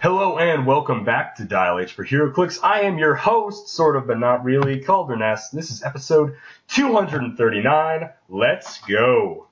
Hello 0.00 0.38
and 0.38 0.64
welcome 0.64 1.02
back 1.02 1.34
to 1.34 1.44
Dial 1.44 1.80
H 1.80 1.92
for 1.92 2.04
HeroClix. 2.04 2.60
I 2.62 2.82
am 2.82 2.98
your 2.98 3.16
host, 3.16 3.68
sort 3.68 3.96
of 3.96 4.06
but 4.06 4.20
not 4.20 4.44
really, 4.44 4.80
Calderness. 4.80 5.50
This 5.50 5.72
is 5.72 5.82
episode 5.82 6.36
239. 6.68 8.08
Let's 8.28 8.78
go. 8.82 9.47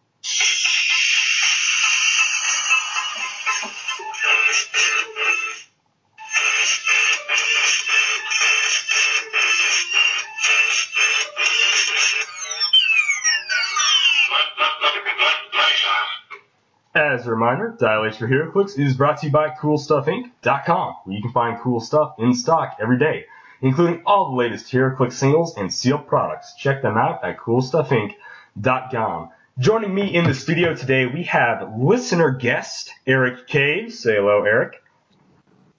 As 17.26 17.30
a 17.30 17.34
reminder, 17.34 17.74
Dial 17.76 18.06
H 18.06 18.18
for 18.18 18.28
HeroClix 18.28 18.78
is 18.78 18.96
brought 18.96 19.18
to 19.18 19.26
you 19.26 19.32
by 19.32 19.48
CoolStuffInc.com, 19.50 20.94
where 21.02 21.16
you 21.16 21.20
can 21.20 21.32
find 21.32 21.58
cool 21.58 21.80
stuff 21.80 22.14
in 22.20 22.32
stock 22.34 22.76
every 22.80 23.00
day, 23.00 23.24
including 23.60 24.02
all 24.06 24.30
the 24.30 24.36
latest 24.36 24.70
HeroClix 24.70 25.14
singles 25.14 25.56
and 25.56 25.74
sealed 25.74 26.06
products. 26.06 26.54
Check 26.54 26.82
them 26.82 26.96
out 26.96 27.24
at 27.24 27.36
CoolStuffInc.com. 27.38 29.30
Joining 29.58 29.92
me 29.92 30.14
in 30.14 30.22
the 30.22 30.34
studio 30.34 30.76
today, 30.76 31.06
we 31.06 31.24
have 31.24 31.68
listener 31.76 32.30
guest 32.30 32.92
Eric 33.08 33.48
Caves. 33.48 33.98
Say 33.98 34.14
hello, 34.14 34.44
Eric. 34.44 34.80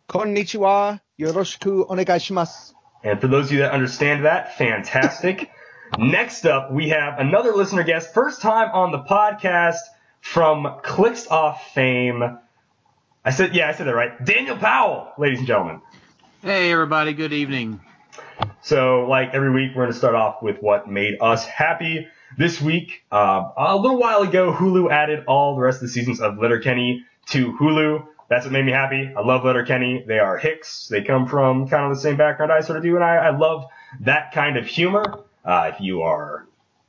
Konnichiwa, 0.09 0.99
yoroshiku 1.17 1.87
onegai 1.87 2.19
onegaishimasu. 2.19 2.73
And 3.05 3.21
for 3.21 3.29
those 3.29 3.45
of 3.45 3.51
you 3.53 3.59
that 3.59 3.71
understand 3.71 4.25
that, 4.25 4.57
fantastic. 4.57 5.49
Next 5.97 6.45
up, 6.45 6.73
we 6.73 6.89
have 6.89 7.19
another 7.19 7.53
listener 7.53 7.83
guest, 7.83 8.13
first 8.13 8.41
time 8.41 8.69
on 8.73 8.91
the 8.91 8.99
podcast 8.99 9.77
from 10.21 10.79
Clicks 10.83 11.27
Off 11.27 11.73
fame. 11.73 12.37
I 13.23 13.31
said, 13.31 13.55
yeah, 13.55 13.67
I 13.69 13.73
said 13.73 13.87
that 13.87 13.95
right. 13.95 14.23
Daniel 14.23 14.57
Powell, 14.57 15.11
ladies 15.17 15.39
and 15.39 15.47
gentlemen. 15.47 15.81
Hey, 16.41 16.71
everybody. 16.71 17.13
Good 17.13 17.33
evening. 17.33 17.81
So, 18.61 19.05
like 19.09 19.33
every 19.33 19.51
week, 19.51 19.71
we're 19.75 19.83
going 19.83 19.93
to 19.93 19.97
start 19.97 20.15
off 20.15 20.41
with 20.41 20.61
what 20.61 20.87
made 20.89 21.17
us 21.21 21.45
happy. 21.45 22.07
This 22.37 22.61
week, 22.61 23.03
uh, 23.11 23.49
a 23.57 23.75
little 23.75 23.97
while 23.97 24.21
ago, 24.21 24.53
Hulu 24.53 24.91
added 24.91 25.25
all 25.27 25.55
the 25.55 25.61
rest 25.61 25.77
of 25.77 25.83
the 25.83 25.93
seasons 25.93 26.21
of 26.21 26.37
Letterkenny 26.37 27.05
to 27.27 27.53
Hulu. 27.53 28.05
That's 28.29 28.45
what 28.45 28.51
made 28.51 28.65
me 28.65 28.71
happy. 28.71 29.11
I 29.15 29.21
love 29.21 29.45
Letterkenny. 29.45 30.03
They 30.05 30.19
are 30.19 30.37
Hicks. 30.37 30.87
They 30.87 31.01
come 31.03 31.27
from 31.27 31.67
kind 31.67 31.89
of 31.89 31.95
the 31.97 32.01
same 32.01 32.17
background 32.17 32.51
I 32.51 32.61
sort 32.61 32.77
of 32.77 32.83
do, 32.83 32.95
and 32.95 33.03
I, 33.03 33.15
I 33.15 33.37
love 33.37 33.65
that 34.01 34.33
kind 34.33 34.57
of 34.57 34.65
humor. 34.65 35.03
Uh, 35.45 35.71
if 35.73 35.81
you 35.81 36.01
are 36.01 36.46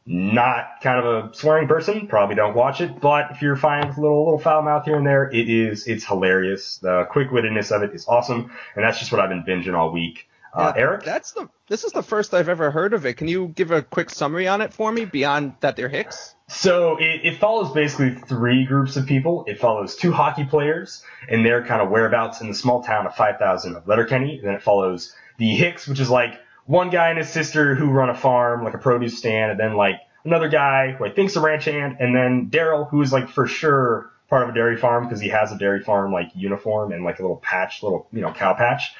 not 0.08 0.80
kind 0.82 1.04
of 1.04 1.24
a 1.24 1.34
swearing 1.34 1.68
person, 1.68 2.06
probably 2.06 2.34
don't 2.34 2.56
watch 2.56 2.80
it. 2.80 2.98
But 2.98 3.30
if 3.32 3.42
you're 3.42 3.56
fine 3.56 3.86
with 3.86 3.98
a 3.98 4.00
little 4.00 4.24
little 4.24 4.38
foul 4.38 4.62
mouth 4.62 4.86
here 4.86 4.96
and 4.96 5.06
there, 5.06 5.30
it 5.30 5.50
is 5.50 5.86
it's 5.86 6.04
hilarious. 6.04 6.78
The 6.78 7.06
quick 7.10 7.28
wittedness 7.28 7.70
of 7.70 7.82
it 7.82 7.94
is 7.94 8.08
awesome, 8.08 8.50
and 8.74 8.84
that's 8.84 8.98
just 8.98 9.12
what 9.12 9.20
I've 9.20 9.28
been 9.28 9.44
binging 9.44 9.74
all 9.74 9.92
week. 9.92 10.28
Uh, 10.54 10.72
Yeah, 10.74 10.82
Eric, 10.82 11.04
That's 11.04 11.32
the 11.32 11.50
this 11.68 11.84
is 11.84 11.92
the 11.92 12.02
first 12.02 12.32
I've 12.32 12.48
ever 12.48 12.70
heard 12.70 12.94
of 12.94 13.04
it. 13.04 13.18
Can 13.18 13.28
you 13.28 13.48
give 13.48 13.70
a 13.70 13.82
quick 13.82 14.08
summary 14.08 14.48
on 14.48 14.62
it 14.62 14.72
for 14.72 14.90
me 14.90 15.04
beyond 15.04 15.52
that 15.60 15.76
they're 15.76 15.90
Hicks? 15.90 16.34
So 16.48 16.96
it, 16.96 17.20
it 17.24 17.36
follows 17.38 17.74
basically 17.74 18.14
three 18.14 18.64
groups 18.64 18.96
of 18.96 19.04
people. 19.04 19.44
It 19.46 19.60
follows 19.60 19.94
two 19.94 20.10
hockey 20.10 20.44
players 20.44 21.04
and 21.28 21.44
their 21.44 21.62
kind 21.66 21.82
of 21.82 21.90
whereabouts 21.90 22.40
in 22.40 22.48
the 22.48 22.54
small 22.54 22.82
town 22.82 23.06
of 23.06 23.14
5,000 23.14 23.76
of 23.76 23.86
Letterkenny. 23.86 24.40
Then 24.42 24.54
it 24.54 24.62
follows 24.62 25.14
the 25.36 25.54
Hicks, 25.54 25.86
which 25.86 26.00
is 26.00 26.08
like 26.08 26.40
one 26.68 26.90
guy 26.90 27.08
and 27.08 27.18
his 27.18 27.30
sister 27.30 27.74
who 27.74 27.90
run 27.90 28.10
a 28.10 28.14
farm, 28.14 28.62
like 28.62 28.74
a 28.74 28.78
produce 28.78 29.16
stand, 29.16 29.50
and 29.50 29.58
then 29.58 29.74
like 29.74 30.00
another 30.24 30.48
guy 30.48 30.92
who 30.92 31.06
I 31.06 31.10
think's 31.10 31.34
a 31.34 31.40
ranch 31.40 31.64
hand, 31.64 31.96
and 31.98 32.14
then 32.14 32.50
Daryl, 32.50 32.88
who 32.88 33.00
is 33.00 33.10
like 33.10 33.30
for 33.30 33.46
sure 33.46 34.10
part 34.28 34.42
of 34.42 34.50
a 34.50 34.52
dairy 34.52 34.76
farm 34.76 35.04
because 35.04 35.18
he 35.18 35.30
has 35.30 35.50
a 35.50 35.56
dairy 35.56 35.82
farm 35.82 36.12
like 36.12 36.30
uniform 36.34 36.92
and 36.92 37.04
like 37.04 37.18
a 37.20 37.22
little 37.22 37.38
patch, 37.38 37.82
little 37.82 38.06
you 38.12 38.20
know 38.20 38.32
cow 38.32 38.52
patch 38.52 38.92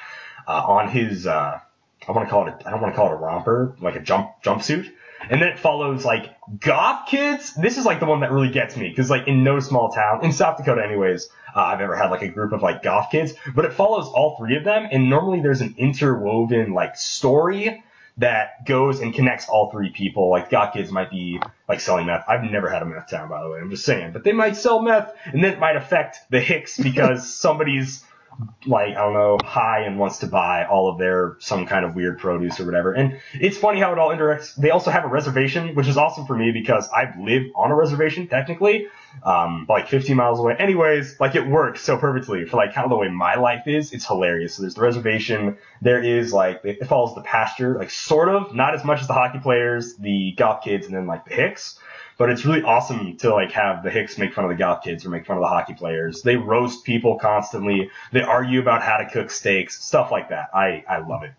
uh, 0.49 0.65
on 0.67 0.89
his. 0.89 1.27
Uh, 1.27 1.61
I 2.09 2.13
want 2.13 2.27
to 2.27 2.31
call 2.31 2.49
it. 2.49 2.55
A, 2.55 2.69
I 2.69 2.71
don't 2.71 2.81
want 2.81 2.95
to 2.95 2.97
call 2.97 3.13
it 3.13 3.13
a 3.13 3.17
romper, 3.17 3.77
like 3.83 3.97
a 3.97 4.01
jump 4.01 4.31
jumpsuit. 4.43 4.91
And 5.31 5.43
then 5.43 5.49
it 5.49 5.59
follows 5.59 6.05
like 6.05 6.35
goth 6.61 7.09
kids. 7.09 7.55
This 7.55 7.79
is 7.79 7.85
like 7.85 8.01
the 8.01 8.07
one 8.07 8.21
that 8.21 8.33
really 8.33 8.51
gets 8.51 8.77
me 8.77 8.89
because 8.89 9.11
like 9.11 9.27
in 9.27 9.45
no 9.45 9.61
small 9.61 9.91
town 9.91 10.25
in 10.25 10.33
South 10.33 10.57
Dakota, 10.57 10.83
anyways, 10.85 11.29
uh, 11.55 11.61
I've 11.61 11.81
ever 11.81 11.97
had 11.97 12.11
like 12.11 12.23
a 12.23 12.29
group 12.29 12.53
of 12.53 12.63
like 12.63 12.83
goth 12.83 13.11
kids. 13.11 13.35
But 13.55 13.65
it 13.65 13.73
follows 13.73 14.07
all 14.07 14.37
three 14.39 14.57
of 14.57 14.65
them, 14.65 14.89
and 14.91 15.11
normally 15.11 15.41
there's 15.41 15.61
an 15.61 15.75
interwoven 15.77 16.73
like 16.73 16.97
story 16.97 17.83
that 18.19 18.67
goes 18.67 19.01
and 19.01 19.15
connects 19.15 19.49
all 19.49 19.71
three 19.71 19.91
people. 19.91 20.31
Like 20.31 20.51
goth 20.51 20.75
kids 20.75 20.91
might 20.91 21.11
be 21.11 21.41
like 21.69 21.81
selling 21.81 22.07
meth. 22.07 22.25
I've 22.29 22.43
never 22.43 22.69
had 22.69 22.83
a 22.83 22.85
meth 22.85 23.11
town, 23.11 23.29
by 23.29 23.43
the 23.43 23.49
way. 23.49 23.61
I'm 23.61 23.71
just 23.71 23.85
saying, 23.85 24.13
but 24.13 24.25
they 24.25 24.33
might 24.33 24.57
sell 24.57 24.83
meth, 24.83 25.15
and 25.25 25.43
then 25.43 25.53
it 25.53 25.59
might 25.59 25.77
affect 25.77 26.19
the 26.31 26.41
Hicks 26.41 26.79
because 26.79 27.33
somebody's 27.41 28.05
like 28.67 28.97
I 28.97 29.01
don't 29.01 29.15
know 29.15 29.39
high 29.43 29.81
and 29.81 29.99
wants 29.99 30.19
to 30.19 30.27
buy 30.27 30.65
all 30.65 30.89
of 30.91 30.99
their 30.99 31.37
some 31.41 31.67
kind 31.67 31.85
of 31.85 31.95
weird 31.95 32.19
produce 32.19 32.61
or 32.61 32.67
whatever. 32.67 32.93
And 32.93 33.21
it's 33.35 33.57
funny 33.57 33.81
how 33.81 33.93
it 33.93 33.99
all 33.99 34.11
interacts. 34.11 34.55
They 34.55 34.71
also 34.71 34.91
have 34.91 35.05
a 35.05 35.09
reservation, 35.09 35.75
which 35.75 35.89
is 35.89 35.97
awesome 35.97 36.27
for 36.27 36.37
me 36.37 36.53
because 36.53 36.89
I 36.91 37.13
live 37.19 37.45
on 37.57 37.71
a 37.71 37.75
reservation 37.75 38.29
technically, 38.29 38.87
um, 39.25 39.67
like 39.69 39.89
15 39.89 40.15
miles 40.17 40.39
away. 40.39 40.55
Anyways, 40.59 41.19
like 41.19 41.35
it 41.35 41.47
works 41.47 41.81
so 41.81 41.97
perfectly 41.97 42.45
for 42.45 42.57
like 42.57 42.75
kind 42.75 42.85
of 42.85 42.91
the 42.91 42.97
way 42.97 43.09
my 43.09 43.37
life 43.37 43.67
is. 43.67 43.93
It's 43.93 44.07
hilarious. 44.07 44.55
So 44.55 44.63
there's 44.63 44.75
the 44.75 44.83
reservation. 44.83 45.59
There 45.83 46.03
is 46.03 46.33
like 46.33 46.61
it 46.65 46.87
follows 46.87 47.15
the 47.15 47.23
pasture, 47.23 47.77
like 47.79 47.91
sort 47.91 48.29
of, 48.29 48.55
not 48.55 48.75
as 48.75 48.85
much 48.85 49.01
as 49.01 49.09
the 49.09 49.15
hockey 49.15 49.41
players, 49.41 49.97
the 49.97 50.35
goth 50.37 50.63
kids, 50.63 50.87
and 50.87 50.95
then 50.95 51.07
like 51.07 51.25
the 51.25 51.35
Hicks. 51.35 51.79
But 52.19 52.31
it's 52.31 52.45
really 52.45 52.63
awesome 52.63 53.17
to 53.19 53.33
like 53.33 53.53
have 53.53 53.83
the 53.85 53.91
Hicks 53.91 54.19
make 54.19 54.35
fun 54.35 54.45
of 54.45 54.51
the 54.51 54.57
goth 54.57 54.83
kids 54.83 55.07
or 55.07 55.09
make 55.11 55.25
fun 55.25 55.37
of 55.37 55.43
the 55.43 55.49
hockey 55.49 55.73
players. 55.75 56.21
They 56.23 56.37
roast 56.37 56.85
people 56.85 57.17
constantly. 57.19 57.91
They 58.13 58.23
argue 58.23 58.61
about 58.61 58.83
how 58.83 58.97
to 58.99 59.09
cook 59.09 59.31
steaks, 59.31 59.83
stuff 59.85 60.11
like 60.11 60.29
that. 60.31 60.51
I 60.53 60.85
I 60.89 60.99
love 60.99 61.23
it. 61.23 61.33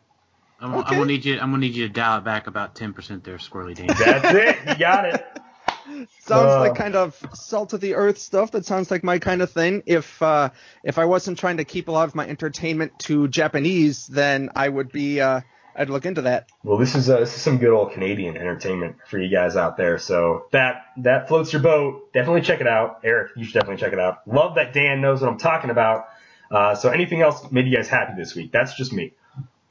I'm, 0.62 0.74
Okay. 0.74 0.88
I'm 0.90 0.94
gonna 0.96 1.06
need 1.06 1.26
you. 1.26 1.34
I'm 1.34 1.52
gonna 1.52 1.58
need 1.58 1.76
you 1.76 1.88
to 1.88 1.94
dial 1.94 2.18
it 2.20 2.24
back 2.24 2.48
about 2.48 2.76
10% 2.76 3.24
there, 3.24 3.38
Squirrely 3.38 3.76
Dan. 3.76 3.88
That's 3.88 4.34
it. 4.34 4.58
You 4.70 4.76
got 4.80 5.06
it. 5.06 5.26
Sounds 6.20 6.52
Uh. 6.52 6.60
like 6.62 6.76
kind 6.76 6.96
of 6.96 7.18
salt 7.34 7.74
of 7.74 7.82
the 7.82 7.96
earth 7.96 8.18
stuff. 8.18 8.52
That 8.52 8.66
sounds 8.66 8.90
like 8.92 9.04
my 9.04 9.20
kind 9.20 9.42
of 9.42 9.52
thing. 9.52 9.84
If 9.86 10.22
uh, 10.22 10.50
if 10.84 10.98
I 10.98 11.06
wasn't 11.06 11.38
trying 11.40 11.58
to 11.58 11.66
keep 11.66 11.88
a 11.88 11.92
lot 11.92 12.08
of 12.08 12.16
my 12.16 12.28
entertainment 12.28 12.98
to 13.00 13.28
Japanese, 13.28 14.08
then 14.08 14.50
I 14.56 14.70
would 14.70 14.92
be. 14.92 15.20
Uh, 15.20 15.42
I'd 15.80 15.90
look 15.90 16.06
into 16.06 16.24
that. 16.24 16.50
Well, 16.64 16.78
this 16.78 16.94
is 16.94 17.10
uh, 17.10 17.22
this 17.22 17.34
is 17.36 17.42
some 17.42 17.58
good 17.58 17.70
old 17.72 17.94
Canadian 17.94 18.36
entertainment 18.36 18.98
for 19.08 19.18
you 19.18 19.30
guys 19.30 19.56
out 19.56 19.78
there. 19.78 19.98
So 19.98 20.46
that 20.52 20.88
that 20.98 21.30
floats 21.30 21.54
your 21.54 21.62
boat. 21.62 22.12
Definitely 22.14 22.42
check 22.42 22.60
it 22.60 22.68
out, 22.68 23.00
Eric. 23.04 23.32
You 23.38 23.46
should 23.46 23.54
definitely 23.54 23.78
check 23.78 23.94
it 23.94 24.00
out. 24.00 24.28
Love 24.28 24.56
that 24.56 24.74
Dan 24.74 25.00
knows 25.00 25.22
what 25.22 25.30
I'm 25.32 25.38
talking 25.38 25.70
about. 25.70 26.10
Uh, 26.52 26.76
so 26.76 26.90
anything 26.90 27.22
else 27.22 27.50
made 27.52 27.66
you 27.68 27.76
guys 27.76 27.88
happy 27.88 28.14
this 28.18 28.36
week? 28.36 28.52
That's 28.52 28.76
just 28.76 28.92
me. 28.92 29.14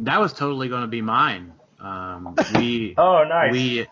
That 0.00 0.18
was 0.20 0.32
totally 0.32 0.68
gonna 0.68 0.86
be 0.86 1.02
mine. 1.02 1.52
Um, 1.78 2.34
we 2.54 2.94
Oh, 2.98 3.24
nice. 3.28 3.52
we 3.52 3.86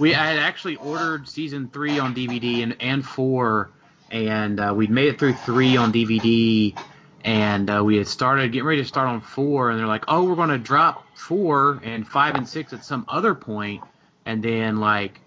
we 0.00 0.14
I 0.14 0.26
had 0.26 0.38
actually 0.40 0.74
ordered 0.76 1.28
season 1.28 1.68
three 1.68 1.98
on 2.00 2.14
DVD 2.16 2.64
and 2.64 2.76
and 2.80 3.06
four, 3.06 3.70
and 4.10 4.58
uh, 4.58 4.72
we'd 4.76 4.90
made 4.90 5.06
it 5.08 5.18
through 5.20 5.34
three 5.34 5.76
on 5.76 5.92
DVD, 5.92 6.76
and 7.24 7.68
uh, 7.70 7.82
we 7.84 7.96
had 7.96 8.08
started 8.08 8.52
getting 8.52 8.66
ready 8.66 8.82
to 8.82 8.88
start 8.88 9.08
on 9.08 9.20
four, 9.20 9.70
and 9.70 9.78
they're 9.78 9.86
like, 9.86 10.04
oh, 10.08 10.24
we're 10.24 10.36
gonna 10.36 10.58
drop 10.58 11.04
four 11.16 11.80
and 11.84 12.06
five 12.06 12.34
and 12.34 12.48
six 12.48 12.72
at 12.72 12.84
some 12.84 13.04
other 13.08 13.34
point, 13.34 13.82
and 14.24 14.42
then 14.42 14.80
like 14.80 15.20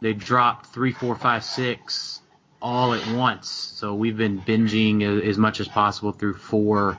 they 0.00 0.12
dropped 0.12 0.66
three, 0.66 0.92
four, 0.92 1.16
five, 1.16 1.44
six 1.44 2.20
all 2.60 2.92
at 2.92 3.06
once. 3.14 3.48
So 3.48 3.94
we've 3.94 4.16
been 4.16 4.40
binging 4.40 5.02
a- 5.02 5.26
as 5.26 5.38
much 5.38 5.60
as 5.60 5.68
possible 5.68 6.12
through 6.12 6.34
four. 6.34 6.98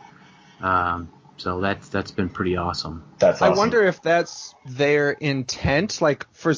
Um, 0.62 1.10
so 1.38 1.62
that's 1.62 1.88
that's 1.90 2.12
been 2.12 2.30
pretty 2.30 2.58
awesome. 2.58 3.04
That's 3.20 3.42
awesome. 3.42 3.54
I 3.54 3.58
wonder 3.58 3.84
if 3.84 4.02
that's 4.02 4.56
their 4.66 5.12
intent. 5.12 6.02
Like 6.02 6.26
for, 6.34 6.54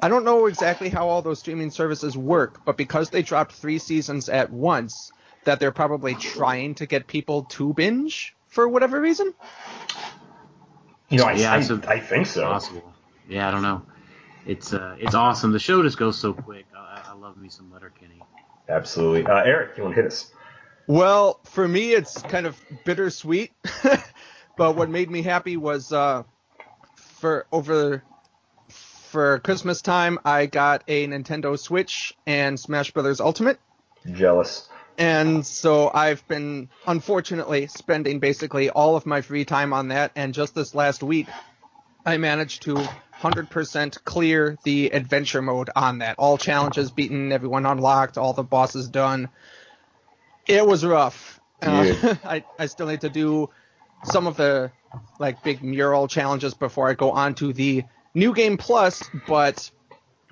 I 0.00 0.08
don't 0.08 0.24
know 0.24 0.46
exactly 0.46 0.88
how 0.88 1.08
all 1.08 1.22
those 1.22 1.38
streaming 1.38 1.70
services 1.70 2.16
work, 2.16 2.64
but 2.64 2.76
because 2.76 3.10
they 3.10 3.22
dropped 3.22 3.52
three 3.52 3.78
seasons 3.78 4.28
at 4.28 4.50
once, 4.50 5.12
that 5.44 5.60
they're 5.60 5.72
probably 5.72 6.14
trying 6.14 6.74
to 6.76 6.86
get 6.86 7.06
people 7.06 7.44
to 7.44 7.72
binge 7.74 8.34
for 8.48 8.68
whatever 8.68 9.00
reason. 9.00 9.32
You 11.08 11.18
know, 11.18 11.24
I, 11.24 11.32
Yeah, 11.32 11.52
I, 11.52 11.58
it's 11.58 11.70
a- 11.70 11.82
I 11.88 11.98
think 12.00 12.26
so. 12.26 12.42
possible. 12.42 12.92
Yeah, 13.28 13.48
I 13.48 13.50
don't 13.50 13.62
know. 13.62 13.82
It's 14.46 14.72
uh, 14.72 14.96
it's 14.98 15.14
awesome. 15.14 15.52
The 15.52 15.58
show 15.58 15.82
just 15.82 15.98
goes 15.98 16.18
so 16.18 16.32
quick. 16.32 16.66
I, 16.76 17.02
I 17.10 17.12
love 17.14 17.36
me 17.36 17.48
some 17.48 17.70
Letterkenny. 17.72 18.22
Absolutely. 18.68 19.26
Uh, 19.26 19.42
Eric, 19.42 19.76
you 19.76 19.82
want 19.82 19.94
to 19.96 20.02
hit 20.02 20.10
us? 20.10 20.30
Well, 20.86 21.38
for 21.44 21.66
me, 21.68 21.92
it's 21.92 22.20
kind 22.22 22.46
of 22.46 22.60
bittersweet. 22.84 23.52
but 24.56 24.76
what 24.76 24.88
made 24.88 25.10
me 25.10 25.22
happy 25.22 25.56
was 25.56 25.92
uh, 25.92 26.22
for 26.94 27.46
over 27.52 28.02
for 28.68 29.38
Christmas 29.40 29.82
time, 29.82 30.18
I 30.24 30.46
got 30.46 30.84
a 30.88 31.06
Nintendo 31.06 31.58
Switch 31.58 32.14
and 32.26 32.58
Smash 32.58 32.92
Brothers 32.92 33.20
Ultimate. 33.20 33.58
Jealous. 34.10 34.68
And 34.98 35.46
so 35.46 35.90
I've 35.92 36.26
been 36.28 36.68
unfortunately 36.86 37.66
spending 37.68 38.18
basically 38.18 38.70
all 38.70 38.96
of 38.96 39.06
my 39.06 39.22
free 39.22 39.44
time 39.44 39.72
on 39.72 39.88
that. 39.88 40.12
And 40.14 40.34
just 40.34 40.54
this 40.54 40.74
last 40.74 41.02
week, 41.02 41.26
I 42.04 42.16
managed 42.18 42.62
to 42.62 42.74
100% 43.20 44.04
clear 44.04 44.58
the 44.64 44.90
adventure 44.90 45.42
mode 45.42 45.70
on 45.76 45.98
that. 45.98 46.16
All 46.18 46.38
challenges 46.38 46.90
beaten, 46.90 47.32
everyone 47.32 47.66
unlocked, 47.66 48.18
all 48.18 48.32
the 48.32 48.42
bosses 48.42 48.88
done. 48.88 49.28
It 50.46 50.66
was 50.66 50.84
rough. 50.84 51.40
Uh, 51.62 52.16
I 52.24 52.44
I 52.58 52.66
still 52.66 52.86
need 52.86 53.02
to 53.02 53.10
do 53.10 53.50
some 54.04 54.26
of 54.26 54.36
the 54.36 54.72
like 55.18 55.42
big 55.42 55.62
mural 55.62 56.08
challenges 56.08 56.54
before 56.54 56.88
I 56.88 56.94
go 56.94 57.10
on 57.12 57.34
to 57.36 57.52
the 57.52 57.84
new 58.14 58.34
game 58.34 58.56
plus, 58.56 59.02
but 59.26 59.70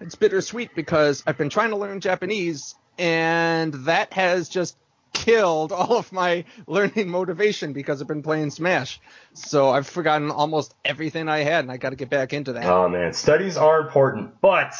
it's 0.00 0.14
bittersweet 0.14 0.74
because 0.74 1.22
I've 1.26 1.38
been 1.38 1.50
trying 1.50 1.70
to 1.70 1.76
learn 1.76 2.00
Japanese 2.00 2.74
and 2.98 3.72
that 3.74 4.12
has 4.14 4.48
just 4.48 4.76
killed 5.12 5.72
all 5.72 5.96
of 5.96 6.12
my 6.12 6.44
learning 6.66 7.08
motivation 7.08 7.72
because 7.72 8.00
I've 8.00 8.08
been 8.08 8.22
playing 8.22 8.50
Smash. 8.50 9.00
So 9.34 9.70
I've 9.70 9.86
forgotten 9.86 10.30
almost 10.30 10.74
everything 10.84 11.28
I 11.28 11.38
had 11.38 11.64
and 11.64 11.72
I 11.72 11.76
got 11.76 11.90
to 11.90 11.96
get 11.96 12.10
back 12.10 12.32
into 12.32 12.52
that. 12.54 12.64
Oh 12.64 12.88
man, 12.88 13.12
studies 13.12 13.56
are 13.56 13.80
important, 13.80 14.40
but 14.40 14.74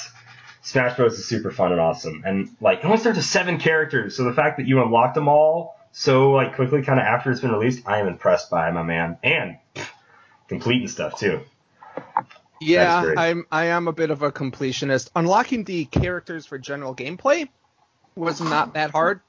Smash 0.63 0.97
Bros 0.97 1.19
is 1.19 1.27
super 1.27 1.51
fun 1.51 1.73
and 1.73 1.81
awesome. 1.81 2.23
And 2.27 2.51
like, 2.61 2.81
it 2.81 2.85
only 2.85 2.99
starts 2.99 3.17
with 3.17 3.27
seven 3.27 3.59
characters, 3.59 4.17
so 4.17 4.25
the 4.25 4.35
fact 4.35 4.59
that 4.59 4.67
you 4.67 4.83
unlocked 4.83 5.15
them 5.15 5.29
all 5.29 5.79
so 5.93 6.31
like 6.33 6.55
quickly, 6.55 6.83
kind 6.83 7.01
of 7.01 7.07
after 7.07 7.31
it's 7.31 7.41
been 7.41 7.53
released, 7.53 7.83
I 7.87 7.99
am 7.99 8.07
impressed 8.07 8.51
by 8.51 8.71
my 8.71 8.83
man, 8.83 9.19
and 9.23 9.59
pff, 9.75 9.89
completing 10.47 10.89
stuff 10.89 11.19
too. 11.19 11.41
Yeah, 12.61 13.15
I'm 13.17 13.47
I 13.51 13.67
am 13.67 13.89
a 13.89 13.93
bit 13.93 14.11
of 14.11 14.23
a 14.23 14.31
completionist. 14.31 15.11
Unlocking 15.17 15.65
the 15.65 15.87
characters 15.87 16.47
for 16.47 16.59
general 16.59 16.95
gameplay 16.95 17.49
was 18.17 18.41
not 18.41 18.75
that 18.75 18.91
hard 18.91 19.21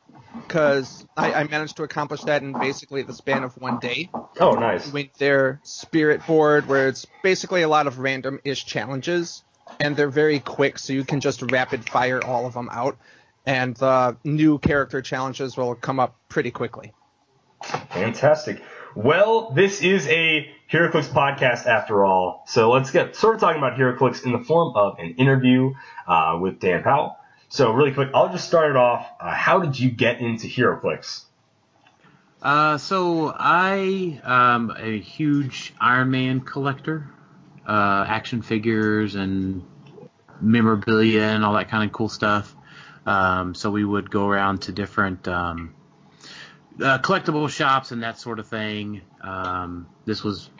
because 0.48 1.06
I, 1.18 1.34
I, 1.34 1.44
managed 1.46 1.78
to 1.78 1.84
accomplish 1.84 2.22
that 2.22 2.44
in 2.44 2.54
basically 2.54 3.02
the 3.02 3.14
span 3.14 3.44
of 3.44 3.58
one 3.58 3.80
day. 3.80 4.10
Oh, 4.40 4.52
nice. 4.52 4.90
Doing 4.90 5.10
their 5.18 5.60
spirit 5.64 6.26
board, 6.26 6.68
where 6.68 6.88
it's 6.88 7.06
basically 7.24 7.62
a 7.64 7.68
lot 7.68 7.88
of 7.88 8.00
random-ish 8.00 8.66
challenges, 8.66 9.44
and 9.80 9.96
they're 9.96 10.10
very 10.10 10.40
quick, 10.40 10.80
so 10.80 10.94
you 10.94 11.04
can 11.04 11.20
just 11.20 11.52
rapid 11.52 11.90
fire 11.90 12.24
all 12.24 12.46
of 12.46 12.54
them 12.54 12.70
out, 12.72 12.98
and 13.46 13.76
the 13.78 14.18
new 14.24 14.60
character 14.60 15.02
challenges 15.02 15.58
will 15.58 15.76
come 15.76 16.00
up 16.00 16.16
pretty 16.30 16.52
quickly. 16.52 16.94
Fantastic. 17.64 18.62
Well, 18.96 19.52
this 19.52 19.82
is 19.82 20.08
a 20.08 20.50
HeroClix 20.72 21.10
podcast 21.10 21.66
after 21.66 22.06
all, 22.06 22.44
so 22.48 22.72
let's 22.72 22.92
get 22.92 23.16
sort 23.16 23.36
of 23.36 23.42
talking 23.42 23.60
about 23.60 23.78
HeroClix 23.78 24.26
in 24.26 24.32
the 24.32 24.40
form 24.40 24.76
of 24.76 24.98
an 25.00 25.16
interview 25.16 25.74
uh, 26.08 26.38
with 26.42 26.60
Dan 26.60 26.84
Powell. 26.84 27.19
So 27.50 27.72
really 27.72 27.92
quick, 27.92 28.10
I'll 28.14 28.32
just 28.32 28.48
start 28.48 28.70
it 28.70 28.78
off. 28.78 29.10
Uh, 29.20 29.34
how 29.34 29.60
did 29.60 29.80
you 29.80 29.90
get 29.90 30.22
into 30.22 30.48
HeroClix? 30.48 31.24
Uh, 32.42 32.78
so 32.78 33.34
I 33.36 34.22
am 34.24 34.72
a 34.78 35.00
huge 35.00 35.74
Iron 35.82 36.12
Man 36.12 36.42
collector, 36.42 37.10
uh, 37.68 38.06
action 38.08 38.44
figures 38.44 39.16
and 39.16 39.66
memorabilia 40.40 41.24
and 41.24 41.44
all 41.44 41.54
that 41.54 41.70
kind 41.70 41.84
of 41.84 41.92
cool 41.92 42.08
stuff. 42.08 42.56
Um, 43.06 43.56
so 43.56 43.72
we 43.72 43.84
would 43.84 44.12
go 44.12 44.28
around 44.28 44.62
to 44.64 44.72
different 44.72 45.28
um, 45.28 45.74
uh, 46.82 47.00
collectible 47.00 47.50
shops 47.50 47.92
and 47.92 48.04
that 48.04 48.20
sort 48.20 48.38
of 48.38 48.48
thing. 48.48 49.02
Um, 49.22 49.88
this 50.06 50.24
was 50.24 50.52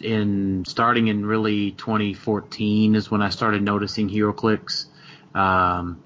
in 0.00 0.64
starting 0.66 1.08
in 1.08 1.26
really 1.26 1.72
2014 1.72 2.94
is 2.94 3.10
when 3.10 3.20
I 3.20 3.28
started 3.28 3.62
noticing 3.62 4.08
HeroClix. 4.08 4.86
Um, 5.34 6.02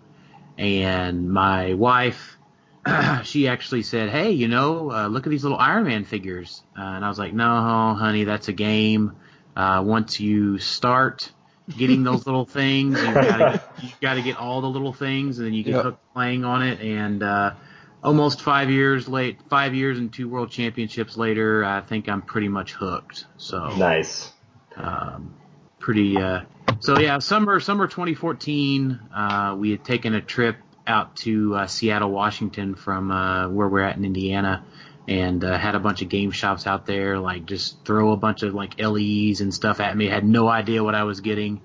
and 0.58 1.30
my 1.30 1.74
wife, 1.74 2.36
she 3.24 3.48
actually 3.48 3.82
said, 3.82 4.10
"Hey, 4.10 4.30
you 4.30 4.48
know, 4.48 4.90
uh, 4.90 5.08
look 5.08 5.26
at 5.26 5.30
these 5.30 5.42
little 5.42 5.58
Iron 5.58 5.84
Man 5.84 6.04
figures." 6.04 6.62
Uh, 6.78 6.82
and 6.82 7.04
I 7.04 7.08
was 7.08 7.18
like, 7.18 7.32
"No, 7.32 7.94
honey, 7.94 8.24
that's 8.24 8.48
a 8.48 8.52
game. 8.52 9.16
Uh, 9.54 9.82
once 9.84 10.20
you 10.20 10.58
start 10.58 11.30
getting 11.76 12.04
those 12.04 12.26
little 12.26 12.44
things, 12.60 12.98
you 13.00 13.06
gotta 13.06 13.62
you 13.82 13.88
gotta 14.00 14.22
get 14.22 14.36
all 14.36 14.60
the 14.60 14.68
little 14.68 14.92
things, 14.92 15.38
and 15.38 15.46
then 15.46 15.54
you 15.54 15.62
get 15.62 15.74
yep. 15.74 15.84
hooked 15.84 16.12
playing 16.14 16.44
on 16.44 16.62
it." 16.62 16.80
And 16.80 17.22
uh, 17.22 17.54
almost 18.02 18.40
five 18.40 18.70
years 18.70 19.08
late, 19.08 19.40
five 19.50 19.74
years 19.74 19.98
and 19.98 20.12
two 20.12 20.28
world 20.28 20.50
championships 20.50 21.16
later, 21.16 21.64
I 21.64 21.80
think 21.80 22.08
I'm 22.08 22.22
pretty 22.22 22.48
much 22.48 22.72
hooked. 22.72 23.26
So 23.36 23.76
nice. 23.76 24.32
Um, 24.76 25.34
pretty 25.80 26.16
uh, 26.16 26.42
so 26.80 26.98
yeah, 26.98 27.18
summer 27.18 27.60
summer 27.60 27.86
2014, 27.86 29.00
uh, 29.14 29.56
we 29.58 29.70
had 29.70 29.84
taken 29.84 30.14
a 30.14 30.20
trip 30.20 30.56
out 30.86 31.16
to 31.16 31.54
uh, 31.54 31.66
Seattle, 31.66 32.10
Washington, 32.10 32.74
from 32.74 33.10
uh, 33.10 33.48
where 33.48 33.68
we're 33.68 33.82
at 33.82 33.96
in 33.96 34.04
Indiana, 34.04 34.64
and 35.08 35.42
uh, 35.44 35.58
had 35.58 35.74
a 35.74 35.80
bunch 35.80 36.02
of 36.02 36.08
game 36.08 36.30
shops 36.30 36.66
out 36.66 36.86
there. 36.86 37.18
Like 37.18 37.46
just 37.46 37.84
throw 37.84 38.12
a 38.12 38.16
bunch 38.16 38.42
of 38.42 38.54
like 38.54 38.80
LEs 38.80 39.40
and 39.40 39.52
stuff 39.52 39.80
at 39.80 39.96
me. 39.96 40.06
Had 40.06 40.24
no 40.24 40.48
idea 40.48 40.82
what 40.82 40.94
I 40.94 41.04
was 41.04 41.20
getting. 41.20 41.60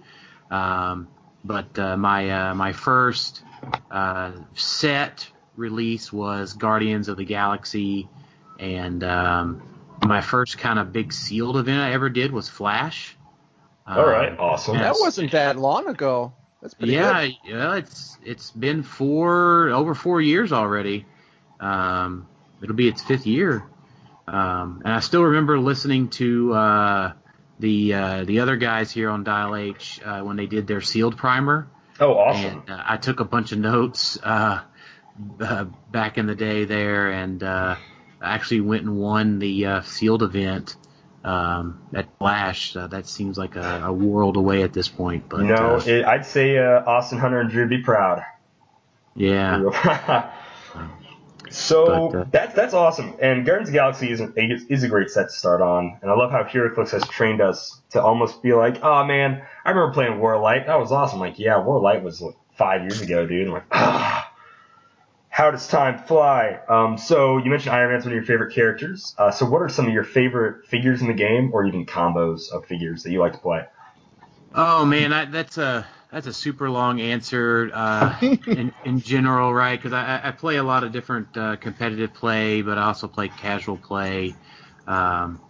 Um, 0.49 1.07
but 1.43 1.77
uh, 1.79 1.97
my 1.97 2.29
uh, 2.29 2.55
my 2.55 2.73
first 2.73 3.43
uh, 3.89 4.31
set 4.53 5.27
release 5.55 6.11
was 6.11 6.53
Guardians 6.53 7.07
of 7.07 7.17
the 7.17 7.25
Galaxy, 7.25 8.09
and 8.59 9.03
um, 9.03 9.61
my 10.05 10.21
first 10.21 10.57
kind 10.57 10.79
of 10.79 10.91
big 10.91 11.13
sealed 11.13 11.57
event 11.57 11.81
I 11.81 11.93
ever 11.93 12.09
did 12.09 12.31
was 12.31 12.49
Flash. 12.49 13.17
All 13.87 14.05
right, 14.05 14.31
um, 14.31 14.39
awesome. 14.39 14.77
That 14.77 14.95
wasn't 14.99 15.31
that 15.31 15.57
long 15.57 15.87
ago. 15.87 16.33
That's 16.61 16.73
pretty 16.75 16.93
yeah, 16.93 17.25
good. 17.25 17.35
yeah. 17.43 17.75
It's 17.77 18.17
it's 18.23 18.51
been 18.51 18.83
four 18.83 19.69
over 19.69 19.95
four 19.95 20.21
years 20.21 20.51
already. 20.53 21.05
Um, 21.59 22.27
it'll 22.61 22.75
be 22.75 22.87
its 22.87 23.01
fifth 23.01 23.25
year, 23.25 23.63
um, 24.27 24.81
and 24.85 24.93
I 24.93 24.99
still 24.99 25.23
remember 25.23 25.59
listening 25.59 26.09
to 26.09 26.53
uh, 26.53 27.13
the 27.59 27.93
uh, 27.93 28.23
the 28.25 28.39
other 28.41 28.57
guys 28.57 28.91
here 28.91 29.09
on 29.09 29.23
Dial 29.23 29.55
H 29.55 29.99
uh, 30.05 30.21
when 30.21 30.37
they 30.37 30.45
did 30.45 30.67
their 30.67 30.81
sealed 30.81 31.17
primer. 31.17 31.67
Oh, 31.99 32.13
awesome! 32.13 32.63
And 32.67 32.69
uh, 32.69 32.83
I 32.85 32.97
took 32.97 33.19
a 33.19 33.25
bunch 33.25 33.51
of 33.51 33.57
notes 33.57 34.19
uh, 34.21 34.61
uh, 35.39 35.63
back 35.91 36.19
in 36.19 36.27
the 36.27 36.35
day 36.35 36.65
there, 36.65 37.11
and 37.11 37.41
uh, 37.41 37.75
actually 38.21 38.61
went 38.61 38.83
and 38.83 38.97
won 38.97 39.39
the 39.39 39.65
uh, 39.65 39.81
sealed 39.81 40.21
event 40.21 40.75
um, 41.23 41.81
at 41.93 42.07
Flash. 42.17 42.75
Uh, 42.75 42.87
that 42.87 43.07
seems 43.07 43.37
like 43.37 43.55
a, 43.55 43.83
a, 43.85 43.93
world 43.93 44.37
away 44.37 44.63
at 44.63 44.73
this 44.73 44.87
point. 44.87 45.29
But 45.29 45.41
no, 45.43 45.75
uh, 45.75 45.83
it, 45.85 46.05
I'd 46.05 46.25
say 46.25 46.57
uh, 46.57 46.83
Austin 46.85 47.19
Hunter 47.19 47.39
and 47.39 47.49
Drew 47.49 47.67
be 47.67 47.79
proud. 47.79 48.23
Yeah. 49.15 50.31
so 51.49 51.85
but, 51.85 52.17
uh, 52.17 52.25
that's 52.31 52.55
that's 52.55 52.73
awesome. 52.73 53.15
And 53.21 53.45
Guardians 53.45 53.69
of 53.69 53.73
the 53.73 53.77
Galaxy 53.79 54.11
is, 54.11 54.19
an, 54.19 54.33
is 54.37 54.83
a 54.83 54.87
great 54.87 55.09
set 55.09 55.29
to 55.29 55.33
start 55.33 55.61
on. 55.61 55.99
And 56.01 56.09
I 56.09 56.15
love 56.15 56.31
how 56.31 56.43
HeroClix 56.43 56.91
has 56.91 57.07
trained 57.07 57.41
us 57.41 57.81
to 57.91 58.01
almost 58.01 58.41
be 58.41 58.53
like, 58.53 58.83
oh 58.83 59.03
man, 59.03 59.43
I 59.65 59.69
remember 59.69 59.93
playing 59.93 60.13
Warlight. 60.13 60.67
That 60.67 60.79
was 60.79 60.91
awesome. 60.91 61.19
Like, 61.19 61.37
yeah, 61.39 61.53
Warlight 61.53 62.03
was 62.03 62.21
like 62.21 62.35
five 62.57 62.81
years 62.81 63.01
ago, 63.01 63.27
dude. 63.27 63.47
I'm 63.47 63.53
like, 63.53 63.65
ah 63.71 64.20
how 65.41 65.49
does 65.49 65.67
time 65.67 65.97
fly? 65.97 66.59
Um, 66.69 66.99
so 66.99 67.37
you 67.37 67.49
mentioned 67.49 67.73
Iron 67.73 67.89
Man's 67.89 68.05
one 68.05 68.11
of 68.11 68.15
your 68.15 68.25
favorite 68.25 68.53
characters. 68.53 69.15
Uh, 69.17 69.31
so 69.31 69.43
what 69.43 69.63
are 69.63 69.69
some 69.69 69.87
of 69.87 69.91
your 69.91 70.03
favorite 70.03 70.67
figures 70.67 71.01
in 71.01 71.07
the 71.07 71.15
game, 71.15 71.49
or 71.51 71.65
even 71.65 71.83
combos 71.83 72.41
of 72.53 72.63
figures 72.67 73.01
that 73.01 73.11
you 73.11 73.19
like 73.19 73.33
to 73.33 73.39
play? 73.39 73.63
Oh 74.53 74.85
man, 74.85 75.11
I, 75.11 75.25
that's 75.25 75.57
a 75.57 75.87
that's 76.11 76.27
a 76.27 76.33
super 76.33 76.69
long 76.69 77.01
answer 77.01 77.71
uh, 77.73 78.15
in, 78.45 78.71
in 78.85 79.01
general, 79.01 79.51
right? 79.51 79.79
Because 79.79 79.93
I, 79.93 80.21
I 80.23 80.29
play 80.29 80.57
a 80.57 80.63
lot 80.63 80.83
of 80.83 80.91
different 80.91 81.35
uh, 81.35 81.55
competitive 81.55 82.13
play, 82.13 82.61
but 82.61 82.77
I 82.77 82.83
also 82.83 83.07
play 83.07 83.27
casual 83.27 83.77
play. 83.77 84.37
Um, 84.85 85.41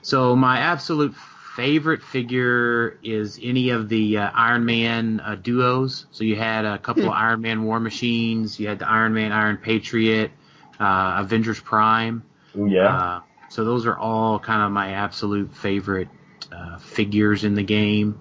so 0.00 0.36
my 0.36 0.58
absolute 0.58 1.16
favorite 1.56 2.02
figure 2.02 2.98
is 3.02 3.38
any 3.42 3.70
of 3.70 3.88
the 3.88 4.18
uh, 4.18 4.30
Iron 4.34 4.64
Man 4.64 5.20
uh, 5.20 5.34
duos. 5.34 6.06
So 6.10 6.24
you 6.24 6.36
had 6.36 6.64
a 6.64 6.78
couple 6.78 7.04
of 7.04 7.08
hmm. 7.08 7.14
Iron 7.14 7.40
Man 7.40 7.64
War 7.64 7.80
Machines, 7.80 8.58
you 8.60 8.68
had 8.68 8.78
the 8.78 8.88
Iron 8.88 9.14
Man 9.14 9.32
Iron 9.32 9.56
Patriot, 9.56 10.30
uh, 10.78 11.16
Avengers 11.18 11.60
Prime. 11.60 12.22
Yeah. 12.54 12.96
Uh, 12.96 13.20
so 13.48 13.64
those 13.64 13.86
are 13.86 13.98
all 13.98 14.38
kind 14.38 14.62
of 14.62 14.70
my 14.70 14.92
absolute 14.92 15.54
favorite 15.56 16.08
uh, 16.52 16.78
figures 16.78 17.44
in 17.44 17.54
the 17.54 17.62
game. 17.62 18.20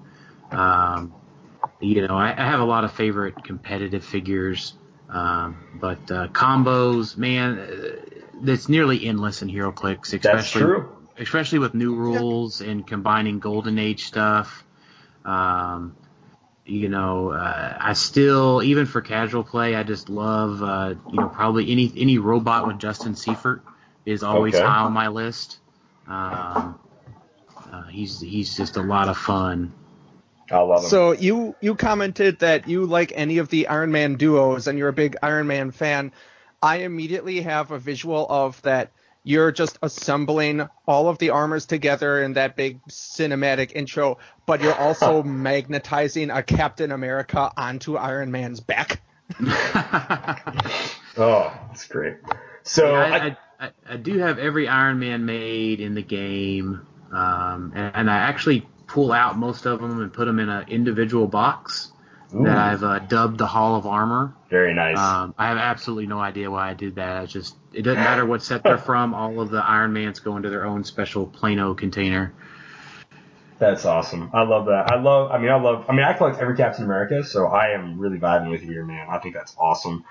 Um, 0.52 1.14
you 1.80 2.08
know, 2.08 2.16
I, 2.16 2.32
I, 2.32 2.46
have 2.46 2.60
a 2.60 2.66
lot 2.66 2.84
of 2.84 2.92
favorite 2.92 3.44
competitive 3.44 4.04
figures, 4.04 4.74
um, 5.08 5.78
but 5.80 6.12
uh, 6.12 6.28
combos, 6.30 7.16
man, 7.16 7.60
it's 8.44 8.68
nearly 8.68 9.06
endless 9.06 9.44
in 9.44 9.50
HeroClix, 9.50 10.14
especially. 10.14 10.32
That's 10.32 10.50
true 10.50 10.99
especially 11.20 11.60
with 11.60 11.74
new 11.74 11.96
rules 11.96 12.62
and 12.62 12.88
combining 12.88 13.40
Golden 13.40 13.78
Age 13.78 14.06
stuff. 14.06 14.64
Um, 15.26 15.96
you 16.66 16.88
know, 16.88 17.32
uh, 17.32 17.78
I 17.80 17.94
still, 17.94 18.64
even 18.64 18.86
for 18.86 19.02
casual 19.02 19.44
play, 19.44 19.76
I 19.76 19.84
just 19.84 20.10
love, 20.10 20.64
uh, 20.64 20.96
you 21.12 21.20
know, 21.20 21.28
probably 21.28 21.72
any 21.72 21.92
any 21.98 22.18
robot 22.18 22.68
with 22.68 22.80
Justin 22.80 23.16
Seifert 23.16 23.64
is 24.06 24.24
always 24.24 24.56
okay. 24.56 24.64
high 24.64 24.82
on 24.82 24.94
my 24.94 25.08
list. 25.08 25.60
Um, 26.08 26.80
uh, 27.72 27.84
he's 27.84 28.20
he's 28.20 28.56
just 28.56 28.78
a 28.78 28.82
lot 28.82 29.10
of 29.10 29.18
fun. 29.18 29.74
I 30.52 30.60
love 30.60 30.84
him. 30.84 30.90
So 30.90 31.12
you 31.12 31.56
you 31.60 31.76
commented 31.76 32.40
that 32.40 32.68
you 32.68 32.86
like 32.86 33.12
any 33.16 33.40
of 33.40 33.50
the 33.50 33.68
Iron 33.68 33.92
Man 33.92 34.16
duos 34.16 34.68
and 34.68 34.78
you're 34.78 34.90
a 34.90 34.94
big 34.94 35.18
Iron 35.22 35.48
Man 35.48 35.72
fan. 35.72 36.12
I 36.62 36.78
immediately 36.78 37.42
have 37.42 37.72
a 37.72 37.80
visual 37.80 38.28
of 38.30 38.62
that 38.64 38.92
you're 39.24 39.52
just 39.52 39.78
assembling 39.82 40.68
all 40.88 41.08
of 41.08 41.18
the 41.18 41.32
armors 41.32 41.66
together 41.66 42.24
in 42.24 42.34
that 42.34 42.56
big 42.56 42.82
cinematic 42.88 43.72
intro, 43.74 44.18
but 44.46 44.62
you're 44.62 44.76
also 44.76 45.24
magnetizing 45.24 46.30
a 46.30 46.42
Captain 46.42 46.92
America 46.92 47.52
onto 47.56 47.98
Iron 47.98 48.32
Man's 48.32 48.60
back. 48.60 49.02
oh, 51.18 51.54
that's 51.68 51.88
great. 51.88 52.18
So 52.64 52.92
yeah, 52.92 53.00
I, 53.00 53.18
I, 53.18 53.38
I, 53.68 53.72
I 53.94 53.98
do 53.98 54.18
have 54.20 54.40
every 54.40 54.68
Iron 54.68 55.00
Man 55.00 55.26
made 55.26 55.82
in 55.82 55.94
the 55.94 56.02
game, 56.02 56.88
um, 57.12 57.74
and, 57.76 57.96
and 57.96 58.10
I 58.10 58.18
actually 58.18 58.68
pull 58.88 59.12
out 59.12 59.38
most 59.38 59.66
of 59.66 59.82
them 59.82 60.02
and 60.02 60.12
put 60.12 60.26
them 60.26 60.40
in 60.40 60.50
an 60.50 60.68
individual 60.70 61.28
box 61.28 61.92
Ooh, 62.36 62.44
that 62.44 62.58
I've 62.58 62.84
uh, 62.84 63.00
dubbed 63.00 63.38
the 63.38 63.48
Hall 63.48 63.76
of 63.76 63.86
Armor. 63.88 64.34
very 64.50 64.74
nice. 64.74 64.98
Um, 64.98 65.34
I 65.38 65.48
have 65.48 65.58
absolutely 65.58 66.08
no 66.08 66.20
idea 66.20 66.52
why 66.52 66.70
I 66.70 66.74
did 66.74 66.96
that. 66.96 67.24
It's 67.24 67.34
just 67.34 67.56
it 67.74 67.82
doesn't 67.84 68.04
matter 68.04 68.26
what 68.26 68.44
set 68.44 68.64
they're 68.64 68.78
from. 68.92 69.14
All 69.14 69.40
of 69.42 69.50
the 69.50 69.64
Iron 69.64 69.94
Mans 69.94 70.20
go 70.20 70.38
into 70.38 70.50
their 70.50 70.66
own 70.66 70.84
special 70.84 71.26
Plano 71.26 71.74
container. 71.74 72.34
That's 73.58 73.84
awesome. 73.84 74.30
I 74.34 74.44
love 74.44 74.68
that. 74.68 74.92
I 74.92 75.02
love. 75.02 75.32
I 75.32 75.38
mean, 75.38 75.50
I 75.50 75.60
love. 75.60 75.86
I 75.90 75.92
mean, 75.94 76.06
I 76.06 76.14
collect 76.14 76.40
every 76.40 76.56
Captain 76.56 76.86
America, 76.86 77.24
so 77.24 77.48
I 77.48 77.70
am 77.72 78.00
really 78.00 78.18
vibing 78.18 78.50
with 78.52 78.62
you 78.64 78.70
here, 78.70 78.86
man. 78.86 79.08
I 79.10 79.18
think 79.20 79.36
that's 79.36 79.54
awesome. 79.60 80.06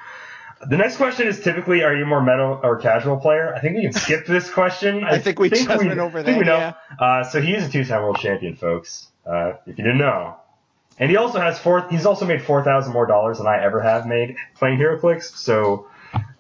The 0.69 0.77
next 0.77 0.97
question 0.97 1.29
is 1.29 1.41
typically, 1.41 1.83
are 1.85 1.95
you 1.95 2.05
more 2.05 2.21
metal 2.21 2.59
or 2.63 2.79
casual 2.79 3.17
player? 3.19 3.55
I 3.55 3.61
think 3.61 3.77
we 3.77 3.83
can 3.83 3.93
skip 3.93 4.27
this 4.27 4.51
question. 4.53 5.05
I 5.05 5.19
think 5.19 5.39
we 5.39 5.51
just 5.51 5.69
went 5.69 5.99
over 5.99 6.19
I 6.19 6.23
think 6.25 6.35
that, 6.35 6.39
we 6.39 6.45
know. 6.45 6.59
yeah. 6.59 6.75
Uh, 6.99 7.23
so 7.25 7.41
he 7.41 7.55
is 7.55 7.69
a 7.69 7.71
two-time 7.71 8.03
world 8.03 8.19
champion, 8.19 8.57
folks. 8.57 9.07
Uh, 9.25 9.53
if 9.67 9.79
you 9.79 9.85
didn't 9.85 9.99
know, 9.99 10.37
and 10.99 11.11
he 11.11 11.17
also 11.17 11.41
has 11.41 11.59
four. 11.59 11.87
He's 11.89 12.07
also 12.07 12.25
made 12.27 12.43
four 12.43 12.63
thousand 12.65 12.93
more 12.93 13.07
dollars 13.07 13.39
than 13.39 13.47
I 13.47 13.63
ever 13.63 13.81
have 13.81 14.07
made 14.07 14.37
playing 14.57 14.79
HeroClix. 14.79 15.37
So, 15.37 15.89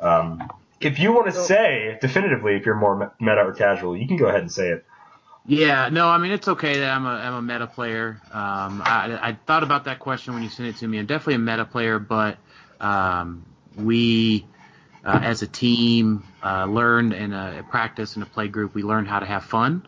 um, 0.00 0.50
if 0.80 0.98
you 0.98 1.12
want 1.12 1.26
to 1.26 1.32
So- 1.32 1.42
say 1.42 1.98
definitively 2.00 2.56
if 2.56 2.66
you're 2.66 2.74
more 2.76 3.12
meta 3.20 3.42
or 3.42 3.52
casual, 3.52 3.96
you 3.96 4.06
can 4.06 4.16
go 4.16 4.26
ahead 4.26 4.40
and 4.40 4.52
say 4.52 4.68
it. 4.70 4.84
Yeah, 5.46 5.88
no, 5.90 6.06
I 6.08 6.18
mean 6.18 6.32
it's 6.32 6.46
okay 6.46 6.80
that 6.80 6.90
I'm 6.90 7.06
a 7.06 7.10
I'm 7.10 7.34
a 7.34 7.42
meta 7.42 7.66
player. 7.66 8.20
Um, 8.32 8.82
I, 8.84 9.18
I 9.30 9.38
thought 9.46 9.62
about 9.62 9.84
that 9.84 9.98
question 9.98 10.34
when 10.34 10.42
you 10.42 10.50
sent 10.50 10.68
it 10.68 10.76
to 10.80 10.86
me. 10.86 10.98
I'm 10.98 11.06
definitely 11.06 11.36
a 11.36 11.38
meta 11.38 11.64
player, 11.64 11.98
but 11.98 12.36
um, 12.80 13.44
we 13.74 14.44
uh, 15.04 15.20
as 15.22 15.40
a 15.40 15.46
team 15.46 16.22
uh, 16.44 16.66
learned 16.66 17.14
in 17.14 17.32
a 17.32 17.64
practice 17.70 18.16
in 18.16 18.22
a 18.22 18.26
play 18.26 18.48
group. 18.48 18.74
We 18.74 18.82
learned 18.82 19.08
how 19.08 19.20
to 19.20 19.26
have 19.26 19.44
fun. 19.44 19.86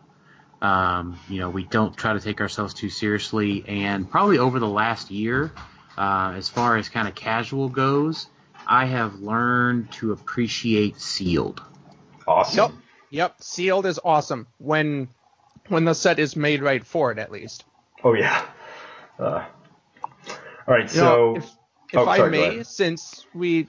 Um, 0.61 1.19
you 1.27 1.39
know, 1.39 1.49
we 1.49 1.63
don't 1.63 1.95
try 1.97 2.13
to 2.13 2.19
take 2.19 2.39
ourselves 2.39 2.73
too 2.73 2.89
seriously, 2.89 3.63
and 3.67 4.09
probably 4.09 4.37
over 4.37 4.59
the 4.59 4.67
last 4.67 5.09
year, 5.09 5.51
uh, 5.97 6.33
as 6.35 6.49
far 6.49 6.77
as 6.77 6.87
kind 6.89 7.07
of 7.07 7.15
casual 7.15 7.67
goes, 7.69 8.27
I 8.67 8.85
have 8.85 9.15
learned 9.15 9.91
to 9.93 10.11
appreciate 10.11 10.99
sealed. 11.01 11.61
Awesome. 12.27 12.57
Yep. 12.57 12.71
Yep. 13.09 13.35
Sealed 13.41 13.85
is 13.87 13.99
awesome 14.03 14.47
when 14.59 15.07
when 15.67 15.85
the 15.85 15.95
set 15.95 16.19
is 16.19 16.35
made 16.35 16.61
right 16.61 16.85
for 16.85 17.11
it, 17.11 17.17
at 17.17 17.31
least. 17.31 17.65
Oh 18.03 18.13
yeah. 18.13 18.45
Uh, 19.19 19.43
all 20.67 20.75
right, 20.75 20.83
You 20.83 20.87
so 20.89 21.03
know, 21.05 21.35
if 21.37 21.43
if 21.91 21.97
oh, 21.99 22.05
I 22.05 22.17
sorry, 22.17 22.31
may, 22.31 22.63
since 22.63 23.25
we 23.33 23.67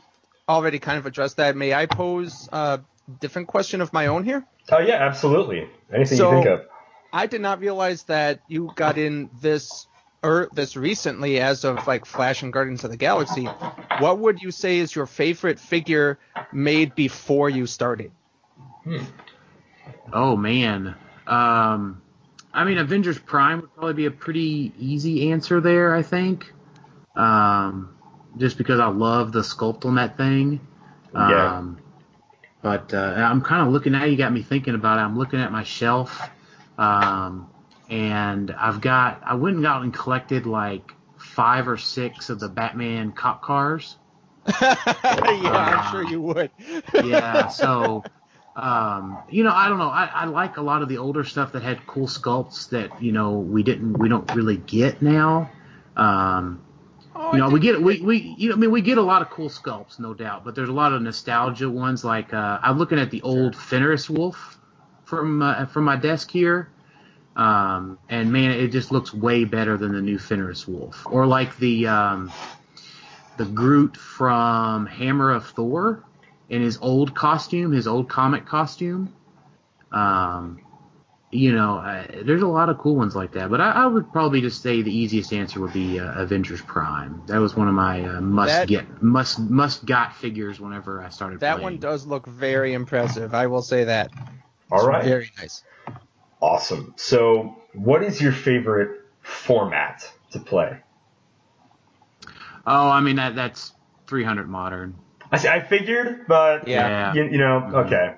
already 0.48 0.78
kind 0.78 0.98
of 0.98 1.06
addressed 1.06 1.38
that, 1.38 1.56
may 1.56 1.72
I 1.74 1.86
pose 1.86 2.48
a 2.52 2.80
different 3.20 3.48
question 3.48 3.80
of 3.80 3.92
my 3.92 4.06
own 4.08 4.24
here? 4.24 4.44
oh 4.70 4.78
yeah, 4.78 4.94
absolutely. 4.96 5.68
Anything 5.92 6.18
So- 6.18 6.30
you 6.30 6.36
think 6.44 6.46
of. 6.60 6.66
I 7.12 7.26
did 7.26 7.40
not 7.40 7.60
realize 7.60 8.04
that 8.04 8.40
you 8.48 8.72
got 8.74 8.98
in 8.98 9.30
this 9.40 9.86
or 10.22 10.48
this 10.52 10.76
recently 10.76 11.40
as 11.40 11.64
of 11.64 11.86
like 11.86 12.04
Flash 12.04 12.42
and 12.42 12.52
Guardians 12.52 12.84
of 12.84 12.90
the 12.90 12.96
Galaxy. 12.96 13.44
What 13.98 14.18
would 14.20 14.40
you 14.40 14.50
say 14.50 14.78
is 14.78 14.94
your 14.94 15.06
favorite 15.06 15.58
figure 15.58 16.18
made 16.52 16.94
before 16.94 17.50
you 17.50 17.66
started? 17.66 18.12
Oh 20.12 20.36
man. 20.36 20.94
Um, 21.26 22.02
I 22.54 22.64
mean, 22.64 22.78
Avengers 22.78 23.18
Prime 23.18 23.62
would 23.62 23.74
probably 23.74 23.94
be 23.94 24.06
a 24.06 24.10
pretty 24.10 24.72
easy 24.78 25.32
answer 25.32 25.60
there. 25.60 25.94
I 25.94 26.02
think. 26.02 26.52
Um, 27.14 27.96
just 28.38 28.58
because 28.58 28.80
I 28.80 28.86
love 28.86 29.32
the 29.32 29.40
sculpt 29.40 29.84
on 29.84 29.96
that 29.96 30.16
thing. 30.16 30.60
Yeah. 31.14 31.58
Um, 31.58 31.78
but 32.62 32.94
uh, 32.94 33.14
I'm 33.16 33.42
kind 33.42 33.66
of 33.66 33.72
looking 33.72 33.94
at 33.94 34.08
You 34.08 34.16
got 34.16 34.32
me 34.32 34.42
thinking 34.42 34.74
about 34.74 34.98
it. 34.98 35.02
I'm 35.02 35.18
looking 35.18 35.40
at 35.40 35.50
my 35.50 35.64
shelf, 35.64 36.22
um, 36.78 37.48
and 37.88 38.50
I've 38.50 38.80
got. 38.80 39.22
I 39.24 39.34
went 39.34 39.56
and 39.56 39.64
got 39.64 39.82
and 39.82 39.92
collected 39.92 40.46
like 40.46 40.92
five 41.18 41.68
or 41.68 41.76
six 41.76 42.30
of 42.30 42.40
the 42.40 42.48
Batman 42.48 43.12
cop 43.12 43.42
cars. 43.42 43.96
yeah, 44.60 44.72
I'm 44.82 45.92
sure 45.92 46.04
you 46.04 46.20
would. 46.20 46.50
yeah, 47.04 47.48
so 47.48 48.02
um, 48.56 49.18
you 49.30 49.44
know, 49.44 49.52
I 49.52 49.68
don't 49.68 49.78
know. 49.78 49.88
I, 49.88 50.06
I 50.06 50.24
like 50.26 50.56
a 50.56 50.62
lot 50.62 50.82
of 50.82 50.88
the 50.88 50.98
older 50.98 51.24
stuff 51.24 51.52
that 51.52 51.62
had 51.62 51.86
cool 51.86 52.06
sculpts 52.06 52.70
that 52.70 53.02
you 53.02 53.12
know 53.12 53.38
we 53.38 53.62
didn't 53.62 53.98
we 53.98 54.08
don't 54.08 54.34
really 54.34 54.56
get 54.56 55.02
now. 55.02 55.50
Um, 55.96 56.62
Oh, 57.14 57.32
you 57.32 57.38
know, 57.38 57.50
we 57.50 57.60
get 57.60 57.80
we 57.80 58.00
we 58.00 58.34
you 58.38 58.48
know 58.48 58.54
I 58.54 58.58
mean 58.58 58.70
we 58.70 58.80
get 58.80 58.96
a 58.96 59.02
lot 59.02 59.22
of 59.22 59.30
cool 59.30 59.48
sculpts, 59.48 59.98
no 59.98 60.14
doubt, 60.14 60.44
but 60.44 60.54
there's 60.54 60.70
a 60.70 60.72
lot 60.72 60.92
of 60.92 61.02
nostalgia 61.02 61.68
ones. 61.68 62.04
Like 62.04 62.32
uh, 62.32 62.58
I'm 62.62 62.78
looking 62.78 62.98
at 62.98 63.10
the 63.10 63.20
old 63.22 63.54
Fenris 63.54 64.08
Wolf 64.08 64.58
from 65.12 65.42
uh, 65.42 65.66
from 65.66 65.84
my 65.84 65.96
desk 65.96 66.30
here. 66.30 66.70
Um, 67.36 67.98
and 68.08 68.32
man, 68.32 68.50
it 68.52 68.68
just 68.68 68.90
looks 68.92 69.12
way 69.12 69.44
better 69.44 69.76
than 69.76 69.92
the 69.92 70.00
new 70.00 70.18
Fenris 70.18 70.66
Wolf, 70.66 71.06
or 71.06 71.26
like 71.26 71.54
the 71.58 71.86
um, 71.86 72.32
the 73.36 73.44
Groot 73.44 73.94
from 73.98 74.86
Hammer 74.86 75.30
of 75.32 75.46
Thor 75.48 76.02
in 76.48 76.62
his 76.62 76.78
old 76.80 77.14
costume, 77.14 77.72
his 77.72 77.86
old 77.86 78.08
comic 78.08 78.46
costume. 78.46 79.12
Um, 79.92 80.62
you 81.30 81.52
know, 81.52 81.76
uh, 81.76 82.04
there's 82.24 82.42
a 82.42 82.46
lot 82.46 82.68
of 82.70 82.78
cool 82.78 82.96
ones 82.96 83.14
like 83.16 83.32
that, 83.32 83.50
but 83.50 83.60
I, 83.60 83.70
I 83.70 83.86
would 83.86 84.12
probably 84.12 84.40
just 84.42 84.62
say 84.62 84.80
the 84.82 84.94
easiest 84.94 85.32
answer 85.32 85.60
would 85.60 85.72
be 85.74 85.98
uh, 86.00 86.20
Avengers 86.22 86.60
Prime. 86.62 87.22
That 87.26 87.38
was 87.38 87.54
one 87.56 87.68
of 87.68 87.74
my 87.74 88.02
uh, 88.02 88.20
must 88.22 88.52
That- 88.54 88.68
get 88.68 89.02
must 89.02 89.38
must 89.40 89.84
got 89.84 90.14
figures 90.16 90.58
whenever 90.60 91.02
I 91.02 91.08
started. 91.10 91.40
that 91.40 91.52
playing. 91.56 91.62
one 91.64 91.78
does 91.78 92.06
look 92.06 92.26
very 92.26 92.72
impressive. 92.74 93.34
I 93.34 93.46
will 93.46 93.62
say 93.62 93.84
that. 93.84 94.10
All 94.72 94.78
It's 94.78 94.86
right. 94.86 95.04
Very 95.04 95.30
nice. 95.38 95.62
Awesome. 96.40 96.94
So, 96.96 97.56
what 97.74 98.02
is 98.02 98.20
your 98.20 98.32
favorite 98.32 99.00
format 99.20 100.10
to 100.30 100.40
play? 100.40 100.78
Oh, 102.66 102.88
I 102.88 103.00
mean 103.00 103.16
that 103.16 103.34
that's 103.34 103.72
300 104.06 104.48
modern. 104.48 104.94
I 105.30 105.36
see, 105.36 105.48
I 105.48 105.60
figured, 105.60 106.26
but 106.26 106.66
Yeah. 106.66 107.12
you, 107.12 107.24
you 107.24 107.38
know, 107.38 107.60
Mhm. 107.68 107.86
okay, 107.86 108.14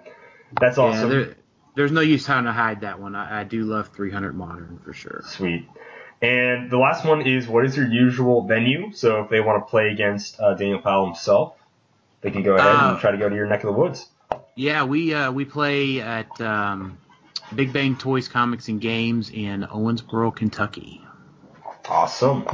that's 0.61 0.79
awesome. 0.79 1.11
Yeah, 1.11 1.17
there, 1.17 1.35
there's 1.75 1.93
no 1.93 2.01
use 2.03 2.25
trying 2.25 2.45
to 2.45 2.53
hide 2.53 2.83
that 2.83 3.01
one. 3.01 3.15
I, 3.17 3.41
I 3.41 3.45
do 3.45 3.65
love 3.65 3.89
300 3.89 4.35
modern 4.35 4.79
for 4.85 4.93
sure. 4.93 5.23
Sweet. 5.27 5.69
And 6.23 6.71
the 6.71 6.79
last 6.79 7.05
one 7.05 7.23
is 7.23 7.49
what 7.49 7.65
is 7.65 7.77
your 7.77 7.87
usual 7.89 8.47
venue? 8.47 8.93
So 8.93 9.23
if 9.23 9.29
they 9.31 9.41
want 9.41 9.67
to 9.67 9.71
play 9.71 9.89
against 9.91 10.41
uh, 10.41 10.55
Daniel 10.55 10.81
Powell 10.81 11.07
himself, 11.07 11.55
they 12.21 12.31
can 12.31 12.43
go 12.43 12.55
ahead 12.57 12.75
Uh, 12.75 12.91
and 12.93 13.01
try 13.01 13.11
to 13.11 13.19
go 13.19 13.29
to 13.29 13.35
your 13.35 13.47
neck 13.47 13.65
of 13.65 13.75
the 13.75 13.79
woods. 13.81 14.09
Yeah, 14.57 14.85
we 14.85 15.13
uh, 15.13 15.33
we 15.33 15.45
play 15.45 16.01
at 16.01 16.41
um, 16.41 16.99
Big 17.55 17.73
Bang 17.73 17.97
Toys 17.97 18.29
Comics 18.29 18.69
and 18.69 18.81
Games 18.81 19.31
in 19.31 19.63
Owensboro, 19.63 20.35
Kentucky. 20.35 21.05
Awesome. 21.89 22.47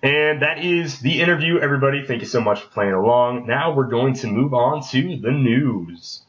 And 0.00 0.42
that 0.42 0.64
is 0.64 1.00
the 1.00 1.20
interview, 1.20 1.58
everybody. 1.58 2.06
Thank 2.06 2.20
you 2.20 2.28
so 2.28 2.40
much 2.40 2.60
for 2.60 2.68
playing 2.68 2.92
along. 2.92 3.46
Now 3.46 3.74
we're 3.74 3.88
going 3.88 4.14
to 4.14 4.28
move 4.28 4.54
on 4.54 4.82
to 4.90 5.18
the 5.20 5.32
news. 5.32 6.22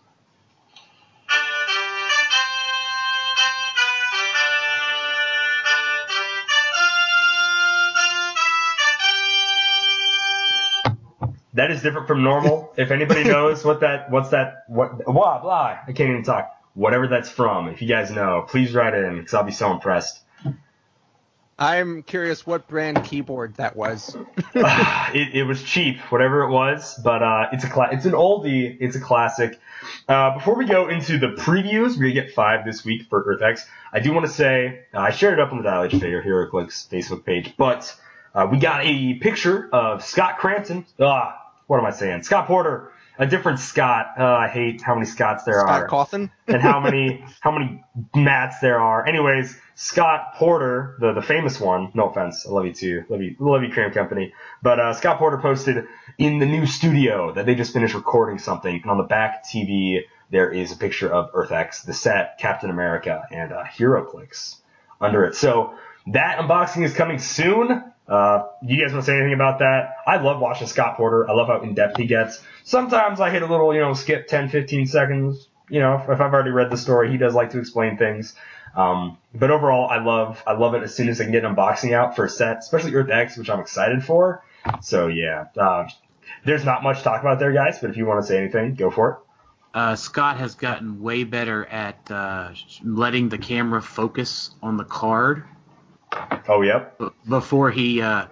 That 11.59 11.71
is 11.71 11.81
different 11.81 12.07
from 12.07 12.23
normal. 12.23 12.71
if 12.77 12.89
anybody 12.89 13.25
knows 13.25 13.65
what 13.65 13.81
that, 13.81 14.09
what's 14.09 14.29
that, 14.29 14.63
what, 14.69 15.03
blah, 15.03 15.41
blah, 15.41 15.79
I 15.85 15.91
can't 15.91 16.09
even 16.09 16.23
talk. 16.23 16.55
Whatever 16.73 17.09
that's 17.09 17.27
from, 17.27 17.67
if 17.67 17.81
you 17.81 17.87
guys 17.89 18.09
know, 18.11 18.45
please 18.47 18.73
write 18.73 18.93
in 18.93 19.17
because 19.17 19.33
I'll 19.33 19.43
be 19.43 19.51
so 19.51 19.73
impressed. 19.73 20.21
I'm 21.57 22.03
curious 22.03 22.47
what 22.47 22.69
brand 22.69 23.03
keyboard 23.03 23.55
that 23.55 23.75
was. 23.75 24.15
it, 24.55 25.35
it 25.35 25.43
was 25.43 25.61
cheap, 25.61 25.99
whatever 26.09 26.43
it 26.43 26.49
was, 26.49 26.97
but 27.03 27.21
uh, 27.21 27.47
it's 27.51 27.65
a 27.65 27.69
cla- 27.69 27.89
it's 27.91 28.05
an 28.05 28.13
oldie, 28.13 28.77
it's 28.79 28.95
a 28.95 29.01
classic. 29.01 29.59
Uh, 30.07 30.35
before 30.35 30.55
we 30.55 30.63
go 30.63 30.87
into 30.87 31.17
the 31.17 31.27
previews, 31.27 31.97
we're 31.97 32.13
get 32.13 32.31
five 32.33 32.63
this 32.63 32.85
week 32.85 33.07
for 33.09 33.21
EarthX. 33.25 33.65
I 33.91 33.99
do 33.99 34.13
want 34.13 34.25
to 34.25 34.31
say 34.31 34.85
uh, 34.93 34.99
I 34.99 35.11
shared 35.11 35.33
it 35.33 35.39
up 35.41 35.51
on 35.51 35.57
the 35.57 35.63
Dial 35.65 35.83
H 35.83 35.91
Figure 35.91 36.23
HeroClix 36.23 36.87
Facebook 36.87 37.25
page, 37.25 37.53
but 37.57 37.93
uh, 38.33 38.47
we 38.49 38.59
got 38.59 38.85
a 38.85 39.15
picture 39.15 39.67
of 39.73 40.05
Scott 40.05 40.37
Crampton. 40.37 40.85
Ah, 40.97 41.38
what 41.69 41.79
am 41.79 41.85
I 41.85 41.91
saying? 41.91 42.23
Scott 42.23 42.47
Porter, 42.47 42.91
a 43.19 43.27
different 43.27 43.59
Scott. 43.59 44.15
Uh, 44.17 44.25
I 44.25 44.47
hate 44.47 44.81
how 44.81 44.95
many 44.95 45.05
Scotts 45.05 45.43
there 45.43 45.59
Scott 45.59 45.83
are 45.83 45.88
Cawthon. 45.88 46.31
and 46.47 46.59
how 46.59 46.79
many 46.79 47.23
how 47.41 47.51
many 47.51 47.83
mats 48.15 48.57
there 48.59 48.79
are. 48.79 49.05
Anyways, 49.05 49.55
Scott 49.75 50.33
Porter, 50.33 50.97
the 50.99 51.13
the 51.13 51.21
famous 51.21 51.59
one. 51.59 51.91
No 51.93 52.09
offense, 52.09 52.47
I 52.47 52.49
love 52.49 52.65
you 52.65 52.73
too, 52.73 53.03
love 53.07 53.21
you, 53.21 53.35
love 53.38 53.61
you, 53.61 53.69
Cram 53.69 53.91
Company. 53.91 54.33
But 54.63 54.79
uh, 54.79 54.93
Scott 54.95 55.19
Porter 55.19 55.38
posted 55.38 55.85
in 56.17 56.39
the 56.39 56.47
new 56.47 56.65
studio 56.65 57.31
that 57.33 57.45
they 57.45 57.53
just 57.53 57.71
finished 57.71 57.93
recording 57.93 58.39
something, 58.39 58.81
and 58.81 58.89
on 58.89 58.97
the 58.97 59.03
back 59.03 59.45
TV 59.45 60.01
there 60.31 60.51
is 60.51 60.71
a 60.71 60.75
picture 60.75 61.13
of 61.13 61.29
Earth 61.35 61.51
X, 61.51 61.83
the 61.83 61.93
set, 61.93 62.39
Captain 62.39 62.71
America, 62.71 63.27
and 63.29 63.53
uh, 63.53 63.63
HeroClix 63.63 64.55
under 64.99 65.23
it. 65.25 65.35
So 65.35 65.75
that 66.07 66.39
unboxing 66.39 66.83
is 66.83 66.95
coming 66.95 67.19
soon. 67.19 67.83
Uh, 68.09 68.47
you 68.63 68.81
guys 68.81 68.91
want 68.91 69.05
to 69.05 69.11
say 69.11 69.15
anything 69.15 69.33
about 69.33 69.59
that? 69.59 69.97
I 70.07 70.17
love 70.17 70.41
watching 70.41 70.65
Scott 70.67 70.97
Porter. 70.97 71.29
I 71.29 71.33
love 71.33 71.47
how 71.47 71.61
in 71.61 71.75
depth 71.75 71.97
he 71.97 72.07
gets. 72.07 72.41
Sometimes 72.63 73.19
I 73.19 73.29
hit 73.29 73.43
a 73.43 73.45
little, 73.45 73.71
you 73.73 73.81
know, 73.81 73.93
skip 73.93 74.27
10, 74.27 74.49
15 74.49 74.87
seconds. 74.87 75.47
you 75.69 75.79
know, 75.79 75.95
if, 75.95 76.09
if 76.09 76.19
I've 76.19 76.33
already 76.33 76.49
read 76.49 76.71
the 76.71 76.77
story, 76.77 77.11
he 77.11 77.17
does 77.17 77.35
like 77.35 77.51
to 77.51 77.59
explain 77.59 77.97
things. 77.97 78.33
Um, 78.75 79.17
but 79.33 79.51
overall, 79.51 79.89
I 79.89 80.03
love 80.03 80.43
I 80.45 80.53
love 80.53 80.73
it 80.73 80.83
as 80.83 80.93
soon 80.93 81.09
as 81.09 81.19
I 81.19 81.23
can 81.23 81.31
get 81.31 81.45
an 81.45 81.55
unboxing 81.55 81.93
out 81.93 82.15
for 82.15 82.25
a 82.25 82.29
set, 82.29 82.57
especially 82.59 82.93
Earth 82.95 83.09
X, 83.09 83.37
which 83.37 83.49
I'm 83.49 83.59
excited 83.59 84.03
for. 84.03 84.43
So 84.81 85.07
yeah, 85.07 85.45
uh, 85.57 85.87
there's 86.45 86.65
not 86.65 86.83
much 86.83 86.99
to 86.99 87.03
talk 87.03 87.21
about 87.21 87.39
there, 87.39 87.51
guys. 87.51 87.79
But 87.79 87.91
if 87.91 87.97
you 87.97 88.05
want 88.05 88.21
to 88.21 88.27
say 88.27 88.37
anything, 88.37 88.75
go 88.75 88.91
for 88.91 89.11
it. 89.11 89.17
Uh, 89.73 89.95
Scott 89.95 90.37
has 90.37 90.55
gotten 90.55 91.01
way 91.01 91.23
better 91.23 91.65
at 91.65 92.09
uh, 92.09 92.51
letting 92.83 93.29
the 93.29 93.37
camera 93.37 93.81
focus 93.81 94.49
on 94.63 94.77
the 94.77 94.83
card 94.83 95.43
Oh 96.47 96.61
yep. 96.61 96.97
b- 96.99 97.09
before 97.27 97.71
he 97.71 98.01
uh, 98.01 98.25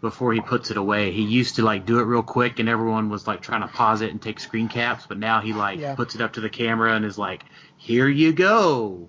before 0.00 0.32
he 0.32 0.40
puts 0.40 0.70
it 0.70 0.76
away. 0.76 1.12
He 1.12 1.22
used 1.22 1.56
to 1.56 1.62
like 1.62 1.86
do 1.86 1.98
it 2.00 2.04
real 2.04 2.22
quick, 2.22 2.58
and 2.58 2.68
everyone 2.68 3.08
was 3.08 3.26
like 3.26 3.40
trying 3.40 3.62
to 3.62 3.68
pause 3.68 4.00
it 4.02 4.10
and 4.10 4.20
take 4.20 4.40
screen 4.40 4.68
caps. 4.68 5.06
But 5.06 5.18
now 5.18 5.40
he 5.40 5.52
like 5.52 5.78
Yeah. 5.80 5.94
puts 5.94 6.14
it 6.14 6.20
up 6.20 6.34
to 6.34 6.40
the 6.40 6.50
camera 6.50 6.94
and 6.94 7.04
is 7.04 7.18
like, 7.18 7.44
"Here 7.76 8.08
you 8.08 8.32
go." 8.32 9.08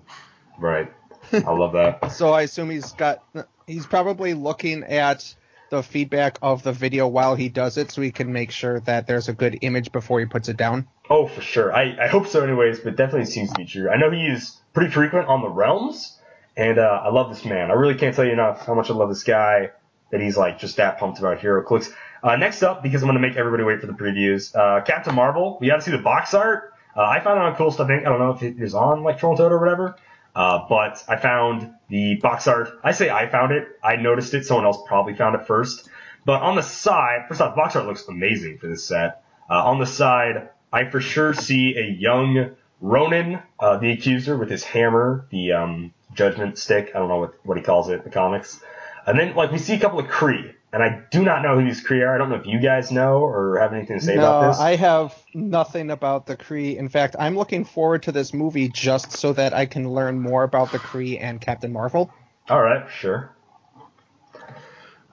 Right. 0.58 0.90
I 1.32 1.50
love 1.52 1.72
that. 1.72 1.98
So 2.12 2.32
I 2.32 2.42
assume 2.42 2.70
he's 2.70 2.92
got 2.92 3.24
he's 3.66 3.86
probably 3.86 4.34
looking 4.34 4.84
at 4.84 5.34
the 5.70 5.82
feedback 5.82 6.38
of 6.42 6.62
the 6.62 6.72
video 6.72 7.08
while 7.08 7.34
he 7.34 7.48
does 7.48 7.76
it 7.78 7.90
so 7.90 8.00
he 8.02 8.12
can 8.12 8.32
make 8.32 8.50
sure 8.52 8.78
that 8.80 9.06
there's 9.06 9.28
a 9.28 9.32
good 9.32 9.58
image 9.62 9.90
before 9.90 10.20
he 10.20 10.26
puts 10.26 10.48
it 10.48 10.56
down. 10.56 10.86
Oh, 11.10 11.26
for 11.26 11.40
sure. 11.40 11.74
I, 11.74 11.96
I 12.04 12.06
hope 12.06 12.28
so, 12.28 12.44
anyways, 12.44 12.80
but 12.80 12.96
definitely 12.96 13.26
seems 13.26 13.50
to 13.50 13.56
be 13.56 13.64
true. 13.64 13.90
I 13.90 13.96
know 13.96 14.10
he's 14.10 14.60
pretty 14.74 14.90
frequent 14.92 15.26
on 15.26 15.40
the 15.42 15.48
realms, 15.48 16.18
and 16.56 16.78
uh, 16.78 17.02
I 17.04 17.10
love 17.10 17.30
this 17.30 17.44
man. 17.44 17.70
I 17.70 17.74
really 17.74 17.94
can't 17.94 18.14
tell 18.14 18.24
you 18.24 18.32
enough 18.32 18.66
how 18.66 18.74
much 18.74 18.90
I 18.90 18.94
love 18.94 19.08
this 19.08 19.24
guy. 19.24 19.70
That 20.10 20.20
he's 20.20 20.36
like 20.36 20.58
just 20.58 20.76
that 20.76 20.98
pumped 20.98 21.18
about 21.18 21.40
HeroClix. 21.40 21.90
Uh, 22.22 22.36
next 22.36 22.62
up, 22.62 22.82
because 22.82 23.02
I'm 23.02 23.12
to 23.12 23.18
make 23.18 23.36
everybody 23.36 23.64
wait 23.64 23.80
for 23.80 23.86
the 23.86 23.94
previews, 23.94 24.54
uh, 24.54 24.84
Captain 24.84 25.14
Marvel. 25.14 25.58
We 25.60 25.66
got 25.66 25.76
to 25.76 25.82
see 25.82 25.90
the 25.90 25.98
box 25.98 26.34
art. 26.34 26.72
Uh, 26.96 27.02
I 27.02 27.20
found 27.20 27.38
it 27.38 27.42
on 27.42 27.56
Cool 27.56 27.70
Stuff. 27.72 27.90
I 27.90 28.00
don't 28.00 28.18
know 28.20 28.30
if 28.30 28.42
it 28.42 28.62
is 28.62 28.74
on 28.74 29.02
like 29.02 29.18
Troll 29.18 29.36
Toad 29.36 29.50
or 29.50 29.58
whatever. 29.58 29.96
Uh, 30.34 30.66
but 30.68 31.02
I 31.08 31.16
found 31.16 31.74
the 31.88 32.16
box 32.16 32.46
art. 32.46 32.80
I 32.82 32.92
say 32.92 33.10
I 33.10 33.28
found 33.28 33.52
it. 33.52 33.68
I 33.82 33.96
noticed 33.96 34.34
it. 34.34 34.46
Someone 34.46 34.66
else 34.66 34.78
probably 34.86 35.14
found 35.14 35.34
it 35.34 35.46
first. 35.46 35.88
But 36.24 36.42
on 36.42 36.56
the 36.56 36.62
side, 36.62 37.26
first 37.28 37.40
off, 37.40 37.54
box 37.54 37.76
art 37.76 37.86
looks 37.86 38.06
amazing 38.08 38.58
for 38.58 38.66
this 38.66 38.84
set. 38.84 39.22
Uh, 39.48 39.64
on 39.64 39.78
the 39.78 39.86
side, 39.86 40.48
I 40.72 40.90
for 40.90 41.00
sure 41.00 41.34
see 41.34 41.76
a 41.76 41.86
young 41.86 42.56
Ronan, 42.80 43.40
uh, 43.60 43.78
the 43.78 43.92
accuser, 43.92 44.36
with 44.36 44.50
his 44.50 44.64
hammer, 44.64 45.26
the 45.30 45.52
um, 45.52 45.93
judgment 46.14 46.58
stick. 46.58 46.92
I 46.94 46.98
don't 46.98 47.08
know 47.08 47.18
what, 47.18 47.34
what 47.44 47.56
he 47.56 47.62
calls 47.62 47.88
it 47.88 47.94
in 47.94 48.04
the 48.04 48.10
comics. 48.10 48.60
And 49.06 49.18
then, 49.18 49.34
like, 49.34 49.52
we 49.52 49.58
see 49.58 49.74
a 49.74 49.78
couple 49.78 49.98
of 49.98 50.06
Kree. 50.06 50.54
And 50.72 50.82
I 50.82 51.02
do 51.12 51.22
not 51.22 51.42
know 51.42 51.58
who 51.60 51.64
these 51.64 51.84
Kree 51.84 52.04
are. 52.04 52.14
I 52.14 52.18
don't 52.18 52.30
know 52.30 52.36
if 52.36 52.46
you 52.46 52.58
guys 52.58 52.90
know 52.90 53.18
or 53.18 53.60
have 53.60 53.72
anything 53.72 54.00
to 54.00 54.04
say 54.04 54.16
no, 54.16 54.22
about 54.22 54.48
this. 54.48 54.60
I 54.60 54.74
have 54.74 55.14
nothing 55.32 55.90
about 55.90 56.26
the 56.26 56.36
Kree. 56.36 56.76
In 56.76 56.88
fact, 56.88 57.14
I'm 57.16 57.36
looking 57.36 57.64
forward 57.64 58.04
to 58.04 58.12
this 58.12 58.34
movie 58.34 58.68
just 58.68 59.12
so 59.12 59.32
that 59.34 59.54
I 59.54 59.66
can 59.66 59.92
learn 59.92 60.18
more 60.18 60.42
about 60.42 60.72
the 60.72 60.78
Kree 60.78 61.20
and 61.20 61.40
Captain 61.40 61.72
Marvel. 61.72 62.12
All 62.48 62.60
right, 62.60 62.90
sure. 62.90 63.30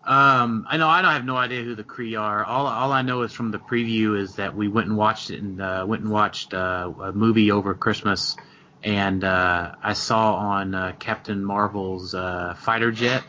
Um, 0.03 0.65
I 0.67 0.77
know 0.77 0.88
I 0.88 1.03
don't 1.03 1.12
have 1.12 1.25
no 1.25 1.38
idea 1.38 1.62
who 1.62 1.75
the 1.75 1.84
Kree 1.84 2.20
are. 2.20 2.43
All 2.43 2.65
all 2.65 2.91
I 2.91 3.03
know 3.03 3.22
is 3.22 3.34
from 3.34 3.51
the 3.51 3.60
preview 3.60 4.17
is 4.17 4.36
that 4.38 4.55
we 4.55 4.67
went 4.67 4.88
and 4.88 4.98
watched 4.98 5.29
it 5.29 5.43
and 5.43 5.62
uh, 5.62 5.86
went 5.88 6.01
and 6.01 6.12
watched 6.12 6.55
uh, 6.55 6.91
a 7.01 7.12
movie 7.12 7.51
over 7.51 7.75
Christmas, 7.75 8.36
and 8.84 9.24
uh, 9.24 9.76
I 9.82 9.94
saw 9.94 10.36
on 10.36 10.74
uh, 10.76 10.94
Captain 11.00 11.44
Marvel's 11.44 12.14
uh, 12.16 12.56
fighter 12.58 12.92
jet 12.92 13.24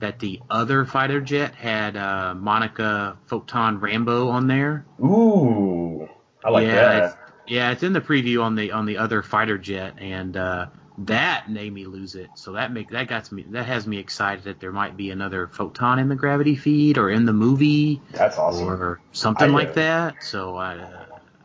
that 0.00 0.18
the 0.18 0.40
other 0.48 0.84
fighter 0.84 1.20
jet 1.20 1.54
had 1.54 1.96
uh, 1.96 2.34
Monica 2.34 3.18
Photon 3.26 3.80
Rambeau 3.80 4.30
on 4.30 4.46
there. 4.46 4.84
Ooh, 5.00 6.08
I 6.44 6.50
like 6.50 6.66
yeah, 6.66 6.74
that. 6.74 7.04
It's, 7.04 7.16
yeah, 7.46 7.70
it's 7.72 7.82
in 7.82 7.92
the 7.92 8.00
preview 8.00 8.42
on 8.42 8.54
the 8.54 8.72
on 8.72 8.86
the 8.86 8.98
other 8.98 9.22
fighter 9.22 9.58
jet, 9.58 9.94
and 9.98 10.36
uh, 10.36 10.66
that 10.98 11.50
made 11.50 11.72
me 11.72 11.86
lose 11.86 12.14
it. 12.14 12.30
So 12.34 12.52
that 12.52 12.72
make 12.72 12.90
that 12.90 13.08
got 13.08 13.30
me 13.32 13.44
that 13.50 13.66
has 13.66 13.86
me 13.86 13.98
excited 13.98 14.44
that 14.44 14.60
there 14.60 14.72
might 14.72 14.96
be 14.96 15.10
another 15.10 15.48
photon 15.48 15.98
in 15.98 16.08
the 16.08 16.16
gravity 16.16 16.56
feed 16.56 16.98
or 16.98 17.10
in 17.10 17.24
the 17.24 17.32
movie 17.32 18.00
That's 18.12 18.36
awesome. 18.36 18.68
or 18.68 19.00
something 19.12 19.52
like 19.52 19.74
that. 19.74 20.22
So 20.22 20.56
I, 20.56 20.76
uh, 20.76 21.04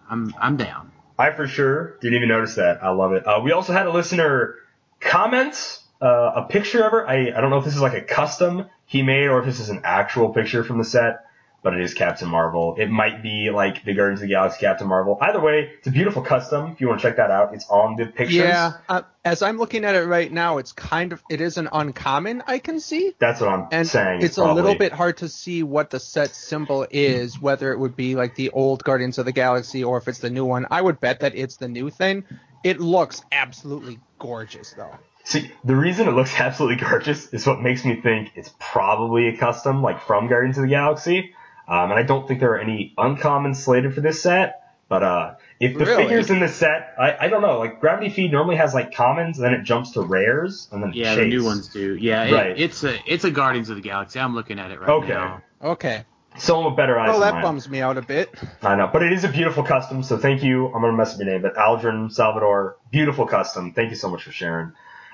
I'm 0.09 0.33
I'm 0.39 0.57
down. 0.57 0.91
I 1.17 1.31
for 1.31 1.47
sure 1.47 1.97
didn't 2.01 2.15
even 2.15 2.29
notice 2.29 2.55
that. 2.55 2.83
I 2.83 2.89
love 2.89 3.13
it. 3.13 3.25
Uh, 3.25 3.41
we 3.43 3.51
also 3.51 3.73
had 3.73 3.85
a 3.85 3.91
listener 3.91 4.55
comment 4.99 5.79
uh, 6.01 6.33
a 6.35 6.47
picture 6.49 6.83
of 6.83 6.91
her. 6.91 7.07
I, 7.07 7.31
I 7.35 7.41
don't 7.41 7.49
know 7.49 7.57
if 7.57 7.65
this 7.65 7.75
is 7.75 7.81
like 7.81 7.93
a 7.93 8.01
custom 8.01 8.65
he 8.85 9.01
made 9.01 9.27
or 9.27 9.39
if 9.39 9.45
this 9.45 9.59
is 9.59 9.69
an 9.69 9.81
actual 9.83 10.33
picture 10.33 10.63
from 10.63 10.77
the 10.77 10.83
set, 10.83 11.25
but 11.63 11.73
it 11.73 11.81
is 11.81 11.93
Captain 11.93 12.29
Marvel. 12.29 12.75
It 12.77 12.89
might 12.89 13.23
be 13.23 13.49
like 13.49 13.83
the 13.85 13.93
Guardians 13.93 14.21
of 14.21 14.27
the 14.27 14.33
Galaxy 14.33 14.59
Captain 14.59 14.87
Marvel. 14.87 15.17
Either 15.21 15.39
way, 15.39 15.71
it's 15.77 15.87
a 15.87 15.91
beautiful 15.91 16.21
custom. 16.21 16.71
If 16.73 16.81
you 16.81 16.89
want 16.89 17.01
to 17.01 17.07
check 17.07 17.17
that 17.17 17.31
out, 17.31 17.53
it's 17.55 17.67
on 17.69 17.95
the 17.95 18.05
pictures. 18.05 18.35
Yeah, 18.35 18.73
uh, 18.89 19.03
as 19.23 19.41
I'm 19.41 19.57
looking 19.57 19.85
at 19.85 19.95
it 19.95 20.05
right 20.05 20.31
now, 20.31 20.57
it's 20.57 20.73
kind 20.73 21.13
of 21.13 21.23
it 21.29 21.39
is 21.41 21.57
an 21.57 21.69
uncommon 21.71 22.43
I 22.45 22.59
can 22.59 22.79
see, 22.79 23.15
That's 23.17 23.39
what 23.39 23.49
I'm 23.49 23.67
and 23.71 23.87
saying. 23.87 24.21
it's 24.21 24.37
a 24.37 24.53
little 24.53 24.75
bit 24.75 24.91
hard 24.91 25.17
to 25.17 25.29
see 25.29 25.63
what 25.63 25.89
the 25.89 25.99
set 25.99 26.35
symbol 26.35 26.85
is, 26.91 27.41
whether 27.41 27.71
it 27.71 27.79
would 27.79 27.95
be 27.95 28.15
like 28.15 28.35
the 28.35 28.49
old 28.49 28.83
Guardians 28.83 29.17
of 29.17 29.25
the 29.25 29.31
Galaxy 29.31 29.83
or 29.83 29.97
if 29.97 30.07
it's 30.07 30.19
the 30.19 30.29
new 30.29 30.45
one. 30.45 30.67
I 30.69 30.81
would 30.81 30.99
bet 30.99 31.21
that 31.21 31.35
it's 31.35 31.57
the 31.57 31.69
new 31.69 31.89
thing. 31.89 32.25
It 32.63 32.79
looks 32.79 33.21
absolutely 33.31 33.99
gorgeous 34.19 34.73
though. 34.73 34.95
See, 35.25 35.49
the 35.63 35.75
reason 35.75 36.07
it 36.07 36.11
looks 36.11 36.33
absolutely 36.37 36.83
gorgeous 36.83 37.27
is 37.33 37.47
what 37.47 37.61
makes 37.61 37.85
me 37.85 38.01
think 38.01 38.33
it's 38.35 38.53
probably 38.59 39.29
a 39.29 39.37
custom, 39.37 39.81
like 39.81 40.01
from 40.01 40.27
Guardians 40.27 40.57
of 40.57 40.63
the 40.63 40.69
Galaxy. 40.69 41.33
Um, 41.67 41.91
and 41.91 41.99
I 41.99 42.03
don't 42.03 42.27
think 42.27 42.39
there 42.39 42.51
are 42.53 42.59
any 42.59 42.93
uncommons 42.97 43.57
slated 43.57 43.93
for 43.93 44.01
this 44.01 44.21
set. 44.21 44.59
But 44.89 45.01
uh, 45.01 45.35
if 45.59 45.77
the 45.77 45.85
Really? 45.85 46.03
figures 46.03 46.29
in 46.29 46.39
the 46.39 46.47
set, 46.49 46.93
I, 46.99 47.15
I 47.21 47.27
don't 47.29 47.41
know. 47.41 47.57
Like 47.57 47.79
Gravity 47.79 48.09
Feed 48.09 48.31
normally 48.31 48.57
has 48.57 48.73
like 48.73 48.93
commons, 48.93 49.37
and 49.39 49.45
then 49.45 49.53
it 49.53 49.63
jumps 49.63 49.91
to 49.91 50.01
rares, 50.01 50.67
and 50.71 50.83
then 50.83 50.91
Yeah, 50.93 51.15
chase. 51.15 51.23
the 51.23 51.25
new 51.29 51.43
ones 51.43 51.67
do. 51.69 51.95
Yeah, 51.95 52.23
it, 52.25 52.33
Right. 52.33 52.59
it's 52.59 52.83
a 52.83 52.95
it's 53.11 53.23
a 53.23 53.31
Guardians 53.31 53.69
of 53.69 53.77
the 53.77 53.81
Galaxy. 53.81 54.19
I'm 54.19 54.35
looking 54.35 54.59
at 54.59 54.71
it 54.71 54.79
right 54.79 54.89
Okay. 54.89 55.07
now. 55.07 55.41
Okay. 55.63 56.03
Someone 56.37 56.65
with 56.65 56.75
better 56.75 56.99
eyes. 56.99 57.07
Well, 57.09 57.19
than 57.19 57.27
that 57.29 57.33
mine. 57.35 57.43
bums 57.43 57.69
me 57.69 57.79
out 57.81 57.97
a 57.97 58.01
bit. 58.01 58.33
I 58.61 58.75
know, 58.75 58.89
but 58.91 59.01
it 59.03 59.13
is 59.13 59.23
a 59.23 59.29
beautiful 59.29 59.63
custom. 59.63 60.03
So 60.03 60.17
thank 60.17 60.43
you. 60.43 60.67
I'm 60.67 60.81
gonna 60.81 60.93
mess 60.93 61.13
up 61.13 61.19
your 61.21 61.29
name, 61.31 61.41
but 61.43 61.55
Aldrin 61.55 62.11
Salvador, 62.11 62.75
beautiful 62.91 63.25
custom. 63.25 63.73
Thank 63.73 63.89
you 63.91 63.95
so 63.95 64.09
much 64.09 64.23
for 64.23 64.31
sharing. 64.31 64.73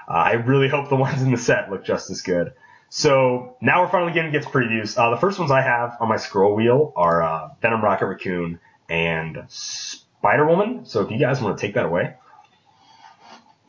Uh, 0.09 0.13
I 0.13 0.31
really 0.33 0.67
hope 0.67 0.89
the 0.89 0.95
ones 0.95 1.21
in 1.21 1.31
the 1.31 1.37
set 1.37 1.69
look 1.69 1.85
just 1.85 2.09
as 2.09 2.21
good. 2.21 2.53
So 2.89 3.55
now 3.61 3.83
we're 3.83 3.89
finally 3.91 4.13
getting 4.13 4.31
to 4.31 4.39
get 4.39 4.47
to 4.47 4.53
previews. 4.53 4.97
Uh, 4.97 5.11
the 5.11 5.17
first 5.17 5.37
ones 5.39 5.51
I 5.51 5.61
have 5.61 5.97
on 5.99 6.09
my 6.09 6.17
scroll 6.17 6.55
wheel 6.55 6.91
are 6.95 7.21
uh, 7.21 7.49
Venom 7.61 7.83
Rocket 7.83 8.07
Raccoon 8.07 8.59
and 8.89 9.43
Spider 9.47 10.45
Woman. 10.47 10.85
So 10.85 11.01
if 11.01 11.11
you 11.11 11.19
guys 11.19 11.41
want 11.41 11.57
to 11.57 11.61
take 11.65 11.75
that 11.75 11.85
away, 11.85 12.15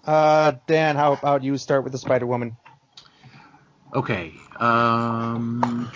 Uh, 0.07 0.53
Dan, 0.67 0.97
how 0.97 1.13
about 1.13 1.45
you 1.45 1.59
start 1.59 1.85
with 1.85 1.93
the 1.93 1.99
Spider 1.99 2.27
Woman? 2.27 2.57
Okay. 3.95 4.33
Um. 4.59 5.91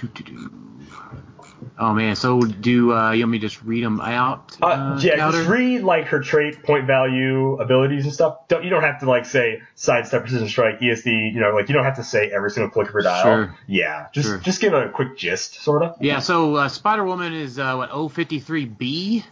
Oh 1.79 1.93
man. 1.95 2.17
So 2.17 2.41
do 2.41 2.93
uh, 2.93 3.13
you 3.13 3.25
want 3.25 3.33
me 3.33 3.39
to 3.39 3.49
just 3.49 3.63
read 3.63 3.85
them 3.85 4.01
out? 4.01 4.57
uh, 4.63 4.99
yeah, 5.03 5.17
Chowder? 5.17 5.39
just 5.39 5.49
read 5.49 5.83
like 5.83 6.07
her 6.07 6.21
trait, 6.21 6.63
point 6.63 6.87
value, 6.87 7.57
abilities 7.57 8.05
and 8.05 8.13
stuff. 8.13 8.49
Don't, 8.49 8.65
you 8.65 8.71
don't 8.71 8.83
have 8.83 9.01
to 9.01 9.07
like 9.07 9.27
say 9.27 9.63
sidestep, 9.75 10.23
precision 10.23 10.49
strike, 10.49 10.81
ESD. 10.81 11.33
You 11.35 11.41
know, 11.41 11.51
like 11.51 11.69
you 11.69 11.75
don't 11.75 11.85
have 11.85 11.97
to 11.97 12.05
say 12.05 12.31
every 12.31 12.51
single 12.51 12.71
click 12.71 12.89
of 12.89 12.95
her 12.95 13.03
dial. 13.03 13.23
Sure. 13.23 13.59
Yeah, 13.67 14.07
just 14.13 14.29
Sure. 14.29 14.39
just 14.39 14.61
give 14.61 14.73
a 14.73 14.89
quick 14.89 15.17
gist, 15.17 15.63
sort 15.63 15.83
of. 15.83 15.97
Yeah, 16.01 16.21
so 16.21 16.57
uh, 16.57 16.69
Spider 16.69 17.05
Woman 17.05 17.33
is 17.33 17.59
uh, 17.59 17.75
what 17.77 17.91
O53B. 17.91 19.25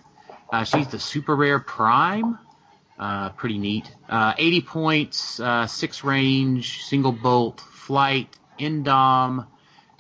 Uh, 0.51 0.65
she's 0.65 0.89
the 0.89 0.99
super 0.99 1.35
rare 1.35 1.59
prime. 1.59 2.39
Uh, 2.99 3.31
pretty 3.31 3.59
neat. 3.59 3.91
Uh, 4.09 4.35
80 4.37 4.61
points, 4.61 5.41
uh, 5.41 5.67
six 5.67 6.05
range, 6.05 6.85
single 6.85 7.11
bolt, 7.11 7.61
flight, 7.61 8.29
indom, 8.61 9.47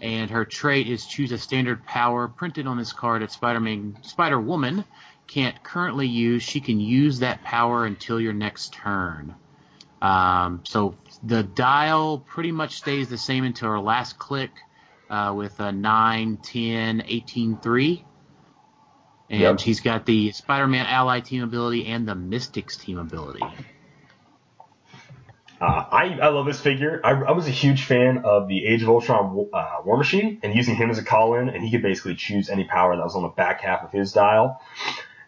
and 0.02 0.30
her 0.32 0.44
trait 0.44 0.88
is 0.88 1.06
choose 1.06 1.30
a 1.30 1.38
standard 1.38 1.86
power 1.86 2.26
printed 2.26 2.66
on 2.66 2.76
this 2.76 2.92
card 2.92 3.22
that 3.22 3.30
Spider-Man, 3.30 3.98
Spider 4.02 4.40
Woman 4.40 4.84
can't 5.28 5.62
currently 5.62 6.08
use. 6.08 6.42
She 6.42 6.60
can 6.60 6.80
use 6.80 7.20
that 7.20 7.42
power 7.44 7.86
until 7.86 8.20
your 8.20 8.32
next 8.32 8.74
turn. 8.74 9.36
Um, 10.02 10.62
so 10.64 10.96
the 11.22 11.44
dial 11.44 12.18
pretty 12.18 12.50
much 12.50 12.78
stays 12.78 13.08
the 13.08 13.16
same 13.16 13.44
until 13.44 13.68
her 13.68 13.78
last 13.78 14.18
click 14.18 14.50
uh, 15.08 15.32
with 15.36 15.60
a 15.60 15.70
9, 15.70 16.36
10, 16.38 17.04
18, 17.06 17.58
3. 17.58 18.04
And 19.30 19.40
Yep. 19.40 19.60
she's 19.60 19.80
got 19.80 20.04
the 20.04 20.32
Spider-Man 20.32 20.84
ally 20.86 21.20
team 21.20 21.44
ability 21.44 21.86
and 21.86 22.08
the 22.08 22.16
Mystics 22.16 22.76
team 22.76 22.98
ability. 22.98 23.44
Uh, 25.62 25.84
I, 25.92 26.18
I 26.20 26.28
love 26.30 26.46
this 26.46 26.60
figure. 26.60 27.00
I, 27.04 27.10
I 27.10 27.30
was 27.30 27.46
a 27.46 27.52
huge 27.52 27.84
fan 27.84 28.22
of 28.24 28.48
the 28.48 28.66
Age 28.66 28.82
of 28.82 28.88
Ultron 28.88 29.48
uh, 29.52 29.76
War 29.84 29.96
Machine 29.96 30.40
and 30.42 30.52
using 30.56 30.74
him 30.74 30.90
as 30.90 30.98
a 30.98 31.04
call-in, 31.04 31.48
and 31.48 31.62
he 31.62 31.70
could 31.70 31.82
basically 31.82 32.16
choose 32.16 32.50
any 32.50 32.64
power 32.64 32.96
that 32.96 33.02
was 33.04 33.14
on 33.14 33.22
the 33.22 33.28
back 33.28 33.60
half 33.60 33.84
of 33.84 33.92
his 33.92 34.12
dial. 34.12 34.60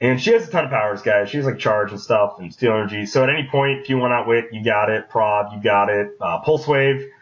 And 0.00 0.20
she 0.20 0.32
has 0.32 0.48
a 0.48 0.50
ton 0.50 0.64
of 0.64 0.70
powers, 0.70 1.02
guys. 1.02 1.30
She 1.30 1.36
has 1.36 1.46
like 1.46 1.60
charge 1.60 1.92
and 1.92 2.00
stuff 2.00 2.40
and 2.40 2.52
steel 2.52 2.72
energy. 2.72 3.06
So 3.06 3.22
at 3.22 3.30
any 3.30 3.46
point, 3.48 3.82
if 3.82 3.88
you 3.88 3.96
want 3.96 4.12
outwit, 4.12 4.46
you 4.50 4.64
got 4.64 4.90
it. 4.90 5.08
Prod, 5.08 5.52
you 5.52 5.62
got 5.62 5.88
it. 5.88 6.16
Uh, 6.20 6.40
pulse 6.40 6.66
wave, 6.66 7.12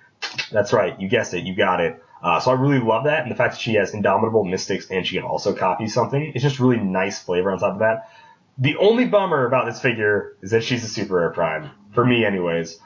that's 0.50 0.72
right. 0.72 0.98
You 0.98 1.06
guessed 1.06 1.34
it. 1.34 1.44
You 1.44 1.54
got 1.54 1.80
it. 1.80 2.02
Uh, 2.22 2.40
so 2.40 2.50
I 2.50 2.54
really 2.54 2.80
love 2.80 3.04
that, 3.04 3.24
and 3.24 3.30
the 3.30 3.36
fact 3.36 3.54
that 3.54 3.60
she 3.60 3.74
has 3.74 3.92
indomitable 3.92 4.44
mystics 4.44 4.86
and 4.90 5.06
she 5.06 5.16
can 5.16 5.24
also 5.24 5.54
copy 5.54 5.86
something. 5.86 6.32
It's 6.34 6.42
just 6.42 6.60
really 6.60 6.78
nice 6.78 7.20
flavor 7.20 7.50
on 7.50 7.58
top 7.58 7.74
of 7.74 7.78
that. 7.80 8.08
The 8.56 8.76
only 8.78 9.04
bummer 9.04 9.44
about 9.46 9.66
this 9.66 9.82
figure 9.82 10.38
is 10.40 10.52
that 10.52 10.64
she's 10.64 10.82
a 10.82 10.88
super 10.88 11.16
rare 11.16 11.30
prime. 11.30 11.72
For 11.92 12.06
me, 12.06 12.24
anyways. 12.24 12.78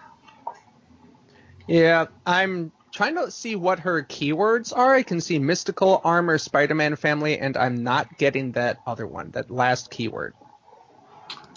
Yeah, 1.67 2.07
I'm 2.25 2.73
trying 2.93 3.17
to 3.17 3.31
see 3.31 3.57
what 3.57 3.81
her 3.81 4.03
keywords 4.03 4.77
are. 4.77 4.95
I 4.95 5.03
can 5.03 5.21
see 5.21 5.39
mystical, 5.39 6.01
armor, 6.05 6.39
Spider-Man 6.39 6.97
family, 6.97 7.39
and 7.39 7.57
I'm 7.57 7.83
not 7.83 8.19
getting 8.19 8.53
that 8.53 8.81
other 8.87 9.07
one, 9.07 9.31
that 9.33 9.51
last 9.51 9.91
keyword. 9.91 10.35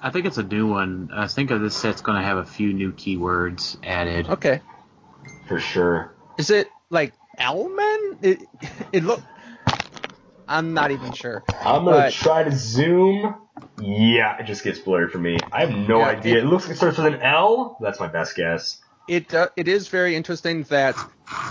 I 0.02 0.10
think 0.12 0.26
it's 0.26 0.38
a 0.38 0.44
new 0.44 0.68
one. 0.68 1.10
I 1.14 1.28
think 1.28 1.50
this 1.50 1.76
set's 1.76 2.02
going 2.02 2.18
to 2.20 2.26
have 2.26 2.38
a 2.38 2.46
few 2.46 2.74
new 2.74 2.92
keywords 2.94 3.78
added. 3.84 4.28
Okay. 4.30 4.62
For 5.48 5.60
sure. 5.60 6.14
Is 6.38 6.50
it 6.50 6.70
like 6.90 7.14
Elmen? 7.38 8.18
It, 8.22 8.44
it 8.94 9.04
look. 9.04 9.22
I'm 10.48 10.74
not 10.74 10.90
even 10.90 11.12
sure. 11.12 11.44
I'm 11.62 11.86
gonna 11.86 11.92
But- 11.98 12.14
try 12.14 12.44
to 12.44 12.52
zoom. 12.56 13.36
Yeah, 13.80 14.38
it 14.40 14.46
just 14.46 14.64
gets 14.64 14.80
blurry 14.80 15.08
for 15.10 15.20
me. 15.20 15.38
I 15.52 15.66
have 15.66 15.70
no 15.88 16.00
Yeah, 16.00 16.08
idea. 16.08 16.38
it- 16.38 16.44
It, 16.44 16.48
looks 16.48 16.64
like 16.64 16.74
it 16.74 16.78
starts 16.78 16.98
with 16.98 17.14
an 17.14 17.22
L. 17.22 17.78
That's 17.82 18.00
my 18.00 18.08
best 18.08 18.36
guess. 18.36 18.82
It 19.10 19.34
uh, 19.34 19.50
it 19.58 19.68
is 19.68 19.88
very 19.88 20.16
interesting 20.16 20.64
that 20.64 20.96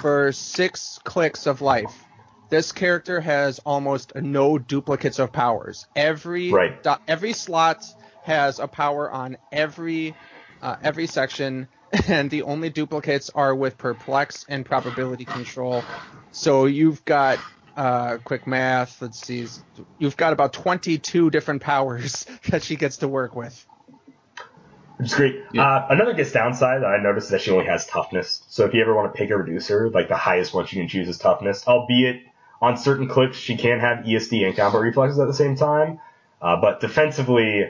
for 0.01 0.31
six 0.31 1.01
clicks 1.05 1.47
of 1.49 1.61
life, 1.61 2.07
this 2.51 2.71
character 2.71 3.21
has 3.21 3.59
almost 3.59 4.15
no 4.15 4.59
duplicates 4.59 5.19
of 5.19 5.33
powers. 5.33 5.85
Every 5.97 6.53
Right. 6.53 6.81
do- 6.83 6.95
every 7.09 7.33
slot 7.33 7.85
has 8.23 8.61
a 8.61 8.69
power 8.69 9.11
on 9.11 9.39
every 9.51 10.15
uh, 10.63 10.77
every 10.85 11.09
section, 11.09 11.67
and 12.09 12.31
the 12.31 12.43
only 12.43 12.71
duplicates 12.71 13.29
are 13.35 13.55
with 13.55 13.77
perplex 13.77 14.45
and 14.49 14.65
probability 14.65 15.25
control. 15.25 15.83
So 16.31 16.67
you've 16.67 17.05
got 17.05 17.41
uh, 17.77 18.19
quick 18.25 18.47
math. 18.47 19.03
Let's 19.03 19.19
see, 19.19 19.49
you've 19.99 20.17
got 20.17 20.33
about 20.33 20.53
22 20.53 21.31
different 21.31 21.63
powers 21.63 22.25
that 22.51 22.63
she 22.63 22.77
gets 22.77 22.99
to 22.99 23.09
work 23.09 23.35
with. 23.35 23.67
Which 24.99 25.09
is 25.09 25.15
great. 25.15 25.43
Yeah. 25.53 25.63
Uh, 25.67 25.87
another 25.91 26.13
guess 26.13 26.33
downside 26.33 26.83
that 26.83 26.87
I 26.87 27.03
noticed 27.03 27.27
is 27.27 27.31
that 27.31 27.41
she 27.41 27.51
only 27.53 27.67
has 27.67 27.87
toughness. 27.87 28.43
So 28.49 28.65
if 28.67 28.75
you 28.75 28.83
ever 28.83 28.95
want 28.95 29.13
to 29.13 29.17
pick 29.17 29.31
a 29.31 29.37
reducer, 29.37 29.89
like 29.91 30.09
the 30.09 30.17
highest 30.17 30.53
one 30.53 30.65
you 30.69 30.79
can 30.81 30.89
choose 30.89 31.09
is 31.09 31.19
toughness. 31.19 31.67
Albeit 31.67 32.23
on 32.61 32.77
certain 32.77 33.09
clicks 33.09 33.37
she 33.37 33.57
can 33.57 33.79
have 33.81 34.05
ESD 34.05 34.45
and 34.47 34.57
combat 34.57 34.81
reflexes 34.83 35.19
at 35.19 35.27
the 35.29 35.35
same 35.35 35.57
time. 35.57 36.01
Uh, 36.43 36.61
but 36.61 36.81
defensively, 36.81 37.65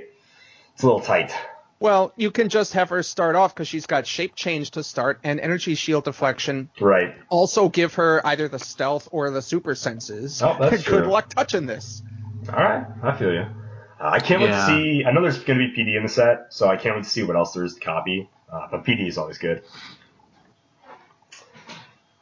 it's 0.75 0.83
a 0.83 0.87
little 0.87 1.01
tight. 1.01 1.33
Well, 1.81 2.12
you 2.17 2.31
can 2.33 2.49
just 2.49 2.73
have 2.73 2.88
her 2.88 3.03
start 3.05 3.37
off 3.37 3.55
because 3.55 3.69
she's 3.69 3.87
got 3.87 4.07
shape 4.07 4.35
change 4.35 4.73
to 4.73 4.83
start 4.83 5.21
and 5.23 5.38
energy 5.38 5.77
shield 5.77 6.05
deflection. 6.05 6.71
Right. 6.81 7.14
Also, 7.29 7.69
give 7.69 7.95
her 7.95 8.21
either 8.27 8.49
the 8.49 8.59
stealth 8.59 9.09
or 9.12 9.31
the 9.31 9.43
super 9.43 9.75
senses. 9.77 10.43
Oh, 10.43 10.57
that's 10.59 10.83
Good 10.83 11.03
true. 11.05 11.11
luck 11.11 11.29
touching 11.29 11.67
this. 11.67 12.03
All 12.49 12.55
right, 12.59 12.85
I 13.03 13.17
feel 13.17 13.33
you. 13.33 13.47
Uh, 14.01 14.11
I 14.13 14.21
can't 14.21 14.41
wait 14.41 14.49
to 14.49 14.67
see. 14.67 15.05
I 15.05 15.11
know 15.11 15.23
there's 15.23 15.39
going 15.43 15.59
to 15.59 15.69
be 15.69 15.75
PD 15.75 15.97
in 15.97 16.05
the 16.05 16.09
set, 16.09 16.47
so 16.51 16.69
I 16.69 16.77
can't 16.77 16.95
wait 16.97 17.05
to 17.05 17.11
see 17.11 17.23
what 17.25 17.37
else 17.37 17.53
there 17.53 17.65
is 17.65 17.75
to 17.75 17.81
copy. 17.81 18.29
Uh, 18.51 18.69
but 18.71 18.85
PD 18.85 19.09
is 19.09 19.19
always 19.19 19.39
good. 19.39 19.63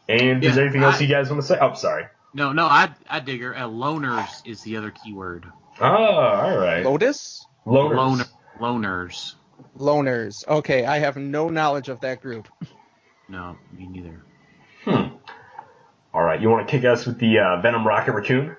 And 0.08 0.42
is 0.44 0.54
there 0.54 0.64
anything 0.64 0.82
else 0.82 1.00
you 1.00 1.08
guys 1.08 1.28
want 1.30 1.42
to 1.42 1.46
say? 1.46 1.58
Oh, 1.60 1.74
sorry. 1.74 2.06
No, 2.32 2.52
no, 2.52 2.66
I 2.66 2.90
I 3.08 3.20
dig 3.20 3.40
her. 3.42 3.56
Uh, 3.56 3.62
loners 3.62 4.28
is 4.44 4.62
the 4.62 4.76
other 4.76 4.90
keyword. 4.90 5.46
Oh, 5.80 5.86
all 5.86 6.58
right. 6.58 6.84
Lotus? 6.84 7.44
Loners. 7.66 7.96
Loner, 7.96 8.24
loners. 8.60 9.34
Loners. 9.78 10.46
Okay, 10.46 10.84
I 10.84 10.98
have 10.98 11.16
no 11.16 11.48
knowledge 11.48 11.88
of 11.88 12.00
that 12.00 12.22
group. 12.22 12.48
No, 13.28 13.56
me 13.76 13.86
neither. 13.86 14.22
Hmm. 14.84 15.16
All 16.14 16.22
right, 16.22 16.40
you 16.40 16.48
want 16.48 16.66
to 16.66 16.70
kick 16.70 16.84
us 16.84 17.06
with 17.06 17.18
the 17.18 17.38
uh, 17.38 17.60
Venom 17.60 17.86
Rocket 17.86 18.12
Raccoon? 18.12 18.56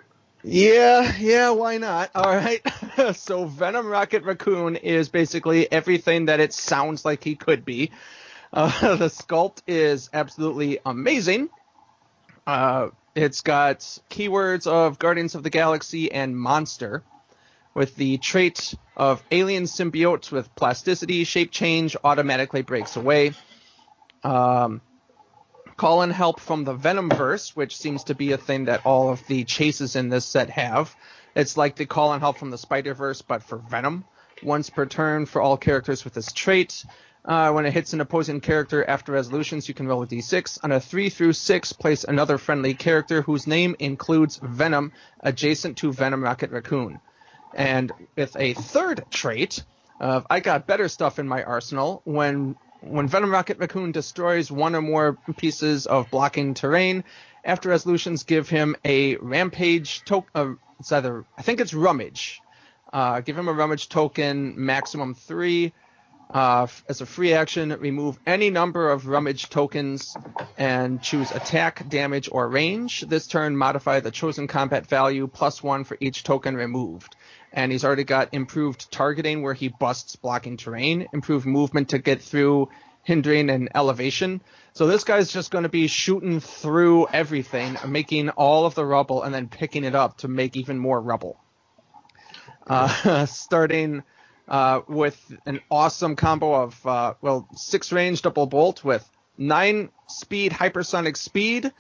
Yeah, 0.50 1.14
yeah, 1.20 1.50
why 1.50 1.78
not? 1.78 2.12
All 2.16 2.34
right. 2.34 2.62
so 3.18 3.44
Venom 3.44 3.86
Rocket 3.86 4.24
Raccoon 4.24 4.78
is 4.78 5.10
basically 5.10 5.70
everything 5.70 6.28
that 6.28 6.40
it 6.40 6.54
sounds 6.54 7.04
like 7.04 7.22
he 7.22 7.36
could 7.36 7.66
be. 7.66 7.92
Uh, 8.54 8.70
the 8.96 9.08
sculpt 9.08 9.62
is 9.68 10.10
absolutely 10.14 10.80
amazing. 10.86 11.50
Uh, 12.46 12.92
it's 13.14 13.42
got 13.42 13.80
keywords 14.10 14.68
of 14.68 14.98
Guardians 14.98 15.36
of 15.36 15.44
the 15.44 15.50
Galaxy 15.50 16.14
and 16.14 16.38
Monster, 16.38 17.04
with 17.74 17.98
the 17.98 18.18
trait 18.18 18.74
of 18.96 19.22
alien 19.32 19.64
symbiotes 19.64 20.32
with 20.32 20.56
plasticity, 20.56 21.26
shape 21.26 21.52
change, 21.52 21.98
automatically 22.06 22.62
breaks 22.62 22.96
away. 22.96 23.34
Um, 24.24 24.80
call 25.78 26.02
in 26.02 26.10
help 26.10 26.40
from 26.40 26.64
the 26.64 26.76
Venomverse, 26.76 27.56
which 27.56 27.78
seems 27.78 28.06
to 28.06 28.16
be 28.16 28.32
a 28.32 28.38
thing 28.38 28.66
that 28.66 28.86
all 28.86 29.10
of 29.10 29.26
the 29.28 29.44
chases 29.44 29.96
in 29.96 30.10
this 30.10 30.26
set 30.26 30.50
have. 30.50 30.94
It's 31.36 31.56
like 31.56 31.76
the 31.76 31.86
call 31.86 32.14
in 32.14 32.20
help 32.20 32.40
from 32.40 32.50
the 32.50 32.58
Spider-Verse, 32.58 33.22
but 33.22 33.44
for 33.44 33.58
Venom. 33.58 34.04
Once 34.42 34.72
per 34.72 34.88
turn 34.88 35.28
for 35.28 35.42
all 35.42 35.56
characters 35.56 36.04
with 36.04 36.14
this 36.16 36.32
trait. 36.32 36.84
Uh, 37.24 37.52
when 37.52 37.66
it 37.66 37.74
hits 37.74 37.94
an 37.94 38.02
opposing 38.02 38.40
character 38.40 38.84
after 38.84 39.12
resolutions, 39.12 39.68
you 39.68 39.74
can 39.74 39.88
roll 39.88 40.02
a 40.02 40.08
d6. 40.08 40.60
On 40.64 40.72
a 40.72 40.80
3 40.80 41.10
through 41.10 41.34
6, 41.34 41.74
place 41.74 42.04
another 42.04 42.38
friendly 42.38 42.74
character 42.74 43.22
whose 43.22 43.46
name 43.46 43.76
includes 43.80 44.38
Venom 44.42 44.92
adjacent 45.20 45.78
to 45.78 45.92
Venom 45.94 46.24
Rocket 46.24 46.52
Raccoon. 46.52 47.00
And 47.54 47.92
with 48.16 48.36
a 48.38 48.54
third 48.54 49.06
trait 49.12 49.64
of 50.00 50.26
I 50.30 50.40
got 50.40 50.68
better 50.68 50.88
stuff 50.88 51.20
in 51.20 51.28
my 51.28 51.44
arsenal, 51.44 52.02
when 52.06 52.56
when 52.82 53.08
Venom 53.08 53.32
Rocket 53.32 53.58
Raccoon 53.60 53.92
destroys 53.92 54.52
one 54.52 54.76
or 54.76 54.82
more 54.82 55.18
pieces 55.38 55.86
of 55.86 56.10
blocking 56.10 56.54
terrain, 56.54 57.04
after 57.44 57.70
resolutions 57.70 58.24
give 58.24 58.50
him 58.50 58.76
a 58.86 59.16
rampage 59.18 60.04
token. 60.04 60.30
Uh, 60.36 60.54
it's 60.80 60.92
either 60.92 61.26
I 61.38 61.42
think 61.42 61.60
it's 61.60 61.74
rummage. 61.74 62.42
Uh, 62.94 63.20
give 63.22 63.38
him 63.38 63.48
a 63.48 63.54
rummage 63.54 63.90
token, 63.90 64.54
maximum 64.58 65.16
three. 65.16 65.74
Uh, 66.30 66.68
as 66.90 67.00
a 67.00 67.06
free 67.06 67.34
action, 67.34 67.70
remove 67.80 68.20
any 68.26 68.50
number 68.50 68.92
of 68.92 69.08
rummage 69.08 69.50
tokens 69.50 70.16
and 70.58 71.02
choose 71.02 71.32
attack, 71.32 71.88
damage, 71.88 72.28
or 72.32 72.50
range. 72.50 73.02
This 73.02 73.28
turn, 73.28 73.56
modify 73.56 74.02
the 74.02 74.12
chosen 74.12 74.48
combat 74.48 74.88
value 74.88 75.28
plus 75.28 75.64
one 75.64 75.86
for 75.86 75.98
each 76.02 76.24
token 76.24 76.56
removed. 76.56 77.16
And 77.54 77.72
he's 77.72 77.86
already 77.86 78.04
got 78.04 78.34
improved 78.34 78.92
targeting 78.92 79.42
where 79.42 79.54
he 79.54 79.70
busts 79.70 80.16
blocking 80.16 80.58
terrain, 80.58 81.08
improved 81.14 81.46
movement 81.46 81.90
to 81.90 82.00
get 82.00 82.22
through 82.22 82.70
hindering 83.04 83.50
and 83.50 83.70
elevation. 83.74 84.42
So 84.74 84.86
this 84.86 85.06
guy's 85.06 85.32
just 85.32 85.50
going 85.50 85.64
to 85.64 85.70
be 85.70 85.88
shooting 85.88 86.42
through 86.42 87.08
everything, 87.08 87.78
making 87.88 88.30
all 88.32 88.66
of 88.66 88.76
the 88.76 88.86
rubble 88.86 89.24
and 89.24 89.34
then 89.34 89.48
picking 89.48 89.86
it 89.86 89.96
up 89.96 90.18
to 90.20 90.28
make 90.28 90.58
even 90.58 90.78
more 90.78 91.00
rubble. 91.00 91.40
Uh, 92.68 93.26
starting 93.26 94.04
uh, 94.48 94.82
with 94.88 95.20
an 95.46 95.62
awesome 95.72 96.16
combo 96.16 96.54
of 96.54 96.86
uh, 96.86 97.14
well 97.22 97.48
six 97.56 97.92
range 97.92 98.22
double 98.22 98.46
bolt 98.46 98.84
with 98.84 99.10
nine 99.38 99.90
speed 100.08 100.52
hypersonic 100.52 101.18
speed, 101.18 101.72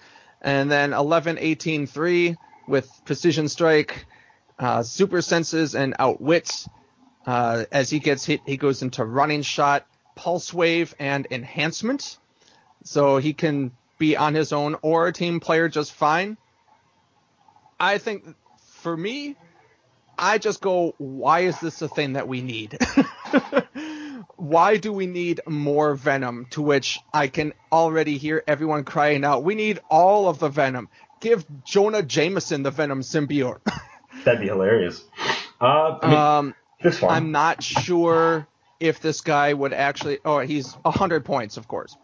and 0.41 0.71
then 0.71 0.93
11 0.93 1.37
18 1.39 1.87
3 1.87 2.37
with 2.67 2.89
precision 3.05 3.49
strike, 3.49 4.05
uh, 4.59 4.83
super 4.83 5.21
senses 5.21 5.75
and 5.75 5.95
outwits. 5.99 6.67
Uh, 7.25 7.65
as 7.71 7.89
he 7.89 7.99
gets 7.99 8.25
hit, 8.25 8.41
he 8.45 8.57
goes 8.57 8.81
into 8.81 9.03
running 9.03 9.41
shot, 9.41 9.85
pulse 10.15 10.53
wave, 10.53 10.95
and 10.99 11.27
enhancement. 11.29 12.17
So 12.83 13.17
he 13.17 13.33
can 13.33 13.71
be 13.97 14.15
on 14.15 14.33
his 14.33 14.53
own 14.53 14.77
or 14.81 15.07
a 15.07 15.13
team 15.13 15.39
player 15.39 15.67
just 15.67 15.93
fine. 15.93 16.37
I 17.79 17.97
think 17.97 18.23
for 18.81 18.95
me, 18.95 19.35
I 20.17 20.37
just 20.37 20.61
go, 20.61 20.95
why 20.97 21.41
is 21.41 21.59
this 21.59 21.81
a 21.81 21.87
thing 21.87 22.13
that 22.13 22.27
we 22.27 22.41
need? 22.41 22.77
why 24.35 24.77
do 24.77 24.91
we 24.93 25.05
need 25.05 25.41
more 25.47 25.93
Venom? 25.95 26.47
To 26.51 26.61
which 26.61 26.99
I 27.13 27.27
can 27.27 27.53
already 27.71 28.17
hear 28.17 28.43
everyone 28.47 28.83
crying 28.83 29.23
out, 29.23 29.43
we 29.43 29.55
need 29.55 29.79
all 29.89 30.27
of 30.27 30.39
the 30.39 30.49
Venom. 30.49 30.89
Give 31.19 31.45
Jonah 31.63 32.03
Jameson 32.03 32.63
the 32.63 32.71
Venom 32.71 33.01
symbiote. 33.01 33.59
That'd 34.23 34.41
be 34.41 34.47
hilarious. 34.47 35.03
Uh, 35.59 35.97
I 36.01 36.07
mean, 36.07 36.17
um, 36.17 36.55
this 36.81 37.01
one. 37.01 37.13
I'm 37.13 37.31
not 37.31 37.63
sure 37.63 38.47
if 38.79 38.99
this 38.99 39.21
guy 39.21 39.53
would 39.53 39.73
actually. 39.73 40.19
Oh, 40.23 40.39
he's 40.39 40.73
100 40.73 41.25
points, 41.25 41.57
of 41.57 41.67
course. 41.67 41.95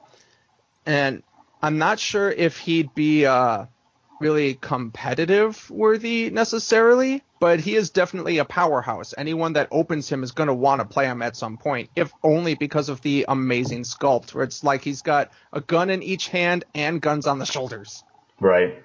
And 0.85 1.23
I'm 1.61 1.77
not 1.77 1.99
sure 1.99 2.29
if 2.29 2.57
he'd 2.57 2.93
be 2.93 3.25
uh, 3.25 3.65
really 4.19 4.55
competitive 4.55 5.69
worthy 5.69 6.29
necessarily, 6.29 7.21
but 7.39 7.59
he 7.59 7.75
is 7.75 7.89
definitely 7.89 8.37
a 8.37 8.45
powerhouse. 8.45 9.13
Anyone 9.17 9.53
that 9.53 9.67
opens 9.71 10.09
him 10.09 10.23
is 10.23 10.31
going 10.31 10.47
to 10.47 10.53
want 10.53 10.79
to 10.79 10.85
play 10.85 11.05
him 11.05 11.21
at 11.21 11.35
some 11.35 11.57
point, 11.57 11.89
if 11.95 12.11
only 12.23 12.55
because 12.55 12.89
of 12.89 13.01
the 13.01 13.25
amazing 13.27 13.83
sculpt, 13.83 14.33
where 14.33 14.43
it's 14.43 14.63
like 14.63 14.81
he's 14.81 15.01
got 15.01 15.31
a 15.51 15.61
gun 15.61 15.89
in 15.89 16.03
each 16.03 16.29
hand 16.29 16.65
and 16.73 17.01
guns 17.01 17.27
on 17.27 17.39
the 17.39 17.45
shoulders. 17.45 18.03
Right. 18.39 18.83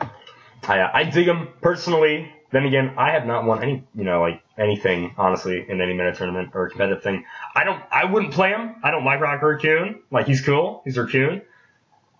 I, 0.00 0.80
uh, 0.80 0.90
I 0.92 1.04
dig 1.04 1.26
him 1.26 1.48
personally. 1.60 2.32
Then 2.52 2.64
again, 2.64 2.94
I 2.96 3.10
have 3.10 3.26
not 3.26 3.44
won 3.44 3.62
any, 3.62 3.84
you 3.94 4.04
know, 4.04 4.20
like 4.20 4.42
anything 4.56 5.14
honestly 5.18 5.64
in 5.68 5.80
any 5.80 5.92
meta 5.94 6.14
tournament 6.14 6.50
or 6.54 6.68
competitive 6.68 7.02
thing. 7.02 7.24
I 7.54 7.64
don't, 7.64 7.82
I 7.90 8.04
wouldn't 8.04 8.32
play 8.32 8.50
him. 8.50 8.76
I 8.82 8.90
don't 8.90 9.04
like 9.04 9.20
Rock 9.20 9.42
Raccoon. 9.42 10.00
Like 10.10 10.26
he's 10.26 10.40
cool. 10.42 10.82
He's 10.84 10.96
Raccoon. 10.96 11.42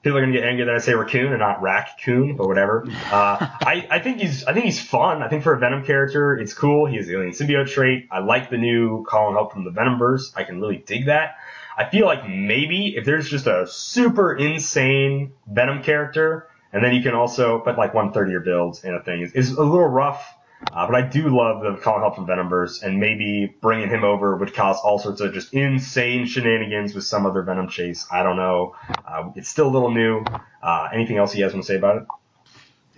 people 0.03 0.19
are 0.19 0.21
gonna 0.21 0.33
get 0.33 0.45
angry 0.45 0.65
that 0.65 0.75
I 0.75 0.79
say 0.79 0.95
raccoon 0.95 1.33
and 1.33 1.41
not 1.41 1.62
raccoon, 1.62 2.37
but 2.37 2.47
whatever. 2.47 2.85
Uh, 2.89 3.37
I, 3.41 3.87
I 3.91 3.99
think 3.99 4.21
he's 4.21 4.45
I 4.45 4.53
think 4.53 4.65
he's 4.65 4.81
fun. 4.81 5.23
I 5.23 5.29
think 5.29 5.43
for 5.43 5.53
a 5.55 5.59
Venom 5.59 5.85
character, 5.85 6.37
it's 6.37 6.55
cool. 6.55 6.87
He 6.87 6.97
has 6.97 7.07
the 7.07 7.15
alien 7.15 7.33
symbiote 7.33 7.69
trait. 7.69 8.07
I 8.11 8.21
like 8.21 8.51
the 8.51 8.59
new 8.59 9.05
call 9.05 9.29
in 9.29 9.35
help 9.35 9.53
from 9.53 9.65
the 9.65 9.71
Venomverse. 9.71 10.33
I 10.37 10.45
can 10.45 10.61
really 10.61 10.79
dig 10.79 11.07
that. 11.07 11.37
I 11.79 11.89
feel 11.91 12.07
like 12.07 12.29
maybe 12.29 12.95
if 12.97 13.05
there's 13.05 13.29
just 13.29 13.47
a 13.47 13.67
super 13.69 14.35
insane 14.35 15.33
Venom 15.47 15.83
character, 15.83 16.49
and 16.72 16.85
then 16.85 16.94
you 16.94 17.02
can 17.02 17.14
also 17.14 17.59
put 17.61 17.79
like 17.79 17.94
130 17.94 18.31
your 18.31 18.40
builds 18.40 18.85
in 18.85 18.94
a 18.94 19.02
thing 19.02 19.22
is, 19.35 19.50
a 19.50 19.62
little 19.62 19.87
rough. 19.87 20.33
Uh, 20.72 20.87
but 20.87 20.94
I 20.94 21.02
do 21.02 21.29
love 21.29 21.62
the 21.62 21.81
call 21.81 21.96
in 21.96 22.00
help 22.00 22.16
from 22.16 22.26
Venomverse, 22.26 22.83
and 22.83 22.98
maybe 22.98 23.55
bringing 23.61 23.90
him 23.90 24.05
over 24.05 24.37
would 24.37 24.55
cause 24.55 24.79
all 24.83 24.98
sorts 24.98 25.20
of 25.20 25.35
just 25.35 25.52
insane 25.52 26.26
shenanigans 26.26 26.94
with 26.94 27.05
some 27.05 27.26
other 27.26 27.42
Venom 27.42 27.68
chase. 27.68 28.07
I 28.11 28.22
don't 28.22 28.37
know. 28.37 28.74
Uh, 29.07 29.31
it's 29.37 29.50
still 29.50 29.68
a 29.68 29.70
little 29.70 29.90
new. 29.90 30.24
Uh, 30.62 30.88
anything 30.92 31.18
else 31.18 31.37
you 31.37 31.44
guys 31.44 31.52
want 31.52 31.66
to 31.66 31.72
say 31.72 31.76
about 31.76 31.98
it? 31.98 32.07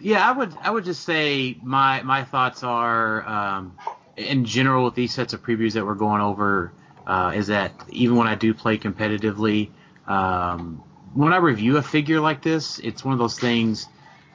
Yeah, 0.00 0.28
I 0.28 0.32
would 0.32 0.56
I 0.62 0.70
would 0.70 0.84
just 0.84 1.02
say 1.02 1.58
my 1.62 2.02
my 2.02 2.22
thoughts 2.22 2.62
are 2.62 3.28
um, 3.28 3.76
in 4.16 4.44
general 4.44 4.84
with 4.84 4.94
these 4.94 5.12
sets 5.12 5.32
of 5.32 5.42
previews 5.42 5.72
that 5.72 5.84
we're 5.84 5.94
going 5.94 6.20
over 6.20 6.72
uh, 7.08 7.32
is 7.34 7.48
that 7.48 7.72
even 7.88 8.16
when 8.16 8.28
I 8.28 8.34
do 8.34 8.54
play 8.54 8.78
competitively, 8.78 9.70
um, 10.06 10.82
when 11.14 11.32
I 11.32 11.38
review 11.38 11.76
a 11.76 11.82
figure 11.82 12.20
like 12.20 12.42
this, 12.42 12.78
it's 12.78 13.04
one 13.04 13.12
of 13.12 13.18
those 13.18 13.38
things. 13.38 13.88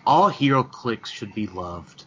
All 0.06 0.30
HeroClix 0.30 1.08
should 1.08 1.34
be 1.34 1.48
loved. 1.48 2.06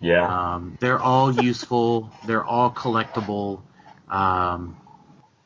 Yeah. 0.00 0.54
Um, 0.54 0.76
they're 0.80 1.00
all 1.00 1.32
useful. 1.32 2.10
They're 2.26 2.44
all 2.44 2.70
collectible. 2.70 3.62
Um, 4.08 4.76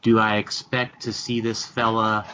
do 0.02 0.18
I 0.18 0.36
expect 0.36 1.02
to 1.02 1.12
see 1.12 1.40
this 1.40 1.64
fella 1.64 2.26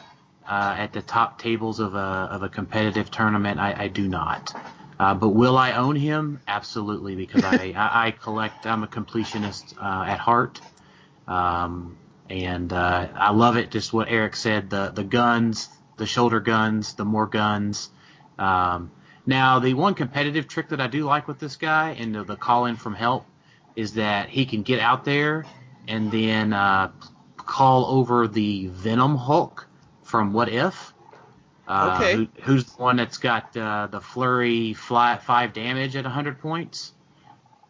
uh, 0.49 0.75
at 0.79 0.93
the 0.93 1.03
top 1.03 1.39
tables 1.39 1.81
of 1.81 1.95
a 1.95 2.29
of 2.31 2.43
a 2.43 2.49
competitive 2.49 3.11
tournament? 3.11 3.61
I, 3.61 3.85
I 3.85 3.89
do 3.89 4.09
not. 4.09 4.55
Uh, 4.99 5.15
but 5.15 5.31
will 5.31 5.59
I 5.59 5.73
own 5.73 5.97
him? 5.97 6.41
Absolutely, 6.47 7.17
because 7.17 7.43
I, 7.45 7.73
I, 7.77 8.07
I 8.07 8.11
collect. 8.13 8.67
I'm 8.67 8.85
a 8.85 8.87
completionist 8.87 9.77
uh, 9.79 10.05
at 10.05 10.19
heart, 10.19 10.61
um, 11.27 11.97
and 12.31 12.73
uh, 12.73 13.09
I 13.15 13.31
love 13.33 13.57
it. 13.57 13.71
Just 13.71 13.93
what 13.93 14.09
Eric 14.09 14.37
said: 14.37 14.71
the 14.71 14.91
the 14.91 15.05
guns, 15.05 15.69
the 15.97 16.07
shoulder 16.07 16.41
guns, 16.41 16.95
the 16.95 17.05
more 17.05 17.27
guns. 17.27 17.91
Um, 18.39 18.91
now, 19.27 19.59
the 19.59 19.75
one 19.75 19.95
competitive 19.95 20.49
trick 20.49 20.69
that 20.71 20.81
I 20.81 20.87
do 20.87 21.05
like 21.05 21.27
with 21.29 21.39
this 21.39 21.57
guy 21.57 21.91
and 21.99 22.15
the, 22.15 22.25
the 22.25 22.37
call 22.37 22.67
in 22.67 22.77
from 22.77 22.95
help 22.95 23.27
is 23.77 23.95
that 23.95 24.29
he 24.29 24.45
can 24.45 24.63
get 24.63 24.81
out 24.81 25.05
there 25.05 25.45
and 25.89 26.11
then 26.11 26.53
uh, 26.53 26.91
call 27.37 27.87
over 27.87 28.29
the 28.29 28.69
Venom 28.69 29.17
Hulk 29.17 29.67
from 30.03 30.33
What 30.33 30.49
If. 30.49 30.93
Uh, 31.67 31.99
Okay. 31.99 32.15
Who, 32.15 32.29
who's 32.43 32.65
the 32.65 32.83
one 32.83 32.97
that's 32.97 33.19
got 33.19 33.57
uh, 33.57 33.89
the 33.91 34.01
flurry 34.01 34.75
fly, 34.75 35.17
five 35.17 35.53
damage 35.55 35.97
at 35.97 36.05
100 36.05 36.39
points 36.41 36.93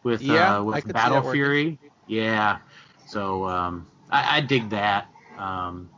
with 0.03 0.21
Yeah, 0.21 0.57
uh, 0.57 0.63
with 0.63 0.91
Battle. 0.91 1.31
Fury? 1.31 1.79
Yeah. 2.07 2.59
So 3.07 3.47
um, 3.47 3.87
I, 4.09 4.37
I 4.37 4.41
dig 4.41 4.69
that. 4.71 5.07
Um, 5.37 5.89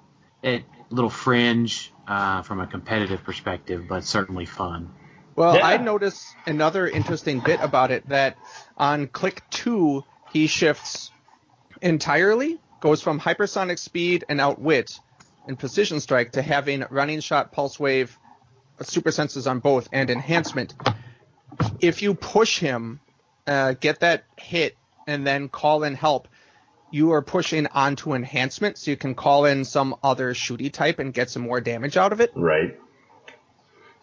it 0.44 0.63
little 0.90 1.10
fringe 1.10 1.92
uh, 2.08 2.41
from 2.41 2.60
a 2.60 2.67
competitive 2.67 3.24
perspective, 3.24 3.86
but 3.88 4.04
certainly 4.04 4.46
fun. 4.46 4.91
Well, 5.36 5.56
Yeah. 5.56 5.67
I 5.67 5.78
noticed 5.78 6.26
another 6.46 6.88
interesting 6.88 7.39
bit 7.41 7.60
about 7.62 7.91
it 7.91 8.08
that 8.10 8.38
on 8.78 9.08
click 9.08 9.43
two, 9.50 10.04
he 10.32 10.48
shifts 10.48 11.12
entirely, 11.82 12.60
goes 12.80 13.02
from 13.02 13.20
hypersonic 13.20 13.78
speed 13.78 14.26
and 14.30 14.41
outwit 14.41 15.00
and 15.48 15.58
precision 15.60 16.00
strike 16.00 16.32
to 16.34 16.41
having 16.41 16.84
running 16.89 17.20
shot, 17.20 17.52
pulse 17.52 17.80
wave, 17.80 18.17
uh, 18.80 18.84
super 18.84 19.12
senses 19.12 19.48
on 19.48 19.60
both, 19.60 19.88
and 19.91 20.10
enhancement. 20.10 20.74
If 21.80 22.02
you 22.02 22.13
push 22.15 22.60
him, 22.60 23.00
uh, 23.46 23.74
get 23.74 24.00
that 24.02 24.26
hit, 24.38 24.76
and 25.08 25.26
then 25.26 25.48
call 25.50 25.84
in 25.84 25.93
help, 25.96 26.28
you 26.91 27.12
are 27.12 27.21
pushing 27.21 27.67
onto 27.67 28.13
enhancement, 28.13 28.78
so 28.78 28.91
you 28.91 28.97
can 28.97 29.15
call 29.15 29.45
in 29.45 29.65
some 29.65 29.95
other 30.04 30.34
shooty 30.34 30.71
type 30.71 31.00
and 31.00 31.13
get 31.13 31.30
some 31.30 31.43
more 31.43 31.62
damage 31.62 31.97
out 31.97 32.13
of 32.13 32.21
it. 32.21 32.32
Right. 32.36 32.80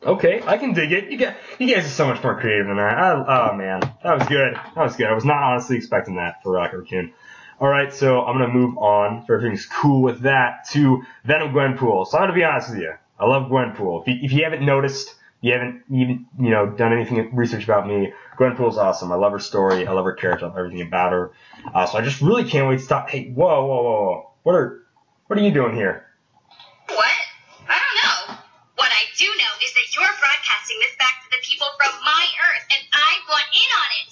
Okay, 0.03 0.43
I 0.47 0.59
can 0.59 0.75
dig 0.75 0.93
it. 0.93 1.11
You 1.11 1.17
guys, 1.17 1.35
you 1.59 1.75
guys 1.75 1.87
are 1.87 1.89
so 1.89 2.07
much 2.07 2.23
more 2.23 2.39
creative 2.39 2.67
than 2.67 2.77
that. 2.77 2.99
I, 2.99 3.53
oh 3.53 3.57
man, 3.57 3.81
that 3.81 4.19
was 4.19 4.29
good. 4.29 4.55
That 4.55 4.77
was 4.77 4.97
good. 4.97 5.07
I 5.07 5.15
was 5.15 5.25
not 5.25 5.43
honestly 5.43 5.77
expecting 5.77 6.17
that 6.17 6.43
for 6.43 6.53
Rocket 6.53 6.79
Raccoon. 6.79 7.15
All 7.59 7.69
right, 7.69 7.93
so 7.93 8.21
I'm 8.21 8.39
gonna 8.39 8.53
move 8.53 8.77
on. 8.77 9.23
If 9.23 9.31
everything's 9.31 9.65
cool 9.65 10.03
with 10.03 10.21
that, 10.23 10.69
to 10.73 11.03
Venom 11.25 11.55
Gwenpool. 11.55 12.07
So 12.07 12.19
I'm 12.19 12.25
gonna 12.25 12.35
be 12.35 12.45
honest 12.45 12.71
with 12.71 12.81
you. 12.81 12.93
I 13.19 13.27
love 13.27 13.51
Gwenpool. 13.51 14.03
If 14.03 14.09
you, 14.09 14.19
if 14.23 14.33
you 14.33 14.45
haven't 14.45 14.67
noticed, 14.67 15.15
you 15.41 15.53
haven't 15.53 15.85
even 15.91 16.27
you 16.39 16.51
know 16.51 16.67
done 16.67 16.93
anything 16.93 17.35
research 17.35 17.65
about 17.65 17.87
me. 17.87 18.13
Gwenpool's 18.39 18.79
awesome. 18.79 19.13
I 19.13 19.17
love 19.17 19.33
her 19.33 19.39
story. 19.39 19.87
I 19.87 19.93
love 19.93 20.05
her 20.05 20.13
character. 20.13 20.47
I 20.47 20.49
love 20.49 20.59
everything 20.59 20.83
about 20.83 21.13
her. 21.13 21.33
Uh, 21.73 21.87
so 21.87 21.99
I 21.99 22.03
just 22.03 22.21
really 22.21 22.45
can't 22.45 22.69
wait 22.69 22.79
to 22.79 22.85
stop. 22.85 23.11
Hey, 23.11 23.31
whoa, 23.31 23.67
whoa, 23.67 23.83
whoa, 23.83 23.93
whoa. 23.93 24.31
What 24.43 24.55
are 24.55 24.83
what 25.27 25.39
are 25.39 25.43
you 25.43 25.53
doing 25.53 25.75
here? 25.75 26.07
What? 26.89 27.15
I 27.69 27.79
don't 27.81 27.99
know. 28.05 28.37
What 28.77 28.91
I 28.91 29.05
do 29.17 29.25
know 29.25 29.53
is 29.65 29.73
that 29.73 29.97
you're 29.97 30.15
broadcasting 30.21 30.77
this 30.81 30.97
back 30.99 31.15
to 31.25 31.31
the 31.31 31.39
people 31.43 31.67
from 31.79 31.93
my 32.05 32.27
Earth, 32.45 32.67
and 32.71 32.83
I 32.93 33.13
want 33.29 33.47
in 33.55 33.71
on 33.81 33.89
it. 33.97 34.05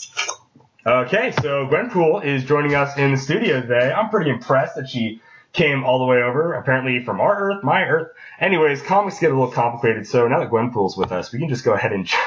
Okay, 0.85 1.43
so 1.43 1.67
Gwenpool 1.67 2.25
is 2.25 2.45
joining 2.45 2.75
us 2.75 2.97
in 2.97 3.13
the 3.13 3.19
studio 3.19 3.61
today. 3.61 3.93
I'm 3.93 4.09
pretty 4.09 4.31
impressed 4.31 4.77
that 4.77 4.89
she 4.89 5.21
came 5.53 5.85
all 5.85 5.99
the 5.99 6.07
way 6.07 6.23
over, 6.23 6.55
apparently 6.55 7.05
from 7.05 7.21
our 7.21 7.53
Earth, 7.53 7.63
my 7.63 7.85
Earth. 7.85 8.09
Anyways, 8.41 8.83
comics 8.83 9.19
get 9.19 9.31
a 9.31 9.35
little 9.35 9.53
complicated, 9.53 10.07
so 10.07 10.27
now 10.27 10.41
that 10.41 10.51
Gwenpool's 10.51 10.97
with 10.97 11.13
us, 11.13 11.33
we 11.33 11.39
can 11.39 11.49
just 11.49 11.65
go 11.65 11.75
ahead 11.75 11.93
and. 11.93 12.09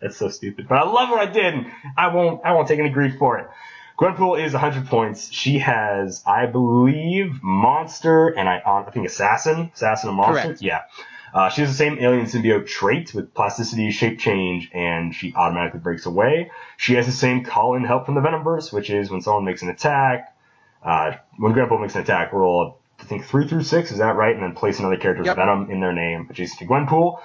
That's 0.00 0.16
so 0.16 0.28
stupid, 0.28 0.66
but 0.68 0.78
I 0.78 0.84
love 0.84 1.10
what 1.10 1.20
I 1.20 1.30
did. 1.30 1.54
and 1.54 1.66
I 1.96 2.14
won't. 2.14 2.44
I 2.44 2.52
won't 2.52 2.68
take 2.68 2.78
any 2.78 2.90
grief 2.90 3.16
for 3.18 3.38
it. 3.38 3.48
Gwenpool 3.98 4.42
is 4.42 4.54
100 4.54 4.86
points. 4.86 5.30
She 5.30 5.58
has, 5.58 6.22
I 6.26 6.46
believe, 6.46 7.42
monster 7.42 8.28
and 8.28 8.48
I, 8.48 8.58
uh, 8.64 8.84
I 8.86 8.90
think 8.92 9.06
assassin, 9.06 9.70
assassin 9.74 10.08
and 10.08 10.16
monster. 10.16 10.42
Correct. 10.42 10.62
Yeah. 10.62 10.82
Uh, 11.34 11.50
she 11.50 11.60
has 11.60 11.70
the 11.70 11.76
same 11.76 11.98
alien 12.00 12.24
symbiote 12.24 12.66
trait 12.66 13.12
with 13.14 13.34
plasticity, 13.34 13.90
shape 13.90 14.18
change, 14.18 14.70
and 14.72 15.14
she 15.14 15.34
automatically 15.36 15.80
breaks 15.80 16.06
away. 16.06 16.50
She 16.78 16.94
has 16.94 17.04
the 17.04 17.12
same 17.12 17.44
call 17.44 17.76
in 17.76 17.84
help 17.84 18.06
from 18.06 18.14
the 18.14 18.22
Venomverse, 18.22 18.72
which 18.72 18.88
is 18.88 19.10
when 19.10 19.20
someone 19.20 19.44
makes 19.44 19.60
an 19.62 19.68
attack, 19.68 20.34
uh, 20.82 21.12
when 21.36 21.52
Grandpa 21.52 21.76
makes 21.76 21.94
an 21.94 22.00
attack, 22.00 22.32
roll, 22.32 22.78
I 22.98 23.04
think, 23.04 23.26
three 23.26 23.46
through 23.46 23.62
six, 23.64 23.92
is 23.92 23.98
that 23.98 24.16
right? 24.16 24.34
And 24.34 24.42
then 24.42 24.54
place 24.54 24.78
another 24.78 24.96
character's 24.96 25.26
Yep. 25.26 25.36
Venom 25.36 25.70
in 25.70 25.80
their 25.80 25.92
name, 25.92 26.26
adjacent 26.30 26.58
to 26.60 26.66
Gwenpool. 26.66 27.20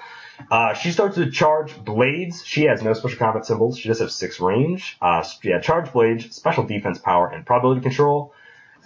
Uh, 0.51 0.73
she 0.73 0.91
starts 0.91 1.15
to 1.15 1.29
charge 1.31 1.75
blades. 1.83 2.45
She 2.45 2.63
has 2.63 2.81
no 2.81 2.93
special 2.93 3.17
combat 3.17 3.45
symbols. 3.45 3.77
She 3.77 3.87
does 3.87 3.99
have 3.99 4.11
six 4.11 4.39
range. 4.39 4.97
Uh, 5.01 5.23
she 5.23 5.49
had 5.49 5.63
charge 5.63 5.91
blades, 5.91 6.35
special 6.35 6.65
defense 6.65 6.99
power, 6.99 7.27
and 7.27 7.45
probability 7.45 7.81
control. 7.81 8.33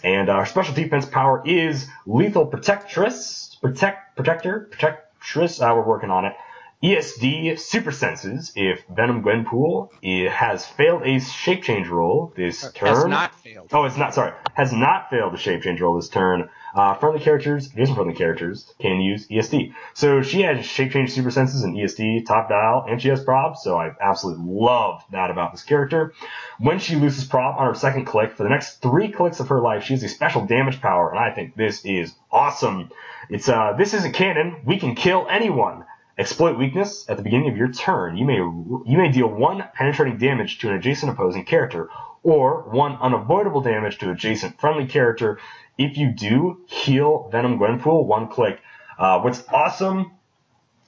And 0.04 0.30
uh, 0.30 0.40
her 0.40 0.46
special 0.46 0.74
defense 0.76 1.06
power 1.06 1.44
is 1.46 1.88
lethal 2.06 2.46
protectress, 2.46 3.58
protect, 3.62 4.16
protector, 4.16 4.68
protectress. 4.72 5.62
Uh, 5.62 5.74
we're 5.76 5.86
working 5.86 6.12
on 6.12 6.26
it. 6.26 6.34
ESD 6.82 7.60
super 7.60 7.92
senses. 7.92 8.54
If 8.56 8.86
Venom 8.88 9.22
Gwenpool 9.22 9.89
it 10.02 10.32
has 10.32 10.65
failed 10.65 11.02
a 11.04 11.20
shape 11.20 11.63
change 11.63 11.89
roll 11.89 12.32
this 12.38 12.72
turn, 12.72 12.88
Has 12.88 13.06
not 13.06 13.36
failed. 13.42 13.68
Oh, 13.74 13.84
it's 13.84 13.98
not. 13.98 14.13
Sorry, 14.13 14.32
has 14.54 14.72
not 14.72 15.10
failed 15.10 15.34
a 15.34 15.38
shape 15.38 15.62
change 15.62 15.82
roll 15.82 15.98
this 15.98 16.08
turn. 16.08 16.50
Uh, 16.74 16.94
friendly 16.94 17.20
characters, 17.20 17.68
adjacent 17.68 17.96
friendly 17.96 18.13
characters 18.13 18.74
can 18.80 19.02
use 19.02 19.28
ESD. 19.28 19.74
So 19.94 20.22
she 20.22 20.42
has 20.44 20.65
shape 20.65 20.92
change 20.94 21.12
super 21.12 21.32
senses 21.32 21.63
and 21.63 21.76
ESD 21.76 22.26
top 22.26 22.48
dial, 22.48 22.86
and 22.88 23.02
she 23.02 23.10
has 23.10 23.22
prob. 23.24 23.58
So 23.58 23.76
I 23.78 23.92
absolutely 24.00 24.46
love 24.48 25.04
that 25.12 25.32
about 25.32 25.52
this 25.52 25.63
character. 25.63 26.13
When 26.60 26.80
she 26.80 26.96
loses 26.96 27.26
prob 27.26 27.58
on 27.60 27.68
her 27.68 27.76
second 27.76 28.06
click, 28.06 28.34
for 28.34 28.44
the 28.44 28.50
next 28.50 28.82
three 28.82 29.12
clicks 29.12 29.42
of 29.42 29.50
her 29.50 29.60
life, 29.60 29.84
she 29.84 29.96
has 29.96 30.04
a 30.04 30.08
special 30.10 30.46
damage 30.46 30.80
power, 30.80 31.10
and 31.10 31.20
I 31.20 31.32
think 31.32 31.56
this 31.58 31.84
is 31.84 32.13
awesome. 32.32 32.89
It's 33.30 33.50
uh, 33.50 33.74
this 33.78 33.94
isn't 33.94 34.13
canon. 34.13 34.62
We 34.63 34.80
can 34.80 34.96
kill 34.96 35.28
anyone. 35.30 35.84
Exploit 36.19 36.58
weakness 36.58 37.05
at 37.10 37.15
the 37.15 37.23
beginning 37.23 37.49
of 37.49 37.55
your 37.55 37.71
turn. 37.71 38.17
You 38.17 38.25
may 38.25 38.36
you 38.36 38.97
may 38.97 39.10
deal 39.10 39.27
one 39.27 39.63
penetrating 39.73 40.17
damage 40.17 40.60
to 40.60 40.69
an 40.69 40.75
adjacent 40.75 41.10
opposing 41.13 41.45
character, 41.45 41.89
or 42.23 42.63
one 42.69 42.97
unavoidable 42.97 43.62
damage 43.62 43.99
to 43.99 44.12
adjacent 44.12 44.60
friendly 44.60 44.86
character. 44.86 45.39
If 45.77 45.97
you 45.97 46.12
do, 46.12 46.60
heal 46.67 47.29
Venom 47.32 47.58
Gwenpool 47.58 48.05
one 48.05 48.27
click. 48.27 48.60
Uh, 48.97 49.21
what's 49.21 49.41
awesome 49.47 50.12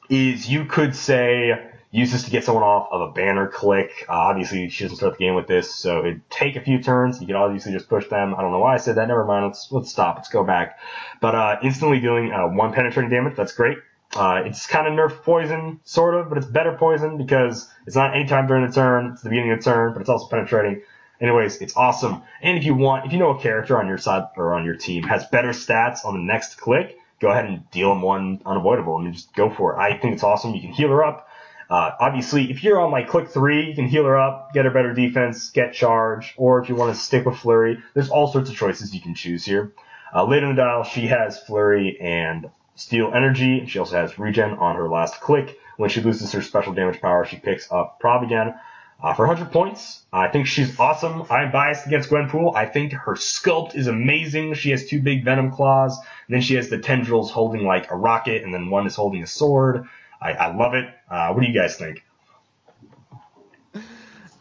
is 0.09 0.49
you 0.49 0.65
could 0.65 0.93
say 0.93 1.71
use 1.91 2.11
this 2.11 2.23
to 2.23 2.29
get 2.29 2.43
someone 2.43 2.65
off 2.65 2.89
of 2.91 2.99
a 2.99 3.13
banner 3.13 3.47
click. 3.47 4.05
Uh, 4.09 4.11
obviously, 4.11 4.67
she 4.67 4.83
doesn't 4.83 4.97
start 4.97 5.17
the 5.17 5.23
game 5.23 5.35
with 5.35 5.47
this, 5.47 5.73
so 5.73 5.99
it'd 5.99 6.29
take 6.29 6.57
a 6.57 6.61
few 6.61 6.83
turns. 6.83 7.21
You 7.21 7.27
could 7.27 7.37
obviously 7.37 7.71
just 7.71 7.87
push 7.87 8.09
them. 8.09 8.35
I 8.35 8.41
don't 8.41 8.51
know 8.51 8.59
why 8.59 8.73
I 8.73 8.77
said 8.77 8.95
that. 8.95 9.07
Never 9.07 9.23
mind. 9.23 9.45
Let's 9.45 9.71
let's 9.71 9.89
stop. 9.89 10.17
Let's 10.17 10.27
go 10.27 10.43
back. 10.43 10.77
But 11.21 11.35
uh, 11.35 11.57
instantly 11.63 12.01
dealing 12.01 12.33
uh, 12.33 12.47
one 12.49 12.73
penetrating 12.73 13.09
damage. 13.09 13.37
That's 13.37 13.53
great. 13.53 13.77
Uh, 14.15 14.43
it's 14.45 14.67
kind 14.67 14.87
of 14.87 14.93
nerf 14.93 15.23
poison, 15.23 15.79
sort 15.83 16.15
of, 16.15 16.29
but 16.29 16.37
it's 16.37 16.47
better 16.47 16.75
poison 16.77 17.17
because 17.17 17.69
it's 17.87 17.95
not 17.95 18.15
any 18.15 18.25
time 18.25 18.47
during 18.47 18.65
the 18.65 18.73
turn. 18.73 19.11
It's 19.13 19.21
the 19.21 19.29
beginning 19.29 19.51
of 19.51 19.59
the 19.59 19.63
turn, 19.63 19.93
but 19.93 20.01
it's 20.01 20.09
also 20.09 20.27
penetrating. 20.27 20.81
Anyways, 21.21 21.61
it's 21.61 21.77
awesome. 21.77 22.23
And 22.41 22.57
if 22.57 22.65
you 22.65 22.73
want, 22.73 23.05
if 23.05 23.13
you 23.13 23.19
know 23.19 23.29
a 23.29 23.39
character 23.39 23.77
on 23.77 23.87
your 23.87 23.97
side 23.97 24.23
or 24.35 24.53
on 24.53 24.65
your 24.65 24.75
team 24.75 25.03
has 25.03 25.25
better 25.27 25.49
stats 25.49 26.03
on 26.03 26.15
the 26.15 26.21
next 26.21 26.55
click, 26.55 26.97
go 27.19 27.29
ahead 27.29 27.45
and 27.45 27.69
deal 27.71 27.89
them 27.89 28.01
one 28.01 28.41
unavoidable 28.45 28.97
and 28.97 29.13
just 29.13 29.33
go 29.33 29.49
for 29.49 29.73
it. 29.73 29.79
I 29.79 29.97
think 29.97 30.15
it's 30.15 30.23
awesome. 30.23 30.55
You 30.55 30.61
can 30.61 30.71
heal 30.71 30.89
her 30.89 31.05
up. 31.05 31.29
Uh, 31.69 31.91
obviously, 32.01 32.51
if 32.51 32.65
you're 32.65 32.81
on 32.81 32.91
like 32.91 33.07
click 33.07 33.29
three, 33.29 33.69
you 33.69 33.75
can 33.75 33.87
heal 33.87 34.03
her 34.03 34.17
up, 34.17 34.51
get 34.53 34.65
her 34.65 34.71
better 34.71 34.93
defense, 34.93 35.51
get 35.51 35.73
charge, 35.73 36.33
or 36.35 36.61
if 36.61 36.67
you 36.67 36.75
want 36.75 36.93
to 36.93 36.99
stick 36.99 37.25
with 37.25 37.37
Flurry, 37.37 37.79
there's 37.93 38.09
all 38.09 38.29
sorts 38.29 38.49
of 38.49 38.55
choices 38.57 38.93
you 38.93 38.99
can 38.99 39.15
choose 39.15 39.45
here. 39.45 39.71
Uh, 40.13 40.25
later 40.25 40.49
in 40.49 40.55
the 40.55 40.61
dial, 40.61 40.83
she 40.83 41.07
has 41.07 41.39
Flurry 41.39 41.97
and 42.01 42.49
Steal 42.75 43.11
Energy. 43.13 43.65
She 43.67 43.79
also 43.79 43.97
has 43.97 44.17
Regen 44.17 44.51
on 44.53 44.75
her 44.75 44.89
last 44.89 45.21
click. 45.21 45.57
When 45.77 45.89
she 45.89 46.01
loses 46.01 46.31
her 46.33 46.41
special 46.41 46.73
damage 46.73 47.01
power, 47.01 47.25
she 47.25 47.37
picks 47.37 47.71
up 47.71 47.99
Prob 47.99 48.23
again. 48.23 48.55
Uh, 49.03 49.15
for 49.15 49.25
100 49.25 49.51
points, 49.51 50.03
I 50.13 50.27
think 50.27 50.45
she's 50.45 50.79
awesome. 50.79 51.23
I'm 51.29 51.51
biased 51.51 51.87
against 51.87 52.09
Gwenpool. 52.09 52.55
I 52.55 52.67
think 52.67 52.93
her 52.93 53.13
sculpt 53.13 53.75
is 53.75 53.87
amazing. 53.87 54.53
She 54.53 54.69
has 54.71 54.85
two 54.85 55.01
big 55.01 55.25
venom 55.25 55.51
claws. 55.51 55.97
Then 56.29 56.41
she 56.41 56.53
has 56.55 56.69
the 56.69 56.77
tendrils 56.77 57.31
holding 57.31 57.63
like 57.63 57.89
a 57.89 57.95
rocket, 57.95 58.43
and 58.43 58.53
then 58.53 58.69
one 58.69 58.85
is 58.85 58.95
holding 58.95 59.23
a 59.23 59.27
sword. 59.27 59.87
I, 60.21 60.33
I 60.33 60.55
love 60.55 60.75
it. 60.75 60.87
Uh, 61.09 61.33
what 61.33 61.41
do 61.41 61.47
you 61.47 61.59
guys 61.59 61.77
think? 61.77 62.03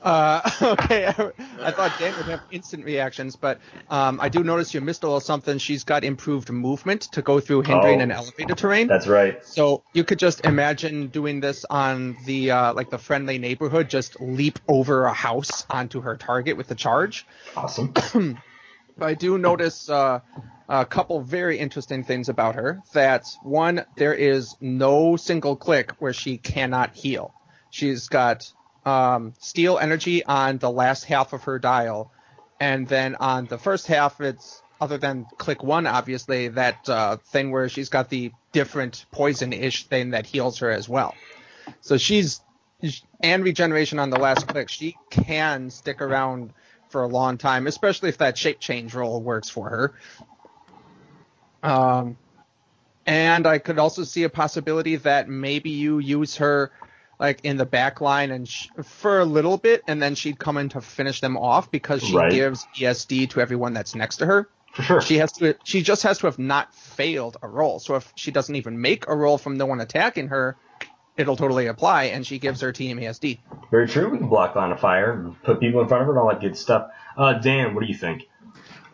Uh, 0.03 0.41
okay, 0.63 1.07
I, 1.07 1.31
I 1.63 1.71
thought 1.73 1.93
Dan 1.99 2.17
would 2.17 2.27
have 2.27 2.41
instant 2.51 2.85
reactions, 2.85 3.37
but 3.37 3.59
um, 3.91 4.19
I 4.21 4.29
do 4.29 4.43
notice 4.43 4.73
you 4.73 4.81
missed 4.81 5.03
a 5.03 5.07
little 5.07 5.21
something. 5.21 5.59
She's 5.59 5.85
got 5.85 6.05
improved 6.05 6.51
movement 6.51 7.03
to 7.13 7.23
go 7.23 7.39
through 7.41 7.63
hindering 7.63 7.99
Oh. 7.99 8.03
and 8.03 8.13
elevated 8.13 8.57
terrain. 8.57 8.87
That's 8.87 9.07
right. 9.07 9.45
So 9.45 9.83
you 9.93 10.05
could 10.05 10.19
just 10.19 10.45
imagine 10.47 11.09
doing 11.09 11.41
this 11.41 11.65
on 11.69 12.17
the 12.25 12.51
uh, 12.53 12.73
like 12.75 12.91
the 12.91 12.99
friendly 12.99 13.39
neighborhood, 13.39 13.91
just 13.91 14.21
leap 14.21 14.59
over 14.69 15.05
a 15.05 15.13
house 15.13 15.67
onto 15.69 16.01
her 16.01 16.17
target 16.17 16.57
with 16.57 16.69
the 16.69 16.75
charge. 16.75 17.27
Awesome. 17.57 17.93
But 18.99 19.07
I 19.07 19.15
do 19.15 19.39
notice 19.39 19.89
uh, 19.89 20.21
a 20.69 20.85
couple 20.85 21.23
very 21.23 21.59
interesting 21.59 22.05
things 22.05 22.29
about 22.29 22.57
her. 22.57 22.83
That 22.93 23.25
one, 23.43 23.87
there 23.97 24.13
is 24.13 24.57
no 24.61 25.17
single 25.17 25.57
click 25.57 25.93
where 26.01 26.13
she 26.13 26.37
cannot 26.37 26.95
heal. 26.95 27.33
She's 27.71 28.09
got 28.11 28.53
um, 28.85 29.35
steal 29.39 29.79
energy 29.79 30.25
on 30.25 30.59
the 30.59 30.71
last 30.71 31.05
half 31.05 31.33
of 31.33 31.45
her 31.45 31.59
dial, 31.59 32.13
and 32.59 32.87
then 32.89 33.17
on 33.17 33.47
the 33.47 33.59
first 33.59 33.87
half, 33.87 34.21
it's 34.21 34.63
other 34.81 34.99
than 34.99 35.27
click 35.37 35.63
one, 35.63 35.87
obviously 35.87 36.49
that 36.49 36.89
uh, 36.89 37.17
thing 37.17 37.51
where 37.51 37.69
she's 37.69 37.91
got 37.91 38.09
the 38.09 38.33
different 38.53 39.05
poison-ish 39.13 39.87
thing 39.87 40.11
that 40.11 40.27
heals 40.27 40.59
her 40.59 40.71
as 40.71 40.89
well. 40.89 41.15
So 41.83 41.99
she's 41.99 42.41
and 43.21 43.45
regeneration 43.45 43.99
on 43.99 44.11
the 44.11 44.19
last 44.19 44.47
click. 44.49 44.69
She 44.69 44.97
can 45.11 45.71
stick 45.71 46.01
around 46.01 46.53
for 46.89 47.03
a 47.03 47.07
long 47.07 47.37
time, 47.39 47.67
especially 47.67 48.09
if 48.09 48.19
that 48.19 48.39
shape 48.39 48.59
change 48.59 48.95
roll 48.95 49.21
works 49.21 49.51
for 49.51 49.69
her. 49.69 49.95
Um, 51.63 52.17
and 53.07 53.47
I 53.47 53.59
could 53.59 53.79
also 53.79 54.05
see 54.05 54.23
a 54.23 54.31
possibility 54.31 54.97
that 54.97 55.29
maybe 55.29 55.71
you 55.71 55.99
use 55.99 56.37
her 56.37 56.73
like 57.21 57.43
in 57.45 57.59
the 57.59 57.67
back 57.67 58.01
line 58.01 58.31
and 58.31 58.49
sh- 58.49 58.69
for 58.83 59.21
a 59.21 59.25
little 59.25 59.59
bit, 59.59 59.85
and 59.87 60.03
then 60.03 60.15
she'd 60.17 60.39
come 60.39 60.57
in 60.57 60.71
to 60.71 60.81
finish 60.81 61.21
them 61.21 61.37
off 61.37 61.71
because 61.71 62.03
she 62.03 62.17
Right. 62.17 62.33
gives 62.33 62.67
ESD 62.75 63.29
to 63.31 63.41
everyone 63.41 63.75
that's 63.75 63.95
next 63.95 64.17
to 64.17 64.27
her. 64.27 64.49
For 64.73 64.83
sure. 64.83 65.01
She 65.03 65.19
has 65.19 65.33
to. 65.33 65.57
She 65.63 65.83
just 65.83 66.03
has 66.05 66.19
to 66.19 66.27
have 66.27 66.39
not 66.39 66.75
failed 66.75 67.37
a 67.43 67.49
roll. 67.49 67.79
So 67.79 67.97
if 67.97 68.11
she 68.17 68.31
doesn't 68.31 68.55
even 68.57 68.81
make 68.81 69.07
a 69.07 69.15
roll 69.15 69.37
from 69.37 69.57
no 69.59 69.67
one 69.67 69.81
attacking 69.81 70.29
her, 70.29 70.57
it'll 71.17 71.37
totally 71.37 71.67
apply, 71.67 72.05
and 72.05 72.27
she 72.27 72.39
gives 72.39 72.63
her 72.63 72.73
team 72.73 72.99
ESD. 72.99 73.41
Very 73.71 73.87
true. 73.87 74.09
We 74.09 74.19
can 74.19 74.29
block 74.29 74.55
line 74.57 74.73
of 74.73 74.81
fire, 74.81 75.13
and 75.13 75.41
put 75.43 75.61
people 75.61 75.81
in 75.83 75.89
front 75.89 76.03
of 76.03 76.07
her, 76.07 76.13
and 76.13 76.21
all 76.21 76.29
that 76.29 76.41
good 76.41 76.57
stuff. 76.57 76.91
Uh, 77.17 77.35
Dan, 77.35 77.75
what 77.75 77.83
do 77.83 77.87
you 77.89 77.95
think? 77.99 78.29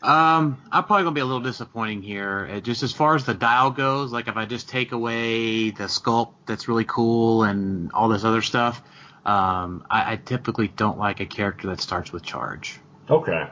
Um, 0.03 0.63
I'm 0.71 0.85
probably 0.85 1.05
gonna 1.05 1.15
be 1.15 1.21
a 1.21 1.25
little 1.25 1.41
disappointing 1.41 2.03
here. 2.03 2.49
Uh, 2.53 2.61
Just 2.61 2.83
as 2.83 2.93
far 2.93 3.15
as 3.15 3.25
the 3.25 3.35
dial 3.35 3.71
goes, 3.71 4.13
like 4.13 4.29
if 4.29 4.37
I 4.37 4.47
just 4.47 4.69
take 4.69 4.93
away 4.93 5.71
the 5.71 5.85
sculpt 5.85 6.35
that's 6.47 6.69
really 6.69 6.85
cool 6.85 7.43
and 7.45 7.91
all 7.93 8.09
this 8.09 8.25
other 8.25 8.43
stuff, 8.43 8.83
um, 9.25 9.85
I, 9.91 10.13
I 10.13 10.17
typically 10.17 10.69
don't 10.69 10.99
like 10.99 11.21
a 11.21 11.27
character 11.27 11.69
that 11.69 11.81
starts 11.81 12.13
with 12.13 12.23
charge. 12.23 12.79
Okay. 13.11 13.49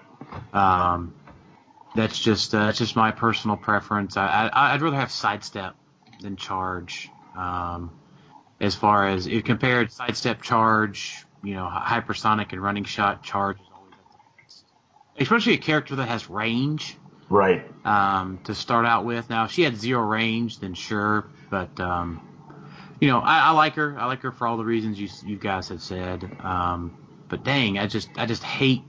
Um, 0.52 1.14
that's 1.94 2.18
just 2.18 2.54
uh, 2.54 2.66
that's 2.66 2.78
just 2.78 2.96
my 2.96 3.11
personal 3.11 3.57
preference. 3.57 4.16
I, 4.16 4.48
I 4.52 4.74
I'd 4.74 4.83
rather 4.83 4.96
have 4.96 5.11
sidestep 5.11 5.74
than 6.20 6.37
charge. 6.37 7.11
Um, 7.37 7.90
as 8.61 8.74
far 8.74 9.09
as 9.09 9.26
if 9.26 9.44
compared 9.44 9.90
sidestep 9.92 10.42
charge, 10.42 11.24
you 11.42 11.54
know, 11.54 11.68
hypersonic 11.68 12.52
and 12.52 12.62
running 12.62 12.85
shot 12.85 13.22
charge 13.22 13.57
is 13.61 13.66
always 13.74 13.92
at 13.92 14.12
the 14.12 14.42
best. 14.42 14.64
Especially 15.18 15.55
a 15.55 15.59
character 15.59 15.96
that 15.96 16.09
has 16.09 16.29
range 16.29 16.96
Right. 17.29 17.64
um, 17.85 18.38
to 18.44 18.55
start 18.55 18.85
out 18.87 19.05
with. 19.05 19.31
Now, 19.31 19.44
if 19.44 19.53
she 19.53 19.62
had 19.62 19.77
zero 19.77 20.03
range, 20.03 20.59
then 20.61 20.74
sure, 20.74 21.27
but 21.50 21.79
um, 21.81 22.20
you 23.00 23.09
know, 23.09 23.18
I, 23.20 23.38
I 23.38 23.50
like 23.53 23.74
her. 23.77 23.96
I 23.98 24.07
like 24.07 24.22
her 24.22 24.33
for 24.33 24.46
all 24.46 24.57
the 24.57 24.64
reasons 24.64 24.98
you 25.00 25.09
you 25.24 25.37
guys 25.37 25.68
have 25.68 25.83
said. 25.83 26.37
Um, 26.40 26.96
but 27.29 27.44
dang, 27.44 27.79
I 27.79 27.87
just 27.87 28.09
I 28.16 28.27
just 28.27 28.42
hate 28.42 28.83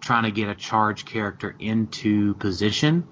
trying 0.00 0.24
to 0.24 0.30
get 0.30 0.48
a 0.48 0.54
charge 0.54 1.04
character 1.04 1.54
into 1.58 2.34
position. 2.34 3.06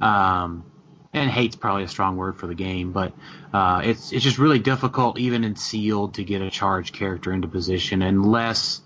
Um, 0.00 0.64
and 1.12 1.30
hate's 1.30 1.56
probably 1.56 1.84
a 1.84 1.88
strong 1.88 2.16
word 2.16 2.36
for 2.36 2.46
the 2.46 2.54
game, 2.54 2.92
but 2.92 3.12
uh, 3.52 3.80
it's 3.84 4.12
it's 4.12 4.22
just 4.22 4.38
really 4.38 4.58
difficult 4.58 5.18
even 5.18 5.42
in 5.44 5.56
sealed 5.56 6.14
to 6.14 6.24
get 6.24 6.42
a 6.42 6.50
charge 6.50 6.92
character 6.92 7.32
into 7.32 7.48
position 7.48 8.02
unless 8.02 8.82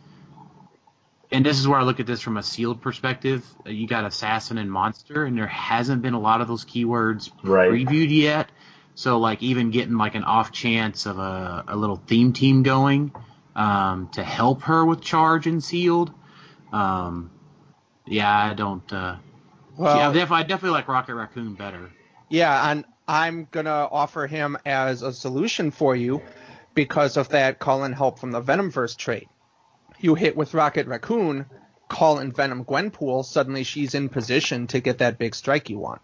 and 1.32 1.44
this 1.44 1.58
is 1.58 1.66
where 1.66 1.78
I 1.78 1.82
look 1.82 1.98
at 2.00 2.06
this 2.06 2.20
from 2.20 2.36
a 2.36 2.42
sealed 2.42 2.80
perspective. 2.80 3.44
Uh, 3.66 3.70
You 3.70 3.86
got 3.86 4.04
assassin 4.04 4.58
and 4.58 4.70
monster, 4.70 5.24
and 5.24 5.36
there 5.36 5.46
hasn't 5.46 6.02
been 6.02 6.14
a 6.14 6.20
lot 6.20 6.40
of 6.40 6.48
those 6.48 6.64
keywords 6.64 7.30
Right. 7.42 7.70
previewed 7.70 8.10
yet. 8.10 8.50
So 8.94 9.18
like 9.18 9.42
even 9.42 9.70
getting 9.70 9.96
like 9.96 10.14
an 10.14 10.24
off 10.24 10.52
chance 10.52 11.06
of 11.06 11.18
a, 11.18 11.64
a 11.68 11.76
little 11.76 11.96
theme 11.96 12.32
team 12.32 12.62
going 12.62 13.12
um, 13.56 14.08
to 14.12 14.22
help 14.22 14.62
her 14.62 14.84
with 14.84 15.00
charge 15.00 15.46
and 15.46 15.64
sealed. 15.64 16.12
Um, 16.72 17.30
yeah, 18.06 18.50
I 18.50 18.54
don't. 18.54 18.92
Uh, 18.92 19.16
Well, 19.76 19.96
yeah, 19.96 20.10
I 20.10 20.12
definitely, 20.12 20.36
I 20.36 20.42
definitely 20.42 20.70
like 20.70 20.88
Rocket 20.88 21.14
Raccoon 21.14 21.54
better. 21.54 21.90
Yeah, 22.28 22.70
and 22.70 22.84
I'm 23.08 23.46
gonna 23.50 23.88
offer 23.90 24.26
him 24.26 24.56
as 24.66 25.02
a 25.02 25.12
solution 25.12 25.70
for 25.70 25.96
you 25.96 26.22
because 26.74 27.16
of 27.16 27.30
that 27.30 27.58
call 27.58 27.84
in 27.84 27.92
help 27.92 28.18
from 28.18 28.30
the 28.32 28.40
Venomverse 28.40 28.96
trait. 28.96 29.28
You 30.02 30.14
hit 30.14 30.36
with 30.36 30.52
Rocket 30.52 30.86
Raccoon, 30.86 31.46
call 31.88 32.18
in 32.18 32.32
Venom 32.32 32.64
Gwenpool, 32.64 33.24
suddenly 33.24 33.62
she's 33.64 33.94
in 33.94 34.08
position 34.08 34.66
to 34.68 34.80
get 34.80 34.98
that 34.98 35.16
big 35.18 35.34
strike 35.34 35.70
you 35.70 35.78
want. 35.78 36.02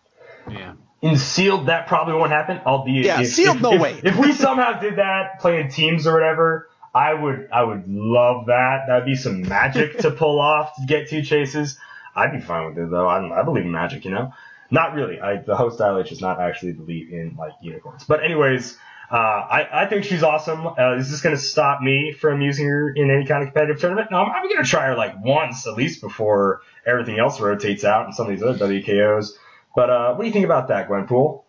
Yeah. 0.50 0.74
In 1.02 1.16
sealed, 1.16 1.66
that 1.66 1.86
probably 1.86 2.14
won't 2.14 2.30
happen. 2.32 2.60
Albeit, 2.64 3.04
Yeah, 3.04 3.20
if, 3.20 3.28
sealed, 3.28 3.56
if, 3.56 3.62
no 3.62 3.72
if- 3.74 3.80
way. 3.80 4.00
If 4.02 4.16
we 4.16 4.32
somehow 4.32 4.80
did 4.80 4.96
that, 4.96 5.40
playing 5.40 5.70
teams 5.70 6.06
or 6.06 6.14
whatever, 6.14 6.68
I 6.94 7.12
would, 7.14 7.48
I 7.52 7.62
would 7.62 7.84
love 7.88 8.46
that. 8.46 8.84
That'd 8.88 9.04
be 9.04 9.14
some 9.14 9.42
magic 9.42 9.98
to 9.98 10.10
pull 10.10 10.40
off 10.40 10.74
to 10.76 10.86
get 10.86 11.08
two 11.08 11.22
chases. 11.22 11.78
I'd 12.16 12.32
be 12.32 12.40
fine 12.40 12.66
with 12.66 12.78
it 12.78 12.90
though. 12.90 13.06
I, 13.06 13.40
I 13.40 13.44
believe 13.44 13.64
in 13.64 13.70
magic, 13.70 14.04
you 14.04 14.10
know. 14.10 14.32
Not 14.70 14.94
really. 14.94 15.20
I, 15.20 15.36
the 15.36 15.56
host 15.56 15.78
ILH 15.78 16.08
does 16.08 16.20
not 16.20 16.40
actually 16.40 16.72
believe 16.72 17.10
in 17.12 17.36
like 17.38 17.52
unicorns. 17.62 18.04
But 18.04 18.24
anyways, 18.24 18.76
uh, 19.10 19.14
I, 19.16 19.84
I 19.84 19.86
think 19.86 20.04
she's 20.04 20.22
awesome. 20.22 20.66
Uh, 20.66 20.96
is 20.96 21.10
this 21.10 21.20
going 21.22 21.34
to 21.34 21.40
stop 21.40 21.80
me 21.80 22.12
from 22.12 22.40
using 22.40 22.66
her 22.66 22.90
in 22.94 23.10
any 23.10 23.24
kind 23.26 23.42
of 23.42 23.48
competitive 23.52 23.80
tournament? 23.80 24.10
No, 24.10 24.18
I'm, 24.18 24.30
I'm 24.30 24.48
going 24.48 24.62
to 24.62 24.68
try 24.68 24.86
her 24.86 24.96
like 24.96 25.22
once 25.24 25.66
at 25.66 25.74
least 25.74 26.00
before 26.00 26.60
everything 26.86 27.18
else 27.18 27.40
rotates 27.40 27.84
out 27.84 28.04
and 28.06 28.14
some 28.14 28.26
of 28.26 28.32
these 28.32 28.42
other 28.42 28.58
WKOs. 28.68 29.30
But 29.74 29.90
uh, 29.90 30.14
what 30.14 30.22
do 30.22 30.26
you 30.26 30.32
think 30.32 30.44
about 30.44 30.68
that, 30.68 30.88
Gwenpool? 30.88 31.08
Well, 31.10 31.44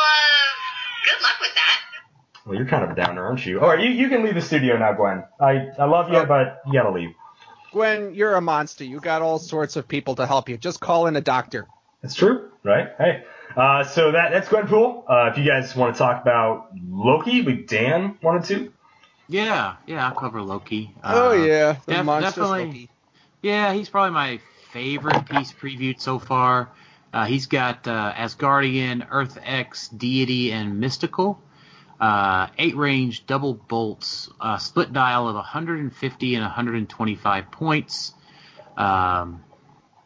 uh, 0.00 1.04
good 1.04 1.22
luck 1.22 1.40
with 1.40 1.54
that. 1.54 1.80
Well, 2.46 2.56
you're 2.56 2.66
kind 2.66 2.84
of 2.84 2.90
a 2.90 2.94
downer, 2.94 3.24
aren't 3.24 3.44
you? 3.46 3.60
All 3.60 3.68
right, 3.68 3.80
you, 3.80 3.90
you 3.90 4.08
can 4.08 4.24
leave 4.24 4.34
the 4.34 4.42
studio 4.42 4.76
now, 4.78 4.92
Gwen. 4.94 5.24
I, 5.40 5.68
I 5.78 5.84
love 5.84 6.10
you, 6.10 6.18
Oh. 6.18 6.26
but 6.26 6.60
you 6.66 6.72
gotta 6.72 6.90
leave. 6.92 7.10
Gwen, 7.72 8.14
you're 8.14 8.34
a 8.34 8.40
monster. 8.40 8.84
You 8.84 9.00
got 9.00 9.20
all 9.22 9.38
sorts 9.38 9.76
of 9.76 9.88
people 9.88 10.14
to 10.16 10.26
help 10.26 10.48
you. 10.48 10.56
Just 10.56 10.80
call 10.80 11.06
in 11.06 11.16
a 11.16 11.20
doctor. 11.20 11.66
It's 12.02 12.14
true, 12.14 12.50
right? 12.62 12.88
Hey. 12.98 13.24
Uh, 13.56 13.84
so 13.84 14.12
that 14.12 14.30
that's 14.32 14.48
Gwenpool. 14.48 15.04
Uh, 15.08 15.30
if 15.30 15.38
you 15.38 15.44
guys 15.44 15.74
want 15.76 15.94
to 15.94 15.98
talk 15.98 16.20
about 16.22 16.70
Loki, 16.88 17.42
we 17.42 17.54
Dan 17.54 18.18
wanted 18.22 18.44
to. 18.46 18.72
Yeah, 19.28 19.76
yeah, 19.86 20.08
I'll 20.08 20.14
cover 20.14 20.42
Loki. 20.42 20.92
oh 21.02 21.30
Uh, 21.30 21.44
yeah, 21.44 21.76
the 21.86 21.94
def- 21.94 22.06
definitely. 22.20 22.64
Loki. 22.66 22.90
Yeah, 23.42 23.72
he's 23.72 23.88
probably 23.88 24.12
my 24.12 24.40
favorite 24.72 25.26
piece 25.26 25.52
previewed 25.52 26.00
so 26.00 26.18
far. 26.18 26.70
Uh, 27.12 27.26
he's 27.26 27.46
got 27.46 27.86
uh, 27.86 28.12
Asgardian, 28.12 29.06
Earth 29.10 29.38
X, 29.42 29.88
Deity, 29.88 30.50
and 30.52 30.80
Mystical. 30.80 31.40
Uh, 32.00 32.48
eight 32.58 32.76
range, 32.76 33.24
double 33.24 33.54
bolts, 33.54 34.28
uh, 34.40 34.58
split 34.58 34.92
dial 34.92 35.28
of 35.28 35.36
150 35.36 36.34
and 36.34 36.42
125 36.42 37.50
points. 37.52 38.12
Um, 38.76 39.44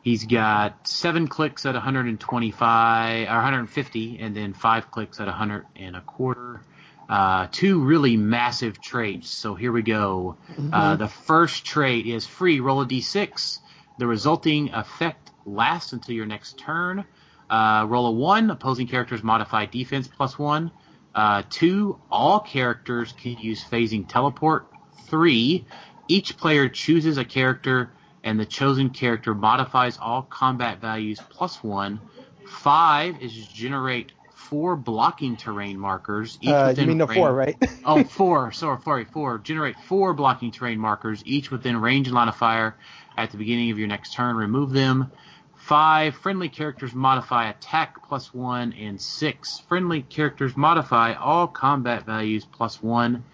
he's 0.03 0.27
got 0.27 0.87
seven 0.87 1.29
clicks 1.29 1.67
at 1.67 1.75
125 1.75 3.29
or 3.29 3.33
150, 3.33 4.19
and 4.19 4.37
then 4.37 4.53
five 4.53 4.91
clicks 4.91 5.21
at 5.21 5.27
100 5.27 5.67
and 5.77 5.97
a 5.97 6.01
quarter. 6.01 6.63
Uh, 7.09 7.47
two 7.51 7.83
really 7.83 8.17
massive 8.17 8.81
traits. 8.81 9.31
So 9.31 9.55
here 9.55 9.73
we 9.73 9.83
go. 9.83 10.37
Uh, 10.73 10.97
the 10.97 11.09
first 11.09 11.65
trait 11.65 12.07
is 12.07 12.27
free. 12.27 12.61
Roll 12.61 12.83
a 12.83 12.87
d6. 12.87 13.61
The 13.99 14.07
resulting 14.07 14.73
effect 14.75 15.31
lasts 15.47 15.93
until 15.93 16.15
your 16.15 16.27
next 16.27 16.59
turn. 16.59 17.07
Uh, 17.49 17.87
roll 17.89 18.07
a 18.09 18.13
one. 18.13 18.51
Opposing 18.51 18.89
characters 18.89 19.23
modify 19.23 19.65
defense 19.65 20.07
plus 20.07 20.39
one. 20.39 20.71
Uh, 21.15 21.43
two. 21.49 21.99
All 22.11 22.41
characters 22.41 23.13
can 23.13 23.39
use 23.39 23.65
phasing 23.65 24.07
teleport. 24.07 24.67
Three. 25.07 25.65
Each 26.09 26.37
player 26.37 26.69
chooses 26.69 27.17
a 27.19 27.25
character, 27.25 27.91
and 28.25 28.39
the 28.39 28.47
chosen 28.47 28.91
character 28.91 29.35
modifies 29.35 29.99
all 30.01 30.23
combat 30.23 30.81
values 30.81 31.21
plus 31.31 31.63
one. 31.63 32.01
Five 32.47 33.21
is 33.23 33.33
generate 33.49 34.13
four 34.35 34.77
blocking 34.77 35.37
terrain 35.37 35.79
markers. 35.79 36.39
Each 36.41 36.49
Uh, 36.51 36.75
you 36.77 36.87
mean 36.87 36.99
the 36.99 37.07
range- 37.07 37.19
four, 37.19 37.33
right? 37.35 37.57
oh, 37.85 38.03
four. 38.19 38.53
Sorry, 38.53 38.79
sorry, 38.83 39.05
four. 39.05 39.39
Generate 39.39 39.77
four 39.87 40.15
blocking 40.15 40.51
terrain 40.51 40.79
markers, 40.79 41.23
each 41.27 41.51
within 41.51 41.77
range 41.81 42.07
and 42.09 42.15
line 42.15 42.29
of 42.29 42.37
fire. 42.37 42.77
At 43.17 43.31
the 43.31 43.37
beginning 43.37 43.71
of 43.71 43.79
your 43.79 43.89
next 43.89 44.13
turn, 44.15 44.37
remove 44.37 44.73
them. 44.73 45.11
Five 45.57 46.15
friendly 46.15 46.49
characters 46.49 46.95
modify 46.95 47.51
attack 47.51 48.07
plus 48.09 48.33
one, 48.33 48.73
and 48.73 48.99
six 49.01 49.59
friendly 49.69 50.03
characters 50.03 50.57
modify 50.57 51.13
all 51.15 51.47
combat 51.49 52.07
values 52.07 52.47
plus 52.47 52.81
one. 52.83 53.25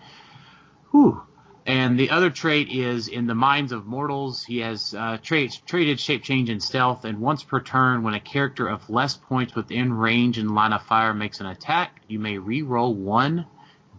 Whew. 0.90 1.22
And 1.66 1.98
the 1.98 2.10
other 2.10 2.28
trait 2.28 2.68
is 2.70 3.08
in 3.08 3.26
the 3.26 3.34
minds 3.34 3.72
of 3.72 3.86
mortals. 3.86 4.44
He 4.44 4.58
has 4.58 4.94
uh, 4.94 5.16
traits 5.22 5.56
traded 5.56 5.98
shape 5.98 6.22
change 6.22 6.50
and 6.50 6.62
stealth, 6.62 7.06
and 7.06 7.20
once 7.20 7.42
per 7.42 7.60
turn, 7.60 8.02
when 8.02 8.12
a 8.12 8.20
character 8.20 8.68
of 8.68 8.90
less 8.90 9.16
points 9.16 9.54
within 9.54 9.94
range 9.94 10.36
and 10.36 10.54
line 10.54 10.74
of 10.74 10.82
fire 10.82 11.14
makes 11.14 11.40
an 11.40 11.46
attack, 11.46 12.02
you 12.06 12.18
may 12.18 12.36
re-roll 12.36 12.94
one 12.94 13.46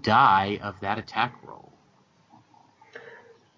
die 0.03 0.59
of 0.61 0.79
that 0.81 0.99
attack 0.99 1.35
roll. 1.43 1.73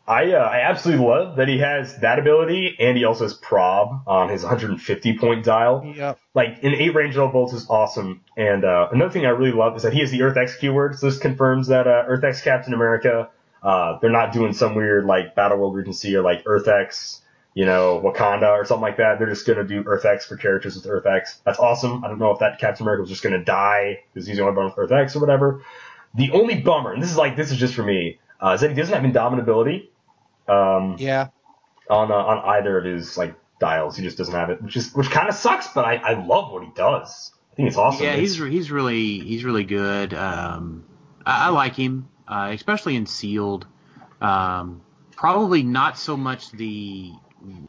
I 0.07 0.31
uh, 0.31 0.37
I 0.37 0.61
absolutely 0.61 1.05
love 1.05 1.35
that 1.35 1.49
he 1.49 1.59
has 1.59 1.97
that 1.97 2.17
ability, 2.17 2.77
and 2.79 2.97
he 2.97 3.03
also 3.03 3.25
has 3.25 3.33
prob 3.33 4.03
on 4.07 4.29
his 4.29 4.41
150 4.41 5.17
point 5.17 5.43
dial. 5.43 5.93
Yep. 5.97 6.17
Like 6.33 6.63
an 6.63 6.73
eight 6.75 6.95
range 6.95 7.17
level 7.17 7.33
bolts 7.33 7.51
is 7.51 7.69
awesome. 7.69 8.21
And 8.37 8.63
uh, 8.63 8.87
another 8.93 9.11
thing 9.11 9.25
I 9.25 9.31
really 9.31 9.51
love 9.51 9.75
is 9.75 9.83
that 9.83 9.91
he 9.91 9.99
has 9.99 10.09
the 10.09 10.21
Earth 10.21 10.37
X 10.37 10.55
keyword. 10.55 10.97
So 10.97 11.09
this 11.09 11.19
confirms 11.19 11.67
that 11.67 11.87
uh, 11.87 12.05
Earth 12.07 12.23
X 12.23 12.41
Captain 12.41 12.73
America, 12.73 13.29
uh, 13.67 13.99
they're 13.99 14.09
not 14.11 14.31
doing 14.31 14.53
some 14.53 14.75
weird 14.75 15.05
like 15.05 15.35
Battle 15.35 15.57
World 15.57 15.75
Regency 15.75 16.15
or 16.15 16.21
like 16.21 16.43
Earth 16.45 16.67
X, 16.67 17.21
you 17.53 17.65
know, 17.65 18.01
Wakanda 18.03 18.49
or 18.51 18.63
something 18.65 18.81
like 18.81 18.97
that. 18.97 19.19
They're 19.19 19.29
just 19.29 19.45
gonna 19.45 19.65
do 19.65 19.83
Earth 19.85 20.05
X 20.05 20.25
for 20.25 20.37
characters 20.37 20.75
with 20.75 20.87
Earth 20.87 21.05
X. 21.05 21.41
That's 21.45 21.59
awesome. 21.59 22.03
I 22.05 22.07
don't 22.07 22.19
know 22.19 22.31
if 22.31 22.39
that 22.39 22.59
Captain 22.59 22.83
America 22.85 23.01
was 23.01 23.09
just 23.09 23.23
gonna 23.23 23.43
die 23.43 24.03
because 24.13 24.25
he's 24.27 24.37
the 24.37 24.43
only 24.43 24.55
one 24.55 24.65
with 24.67 24.77
Earth 24.77 24.91
X 24.91 25.15
or 25.15 25.19
whatever. 25.19 25.63
The 26.15 26.31
only 26.31 26.55
bummer, 26.61 26.93
and 26.93 27.03
this 27.03 27.11
is 27.11 27.17
like 27.17 27.35
this 27.35 27.51
is 27.51 27.57
just 27.57 27.75
for 27.75 27.83
me, 27.83 28.19
uh, 28.41 28.51
is 28.51 28.61
that 28.61 28.69
he 28.69 28.75
doesn't 28.75 28.93
have 28.95 29.03
indomitability. 29.03 29.89
Um, 30.47 30.95
Yeah. 30.97 31.27
on 31.89 32.11
uh, 32.11 32.15
on 32.15 32.37
either 32.57 32.77
of 32.77 32.85
his 32.85 33.17
like 33.17 33.35
dials. 33.59 33.97
He 33.97 34.03
just 34.03 34.17
doesn't 34.17 34.33
have 34.33 34.49
it, 34.49 34.61
which 34.61 34.77
is 34.77 34.93
which 34.93 35.09
kind 35.09 35.27
of 35.27 35.35
sucks. 35.35 35.67
But 35.67 35.83
I, 35.83 35.95
I 35.95 36.13
love 36.25 36.51
what 36.53 36.63
he 36.63 36.69
does. 36.73 37.31
I 37.51 37.55
think 37.55 37.67
it's 37.67 37.77
awesome. 37.77 38.05
Yeah, 38.05 38.15
he's 38.15 38.37
he's 38.37 38.71
really 38.71 39.19
he's 39.19 39.43
really 39.43 39.63
good. 39.65 40.13
Um, 40.13 40.85
I, 41.25 41.47
I 41.47 41.49
like 41.49 41.75
him, 41.75 42.07
uh, 42.27 42.51
especially 42.53 42.95
in 42.95 43.05
sealed. 43.05 43.67
Um, 44.21 44.81
probably 45.11 45.63
not 45.63 45.97
so 45.97 46.17
much 46.17 46.51
the 46.51 47.11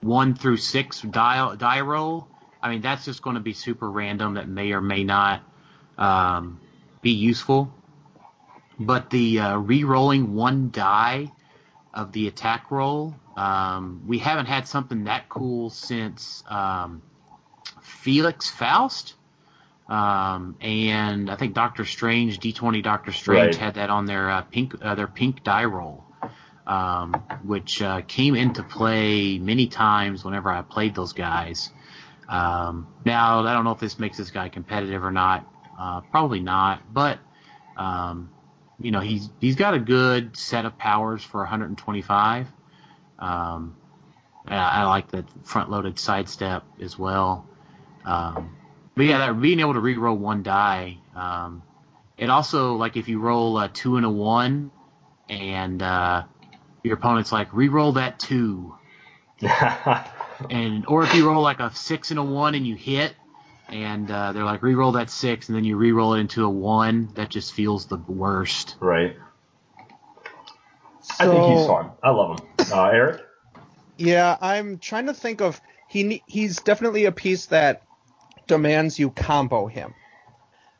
one 0.01 0.35
through 0.35 0.57
six 0.57 1.01
die 1.03 1.55
die 1.57 1.81
roll. 1.81 2.29
I 2.63 2.71
mean, 2.71 2.81
that's 2.81 3.05
just 3.05 3.23
going 3.23 3.35
to 3.35 3.41
be 3.41 3.53
super 3.53 3.91
random. 3.91 4.35
That 4.35 4.49
may 4.49 4.73
or 4.73 4.81
may 4.81 5.05
not 5.05 5.43
um, 5.97 6.61
be 7.03 7.13
useful. 7.13 7.73
But 8.81 9.11
the 9.11 9.41
uh, 9.41 9.57
re-rolling 9.57 10.35
one 10.35 10.71
die 10.71 11.33
of 11.93 12.13
the 12.13 12.29
attack 12.29 12.71
roll, 12.71 13.15
um, 13.37 14.03
we 14.07 14.19
haven't 14.19 14.47
had 14.47 14.69
something 14.69 15.05
that 15.05 15.29
cool 15.29 15.71
since 15.71 16.45
um, 16.49 17.03
Felix 17.83 18.49
Faust. 18.49 19.15
Um, 19.89 20.57
and 20.61 21.31
I 21.31 21.37
think 21.37 21.55
Doctor 21.55 21.85
Strange, 21.85 22.41
D20 22.41 22.83
Doctor 22.83 23.11
Strange, 23.13 23.57
Right. 23.57 23.57
had 23.57 23.75
that 23.75 23.89
on 23.91 24.05
their 24.05 24.31
uh, 24.31 24.43
pink 24.43 24.75
uh, 24.83 24.95
their 24.95 25.07
pink 25.07 25.43
die 25.43 25.65
roll, 25.65 26.05
um, 26.67 27.15
which 27.43 27.81
uh, 27.81 28.03
came 28.03 28.35
into 28.35 28.63
play 28.63 29.39
many 29.39 29.67
times 29.67 30.25
whenever 30.25 30.51
I 30.51 30.61
played 30.63 30.95
those 30.95 31.15
guys. 31.15 31.71
Um, 32.29 32.87
now 33.07 33.41
I 33.47 33.55
don't 33.55 33.65
know 33.65 33.71
if 33.73 33.81
this 33.81 33.99
makes 33.99 34.19
this 34.19 34.31
guy 34.31 34.51
competitive 34.51 35.03
or 35.03 35.11
not. 35.11 35.47
Uh, 35.79 36.03
probably 36.03 36.41
not, 36.41 36.93
but 36.93 37.19
um, 37.79 38.29
you 38.79 38.91
know 38.91 39.01
he's 39.01 39.31
he's 39.41 39.57
got 39.57 39.73
a 39.73 39.79
good 39.79 40.37
set 40.37 40.67
of 40.67 40.77
powers 40.77 41.25
for 41.25 41.41
125. 41.41 42.47
Um, 43.19 43.75
I, 44.47 44.57
I 44.57 44.85
like 44.85 45.09
the 45.11 45.25
front-loaded 45.45 45.99
sidestep 45.99 46.65
as 46.81 46.99
well. 46.99 47.47
Um, 48.05 48.57
but 48.99 49.07
yeah, 49.07 49.19
that 49.19 49.41
being 49.41 49.61
able 49.61 49.75
to 49.75 49.81
re-roll 49.81 50.17
one 50.17 50.43
die. 50.43 50.99
Um, 51.15 51.63
it 52.17 52.29
also 52.31 52.75
like 52.75 52.97
if 52.97 53.07
you 53.07 53.21
roll 53.21 53.57
a 53.57 53.69
two 53.69 53.97
and 53.97 54.05
a 54.05 54.11
one, 54.11 54.73
and 55.29 55.81
uh, 55.81 56.25
your 56.83 56.95
opponent's 56.95 57.31
like 57.31 57.55
re-roll 57.55 57.93
that 57.93 58.19
two, 58.19 58.75
and 60.51 60.85
or 60.89 61.05
if 61.05 61.15
you 61.15 61.29
roll 61.29 61.41
like 61.43 61.61
a 61.61 61.73
six 61.77 62.11
and 62.11 62.19
a 62.19 62.25
one 62.25 62.57
and 62.57 62.67
you 62.67 62.75
hit, 62.75 63.15
and 63.69 64.11
uh, 64.11 64.33
they're 64.33 64.43
like 64.43 64.65
re-roll 64.65 64.91
that 64.91 65.11
six, 65.11 65.49
and 65.49 65.57
then 65.57 65.63
you 65.63 65.77
re-roll 65.77 66.15
it 66.15 66.21
into 66.21 66.45
a 66.45 66.51
one, 66.51 67.11
that 67.15 67.29
just 67.29 67.53
feels 67.53 67.87
the 67.87 67.99
worst. 67.99 68.75
right. 68.81 69.15
I 71.21 71.27
think 71.27 71.57
he's 71.57 71.67
fun. 71.69 71.93
I 72.03 72.11
love 72.11 72.41
him. 72.41 72.49
Uh, 72.73 72.87
Eric. 72.87 73.21
Yeah, 73.97 74.37
I'm 74.41 74.79
trying 74.79 75.07
to 75.07 75.15
think 75.15 75.41
of 75.41 75.61
he 75.87 76.25
he's 76.27 76.57
definitely 76.57 77.05
a 77.05 77.13
piece 77.13 77.47
that 77.47 77.85
demands 78.49 78.99
you 78.99 79.11
combo 79.11 79.67
him. 79.69 79.95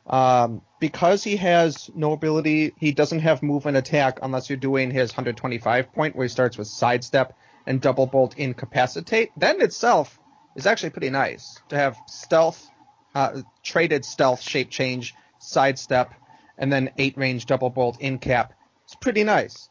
Um, 0.05 0.61
because 0.79 1.23
he 1.23 1.37
has 1.37 1.89
no 1.95 2.13
ability, 2.13 2.73
he 2.77 2.91
doesn't 2.91 3.19
have 3.19 3.43
move 3.43 3.65
and 3.65 3.77
attack 3.77 4.19
unless 4.21 4.49
you're 4.49 4.57
doing 4.57 4.91
his 4.91 5.11
125 5.11 5.93
point 5.93 6.15
where 6.15 6.25
he 6.25 6.29
starts 6.29 6.57
with 6.57 6.67
sidestep 6.67 7.37
and 7.65 7.79
double 7.79 8.07
bolt 8.07 8.35
incapacitate. 8.37 9.31
That 9.37 9.55
in 9.55 9.61
itself 9.61 10.19
is 10.55 10.65
actually 10.65 10.89
pretty 10.89 11.11
nice 11.11 11.59
to 11.69 11.77
have 11.77 11.97
stealth, 12.07 12.67
uh, 13.13 13.41
traded 13.61 14.03
stealth 14.03 14.41
shape 14.41 14.71
change, 14.71 15.13
sidestep, 15.37 16.13
and 16.57 16.73
then 16.73 16.89
eight 16.97 17.17
range 17.17 17.45
double 17.45 17.69
bolt 17.69 17.99
incap. 17.99 18.49
It's 18.85 18.95
pretty 18.95 19.23
nice. 19.23 19.69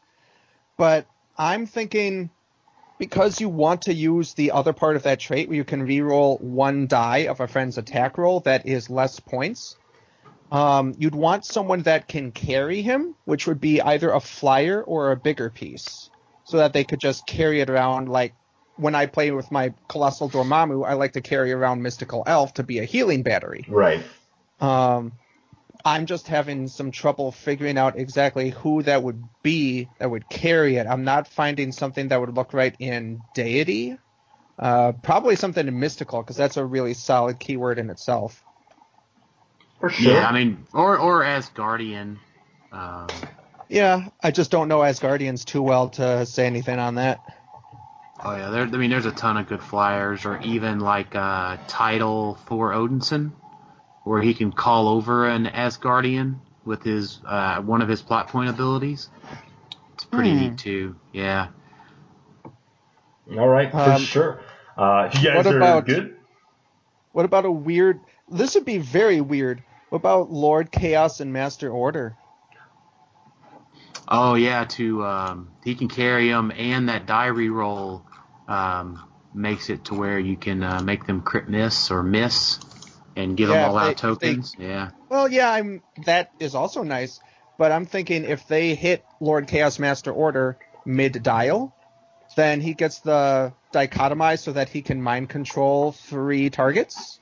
But 0.77 1.05
I'm 1.37 1.65
thinking 1.65 2.29
because 2.99 3.39
you 3.39 3.49
want 3.49 3.83
to 3.83 3.93
use 3.93 4.33
the 4.33 4.51
other 4.51 4.73
part 4.73 4.97
of 4.97 5.03
that 5.03 5.19
trait 5.19 5.47
where 5.47 5.55
you 5.55 5.63
can 5.63 5.87
reroll 5.87 6.39
one 6.41 6.85
die 6.85 7.27
of 7.27 7.39
a 7.39 7.47
friend's 7.47 7.77
attack 7.77 8.17
roll 8.17 8.41
that 8.41 8.67
is 8.67 8.89
less 8.89 9.19
points, 9.19 9.77
um, 10.51 10.93
you'd 10.97 11.15
want 11.15 11.45
someone 11.45 11.81
that 11.83 12.07
can 12.07 12.31
carry 12.31 12.81
him, 12.81 13.15
which 13.25 13.47
would 13.47 13.61
be 13.61 13.81
either 13.81 14.11
a 14.11 14.19
flyer 14.19 14.83
or 14.83 15.11
a 15.11 15.15
bigger 15.15 15.49
piece, 15.49 16.09
so 16.43 16.57
that 16.57 16.73
they 16.73 16.83
could 16.83 16.99
just 16.99 17.25
carry 17.25 17.61
it 17.61 17.69
around. 17.69 18.09
Like 18.09 18.33
when 18.75 18.95
I 18.95 19.05
play 19.05 19.31
with 19.31 19.49
my 19.51 19.73
Colossal 19.87 20.29
Dormammu, 20.29 20.85
I 20.85 20.93
like 20.93 21.13
to 21.13 21.21
carry 21.21 21.53
around 21.53 21.81
Mystical 21.81 22.23
Elf 22.27 22.55
to 22.55 22.63
be 22.63 22.79
a 22.79 22.85
healing 22.85 23.23
battery. 23.23 23.65
Right. 23.69 24.03
Um, 24.59 25.13
I'm 25.83 26.05
just 26.05 26.27
having 26.27 26.67
some 26.67 26.91
trouble 26.91 27.31
figuring 27.31 27.77
out 27.77 27.97
exactly 27.97 28.49
who 28.49 28.83
that 28.83 29.01
would 29.01 29.27
be 29.43 29.89
that 29.99 30.09
would 30.09 30.27
carry 30.27 30.75
it. 30.75 30.87
I'm 30.87 31.03
not 31.03 31.27
finding 31.27 31.71
something 31.71 32.09
that 32.09 32.19
would 32.19 32.35
look 32.35 32.53
right 32.53 32.75
in 32.79 33.23
deity. 33.33 33.97
Uh, 34.57 34.91
probably 34.91 35.37
something 35.37 35.65
in 35.65 35.79
mystical 35.79 36.21
because 36.21 36.35
that's 36.35 36.57
a 36.57 36.65
really 36.65 36.93
solid 36.93 37.39
keyword 37.39 37.79
in 37.79 37.89
itself. 37.89 38.43
For 39.79 39.89
sure. 39.89 40.13
Yeah, 40.13 40.27
I 40.27 40.33
mean, 40.33 40.65
or 40.73 40.97
or 40.97 41.21
Asgardian. 41.21 42.17
Um, 42.73 43.07
Yeah, 43.69 44.09
I 44.21 44.31
just 44.31 44.51
don't 44.51 44.67
know 44.67 44.79
Asgardians 44.79 45.45
too 45.45 45.61
well 45.61 45.89
to 45.91 46.25
say 46.25 46.45
anything 46.45 46.79
on 46.79 46.95
that. 46.95 47.21
Oh 48.21 48.35
yeah, 48.35 48.49
there. 48.49 48.63
I 48.63 48.65
mean, 48.65 48.89
there's 48.89 49.05
a 49.05 49.11
ton 49.11 49.37
of 49.37 49.47
good 49.47 49.61
flyers, 49.61 50.25
or 50.25 50.41
even 50.41 50.81
like 50.81 51.15
uh, 51.15 51.55
title 51.67 52.35
Thor 52.47 52.71
Odinson, 52.71 53.31
where 54.09 54.23
he 54.23 54.33
can 54.33 54.51
call 54.51 54.87
over 54.87 55.27
an 55.29 55.45
Asgardian 55.45 56.39
with 56.65 56.81
his 56.81 57.19
uh, 57.27 57.61
one 57.61 57.79
of 57.83 57.87
his 57.87 58.01
plot 58.01 58.27
point 58.29 58.49
abilities. 58.49 59.07
It's 59.93 60.03
pretty 60.03 60.31
Hmm. 60.31 60.39
neat 60.39 60.57
too. 60.57 60.95
Yeah. 61.13 61.49
All 63.37 63.47
right. 63.47 63.69
For 63.71 63.77
Um, 63.77 64.01
sure. 64.01 64.41
Uh, 64.75 65.09
if 65.13 65.21
you 65.21 65.29
guys 65.29 65.45
what 65.45 65.53
are 65.53 65.57
about- 65.57 65.85
good. 65.85 66.15
What 67.11 67.25
about 67.25 67.45
a 67.45 67.51
weird? 67.51 67.99
This 68.31 68.55
would 68.55 68.65
be 68.65 68.79
very 68.79 69.21
weird. 69.21 69.61
What 69.89 69.97
about 69.97 70.31
Lord 70.31 70.71
Chaos 70.71 71.19
and 71.19 71.31
Master 71.31 71.69
Order? 71.69 72.15
Oh 74.07 74.33
yeah, 74.33 74.65
to 74.65 75.05
um, 75.05 75.49
he 75.63 75.75
can 75.75 75.87
carry 75.87 76.29
them, 76.29 76.51
and 76.55 76.89
that 76.89 77.05
diary 77.05 77.49
roll 77.49 78.03
um, 78.47 79.03
makes 79.35 79.69
it 79.69 79.85
to 79.85 79.93
where 79.93 80.17
you 80.17 80.35
can 80.35 80.63
uh, 80.63 80.81
make 80.81 81.05
them 81.05 81.21
crit 81.21 81.47
miss 81.47 81.91
or 81.91 82.01
miss, 82.01 82.59
and 83.19 83.35
give 83.37 83.49
Yeah, 83.49 83.61
them 83.63 83.69
all 83.71 83.77
if 83.77 83.83
out 83.83 83.85
they- 84.01 84.09
if 84.09 84.19
they- 84.19 84.27
tokens. 84.29 84.55
yeah. 84.57 84.89
Well, 85.09 85.27
yeah, 85.27 85.51
I'm. 85.51 85.81
That 86.05 86.31
is 86.39 86.55
also 86.55 86.83
nice, 86.83 87.19
but 87.57 87.71
I'm 87.71 87.85
thinking 87.85 88.23
if 88.23 88.47
they 88.47 88.75
hit 88.75 89.03
Lord 89.19 89.47
Chaos 89.47 89.79
Master 89.79 90.11
Order 90.11 90.57
mid 90.85 91.21
dial, 91.23 91.73
then 92.35 92.61
he 92.61 92.73
gets 92.73 92.99
the 92.99 93.53
dichotomize 93.73 94.39
so 94.39 94.53
that 94.53 94.69
he 94.69 94.81
can 94.81 95.01
mind 95.01 95.29
control 95.29 95.91
three 95.91 96.49
targets. 96.49 97.19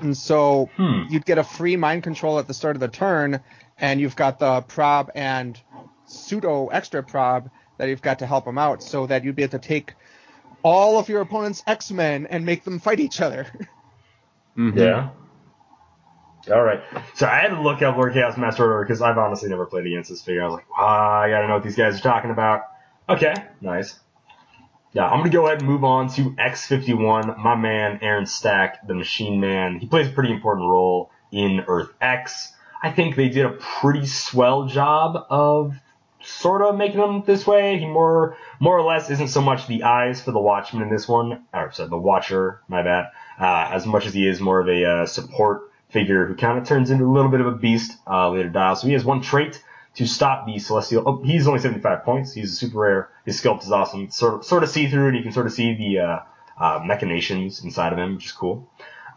And 0.00 0.16
so 0.16 0.68
Hmm. 0.76 1.02
you'd 1.10 1.24
get 1.24 1.38
a 1.38 1.44
free 1.44 1.76
mind 1.76 2.02
control 2.02 2.38
at 2.38 2.48
the 2.48 2.54
start 2.54 2.74
of 2.76 2.80
the 2.80 2.88
turn, 2.88 3.40
and 3.78 4.00
you've 4.00 4.16
got 4.16 4.38
the 4.40 4.62
prob 4.62 5.10
and 5.14 5.58
pseudo 6.06 6.66
extra 6.68 7.02
prob 7.04 7.50
that 7.78 7.88
you've 7.88 8.02
got 8.02 8.18
to 8.18 8.26
help 8.26 8.46
him 8.46 8.58
out, 8.58 8.82
so 8.82 9.06
that 9.06 9.22
you'd 9.24 9.36
be 9.36 9.44
able 9.44 9.52
to 9.52 9.58
take 9.68 9.94
all 10.64 10.98
of 10.98 11.08
your 11.08 11.20
opponent's 11.20 11.62
X 11.66 11.90
Men 11.92 12.26
and 12.28 12.44
make 12.44 12.64
them 12.64 12.78
fight 12.80 12.98
each 13.00 13.20
other. 13.20 13.46
Mhm. 14.56 14.76
Yeah. 14.76 15.10
All 16.50 16.62
right. 16.62 16.82
So 17.14 17.26
I 17.26 17.38
had 17.38 17.48
to 17.48 17.60
look 17.60 17.82
up 17.82 17.96
Lord 17.96 18.12
Chaos 18.14 18.36
Master 18.36 18.64
Order 18.64 18.84
because 18.84 19.00
I've 19.00 19.16
honestly 19.18 19.48
never 19.48 19.66
played 19.66 19.86
against 19.86 20.10
this 20.10 20.22
figure. 20.22 20.42
I 20.42 20.46
was 20.46 20.54
like, 20.54 20.66
ah, 20.76 21.20
I 21.20 21.30
gotta 21.30 21.46
know 21.46 21.54
what 21.54 21.62
these 21.62 21.76
guys 21.76 21.98
are 21.98 22.02
talking 22.02 22.30
about. 22.30 22.62
Okay, 23.08 23.34
nice. 23.60 23.98
Yeah, 24.92 25.06
I'm 25.06 25.18
gonna 25.18 25.30
go 25.30 25.46
ahead 25.46 25.60
and 25.60 25.68
move 25.68 25.84
on 25.84 26.08
to 26.10 26.30
X51. 26.32 27.38
My 27.38 27.54
man 27.54 28.00
Aaron 28.02 28.26
Stack, 28.26 28.86
the 28.86 28.94
Machine 28.94 29.40
Man. 29.40 29.78
He 29.78 29.86
plays 29.86 30.08
a 30.08 30.12
pretty 30.12 30.32
important 30.32 30.68
role 30.68 31.10
in 31.30 31.64
Earth 31.66 31.90
X. 32.00 32.52
I 32.82 32.90
think 32.90 33.14
they 33.16 33.28
did 33.28 33.46
a 33.46 33.50
pretty 33.52 34.06
swell 34.06 34.66
job 34.66 35.24
of 35.30 35.76
sort 36.24 36.62
of 36.62 36.76
making 36.76 37.00
him 37.00 37.22
this 37.24 37.46
way. 37.46 37.78
He 37.78 37.86
more 37.86 38.36
more 38.60 38.76
or 38.76 38.82
less 38.82 39.10
isn't 39.10 39.28
so 39.28 39.40
much 39.40 39.66
the 39.66 39.84
eyes 39.84 40.20
for 40.20 40.32
the 40.32 40.40
Watchman 40.40 40.82
in 40.82 40.90
this 40.90 41.08
one, 41.08 41.44
or 41.54 41.70
sorry, 41.72 41.88
the 41.88 41.96
Watcher. 41.96 42.60
My 42.68 42.82
bad. 42.82 43.06
Uh, 43.40 43.68
as 43.70 43.86
much 43.86 44.06
as 44.06 44.14
he 44.14 44.26
is 44.26 44.40
more 44.40 44.60
of 44.60 44.68
a 44.68 44.84
uh, 44.84 45.06
support 45.06 45.70
figure 45.88 46.26
who 46.26 46.34
kind 46.34 46.58
of 46.58 46.66
turns 46.66 46.90
into 46.90 47.04
a 47.04 47.12
little 47.12 47.30
bit 47.30 47.40
of 47.40 47.46
a 47.46 47.52
beast 47.52 47.92
uh, 48.06 48.30
later 48.30 48.48
dial. 48.48 48.76
So 48.76 48.86
he 48.86 48.92
has 48.94 49.04
one 49.04 49.20
trait 49.20 49.62
to 49.94 50.06
stop 50.06 50.46
the 50.46 50.58
celestial. 50.58 51.02
Oh, 51.06 51.22
he's 51.22 51.46
only 51.46 51.60
75 51.60 52.04
points. 52.04 52.32
He's 52.32 52.52
a 52.52 52.56
super 52.56 52.78
rare. 52.78 53.10
His 53.24 53.40
sculpt 53.40 53.62
is 53.62 53.72
awesome. 53.72 54.04
It's 54.04 54.16
sort 54.16 54.34
of 54.34 54.44
sort 54.44 54.62
of 54.62 54.70
see 54.70 54.88
through, 54.88 55.08
and 55.08 55.16
you 55.16 55.22
can 55.22 55.32
sort 55.32 55.46
of 55.46 55.52
see 55.52 55.74
the 55.74 56.00
uh, 56.00 56.18
uh, 56.58 56.80
machinations 56.84 57.62
inside 57.62 57.92
of 57.92 57.98
him, 57.98 58.14
which 58.14 58.26
is 58.26 58.32
cool. 58.32 58.68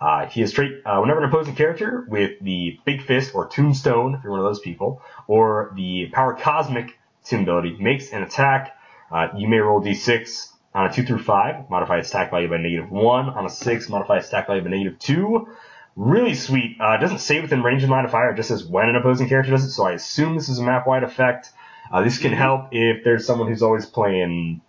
Uh, 0.02 0.26
he 0.26 0.42
has 0.42 0.52
trait 0.52 0.82
uh, 0.86 1.00
whenever 1.00 1.24
an 1.24 1.30
opposing 1.30 1.56
character 1.56 2.06
with 2.10 2.32
the 2.42 2.78
Big 2.86 3.02
Fist 3.02 3.34
or 3.34 3.48
Tombstone, 3.48 4.16
if 4.16 4.24
you're 4.24 4.32
one 4.32 4.42
of 4.42 4.46
those 4.46 4.60
people, 4.60 5.02
or 5.28 5.72
the 5.76 6.08
Power 6.12 6.34
Cosmic 6.36 6.98
Tomb 7.24 7.44
ability 7.44 7.78
makes 7.80 8.12
an 8.12 8.22
attack. 8.22 8.78
Uh, 9.10 9.30
you 9.38 9.48
may 9.48 9.58
roll 9.58 9.82
d6 9.82 10.52
on 10.76 10.88
a 10.88 10.94
2 10.94 11.04
through 11.04 11.24
5, 11.24 11.70
modify 11.70 12.00
its 12.00 12.10
attack 12.10 12.32
value 12.32 12.50
by 12.50 12.58
negative 12.58 12.92
1. 12.92 13.30
On 13.30 13.46
a 13.46 13.50
6, 13.50 13.90
modify 13.90 14.18
its 14.18 14.28
attack 14.28 14.48
value 14.48 14.62
by 14.62 14.70
negative 14.70 15.00
2. 15.00 15.48
Really 15.96 16.34
sweet. 16.34 16.76
Uh, 16.82 16.92
it 16.92 16.98
doesn't 17.00 17.20
say 17.20 17.40
within 17.40 17.64
range 17.64 17.82
and 17.82 17.92
line 17.92 18.04
of 18.04 18.12
fire, 18.12 18.32
it 18.32 18.36
just 18.36 18.50
says 18.50 18.66
when 18.66 18.90
an 18.90 18.98
opposing 18.98 19.30
character 19.30 19.52
does 19.52 19.64
it, 19.64 19.72
so 19.72 19.86
I 19.86 19.94
assume 19.94 20.36
this 20.36 20.50
is 20.50 20.60
a 20.60 20.64
map-wide 20.64 21.04
effect. 21.04 21.54
Uh, 21.90 22.04
this 22.04 22.18
can 22.18 22.34
help 22.34 22.68
if 22.74 23.06
there's 23.06 23.26
someone 23.26 23.48
who's 23.48 23.64
always 23.64 23.86
playing, 23.86 24.60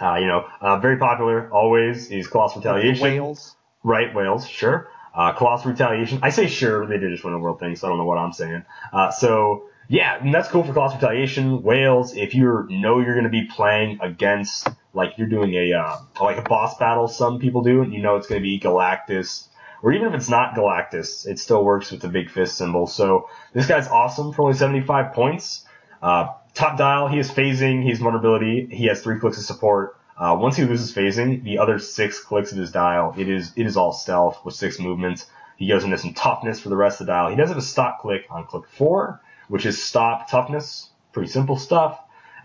uh, 0.00 0.14
you 0.14 0.26
know, 0.26 0.46
uh, 0.62 0.78
very 0.78 0.96
popular, 0.96 1.50
always, 1.52 2.10
is 2.10 2.26
Colossal 2.26 2.62
Retaliation. 2.62 3.02
Whales. 3.02 3.56
Right, 3.84 4.14
Wales, 4.14 4.48
sure. 4.48 4.88
Uh, 5.14 5.34
Colossal 5.34 5.72
Retaliation. 5.72 6.20
I 6.22 6.30
say 6.30 6.46
sure, 6.46 6.86
they 6.86 6.96
did 6.96 7.10
just 7.10 7.24
win 7.24 7.34
a 7.34 7.38
world 7.38 7.60
thing, 7.60 7.76
so 7.76 7.86
I 7.86 7.90
don't 7.90 7.98
know 7.98 8.06
what 8.06 8.16
I'm 8.16 8.32
saying. 8.32 8.64
Uh, 8.90 9.10
so, 9.10 9.64
yeah, 9.88 10.16
and 10.18 10.32
that's 10.32 10.48
cool 10.48 10.62
for 10.62 10.72
Colossal 10.72 10.96
Retaliation. 10.96 11.62
Wales, 11.62 12.16
if 12.16 12.34
you 12.34 12.66
know 12.70 13.00
you're 13.00 13.14
going 13.14 13.24
to 13.24 13.28
be 13.28 13.44
playing 13.44 13.98
against, 14.00 14.68
like, 14.92 15.18
you're 15.18 15.28
doing 15.28 15.54
a, 15.54 15.72
uh, 15.72 15.98
like 16.20 16.38
a 16.38 16.42
boss 16.42 16.76
battle, 16.78 17.08
some 17.08 17.38
people 17.38 17.62
do, 17.62 17.82
and 17.82 17.92
you 17.92 18.00
know 18.00 18.16
it's 18.16 18.26
going 18.26 18.40
to 18.40 18.42
be 18.42 18.58
Galactus, 18.58 19.48
or 19.82 19.92
even 19.92 20.08
if 20.08 20.14
it's 20.14 20.28
not 20.28 20.54
Galactus, 20.54 21.26
it 21.26 21.38
still 21.38 21.64
works 21.64 21.90
with 21.90 22.00
the 22.00 22.08
big 22.08 22.30
fist 22.30 22.56
symbol. 22.56 22.86
So, 22.86 23.28
this 23.52 23.66
guy's 23.66 23.88
awesome 23.88 24.32
for 24.32 24.42
only 24.42 24.56
75 24.56 25.12
points. 25.12 25.64
Uh, 26.02 26.28
top 26.54 26.78
dial, 26.78 27.08
he 27.08 27.18
has 27.18 27.30
phasing, 27.30 27.82
he 27.82 27.90
has 27.90 27.98
vulnerability, 27.98 28.66
he 28.70 28.86
has 28.86 29.02
three 29.02 29.18
clicks 29.18 29.38
of 29.38 29.44
support. 29.44 29.96
Uh, 30.16 30.36
once 30.38 30.56
he 30.56 30.64
loses 30.64 30.94
phasing, 30.94 31.42
the 31.44 31.58
other 31.58 31.78
six 31.78 32.20
clicks 32.20 32.52
of 32.52 32.58
his 32.58 32.70
dial, 32.70 33.14
it 33.16 33.28
is 33.28 33.52
it 33.56 33.66
is 33.66 33.76
all 33.76 33.92
stealth 33.92 34.44
with 34.44 34.54
six 34.54 34.78
movements. 34.78 35.26
He 35.56 35.66
goes 35.66 35.82
into 35.84 35.96
some 35.96 36.12
toughness 36.12 36.60
for 36.60 36.68
the 36.68 36.76
rest 36.76 37.00
of 37.00 37.06
the 37.06 37.12
dial. 37.12 37.30
He 37.30 37.36
does 37.36 37.48
have 37.48 37.58
a 37.58 37.62
stop 37.62 38.00
click 38.00 38.26
on 38.30 38.44
click 38.44 38.68
four, 38.68 39.20
which 39.48 39.64
is 39.64 39.82
stop 39.82 40.30
toughness. 40.30 40.90
Pretty 41.12 41.30
simple 41.30 41.56
stuff. 41.56 41.98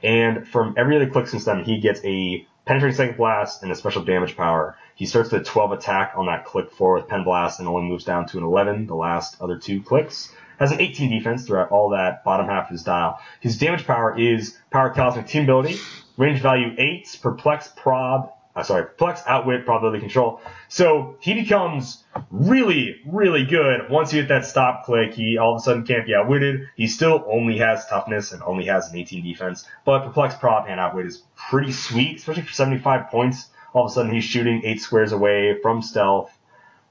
And 0.04 0.48
from 0.48 0.76
every 0.78 0.96
other 0.96 1.10
click 1.10 1.28
since 1.28 1.46
then, 1.46 1.64
he 1.64 1.80
gets 1.80 2.02
a 2.04 2.46
penetrating 2.66 2.96
second 2.96 3.18
blast 3.18 3.64
and 3.64 3.72
a 3.72 3.76
special 3.76 4.04
damage 4.04 4.36
power. 4.36 4.76
He 4.96 5.06
starts 5.06 5.32
with 5.32 5.42
a 5.42 5.46
12 5.46 5.74
attack 5.74 6.14
on 6.16 6.26
that 6.28 6.46
click 6.46 6.72
four 6.72 6.96
with 6.96 7.08
pen 7.08 7.24
blast 7.24 7.60
and 7.60 7.68
only 7.68 7.88
moves 7.88 8.06
down 8.06 8.26
to 8.28 8.38
an 8.38 8.44
11 8.44 8.88
the 8.88 8.96
last 8.96 9.38
other 9.42 9.58
two 9.58 9.82
clicks. 9.82 10.34
Has 10.58 10.72
an 10.72 10.80
18 10.80 11.10
defense 11.10 11.46
throughout 11.46 11.72
all 11.72 11.90
that 11.90 12.24
bottom 12.24 12.48
half 12.48 12.66
of 12.66 12.72
his 12.72 12.84
dial. 12.84 13.20
His 13.42 13.58
damage 13.58 13.86
power 13.86 14.18
is 14.18 14.58
power 14.72 14.90
cosmic 14.90 15.28
team 15.28 15.44
ability, 15.44 15.80
range 16.18 16.40
value 16.40 16.74
8, 16.78 17.20
perplex 17.22 17.68
prob, 17.76 18.32
uh, 18.56 18.64
sorry, 18.64 18.86
perplex 18.86 19.22
outwit 19.28 19.66
probability 19.66 20.00
control. 20.00 20.40
So 20.70 21.18
he 21.20 21.34
becomes 21.34 22.04
really, 22.32 23.02
really 23.06 23.44
good 23.46 23.90
once 23.90 24.14
you 24.14 24.22
hit 24.22 24.30
that 24.30 24.46
stop 24.46 24.86
click. 24.86 25.14
He 25.14 25.38
all 25.38 25.56
of 25.56 25.58
a 25.58 25.64
sudden 25.64 25.86
can't 25.86 26.06
be 26.06 26.16
outwitted. 26.16 26.70
He 26.76 26.88
still 26.88 27.26
only 27.28 27.58
has 27.58 27.86
toughness 27.88 28.32
and 28.32 28.42
only 28.44 28.66
has 28.66 28.92
an 28.92 28.98
18 28.98 29.24
defense, 29.24 29.68
but 29.84 30.06
perplex 30.06 30.36
prob 30.36 30.66
and 30.70 30.80
outwit 30.80 31.06
is 31.06 31.24
pretty 31.50 31.74
sweet, 31.74 32.18
especially 32.18 32.44
for 32.44 32.54
75 32.54 33.10
points. 33.10 33.50
All 33.74 33.86
of 33.86 33.92
a 33.92 33.94
sudden 33.94 34.14
he's 34.14 34.24
shooting 34.24 34.62
eight 34.64 34.82
squares 34.82 35.12
away 35.12 35.60
from 35.62 35.82
stealth 35.82 36.32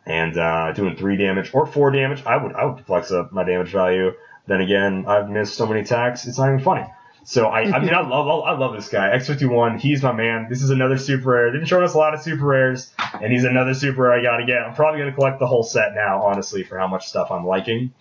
and 0.04 0.36
uh, 0.36 0.72
doing 0.72 0.96
three 0.96 1.16
damage 1.16 1.50
or 1.54 1.66
four 1.66 1.90
damage. 1.90 2.22
I 2.26 2.36
would 2.36 2.52
I 2.54 2.66
would 2.66 2.76
perplex 2.76 3.10
up 3.10 3.32
my 3.32 3.42
damage 3.42 3.70
value. 3.70 4.12
Then 4.46 4.60
again, 4.60 5.06
I've 5.08 5.30
missed 5.30 5.54
so 5.54 5.66
many 5.66 5.80
attacks, 5.80 6.26
it's 6.26 6.36
not 6.36 6.48
even 6.48 6.60
funny. 6.60 6.84
So 7.26 7.46
I, 7.46 7.62
I 7.62 7.80
mean, 7.80 7.94
I 7.94 8.00
love, 8.06 8.42
I 8.44 8.52
love 8.52 8.74
this 8.74 8.88
guy. 8.88 9.08
X51, 9.16 9.80
he's 9.80 10.02
my 10.02 10.12
man. 10.12 10.46
This 10.50 10.62
is 10.62 10.70
another 10.70 10.98
super 10.98 11.30
rare. 11.30 11.50
Didn't 11.52 11.66
show 11.66 11.82
us 11.82 11.94
a 11.94 11.98
lot 11.98 12.14
of 12.14 12.20
super 12.20 12.44
rares, 12.44 12.92
and 13.20 13.32
he's 13.32 13.44
another 13.44 13.74
super 13.74 14.02
rare 14.02 14.12
I 14.12 14.22
gotta 14.22 14.44
get. 14.46 14.58
I'm 14.58 14.74
probably 14.74 15.00
gonna 15.00 15.12
collect 15.14 15.38
the 15.38 15.46
whole 15.46 15.62
set 15.62 15.94
now, 15.94 16.22
honestly, 16.22 16.62
for 16.64 16.78
how 16.78 16.86
much 16.86 17.08
stuff 17.08 17.30
I'm 17.30 17.46
liking. 17.46 17.92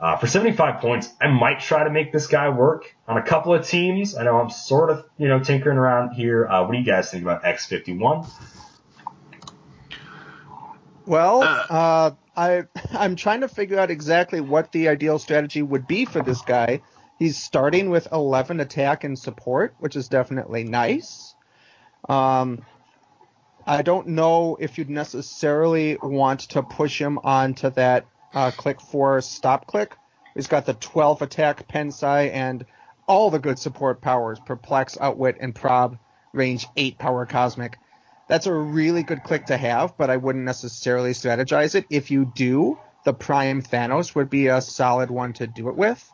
Uh, 0.00 0.16
for 0.16 0.26
75 0.26 0.80
points, 0.80 1.08
I 1.20 1.28
might 1.28 1.60
try 1.60 1.84
to 1.84 1.90
make 1.90 2.12
this 2.12 2.26
guy 2.26 2.48
work 2.48 2.94
on 3.06 3.16
a 3.16 3.22
couple 3.22 3.54
of 3.54 3.66
teams. 3.66 4.16
I 4.16 4.24
know 4.24 4.38
I'm 4.38 4.50
sort 4.50 4.90
of, 4.90 5.06
you 5.18 5.28
know, 5.28 5.38
tinkering 5.38 5.78
around 5.78 6.14
here. 6.14 6.46
Uh, 6.46 6.64
what 6.64 6.72
do 6.72 6.78
you 6.78 6.84
guys 6.84 7.10
think 7.10 7.22
about 7.22 7.44
X51? 7.44 8.28
Well, 11.06 11.42
Uh. 11.42 11.66
uh, 11.70 12.10
I 12.36 12.64
I'm 12.92 13.14
trying 13.14 13.42
to 13.42 13.48
figure 13.48 13.78
out 13.78 13.90
exactly 13.90 14.40
what 14.40 14.72
the 14.72 14.88
ideal 14.88 15.18
strategy 15.20 15.62
would 15.62 15.86
be 15.86 16.04
for 16.04 16.20
this 16.20 16.42
guy. 16.42 16.80
He's 17.18 17.38
starting 17.38 17.90
with 17.90 18.08
11 18.10 18.60
attack 18.60 19.04
and 19.04 19.18
support, 19.18 19.74
which 19.78 19.96
is 19.96 20.08
definitely 20.08 20.64
nice. 20.64 21.34
Um, 22.08 22.64
I 23.66 23.82
don't 23.82 24.08
know 24.08 24.56
if 24.60 24.76
you'd 24.76 24.90
necessarily 24.90 25.96
want 26.02 26.40
to 26.50 26.62
push 26.62 27.00
him 27.00 27.18
onto 27.22 27.70
that 27.70 28.06
uh, 28.34 28.50
click 28.50 28.80
four 28.80 29.20
stop 29.20 29.66
click. 29.66 29.96
He's 30.34 30.48
got 30.48 30.66
the 30.66 30.74
12 30.74 31.22
attack 31.22 31.68
Pensai 31.68 32.30
and 32.32 32.66
all 33.06 33.30
the 33.30 33.38
good 33.38 33.58
support 33.58 34.00
powers, 34.00 34.40
perplex, 34.44 34.98
outwit, 35.00 35.36
and 35.40 35.54
prob, 35.54 35.98
range 36.32 36.66
8 36.76 36.98
power 36.98 37.26
cosmic. 37.26 37.78
That's 38.28 38.46
a 38.46 38.52
really 38.52 39.02
good 39.02 39.22
click 39.22 39.46
to 39.46 39.56
have, 39.56 39.96
but 39.96 40.10
I 40.10 40.16
wouldn't 40.16 40.44
necessarily 40.44 41.12
strategize 41.12 41.74
it. 41.74 41.86
If 41.90 42.10
you 42.10 42.32
do, 42.34 42.78
the 43.04 43.14
Prime 43.14 43.62
Thanos 43.62 44.14
would 44.14 44.30
be 44.30 44.48
a 44.48 44.60
solid 44.60 45.10
one 45.10 45.34
to 45.34 45.46
do 45.46 45.68
it 45.68 45.76
with. 45.76 46.10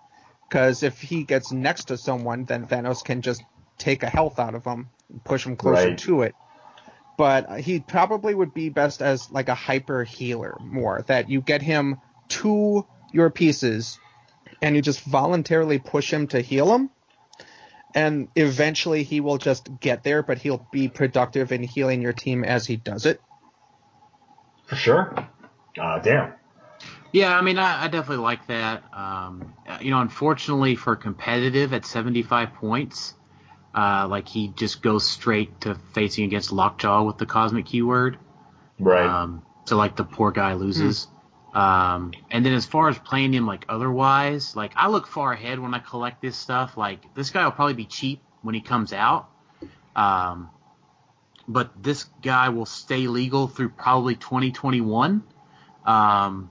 Because 0.51 0.83
if 0.83 1.01
he 1.01 1.23
gets 1.23 1.53
next 1.53 1.85
to 1.85 1.97
someone, 1.97 2.45
then 2.45 2.67
Thanos 2.67 3.05
can 3.05 3.23
just 3.23 3.45
take 3.79 4.03
a 4.03 4.11
health 4.11 4.41
out 4.41 4.57
of 4.57 4.65
him 4.65 4.89
and 5.09 5.23
push 5.23 5.47
him 5.47 5.55
closer 5.55 5.91
Right. 5.91 5.99
to 5.99 6.23
it. 6.23 6.35
But 7.17 7.61
he 7.61 7.79
probably 7.79 8.35
would 8.35 8.53
be 8.53 8.69
best 8.69 9.01
as 9.01 9.31
like 9.31 9.49
a 9.49 9.55
hyper 9.55 10.03
healer 10.03 10.57
more, 10.61 11.03
that 11.07 11.29
you 11.29 11.41
get 11.41 11.63
him 11.63 12.01
to 12.31 12.85
your 13.13 13.31
pieces 13.31 13.99
and 14.61 14.75
you 14.75 14.83
just 14.83 15.03
voluntarily 15.03 15.79
push 15.79 16.13
him 16.13 16.27
to 16.29 16.41
heal 16.41 16.75
him 16.75 16.91
and 17.95 18.29
eventually 18.37 19.03
he 19.03 19.21
will 19.21 19.39
just 19.39 19.81
get 19.81 20.03
there, 20.03 20.23
but 20.23 20.39
he'll 20.39 20.67
be 20.71 20.89
productive 20.89 21.53
in 21.53 21.63
healing 21.63 22.03
your 22.03 22.13
team 22.13 22.45
as 22.45 22.67
he 22.67 22.77
does 22.77 23.07
it. 23.07 23.21
For 24.67 24.77
sure. 24.77 25.29
Uh, 25.79 25.99
damn. 25.99 26.35
Yeah, 27.13 27.37
I 27.37 27.43
mean, 27.43 27.59
I, 27.59 27.85
I 27.85 27.89
definitely 27.89 28.23
like 28.23 28.47
that. 28.47 28.85
Um, 28.93 29.55
uh, 29.69 29.79
you 29.81 29.91
know, 29.91 30.01
unfortunately 30.01 30.77
for 30.77 30.97
competitive 30.97 31.73
at 31.73 31.85
75 31.85 32.55
points, 32.55 33.15
uh, 33.75 34.07
like 34.09 34.29
he 34.29 34.49
just 34.49 34.83
goes 34.83 35.07
straight 35.07 35.61
to 35.63 35.75
facing 35.95 36.25
against 36.25 36.53
Lockjaw 36.53 37.03
with 37.05 37.19
the 37.19 37.27
cosmic 37.27 37.67
keyword. 37.67 38.19
Right. 38.79 39.07
Um, 39.07 39.43
so 39.65 39.77
like 39.77 39.97
the 39.97 40.05
poor 40.05 40.31
guy 40.31 40.55
loses. 40.55 41.09
Um, 41.53 42.13
and 42.31 42.47
then 42.47 42.53
as 42.53 42.65
far 42.65 42.89
as 42.89 42.99
playing 42.99 43.35
him 43.35 43.47
like 43.47 43.65
otherwise, 43.69 44.55
like 44.55 44.73
I 44.77 44.89
look 44.89 45.07
far 45.07 45.33
ahead 45.33 45.59
when 45.59 45.75
I 45.75 45.81
collect 45.81 46.23
this 46.23 46.37
stuff. 46.37 46.77
Like 46.77 47.15
this 47.15 47.31
guy 47.31 47.45
will 47.45 47.53
probably 47.53 47.75
be 47.75 47.87
cheap 47.87 48.23
when 48.43 48.55
he 48.55 48.61
comes 48.61 48.93
out. 48.93 49.29
Um, 49.97 50.51
but 51.49 51.71
this 51.83 52.05
guy 52.23 52.51
will 52.51 52.67
stay 52.67 53.09
legal 53.09 53.49
through 53.49 53.71
probably 53.71 54.15
2021, 54.15 55.25
um, 55.85 56.51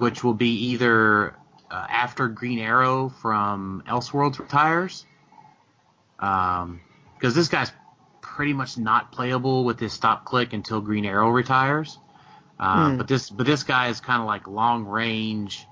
which 0.00 0.22
will 0.22 0.34
be 0.34 0.72
either 0.72 1.36
uh, 1.70 1.86
after 1.88 2.28
Green 2.28 2.58
Arrow 2.58 3.08
from 3.08 3.82
Elseworlds 3.86 4.38
retires, 4.38 5.04
because 6.18 7.34
this 7.34 7.48
guy's 7.48 7.72
pretty 8.20 8.52
much 8.52 8.76
not 8.78 9.12
playable 9.12 9.64
with 9.64 9.80
his 9.80 9.92
stop 9.92 10.24
click 10.24 10.52
until 10.52 10.80
Green 10.80 11.04
Arrow 11.04 11.30
retires. 11.30 11.98
Uh, 12.58 12.90
Hmm. 12.90 12.96
But 12.96 13.08
this 13.08 13.28
but 13.30 13.46
this 13.46 13.64
guy 13.64 13.88
is 13.88 14.00
kind 14.00 14.20
of 14.20 14.26
like 14.26 14.46
long 14.48 14.84
range 14.86 15.66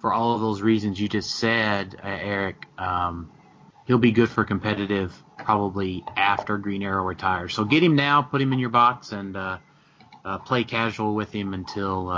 for 0.00 0.12
all 0.12 0.34
of 0.34 0.40
those 0.40 0.60
reasons 0.60 1.00
you 1.00 1.08
just 1.08 1.30
said, 1.30 1.96
uh, 2.02 2.06
Eric. 2.06 2.66
Um, 2.76 3.30
he'll 3.86 3.98
be 3.98 4.12
good 4.12 4.28
for 4.28 4.44
competitive 4.44 5.14
probably 5.38 6.04
after 6.16 6.58
Green 6.58 6.82
Arrow 6.82 7.04
retires. 7.04 7.54
So 7.54 7.64
get 7.64 7.82
him 7.82 7.96
now, 7.96 8.20
put 8.22 8.42
him 8.42 8.52
in 8.52 8.58
your 8.58 8.68
box, 8.70 9.12
and 9.12 9.36
uh, 9.36 9.58
uh, 10.24 10.38
play 10.38 10.64
casual 10.64 11.14
with 11.14 11.32
him 11.32 11.54
until 11.54 12.10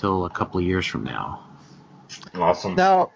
till 0.00 0.24
a 0.24 0.30
couple 0.30 0.58
of 0.58 0.66
years 0.66 0.86
from 0.86 1.04
now. 1.04 1.46
Awesome. 2.34 2.74
Now, 2.74 3.12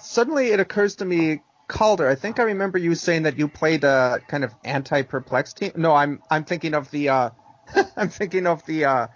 suddenly 0.00 0.48
it 0.48 0.60
occurs 0.60 0.96
to 0.96 1.04
me, 1.04 1.42
Calder. 1.68 2.08
I 2.08 2.14
think 2.14 2.40
I 2.40 2.44
remember 2.44 2.78
you 2.78 2.94
saying 2.94 3.24
that 3.24 3.38
you 3.38 3.48
played 3.48 3.84
a 3.84 4.20
kind 4.26 4.42
of 4.42 4.52
anti-perplex 4.64 5.52
team. 5.52 5.72
No, 5.76 5.94
I'm 5.94 6.22
I'm 6.30 6.44
thinking 6.44 6.74
of 6.74 6.90
the 6.90 7.10
uh, 7.10 7.30
I'm 7.96 8.08
thinking 8.08 8.46
of 8.46 8.64
the 8.66 8.86
uh, 8.86 9.06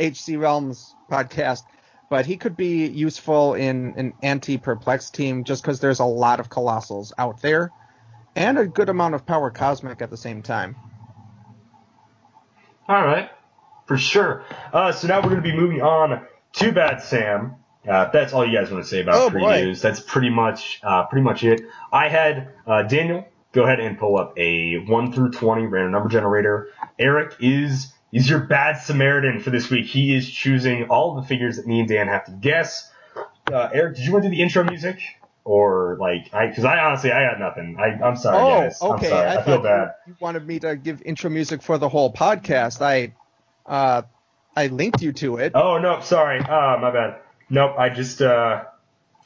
HC 0.00 0.36
Realms 0.36 0.94
podcast. 1.10 1.62
But 2.08 2.24
he 2.24 2.36
could 2.36 2.56
be 2.56 2.86
useful 2.86 3.54
in 3.54 3.94
an 3.96 4.12
anti-perplex 4.22 5.10
team 5.10 5.42
just 5.42 5.62
because 5.62 5.80
there's 5.80 5.98
a 5.98 6.04
lot 6.04 6.38
of 6.38 6.48
colossals 6.48 7.12
out 7.18 7.42
there, 7.42 7.72
and 8.36 8.58
a 8.58 8.66
good 8.66 8.88
amount 8.88 9.16
of 9.16 9.26
power 9.26 9.50
cosmic 9.50 10.00
at 10.02 10.10
the 10.10 10.16
same 10.16 10.42
time. 10.42 10.76
All 12.88 13.04
right, 13.04 13.28
for 13.86 13.98
sure. 13.98 14.44
Uh, 14.72 14.92
so 14.92 15.08
now 15.08 15.16
we're 15.16 15.30
going 15.30 15.42
to 15.42 15.50
be 15.50 15.56
moving 15.56 15.82
on 15.82 16.24
to 16.56 16.72
Bad 16.72 17.02
Sam. 17.02 17.56
Uh, 17.88 18.10
that's 18.10 18.32
all 18.32 18.44
you 18.44 18.56
guys 18.58 18.70
want 18.70 18.82
to 18.82 18.90
say 18.90 19.00
about 19.00 19.14
Oh, 19.14 19.30
boy. 19.30 19.38
previews. 19.38 19.80
That's 19.80 20.00
pretty 20.00 20.30
much 20.30 20.80
uh, 20.82 21.06
pretty 21.06 21.22
much 21.22 21.44
it. 21.44 21.62
I 21.92 22.08
had 22.08 22.52
uh, 22.66 22.82
Daniel 22.82 23.26
go 23.52 23.62
ahead 23.64 23.80
and 23.80 23.98
pull 23.98 24.18
up 24.18 24.34
a 24.38 24.78
one 24.86 25.12
through 25.12 25.30
twenty 25.30 25.66
random 25.66 25.92
number 25.92 26.08
generator. 26.08 26.68
Eric 26.98 27.36
is 27.40 27.92
is 28.12 28.28
your 28.28 28.40
Bad 28.40 28.78
Samaritan 28.78 29.40
for 29.40 29.50
this 29.50 29.70
week. 29.70 29.86
He 29.86 30.14
is 30.14 30.28
choosing 30.28 30.84
all 30.84 31.14
the 31.14 31.22
figures 31.22 31.56
that 31.56 31.66
me 31.66 31.80
and 31.80 31.88
Dan 31.88 32.08
have 32.08 32.24
to 32.26 32.32
guess. 32.32 32.90
Uh, 33.50 33.68
Eric, 33.72 33.96
did 33.96 34.04
you 34.04 34.12
want 34.12 34.24
to 34.24 34.30
do 34.30 34.36
the 34.36 34.42
intro 34.42 34.64
music? 34.64 35.00
Or 35.44 35.96
like, 36.00 36.34
I 36.34 36.48
because 36.48 36.64
I 36.64 36.78
honestly 36.78 37.12
I 37.12 37.24
got 37.30 37.38
nothing. 37.38 37.76
I 37.78 38.04
I'm 38.04 38.16
sorry 38.16 38.36
oh, 38.36 38.60
guys. 38.62 38.82
okay. 38.82 39.06
I'm 39.06 39.10
sorry. 39.10 39.28
I, 39.28 39.34
thought 39.36 39.44
feel 39.44 39.62
bad. 39.62 39.94
You, 40.06 40.16
wanted 40.18 40.44
me 40.44 40.58
to 40.58 40.74
give 40.74 41.02
intro 41.02 41.30
music 41.30 41.62
for 41.62 41.78
the 41.78 41.88
whole 41.88 42.12
podcast. 42.12 42.82
I, 42.82 43.14
uh, 43.64 44.02
I 44.56 44.68
linked 44.68 45.02
you 45.02 45.12
to 45.12 45.36
it. 45.36 45.52
Oh 45.54 45.78
no, 45.78 46.00
sorry. 46.00 46.40
Uh, 46.40 46.78
my 46.78 46.90
bad. 46.90 47.20
Nope. 47.50 47.74
I 47.78 47.90
just 47.90 48.22
uh, 48.22 48.64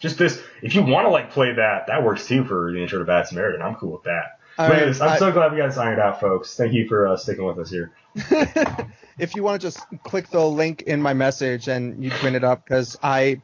just 0.00 0.18
this. 0.18 0.42
If 0.62 0.74
you 0.74 0.82
want 0.82 1.06
to 1.06 1.10
like 1.10 1.30
play 1.30 1.52
that, 1.52 1.86
that 1.86 2.02
works 2.02 2.26
too 2.26 2.44
for 2.44 2.72
the 2.72 2.82
intro 2.82 2.98
to 2.98 3.04
Bad 3.04 3.28
Samaritan. 3.28 3.62
I'm 3.62 3.76
cool 3.76 3.92
with 3.92 4.02
that. 4.04 4.38
Right. 4.58 5.00
I'm 5.00 5.08
I- 5.08 5.18
so 5.18 5.32
glad 5.32 5.52
we 5.52 5.58
got 5.58 5.68
this 5.68 5.78
ironed 5.78 6.00
out, 6.00 6.20
folks. 6.20 6.56
Thank 6.56 6.72
you 6.74 6.86
for 6.88 7.06
uh, 7.06 7.16
sticking 7.16 7.44
with 7.44 7.58
us 7.58 7.70
here. 7.70 7.92
if 9.18 9.34
you 9.34 9.42
want 9.42 9.60
to 9.60 9.66
just 9.66 9.80
click 10.02 10.28
the 10.28 10.44
link 10.44 10.82
in 10.82 11.00
my 11.00 11.14
message 11.14 11.68
and 11.68 12.02
you 12.02 12.10
print 12.10 12.36
it 12.36 12.44
up, 12.44 12.64
because 12.64 12.98
I, 13.02 13.40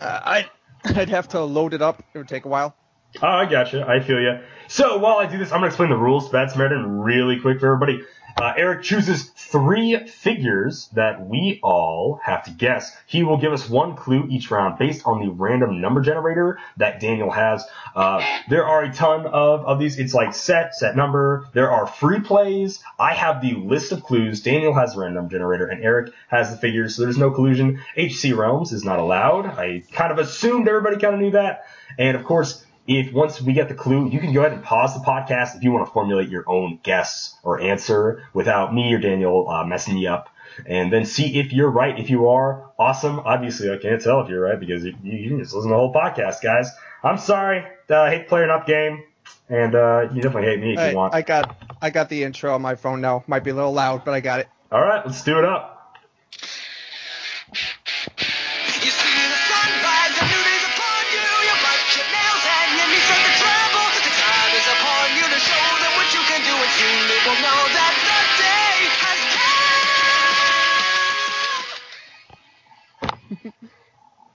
uh, 0.00 0.20
I, 0.24 0.50
I'd 0.84 1.10
have 1.10 1.28
to 1.28 1.42
load 1.42 1.74
it 1.74 1.82
up. 1.82 2.02
It 2.14 2.18
would 2.18 2.28
take 2.28 2.44
a 2.44 2.48
while. 2.48 2.74
Oh, 3.20 3.26
I 3.26 3.44
gotcha. 3.44 3.84
I 3.86 4.00
feel 4.00 4.20
you. 4.20 4.40
So 4.68 4.96
while 4.96 5.18
I 5.18 5.26
do 5.26 5.36
this, 5.36 5.52
I'm 5.52 5.58
gonna 5.58 5.66
explain 5.66 5.90
the 5.90 5.96
rules 5.96 6.26
to 6.26 6.32
Bad 6.32 6.50
Samaritan 6.50 7.00
really 7.00 7.38
quick 7.40 7.60
for 7.60 7.66
everybody. 7.66 8.02
Uh, 8.36 8.52
Eric 8.56 8.82
chooses 8.82 9.24
three 9.36 10.06
figures 10.06 10.88
that 10.94 11.26
we 11.26 11.60
all 11.62 12.20
have 12.24 12.44
to 12.44 12.50
guess. 12.50 12.94
He 13.06 13.22
will 13.22 13.36
give 13.36 13.52
us 13.52 13.68
one 13.68 13.96
clue 13.96 14.26
each 14.28 14.50
round 14.50 14.78
based 14.78 15.06
on 15.06 15.20
the 15.20 15.30
random 15.30 15.80
number 15.80 16.00
generator 16.00 16.58
that 16.76 17.00
Daniel 17.00 17.30
has. 17.30 17.64
Uh, 17.94 18.24
there 18.48 18.66
are 18.66 18.82
a 18.82 18.92
ton 18.92 19.26
of, 19.26 19.64
of 19.66 19.78
these. 19.78 19.98
It's 19.98 20.14
like 20.14 20.34
set, 20.34 20.74
set 20.74 20.96
number. 20.96 21.46
There 21.52 21.70
are 21.70 21.86
free 21.86 22.20
plays. 22.20 22.82
I 22.98 23.14
have 23.14 23.42
the 23.42 23.54
list 23.54 23.92
of 23.92 24.02
clues. 24.02 24.42
Daniel 24.42 24.74
has 24.74 24.94
the 24.94 25.00
random 25.00 25.28
generator 25.28 25.66
and 25.66 25.82
Eric 25.82 26.12
has 26.28 26.50
the 26.50 26.56
figures. 26.56 26.96
So 26.96 27.02
there's 27.02 27.18
no 27.18 27.30
collusion. 27.30 27.80
HC 27.96 28.32
Realms 28.34 28.72
is 28.72 28.84
not 28.84 28.98
allowed. 28.98 29.46
I 29.46 29.82
kind 29.92 30.12
of 30.12 30.18
assumed 30.18 30.68
everybody 30.68 30.98
kind 30.98 31.14
of 31.14 31.20
knew 31.20 31.32
that. 31.32 31.66
And 31.98 32.16
of 32.16 32.24
course, 32.24 32.64
if 32.86 33.12
once 33.12 33.40
we 33.40 33.52
get 33.52 33.68
the 33.68 33.74
clue, 33.74 34.08
you 34.08 34.18
can 34.18 34.32
go 34.32 34.40
ahead 34.40 34.52
and 34.52 34.62
pause 34.62 34.94
the 34.94 35.00
podcast 35.00 35.56
if 35.56 35.62
you 35.62 35.70
want 35.70 35.86
to 35.86 35.92
formulate 35.92 36.28
your 36.28 36.44
own 36.48 36.80
guess 36.82 37.36
or 37.42 37.60
answer 37.60 38.24
without 38.32 38.74
me 38.74 38.92
or 38.92 38.98
Daniel 38.98 39.48
uh, 39.48 39.64
messing 39.64 39.96
you 39.98 40.08
up. 40.08 40.28
And 40.66 40.92
then 40.92 41.06
see 41.06 41.38
if 41.38 41.52
you're 41.52 41.70
right. 41.70 41.98
If 41.98 42.10
you 42.10 42.28
are, 42.28 42.70
awesome. 42.78 43.20
Obviously, 43.20 43.72
I 43.72 43.78
can't 43.78 44.02
tell 44.02 44.20
if 44.20 44.28
you're 44.28 44.42
right 44.42 44.58
because 44.60 44.84
you, 44.84 44.94
you 45.02 45.30
can 45.30 45.38
just 45.38 45.54
listen 45.54 45.70
to 45.70 45.74
the 45.74 45.78
whole 45.78 45.94
podcast, 45.94 46.42
guys. 46.42 46.68
I'm 47.02 47.18
sorry. 47.18 47.64
Uh, 47.88 48.00
I 48.00 48.10
hate 48.10 48.28
player 48.28 48.46
not 48.46 48.66
game. 48.66 49.04
And 49.48 49.74
uh, 49.74 50.08
you 50.12 50.20
definitely 50.20 50.50
hate 50.50 50.60
me 50.60 50.74
if 50.74 50.90
you 50.90 50.96
want. 50.96 51.14
I 51.14 51.22
got, 51.22 51.56
I 51.80 51.90
got 51.90 52.08
the 52.08 52.24
intro 52.24 52.54
on 52.54 52.62
my 52.62 52.74
phone 52.74 53.00
now. 53.00 53.24
Might 53.26 53.44
be 53.44 53.50
a 53.50 53.54
little 53.54 53.72
loud, 53.72 54.04
but 54.04 54.12
I 54.12 54.20
got 54.20 54.40
it. 54.40 54.48
All 54.70 54.80
right, 54.80 55.04
let's 55.06 55.22
do 55.22 55.38
it 55.38 55.44
up. 55.44 55.71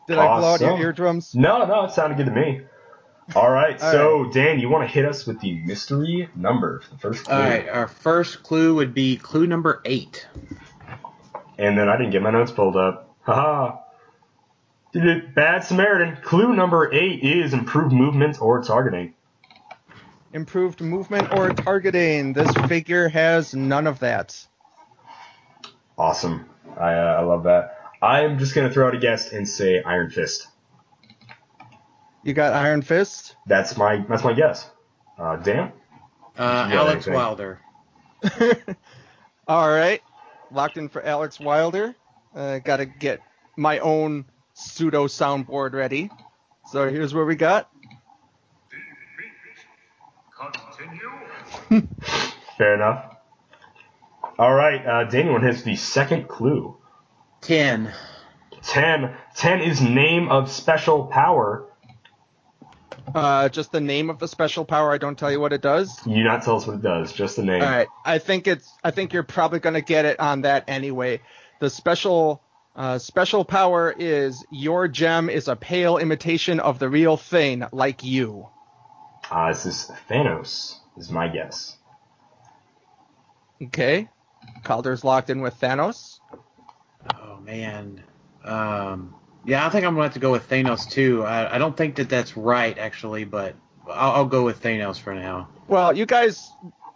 Did 0.08 0.18
I 0.18 0.40
blow 0.40 0.54
out 0.54 0.62
your 0.62 0.70
Awesome. 0.72 0.82
eardrums? 0.82 1.36
No, 1.36 1.66
no, 1.66 1.84
it 1.86 1.92
sounded 1.92 2.16
good 2.18 2.28
to 2.28 2.32
me. 2.32 2.62
All 3.36 3.52
right, 3.52 3.74
All 3.82 3.92
so 3.92 4.30
Dan, 4.32 4.60
you 4.60 4.70
want 4.70 4.88
to 4.88 4.94
hit 4.94 5.04
us 5.06 5.28
with 5.28 5.42
the 5.42 5.60
mystery 5.66 6.30
number 6.34 6.80
for 6.80 6.90
the 6.92 6.98
first 6.98 7.26
clue? 7.26 7.36
All 7.36 7.42
right, 7.42 7.68
our 7.68 7.88
first 7.90 8.42
clue 8.42 8.76
would 8.76 8.94
be 8.94 9.18
clue 9.18 9.46
number 9.46 9.82
eight. 9.84 10.26
And 11.58 11.78
then 11.78 11.90
I 11.90 11.98
didn't 11.98 12.12
get 12.12 12.22
my 12.22 12.32
notes 12.32 12.52
pulled 12.52 12.78
up. 12.78 13.14
Haha. 13.24 13.80
Did 14.94 15.06
it- 15.06 15.36
Bad 15.36 15.66
Samaritan. 15.66 16.18
Clue 16.24 16.54
number 16.56 16.90
eight 16.94 17.22
is 17.22 17.54
improved 17.54 17.92
movement 17.94 18.42
or 18.42 18.64
targeting. 18.64 19.14
Improved 20.32 20.80
movement 20.80 21.34
or 21.34 21.50
targeting. 21.50 22.32
This 22.32 22.52
figure 22.68 23.10
has 23.10 23.54
none 23.54 23.88
of 23.88 24.00
that. 24.00 24.48
Awesome. 25.98 26.50
I, 26.80 26.94
uh, 26.94 27.18
I 27.20 27.22
love 27.24 27.44
that. 27.44 27.77
I'm 28.02 28.38
just 28.38 28.54
going 28.54 28.68
to 28.68 28.74
throw 28.74 28.88
out 28.88 28.96
a 28.96 29.00
guess 29.00 29.32
and 29.32 29.48
say 29.48 29.82
Iron 29.84 30.10
Fist. 30.10 30.48
You 32.24 32.34
got 32.34 32.54
Iron 32.54 32.82
Fist. 32.82 33.36
That's 33.46 33.78
my 33.78 34.06
that's 34.10 34.24
my 34.24 34.34
guess. 34.34 34.70
Uh, 35.18 35.38
Dan? 35.38 35.72
Uh, 36.38 36.70
Alex 36.72 37.08
anything? 37.08 37.14
Wilder. 37.14 37.60
All 39.48 39.70
right, 39.70 40.02
locked 40.52 40.78
in 40.78 40.90
for 40.90 41.04
Alex 41.04 41.40
Wilder. 41.40 41.96
Uh, 42.36 42.60
Got 42.60 42.78
to 42.78 42.86
get 42.86 43.22
my 43.56 43.80
own 43.80 44.26
pseudo 44.54 45.08
soundboard 45.08 45.74
ready. 45.74 46.12
So 46.72 46.90
here's 46.90 47.14
what 47.14 47.26
we 47.26 47.36
got. 47.36 47.72
Fair 52.58 52.76
enough. 52.76 53.16
All 54.38 54.54
right, 54.54 54.86
uh, 54.86 55.04
Daniel 55.06 55.40
has 55.40 55.64
the 55.64 55.76
second 55.76 56.28
clue. 56.28 56.77
Ten. 57.42 57.94
10. 58.64 59.16
10 59.36 59.62
is 59.62 59.82
name 59.82 60.30
of 60.30 60.52
special 60.52 61.06
power. 61.06 61.66
Uh, 63.16 63.48
just 63.50 63.72
the 63.72 63.80
name 63.80 64.10
of 64.10 64.20
the 64.20 64.28
special 64.28 64.66
power. 64.66 64.92
I 64.92 64.98
don't 64.98 65.18
tell 65.18 65.32
you 65.32 65.40
what 65.40 65.54
it 65.54 65.62
does. 65.62 66.06
You 66.06 66.24
not 66.24 66.44
tell 66.44 66.58
us 66.58 66.68
what 66.68 66.76
it 66.78 66.82
does, 66.82 67.14
just 67.14 67.38
the 67.38 67.44
name. 67.44 67.62
All 67.62 67.70
right. 67.70 67.88
I 68.04 68.18
think 68.20 68.48
it's. 68.48 68.70
I 68.84 68.92
think 68.92 69.14
you're 69.14 69.24
probably 69.24 69.60
gonna 69.60 69.82
get 69.82 70.06
it 70.06 70.20
on 70.20 70.42
that 70.42 70.66
anyway. 70.68 71.22
The 71.60 71.70
special. 71.70 72.42
Uh, 72.76 73.00
special 73.00 73.44
power 73.44 73.92
is 73.98 74.46
your 74.52 74.88
gem 74.88 75.32
is 75.32 75.48
a 75.48 75.56
pale 75.56 75.98
imitation 75.98 76.60
of 76.60 76.78
the 76.78 76.88
real 76.88 77.18
thing, 77.18 77.64
like 77.72 78.04
you. 78.04 78.48
Uh, 79.32 79.48
is 79.50 79.64
this 79.64 79.90
is 79.90 79.96
Thanos, 80.08 80.76
is 80.96 81.10
my 81.10 81.28
guess. 81.28 81.76
Okay. 83.64 84.08
Calder's 84.64 85.04
locked 85.04 85.32
in 85.32 85.42
with 85.42 85.60
Thanos. 85.60 86.17
Oh 87.16 87.38
man. 87.42 88.04
Um, 88.44 89.16
yeah, 89.46 89.66
I 89.66 89.70
think 89.70 89.86
I'm 89.86 89.94
gonna 89.94 90.04
have 90.04 90.14
to 90.14 90.20
go 90.20 90.32
with 90.32 90.50
Thanos 90.50 90.90
too. 90.90 91.24
I, 91.24 91.56
I 91.56 91.58
don't 91.58 91.76
think 91.76 91.96
that 91.96 92.10
that's 92.10 92.36
right 92.36 92.78
actually, 92.78 93.24
but 93.26 93.56
I'll, 93.88 94.12
I'll 94.12 94.26
go 94.26 94.44
with 94.44 94.62
Thanos 94.62 95.00
for 95.00 95.14
now. 95.14 95.50
Well, 95.68 95.96
you 95.96 96.06
guys, 96.06 96.52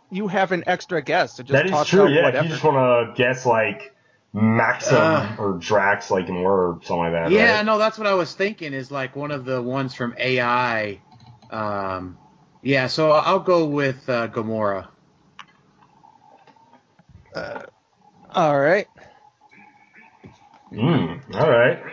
you 0.09 0.27
have 0.27 0.51
an 0.51 0.63
extra 0.67 1.01
guess, 1.01 1.33
so 1.33 1.43
just 1.43 1.53
that 1.53 1.65
is 1.65 1.71
toss 1.71 1.87
true, 1.87 2.07
yeah. 2.07 2.23
whatever. 2.23 2.37
If 2.37 2.43
you 2.45 2.49
just 2.49 2.63
want 2.63 3.15
to 3.17 3.21
guess 3.21 3.45
like 3.45 3.95
Maxim 4.33 4.97
Uh. 4.97 5.35
or 5.37 5.53
Drax, 5.59 6.11
like 6.11 6.27
in 6.29 6.35
War 6.35 6.67
or 6.67 6.79
something 6.83 6.97
like 6.97 7.11
that. 7.13 7.31
Yeah, 7.31 7.57
right? 7.57 7.65
no, 7.65 7.77
that's 7.77 7.97
what 7.97 8.07
I 8.07 8.13
was 8.13 8.33
thinking. 8.33 8.73
Is 8.73 8.91
like 8.91 9.15
one 9.15 9.31
of 9.31 9.45
the 9.45 9.61
ones 9.61 9.93
from 9.93 10.15
AI. 10.17 10.99
Um, 11.49 12.17
yeah, 12.61 12.87
so 12.87 13.11
I'll 13.11 13.39
go 13.39 13.65
with 13.65 14.07
uh, 14.09 14.27
Gamora. 14.29 14.87
Uh, 17.33 17.63
all 18.33 18.59
right. 18.59 18.87
Mm, 20.71 21.35
all 21.35 21.49
right. 21.49 21.79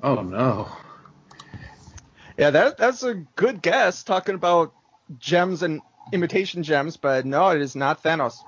Oh 0.00 0.22
no. 0.22 0.68
Yeah, 2.36 2.50
that 2.50 2.78
that's 2.78 3.02
a 3.02 3.14
good 3.14 3.60
guess. 3.60 4.04
Talking 4.04 4.36
about 4.36 4.72
gems 5.18 5.64
and 5.64 5.82
imitation 6.12 6.62
gems, 6.62 6.96
but 6.96 7.26
no, 7.26 7.48
it 7.48 7.60
is 7.60 7.74
not 7.74 8.00
Thanos. 8.04 8.44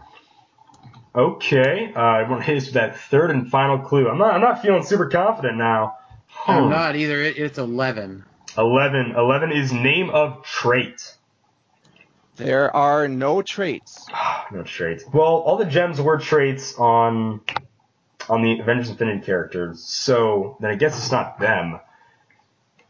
Okay, 1.12 1.92
uh, 1.96 1.98
I 1.98 2.30
want 2.30 2.44
to 2.44 2.52
hit 2.52 2.72
that 2.74 3.00
third 3.00 3.32
and 3.32 3.50
final 3.50 3.80
clue. 3.80 4.08
I'm 4.08 4.18
not, 4.18 4.32
I'm 4.32 4.40
not 4.40 4.62
feeling 4.62 4.84
super 4.84 5.08
confident 5.08 5.56
now. 5.56 5.96
I'm 6.46 6.64
Hmm. 6.64 6.70
not 6.70 6.94
either. 6.94 7.20
It, 7.20 7.36
it's 7.36 7.58
11. 7.58 8.24
11. 8.56 9.16
11 9.16 9.50
is 9.50 9.72
name 9.72 10.10
of 10.10 10.44
trait. 10.44 11.16
There 12.36 12.74
are 12.74 13.08
no 13.08 13.42
traits. 13.42 14.06
no 14.52 14.62
traits. 14.62 15.04
Well, 15.12 15.26
all 15.26 15.56
the 15.56 15.64
gems 15.64 16.00
were 16.00 16.18
traits 16.18 16.74
on 16.76 17.40
on 18.28 18.42
the 18.42 18.60
Avengers 18.60 18.90
Infinity 18.90 19.24
characters, 19.24 19.82
so 19.82 20.56
then 20.60 20.70
I 20.70 20.76
guess 20.76 20.96
it's 20.96 21.10
not 21.10 21.40
them. 21.40 21.80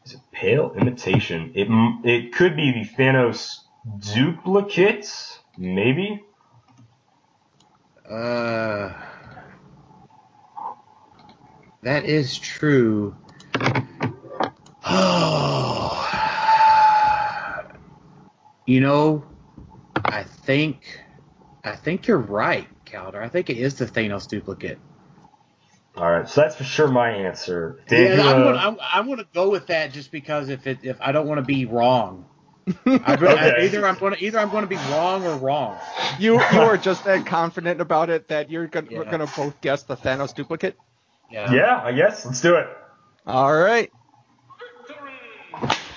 Is 0.05 0.15
it 0.15 0.21
Pale 0.33 0.75
Imitation? 0.77 1.53
It 1.55 1.69
it 2.05 2.33
could 2.35 2.57
be 2.57 2.73
the 2.73 3.03
Thanos 3.03 3.59
duplicate, 4.15 5.09
maybe. 5.57 6.23
Uh, 8.09 8.93
that 11.83 12.05
is 12.05 12.37
true. 12.39 13.17
Oh, 14.85 16.07
you 18.67 18.81
know, 18.81 19.25
I 20.05 20.23
think, 20.25 21.01
I 21.65 21.77
think 21.77 22.07
you're 22.07 22.19
right, 22.19 22.69
Calder. 22.87 23.21
I 23.23 23.29
think 23.29 23.51
it 23.51 23.59
is 23.59 23.75
the 23.77 23.87
Thanos 23.87 24.29
duplicate. 24.29 24.79
All 25.97 26.11
right, 26.11 26.29
so 26.29 26.41
that's 26.43 26.57
for 26.57 26.65
sure 26.65 26.89
my 26.89 27.11
answer. 27.11 27.81
Dan, 27.89 28.17
Yeah, 28.17 28.25
you, 28.25 28.31
I'm 28.31 28.45
gonna, 28.45 28.59
I'm, 28.59 28.77
I'm 28.81 29.09
gonna 29.09 29.27
go 29.35 29.51
with 29.51 29.67
that 29.67 29.93
just 29.93 30.13
because 30.13 30.49
if 30.49 30.67
it, 30.67 30.79
if 30.83 31.01
I 31.01 31.13
don't 31.13 31.27
want 31.27 31.39
to 31.39 31.45
be 31.45 31.65
wrong. 31.67 32.27
I, 32.87 33.15
Okay. 33.21 33.67
Either 33.67 33.87
I'm 33.87 33.97
gonna, 33.97 34.17
either 34.21 34.39
I'm 34.39 34.51
gonna 34.51 34.67
be 34.69 34.77
wrong 34.77 35.25
or 35.27 35.35
wrong. 35.37 35.79
You 36.21 36.35
you 36.35 36.61
are 36.61 36.77
just 36.77 37.05
that 37.05 37.27
confident 37.27 37.81
about 37.81 38.11
it 38.11 38.29
that 38.29 38.51
you're 38.51 38.67
gonna, 38.69 38.87
we're 38.91 39.05
Yeah. 39.05 39.11
gonna 39.11 39.27
both 39.37 39.61
guess 39.61 39.83
the 39.83 39.97
Thanos 39.97 40.35
duplicate. 40.35 40.77
Yeah. 41.31 41.53
yeah, 41.53 41.81
I 41.83 41.93
guess 41.93 42.25
let's 42.25 42.41
do 42.41 42.57
it. 42.57 42.67
All 43.27 43.53
right. 43.53 43.91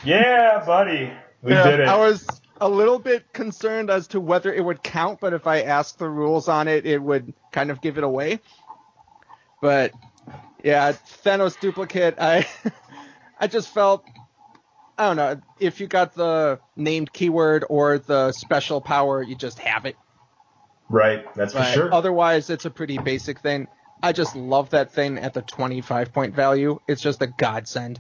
Yeah, 0.04 0.64
buddy, 0.66 1.12
we 1.42 1.52
Yeah, 1.52 1.64
did 1.70 1.80
it. 1.82 1.88
I 1.88 1.98
was 1.98 2.28
a 2.64 2.70
little 2.70 2.98
bit 2.98 3.34
concerned 3.34 3.90
as 3.90 4.08
to 4.08 4.22
whether 4.22 4.54
it 4.54 4.64
would 4.64 4.82
count, 4.82 5.20
but 5.20 5.34
if 5.34 5.48
I 5.48 5.64
asked 5.64 6.00
the 6.00 6.08
rules 6.08 6.48
on 6.48 6.70
it, 6.70 6.86
it 6.86 6.98
would 6.98 7.34
kind 7.52 7.70
of 7.70 7.82
give 7.82 7.98
it 7.98 8.06
away. 8.06 8.40
But 9.60 9.92
yeah, 10.64 10.94
Thanos 10.94 11.60
duplicate. 11.60 12.16
I 12.20 12.48
I 13.40 13.48
just 13.48 13.68
felt 13.68 14.06
I 14.98 15.08
don't 15.08 15.18
know 15.18 15.42
if 15.60 15.82
you 15.82 15.88
got 15.88 16.16
the 16.16 16.62
named 16.78 17.12
keyword 17.12 17.66
or 17.70 18.00
the 18.00 18.32
special 18.32 18.80
power, 18.80 19.22
you 19.22 19.36
just 19.36 19.60
have 19.60 19.86
it. 19.86 19.98
right, 20.88 21.26
that's 21.36 21.52
for 21.52 21.64
sure. 21.66 21.94
otherwise, 21.94 22.50
it's 22.50 22.64
a 22.64 22.70
pretty 22.70 22.98
basic 22.98 23.40
thing. 23.40 23.68
I 24.02 24.14
just 24.14 24.38
love 24.38 24.70
that 24.70 24.94
thing 24.94 25.18
at 25.18 25.34
the 25.34 25.42
25 25.42 26.14
point 26.14 26.34
value. 26.34 26.80
It's 26.88 27.02
just 27.02 27.22
a 27.22 27.28
godsend. 27.28 28.00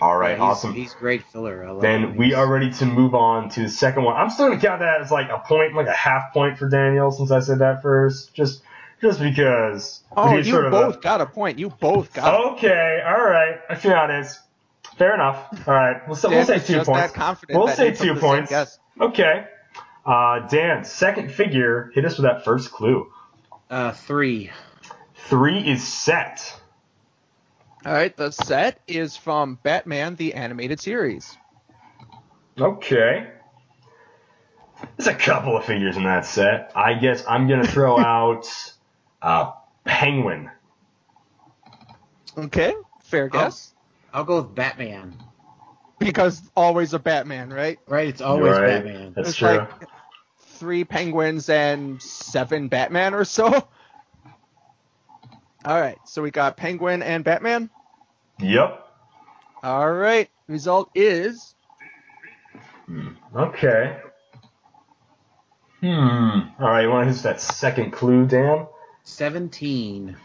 All 0.00 0.16
right, 0.16 0.30
Yeah, 0.30 0.34
he's, 0.36 0.42
awesome. 0.42 0.74
He's 0.74 0.94
great 0.94 1.24
filler. 1.24 1.64
I 1.64 1.70
love 1.70 1.82
Then 1.82 2.02
him. 2.02 2.16
we 2.16 2.34
are 2.34 2.46
ready 2.50 2.70
to 2.72 2.86
move 2.86 3.14
on 3.14 3.48
to 3.50 3.62
the 3.62 3.68
second 3.68 4.04
one. 4.04 4.16
I'm 4.16 4.30
still 4.30 4.48
gonna 4.48 4.60
count 4.60 4.80
that 4.80 5.00
as 5.00 5.10
like 5.10 5.28
a 5.30 5.38
point, 5.38 5.74
like 5.74 5.86
a 5.86 5.92
half 5.92 6.32
point 6.32 6.58
for 6.58 6.68
Daniel, 6.68 7.10
since 7.10 7.30
I 7.30 7.40
said 7.40 7.58
that 7.60 7.82
first, 7.82 8.34
just 8.34 8.62
just 9.00 9.20
because. 9.20 10.02
Oh, 10.16 10.36
you 10.36 10.44
sort 10.44 10.66
of 10.66 10.72
both 10.72 10.96
a- 10.96 11.00
got 11.00 11.20
a 11.20 11.26
point. 11.26 11.58
You 11.58 11.70
both 11.70 12.12
got 12.12 12.34
it. 12.34 12.46
Okay, 12.56 13.02
all 13.06 13.24
right. 13.24 13.56
I 13.70 13.76
see 13.76 13.88
how 13.88 14.04
it 14.06 14.20
is. 14.20 14.38
Fair 14.96 15.14
enough. 15.14 15.46
All 15.68 15.74
right, 15.74 16.06
we'll, 16.08 16.16
say- 16.16 16.28
we'll 16.28 16.44
say 16.44 16.58
two 16.58 16.82
points. 16.84 17.12
We'll 17.48 17.68
say 17.68 17.92
two 17.92 18.14
points. 18.16 18.50
guess. 18.50 18.78
Okay. 19.00 19.46
Uh, 20.04 20.48
Dan, 20.48 20.84
second 20.84 21.30
figure, 21.30 21.90
hit 21.94 22.04
us 22.04 22.16
with 22.16 22.24
that 22.24 22.44
first 22.44 22.72
clue. 22.72 23.12
uh, 23.70 23.92
three. 23.92 24.50
Three 25.28 25.58
is 25.60 25.86
set. 25.86 26.58
All 27.86 27.92
right, 27.92 28.14
the 28.16 28.30
set 28.30 28.80
is 28.86 29.16
from 29.16 29.58
Batman 29.62 30.16
the 30.16 30.34
Animated 30.34 30.80
Series. 30.80 31.36
Okay. 32.60 33.28
There's 34.96 35.06
a 35.08 35.14
couple 35.14 35.56
of 35.56 35.64
figures 35.64 35.96
in 35.96 36.04
that 36.04 36.26
set. 36.26 36.72
I 36.74 36.94
guess 36.94 37.24
I'm 37.28 37.48
gonna 37.48 37.66
throw 37.66 37.98
out 38.00 38.46
uh, 39.22 39.52
Penguin. 39.84 40.50
Okay, 42.36 42.74
fair 43.02 43.28
guess. 43.28 43.74
I'll 44.12 44.24
go 44.24 44.42
with 44.42 44.54
Batman. 44.54 45.14
Because 45.98 46.40
always 46.56 46.94
a 46.94 46.98
Batman, 47.00 47.50
right? 47.52 47.78
Right? 47.88 48.08
It's 48.08 48.20
always 48.20 48.52
Right. 48.52 48.84
Batman. 48.84 49.12
That's 49.16 49.30
It's 49.30 49.38
true. 49.38 49.48
like 49.48 49.70
three 50.38 50.84
Penguins 50.84 51.48
and 51.48 52.00
seven 52.00 52.68
Batman 52.68 53.14
or 53.14 53.24
so. 53.24 53.66
All 55.64 55.80
right, 55.80 55.98
so 56.04 56.22
we 56.22 56.30
got 56.30 56.56
Penguin 56.56 57.02
and 57.02 57.24
Batman. 57.24 57.70
Yep. 58.40 58.86
All 59.62 59.92
right, 59.92 60.30
result 60.46 60.90
is 60.94 61.54
Okay. 63.36 63.96
Hmm. 65.80 66.40
All 66.58 66.70
right. 66.70 66.82
You 66.82 66.90
want 66.90 67.06
to 67.06 67.12
use 67.12 67.22
that 67.22 67.40
second 67.40 67.92
clue, 67.92 68.26
Dan? 68.26 68.66
Seventeen. 69.04 70.16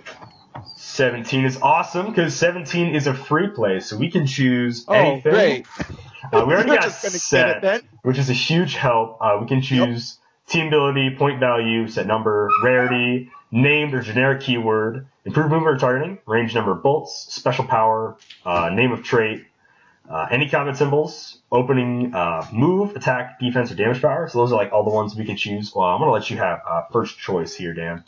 17 0.75 1.45
is 1.45 1.59
awesome 1.61 2.07
because 2.07 2.35
17 2.35 2.93
is 2.93 3.07
a 3.07 3.13
free 3.13 3.47
play, 3.47 3.79
so 3.79 3.97
we 3.97 4.11
can 4.11 4.27
choose 4.27 4.85
oh 4.87 4.93
anything. 4.93 5.31
great. 5.31 5.67
Uh, 6.31 6.45
we 6.45 6.53
already 6.53 6.69
got 6.75 6.83
just 6.83 7.01
gonna 7.01 7.13
get 7.13 7.61
set, 7.61 7.83
which 8.03 8.19
is 8.19 8.29
a 8.29 8.33
huge 8.33 8.75
help. 8.75 9.17
Uh, 9.19 9.39
we 9.41 9.47
can 9.47 9.61
choose 9.61 10.19
team 10.47 10.67
ability, 10.67 11.15
point 11.17 11.39
value, 11.39 11.87
set 11.87 12.05
number, 12.05 12.49
rarity, 12.63 13.31
named 13.53 13.93
or 13.93 14.01
generic 14.01 14.41
keyword, 14.41 15.05
improved 15.25 15.51
movement 15.51 15.75
or 15.75 15.79
targeting, 15.79 16.17
range 16.25 16.55
number 16.55 16.71
of 16.71 16.81
bolts, 16.81 17.27
special 17.29 17.63
power, 17.65 18.17
uh, 18.45 18.69
name 18.69 18.91
of 18.91 19.03
trait, 19.03 19.45
uh, 20.09 20.27
any 20.31 20.49
combat 20.49 20.75
symbols, 20.75 21.37
opening, 21.51 22.13
uh, 22.15 22.45
move, 22.51 22.95
attack, 22.95 23.39
defense, 23.39 23.71
or 23.71 23.75
damage 23.75 24.01
power. 24.01 24.27
So 24.27 24.39
those 24.39 24.51
are 24.51 24.55
like 24.55 24.73
all 24.73 24.83
the 24.83 24.89
ones 24.89 25.15
we 25.15 25.23
can 25.23 25.37
choose. 25.37 25.71
Well, 25.73 25.87
I'm 25.87 25.99
gonna 25.99 26.11
let 26.11 26.29
you 26.31 26.37
have 26.37 26.61
uh, 26.67 26.81
first 26.91 27.17
choice 27.19 27.53
here, 27.55 27.73
Dan. 27.73 28.03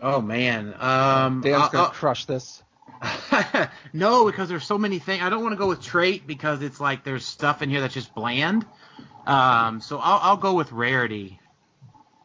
Oh 0.00 0.20
man. 0.22 0.74
Um. 0.80 1.42
Dan's 1.42 1.62
I'll- 1.62 1.68
gonna 1.70 1.84
I'll- 1.84 1.90
crush 1.90 2.24
this. 2.24 2.62
no, 3.92 4.24
because 4.26 4.48
there's 4.48 4.64
so 4.66 4.76
many 4.76 4.98
things. 4.98 5.22
I 5.22 5.28
don't 5.28 5.42
want 5.42 5.52
to 5.52 5.56
go 5.56 5.68
with 5.68 5.80
trait 5.82 6.26
because 6.26 6.62
it's 6.62 6.80
like 6.80 7.04
there's 7.04 7.24
stuff 7.24 7.62
in 7.62 7.70
here 7.70 7.80
that's 7.80 7.94
just 7.94 8.12
bland. 8.12 8.66
Um, 9.24 9.80
so 9.80 9.98
I'll, 9.98 10.18
I'll 10.22 10.36
go 10.36 10.54
with 10.54 10.72
rarity. 10.72 11.38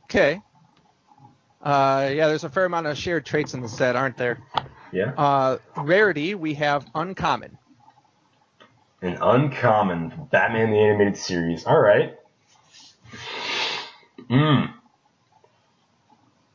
Okay. 0.05 0.41
Uh, 1.63 2.09
yeah, 2.13 2.27
there's 2.27 2.43
a 2.43 2.49
fair 2.49 2.65
amount 2.65 2.87
of 2.87 2.97
shared 2.97 3.25
traits 3.25 3.53
in 3.53 3.61
the 3.61 3.69
set, 3.69 3.95
aren't 3.95 4.17
there? 4.17 4.39
Yeah. 4.91 5.13
Uh, 5.17 5.57
rarity, 5.77 6.35
we 6.35 6.55
have 6.55 6.85
uncommon. 6.93 7.57
An 9.01 9.17
uncommon 9.21 10.27
Batman 10.29 10.71
the 10.71 10.77
Animated 10.77 11.17
Series. 11.17 11.65
All 11.65 11.79
right. 11.79 12.15
Mm. 14.29 14.73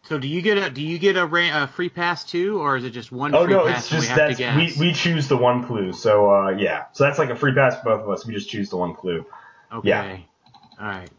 So 0.04 0.18
do 0.18 0.26
you 0.26 0.40
get 0.40 0.56
a 0.56 0.70
do 0.70 0.80
you 0.80 0.98
get 0.98 1.16
a, 1.16 1.26
ra- 1.26 1.64
a 1.64 1.66
free 1.66 1.90
pass 1.90 2.24
too, 2.24 2.60
or 2.60 2.78
is 2.78 2.84
it 2.84 2.90
just 2.90 3.12
one 3.12 3.34
Oh 3.34 3.44
free 3.44 3.54
no, 3.54 3.66
pass 3.66 3.80
it's 3.80 3.88
just 3.90 4.02
we 4.02 4.08
have 4.08 4.36
to 4.36 4.42
that 4.42 4.56
we, 4.56 4.88
we 4.88 4.92
choose 4.94 5.28
the 5.28 5.36
one 5.36 5.66
clue. 5.66 5.92
So 5.92 6.30
uh, 6.30 6.50
yeah, 6.50 6.84
so 6.92 7.04
that's 7.04 7.18
like 7.18 7.28
a 7.28 7.36
free 7.36 7.54
pass 7.54 7.76
for 7.76 7.84
both 7.84 8.00
of 8.04 8.10
us. 8.10 8.26
We 8.26 8.32
just 8.32 8.48
choose 8.48 8.70
the 8.70 8.78
one 8.78 8.94
clue. 8.94 9.26
okay. 9.70 9.88
yeah. 9.88 10.18
All 10.80 10.86
right. 10.86 11.10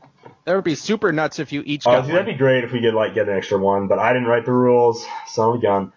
That 0.45 0.55
would 0.55 0.63
be 0.63 0.75
super 0.75 1.11
nuts 1.11 1.39
if 1.39 1.51
you 1.51 1.63
each 1.65 1.85
Oh, 1.85 1.91
got 1.91 2.01
dude, 2.01 2.05
one. 2.13 2.15
that'd 2.19 2.33
be 2.33 2.37
great 2.37 2.63
if 2.63 2.71
we 2.71 2.81
could 2.81 2.93
like 2.93 3.13
get 3.13 3.27
an 3.29 3.35
extra 3.37 3.57
one, 3.57 3.87
but 3.87 3.99
I 3.99 4.13
didn't 4.13 4.27
write 4.27 4.45
the 4.45 4.51
rules, 4.53 5.05
so 5.27 5.53
I'm 5.53 5.59
gone. 5.61 5.93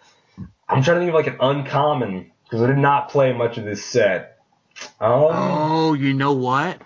I'm 0.68 0.82
trying 0.82 0.96
to 0.96 1.00
think 1.00 1.08
of 1.10 1.14
like 1.14 1.26
an 1.26 1.36
uncommon 1.40 2.32
because 2.44 2.62
I 2.62 2.66
did 2.66 2.78
not 2.78 3.08
play 3.10 3.32
much 3.32 3.58
of 3.58 3.64
this 3.64 3.84
set. 3.84 4.38
Um, 5.00 5.08
Oh, 5.30 5.92
you 5.94 6.14
know 6.14 6.32
what? 6.32 6.80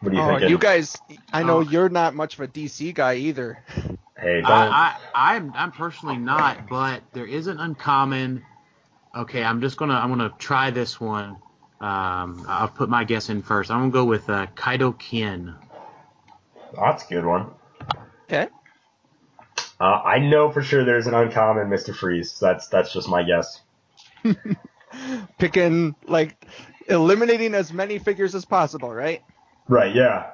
what 0.00 0.10
do 0.10 0.16
you 0.16 0.22
Oh, 0.22 0.38
think? 0.38 0.50
you 0.50 0.58
guys, 0.58 0.96
I 1.32 1.42
know 1.42 1.58
Oh. 1.58 1.60
you're 1.60 1.88
not 1.88 2.14
much 2.14 2.34
of 2.34 2.40
a 2.40 2.48
DC 2.48 2.94
guy 2.94 3.14
either. 3.16 3.62
hey, 4.16 4.40
don't. 4.40 4.50
I, 4.50 4.96
I 5.14 5.34
I'm 5.36 5.52
I'm 5.54 5.72
personally 5.72 6.16
not, 6.16 6.68
but 6.68 7.02
there 7.12 7.26
is 7.26 7.46
an 7.48 7.58
uncommon. 7.58 8.44
Okay, 9.16 9.42
I'm 9.42 9.60
just 9.60 9.76
gonna 9.76 9.94
I'm 9.94 10.08
gonna 10.10 10.32
try 10.38 10.70
this 10.70 11.00
one. 11.00 11.36
Um, 11.80 12.44
I'll 12.48 12.68
put 12.68 12.88
my 12.88 13.04
guess 13.04 13.28
in 13.28 13.42
first. 13.42 13.70
I'm 13.70 13.78
gonna 13.80 13.90
go 13.92 14.04
with 14.04 14.28
uh, 14.30 14.46
Kyodai 14.56 14.98
Ken. 14.98 15.54
That's 16.74 17.04
a 17.04 17.08
good 17.08 17.24
one. 17.24 17.50
Okay. 18.24 18.48
Uh, 19.80 19.84
I 19.84 20.18
know 20.18 20.50
for 20.50 20.62
sure 20.62 20.84
there's 20.84 21.06
an 21.06 21.14
uncommon 21.14 21.68
Mr. 21.68 21.94
Freeze. 21.94 22.38
That's 22.40 22.68
that's 22.68 22.92
just 22.92 23.08
my 23.08 23.22
guess. 23.22 23.60
Picking, 25.38 25.94
like, 26.06 26.44
eliminating 26.88 27.54
as 27.54 27.72
many 27.72 27.98
figures 27.98 28.34
as 28.34 28.44
possible, 28.44 28.92
right? 28.92 29.22
Right? 29.68 29.94
Yeah. 29.94 30.30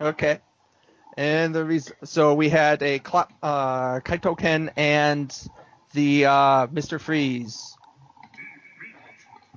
Okay. 0.00 0.38
And 1.16 1.54
the 1.54 1.64
reason, 1.64 1.94
so 2.04 2.34
we 2.34 2.48
had 2.48 2.82
a 2.82 2.98
Cla- 3.00 3.28
uh, 3.42 4.00
Kyodai 4.00 4.38
Ken 4.38 4.70
and 4.76 5.48
the 5.92 6.26
uh, 6.26 6.66
Mr. 6.68 7.00
Freeze. 7.00 7.76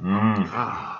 Mm. 0.01 0.97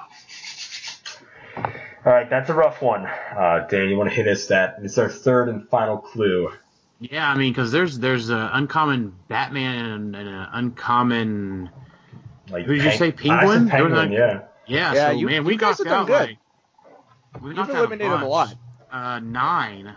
All 2.06 2.12
right, 2.12 2.30
that's 2.30 2.50
a 2.50 2.54
rough 2.54 2.82
one. 2.82 3.06
Uh, 3.06 3.66
Dan, 3.70 3.88
you 3.90 3.98
want 3.98 4.10
to 4.10 4.16
hit 4.16 4.28
us 4.28 4.48
that? 4.48 4.76
It's 4.82 4.98
our 4.98 5.10
third 5.10 5.48
and 5.50 5.68
final 5.70 5.98
clue. 5.98 6.52
Yeah, 7.00 7.30
I 7.30 7.36
mean, 7.38 7.52
because 7.54 7.72
there's 7.72 7.98
there's 8.00 8.30
an 8.30 8.40
uncommon 8.40 9.14
Batman 9.30 9.86
and, 9.86 10.16
and 10.16 10.28
an 10.30 10.48
uncommon 10.52 11.70
Like, 12.50 12.66
Who 12.66 12.76
did 12.76 12.84
you 12.84 12.90
Peng- 12.90 13.00
say, 13.00 13.06
I 13.06 13.10
said 13.10 13.18
Penguin? 13.18 13.66
There 13.68 13.78
Penguin, 13.90 14.12
a- 14.12 14.16
yeah. 14.16 14.40
yeah. 14.68 14.94
Yeah, 14.94 15.06
so 15.10 15.12
you- 15.18 15.28
man, 15.28 15.44
we 15.46 15.56
got 15.56 15.78
guys 15.78 15.86
knocked 15.86 15.92
out 15.92 16.08
good. 16.08 16.38
like 17.34 17.42
we 17.42 17.48
You've 17.50 17.58
knocked 17.58 17.70
out 17.72 17.78
eliminated 17.78 18.12
a 18.14 18.18
bunch. 18.18 18.30
lot. 18.30 18.56
Uh, 18.92 19.20
nine. 19.20 19.94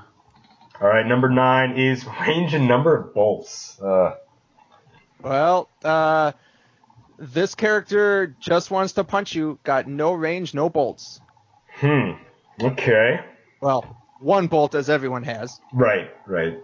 All 0.81 0.89
right, 0.89 1.07
number 1.07 1.29
nine 1.29 1.77
is 1.79 2.05
range 2.27 2.55
and 2.55 2.67
number 2.69 2.97
of 2.97 3.15
bolts. 3.15 3.81
Uh, 3.81 4.15
Well, 5.23 5.69
uh, 5.85 6.33
this 7.19 7.55
character 7.55 8.35
just 8.41 8.71
wants 8.71 8.93
to 8.95 9.05
punch 9.05 9.35
you. 9.35 9.59
Got 9.65 9.87
no 9.89 10.13
range, 10.13 10.55
no 10.55 10.69
bolts. 10.69 11.21
Hmm. 11.77 12.13
Okay. 12.63 13.21
Well, 13.61 13.97
one 14.21 14.47
bolt 14.47 14.75
as 14.75 14.89
everyone 14.89 15.25
has. 15.25 15.61
Right. 15.73 16.11
Right. 16.27 16.59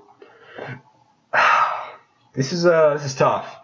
This 2.35 2.55
is 2.55 2.65
uh 2.65 2.95
this 2.95 3.05
is 3.05 3.15
tough. 3.15 3.59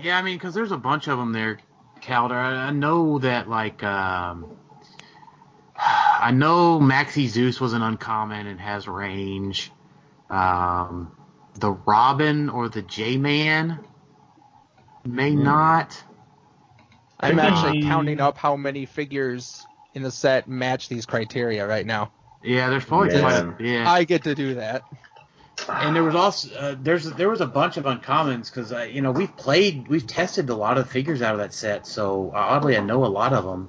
Yeah, 0.00 0.16
I 0.16 0.22
mean, 0.22 0.36
because 0.36 0.54
there's 0.54 0.70
a 0.70 0.76
bunch 0.76 1.08
of 1.08 1.18
them 1.18 1.32
there, 1.32 1.58
Calder. 2.00 2.36
I, 2.36 2.68
I 2.68 2.70
know 2.70 3.18
that 3.18 3.48
like 3.48 3.82
um, 3.82 4.46
I 5.76 6.30
know 6.30 6.78
Maxie 6.78 7.26
Zeus 7.26 7.60
was 7.60 7.72
an 7.72 7.82
uncommon 7.82 8.46
and 8.46 8.60
has 8.60 8.86
range. 8.86 9.72
Um, 10.30 11.10
the 11.54 11.72
Robin 11.72 12.50
or 12.50 12.68
the 12.68 12.82
J 12.82 13.16
Man 13.16 13.80
may 15.04 15.34
Hmm. 15.34 15.42
not. 15.42 16.00
I'm 17.18 17.30
Could 17.30 17.40
actually 17.40 17.82
counting 17.82 18.20
up 18.20 18.38
how 18.38 18.54
many 18.54 18.86
figures 18.86 19.66
in 19.98 20.04
the 20.04 20.10
set 20.12 20.48
match 20.48 20.88
these 20.88 21.04
criteria 21.04 21.66
right 21.66 21.84
now. 21.84 22.12
Yeah, 22.44 22.70
there's 22.70 22.84
probably 22.84 23.08
Man. 23.08 23.20
quite 23.20 23.36
a 23.36 23.44
bit. 23.44 23.86
I 23.86 24.04
get 24.04 24.22
to 24.24 24.34
do 24.34 24.54
that. 24.54 24.82
And 25.68 25.94
there 25.94 26.04
was 26.04 26.14
also 26.14 26.54
uh, 26.56 26.76
there's 26.80 27.10
there 27.12 27.28
was 27.28 27.40
a 27.40 27.46
bunch 27.46 27.76
of 27.76 27.84
uncommons 27.84 28.48
because 28.48 28.72
uh, 28.72 28.82
you 28.82 29.02
know 29.02 29.10
we've 29.10 29.36
played 29.36 29.88
we've 29.88 30.06
tested 30.06 30.48
a 30.50 30.54
lot 30.54 30.78
of 30.78 30.88
figures 30.88 31.20
out 31.20 31.34
of 31.34 31.40
that 31.40 31.52
set. 31.52 31.84
So 31.84 32.30
uh, 32.32 32.36
oddly, 32.38 32.76
I 32.76 32.80
know 32.80 33.04
a 33.04 33.06
lot 33.06 33.32
of 33.32 33.44
them, 33.44 33.68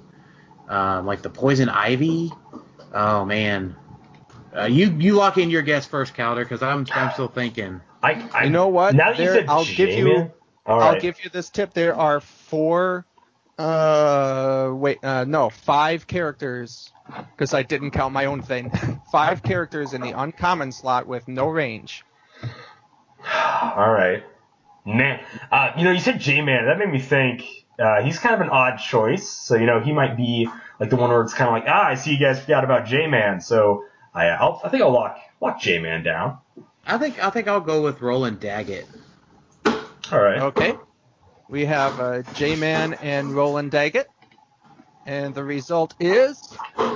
um, 0.68 1.08
like 1.08 1.24
the 1.24 1.32
poison 1.32 1.68
ivy. 1.68 2.32
Oh 2.94 3.26
man, 3.26 3.76
uh, 4.56 4.66
you 4.66 4.92
you 5.00 5.16
lock 5.16 5.40
in 5.40 5.50
your 5.50 5.64
guess 5.64 5.88
first, 5.88 6.14
Calder, 6.14 6.46
because 6.46 6.62
I'm 6.62 6.86
I'm 6.94 7.12
still 7.14 7.28
thinking. 7.28 7.82
I, 8.04 8.30
I 8.36 8.44
You 8.44 8.52
know 8.52 8.68
what? 8.68 8.94
Now 8.94 9.10
that 9.12 9.20
you 9.20 9.26
said 9.26 9.46
I'll 9.50 9.66
give 9.66 9.90
you- 9.90 10.06
J-Man- 10.06 10.32
I'll 10.68 11.00
give 11.00 11.24
you 11.24 11.32
this 11.32 11.50
tip. 11.50 11.74
There 11.74 11.96
are 11.96 12.20
four, 12.22 13.06
uh, 13.60 14.72
wait, 14.74 15.04
uh, 15.04 15.26
no, 15.26 15.50
five 15.50 16.08
characters, 16.08 16.92
because 17.06 17.54
I 17.54 17.64
didn't 17.64 17.92
count 17.92 18.14
my 18.14 18.26
own 18.26 18.42
thing. 18.42 18.72
five 19.12 19.44
characters 19.44 19.94
in 19.94 20.02
the 20.02 20.12
uncommon 20.12 20.72
slot 20.72 21.08
with 21.08 21.28
no 21.28 21.48
range. 21.48 22.06
All 23.34 23.92
right. 23.92 24.24
Man, 24.86 25.20
uh, 25.52 25.74
you 25.78 25.84
know, 25.84 25.92
you 25.92 26.00
said 26.00 26.22
J-Man. 26.22 26.66
That 26.66 26.80
made 26.80 26.90
me 26.90 27.00
think. 27.00 27.44
Uh, 27.78 28.02
he's 28.02 28.18
kind 28.18 28.34
of 28.34 28.42
an 28.42 28.50
odd 28.50 28.78
choice. 28.78 29.28
So 29.28 29.56
you 29.56 29.66
know, 29.66 29.82
he 29.82 29.92
might 29.92 30.16
be 30.16 30.50
like 30.80 30.90
the 30.90 30.96
one 30.96 31.10
where 31.10 31.22
it's 31.22 31.34
kind 31.34 31.50
of 31.50 31.54
like, 31.54 31.66
ah, 31.68 31.88
I 31.88 31.96
see 31.96 32.12
you 32.12 32.20
guys 32.20 32.40
forgot 32.40 32.64
about 32.64 32.86
J-Man. 32.86 33.42
So 33.42 33.86
I, 34.14 34.28
I'll, 34.28 34.62
I 34.64 34.70
think 34.70 34.82
I'll 34.84 34.92
lock 34.92 35.18
lock 35.42 35.60
J-Man 35.60 36.04
down. 36.04 36.38
I 36.88 36.98
think 36.98 37.22
I 37.22 37.30
think 37.30 37.50
I'll 37.50 37.60
go 37.60 37.82
with 37.82 38.02
Roland 38.02 38.40
Daggett. 38.40 38.88
All 39.66 40.20
right. 40.20 40.40
Okay. 40.44 40.76
We 41.50 41.66
have 41.66 42.00
uh, 42.00 42.22
J-Man 42.36 42.94
and 43.02 43.36
Roland 43.36 43.72
Daggett. 43.72 44.10
And 45.06 45.34
the 45.34 45.44
result 45.44 45.96
is. 46.00 46.56
Uh, 46.78 46.96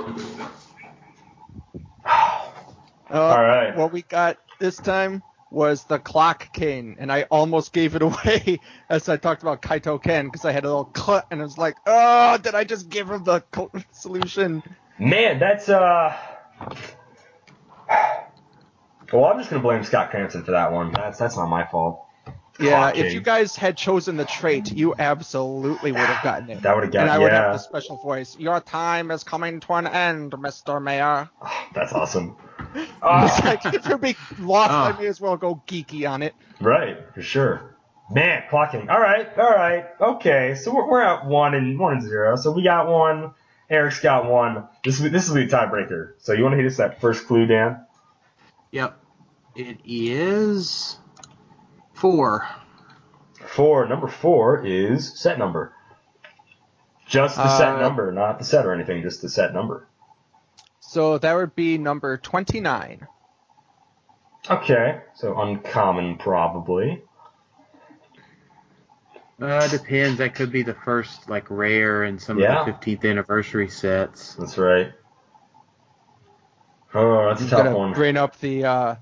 All 3.10 3.42
right. 3.42 3.76
What 3.76 3.92
we 3.92 4.02
got 4.02 4.38
this 4.60 4.76
time 4.76 5.22
was 5.50 5.84
the 5.84 5.98
Clock 5.98 6.52
King, 6.52 6.96
and 6.98 7.10
I 7.10 7.22
almost 7.24 7.72
gave 7.72 7.94
it 7.96 8.02
away 8.02 8.60
as 8.88 9.08
I 9.08 9.16
talked 9.16 9.42
about 9.42 9.62
Kyodai 9.62 10.02
Ken 10.02 10.26
because 10.26 10.44
I 10.44 10.52
had 10.52 10.64
a 10.64 10.68
little 10.68 10.84
cut, 10.84 11.26
and 11.30 11.40
I 11.40 11.44
was 11.44 11.58
like, 11.58 11.76
oh, 11.86 12.38
did 12.38 12.54
I 12.54 12.64
just 12.64 12.88
give 12.88 13.10
him 13.10 13.24
the 13.24 13.42
solution? 13.92 14.62
Man, 14.98 15.38
that's 15.38 15.68
uh. 15.68 16.16
Well, 19.12 19.26
I'm 19.26 19.38
just 19.38 19.50
gonna 19.50 19.62
blame 19.62 19.84
Scott 19.84 20.10
Cranston 20.10 20.44
for 20.44 20.52
that 20.52 20.72
one. 20.72 20.90
That's 20.90 21.18
that's 21.18 21.36
not 21.36 21.46
my 21.48 21.64
fault. 21.64 22.03
Yeah, 22.60 22.92
Clock 22.92 22.96
if 22.98 23.12
you 23.12 23.20
guys 23.20 23.56
had 23.56 23.76
chosen 23.76 24.16
the 24.16 24.24
trait, 24.24 24.70
you 24.72 24.94
absolutely 24.98 25.90
would 25.90 26.00
have 26.00 26.22
gotten 26.22 26.50
it. 26.50 26.62
That 26.62 26.74
would 26.74 26.84
have 26.84 26.92
got 26.92 27.02
and 27.02 27.10
I 27.10 27.18
would 27.18 27.32
have 27.32 27.52
the 27.54 27.58
special 27.58 27.96
voice. 27.96 28.36
Your 28.38 28.60
time 28.60 29.10
is 29.10 29.24
coming 29.24 29.58
to 29.60 29.72
an 29.74 29.86
end, 29.88 30.32
Mr. 30.32 30.80
Mayor. 30.82 31.28
That's 31.74 31.92
awesome. 31.92 32.36
It's 32.76 32.90
Ah, 33.02 33.40
like, 33.44 33.74
if 33.74 33.86
you're 33.86 33.98
being 33.98 34.16
lost, 34.40 34.70
Ah. 34.72 34.96
I 34.96 35.00
may 35.00 35.06
as 35.06 35.20
well 35.20 35.36
go 35.36 35.62
geeky 35.66 36.08
on 36.10 36.22
it. 36.22 36.34
right, 36.60 36.98
for 37.14 37.22
sure. 37.22 37.76
Man, 38.10 38.42
Clock 38.50 38.72
King. 38.72 38.88
All 38.88 39.00
right, 39.00 39.28
all 39.38 39.50
right, 39.50 39.86
okay. 40.00 40.54
So 40.56 40.74
we're, 40.74 40.88
we're 40.88 41.02
at 41.02 41.26
one 41.26 41.54
and 41.54 41.78
one 41.78 41.94
and 41.94 42.02
zero. 42.02 42.34
So 42.36 42.50
we 42.52 42.62
got 42.64 42.88
one. 42.88 43.32
Eric's 43.70 44.00
got 44.00 44.28
one. 44.30 44.64
This 44.84 45.00
is 45.00 45.10
this 45.12 45.26
is 45.28 45.34
the 45.34 45.46
tiebreaker. 45.46 46.14
So 46.18 46.32
you 46.32 46.42
want 46.42 46.52
to 46.54 46.56
hit 46.56 46.66
us 46.66 46.76
that 46.78 47.00
first 47.00 47.26
clue, 47.26 47.46
Dan? 47.46 47.84
Yep, 48.72 48.98
it 49.56 49.78
is 49.84 50.98
four. 52.04 52.46
Four. 53.46 53.86
Number 53.88 54.08
four 54.08 54.62
is 54.66 55.18
set 55.18 55.38
number. 55.38 55.72
Just 57.06 57.36
the 57.36 57.48
set 57.56 57.76
Uh, 57.76 57.80
number, 57.80 58.12
not 58.12 58.38
the 58.38 58.44
set 58.44 58.66
or 58.66 58.74
anything. 58.74 59.00
Just 59.02 59.22
the 59.22 59.28
set 59.30 59.54
number. 59.54 59.86
So 60.80 61.16
that 61.16 61.32
would 61.32 61.54
be 61.56 61.78
number 61.78 62.18
29. 62.18 63.06
Okay. 64.50 65.00
So 65.14 65.40
uncommon, 65.40 66.18
probably. 66.18 67.02
Uh, 69.40 69.66
depends. 69.68 70.18
That 70.18 70.34
could 70.34 70.52
be 70.52 70.62
the 70.62 70.74
first 70.74 71.30
like 71.30 71.50
rare 71.50 72.04
in 72.04 72.18
some 72.18 72.38
Yeah. 72.38 72.60
of 72.60 72.66
the 72.66 72.72
15th 72.72 73.08
anniversary 73.10 73.68
sets. 73.70 74.34
That's 74.34 74.58
right. 74.58 74.92
Oh, 76.92 77.28
that's 77.28 77.40
a 77.40 77.44
I'm 77.44 77.50
tough 77.50 77.64
gonna 77.64 77.78
one. 77.78 77.92
bring 77.94 78.18
up 78.18 78.38
the 78.40 78.64
uh, 78.66 78.94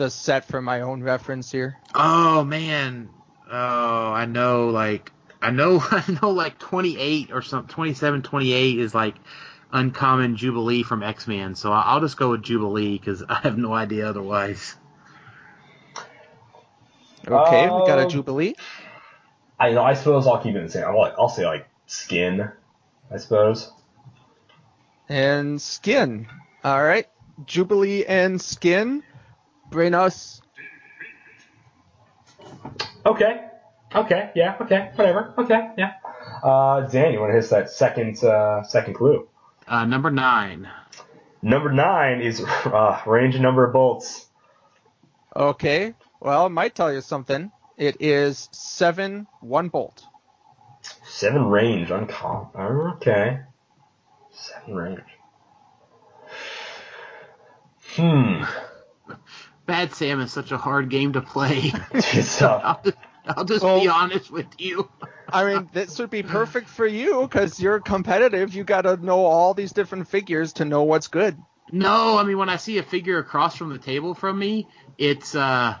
the 0.00 0.08
set 0.10 0.46
for 0.46 0.62
my 0.62 0.80
own 0.80 1.02
reference 1.02 1.52
here. 1.52 1.76
Oh 1.94 2.42
man. 2.42 3.10
Oh, 3.50 4.12
I 4.12 4.24
know. 4.24 4.68
Like 4.70 5.12
I 5.42 5.50
know. 5.50 5.78
I 5.90 6.18
know. 6.22 6.30
Like 6.30 6.58
28 6.58 7.30
or 7.32 7.42
something 7.42 7.68
27, 7.72 8.22
28 8.22 8.78
is 8.78 8.94
like 8.94 9.16
uncommon 9.72 10.36
Jubilee 10.36 10.82
from 10.82 11.02
X 11.02 11.28
Men. 11.28 11.54
So 11.54 11.70
I- 11.70 11.82
I'll 11.82 12.00
just 12.00 12.16
go 12.16 12.30
with 12.30 12.42
Jubilee 12.42 12.96
because 12.98 13.22
I 13.28 13.40
have 13.40 13.58
no 13.58 13.74
idea 13.74 14.08
otherwise. 14.08 14.74
Okay, 17.28 17.64
we 17.64 17.86
got 17.86 17.98
a 17.98 18.04
Oh. 18.04 18.08
Jubilee. 18.08 18.54
I 19.58 19.72
know. 19.72 19.82
I 19.82 19.92
suppose 19.92 20.26
I'll 20.26 20.38
keep 20.42 20.56
it 20.56 20.62
the 20.62 20.70
same. 20.72 20.84
I'll, 20.84 21.14
I'll 21.18 21.28
say 21.28 21.44
like 21.44 21.68
skin. 21.86 22.50
I 23.12 23.16
suppose. 23.18 23.70
And 25.10 25.60
Skin. 25.60 26.26
All 26.64 26.82
right. 26.82 27.06
Jubilee 27.44 28.06
and 28.06 28.40
Skin 28.40 29.02
bring 29.70 29.94
us. 29.94 30.42
Okay. 33.06 33.46
Okay. 33.94 34.30
Yeah. 34.34 34.56
Okay. 34.60 34.90
Whatever. 34.94 35.34
Okay. 35.38 35.70
Yeah. 35.78 35.92
Uh, 36.42 36.82
Dan, 36.82 37.12
you 37.12 37.20
want 37.20 37.32
to 37.32 37.40
hit 37.40 37.50
that 37.50 37.70
second 37.70 38.22
uh, 38.22 38.62
second 38.64 38.94
clue? 38.94 39.28
Uh, 39.66 39.84
number 39.84 40.10
nine. 40.10 40.68
Number 41.42 41.72
nine 41.72 42.20
is 42.20 42.40
uh, 42.40 43.00
range 43.06 43.34
and 43.34 43.42
number 43.42 43.64
of 43.64 43.72
bolts. 43.72 44.26
Okay. 45.34 45.94
Well, 46.20 46.46
it 46.46 46.50
might 46.50 46.74
tell 46.74 46.92
you 46.92 47.00
something. 47.00 47.50
It 47.78 47.96
is 48.00 48.50
seven, 48.52 49.26
one 49.40 49.68
bolt. 49.68 50.04
Seven 51.08 51.46
range 51.46 51.90
on 51.90 52.00
uncommon. 52.00 52.50
Okay. 52.96 53.40
Seven 54.32 54.74
range. 54.74 55.00
Hmm. 57.96 58.44
Bad 59.70 59.94
Sam 59.94 60.20
is 60.20 60.32
such 60.32 60.50
a 60.50 60.58
hard 60.58 60.88
game 60.90 61.12
to 61.12 61.20
play. 61.20 61.72
It's 61.94 62.38
tough. 62.38 62.62
I'll 62.64 62.82
just, 62.82 62.96
I'll 63.24 63.44
just 63.44 63.62
Well- 63.64 63.80
be 63.80 63.86
honest 63.88 64.28
with 64.28 64.48
you. 64.58 64.90
I 65.32 65.44
mean, 65.44 65.70
this 65.72 65.96
would 66.00 66.10
be 66.10 66.24
perfect 66.24 66.68
for 66.68 66.84
you 66.84 67.22
because 67.22 67.60
you're 67.60 67.78
competitive. 67.78 68.52
You 68.52 68.64
got 68.64 68.82
to 68.82 68.96
know 68.96 69.24
all 69.24 69.54
these 69.54 69.70
different 69.72 70.08
figures 70.08 70.54
to 70.54 70.64
know 70.64 70.82
what's 70.82 71.06
good. 71.06 71.38
No, 71.70 72.18
I 72.18 72.24
mean 72.24 72.36
when 72.36 72.48
I 72.48 72.56
see 72.56 72.78
a 72.78 72.82
figure 72.82 73.18
across 73.18 73.54
from 73.54 73.68
the 73.72 73.78
table 73.78 74.12
from 74.14 74.36
me, 74.36 74.66
it's 74.98 75.36
uh 75.36 75.76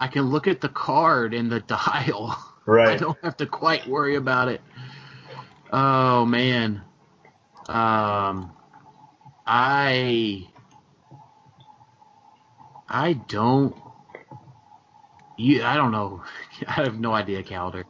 I 0.00 0.08
can 0.08 0.22
look 0.30 0.46
at 0.46 0.62
the 0.62 0.70
card 0.70 1.34
and 1.34 1.52
the 1.52 1.60
dial. 1.76 2.34
Right. 2.64 2.88
I 2.88 2.96
don't 2.96 3.18
have 3.22 3.36
to 3.36 3.46
quite 3.46 3.86
worry 3.86 4.16
about 4.16 4.48
it. 4.48 4.62
Oh 5.70 6.24
man. 6.24 6.80
Um 7.68 8.50
I 9.46 10.48
I 12.88 13.14
don't 13.14 13.74
you 15.36 15.62
I 15.62 15.76
don't 15.76 15.92
know. 15.92 16.22
I 16.66 16.72
have 16.84 16.98
no 16.98 17.12
idea, 17.12 17.42
Calder. 17.42 17.84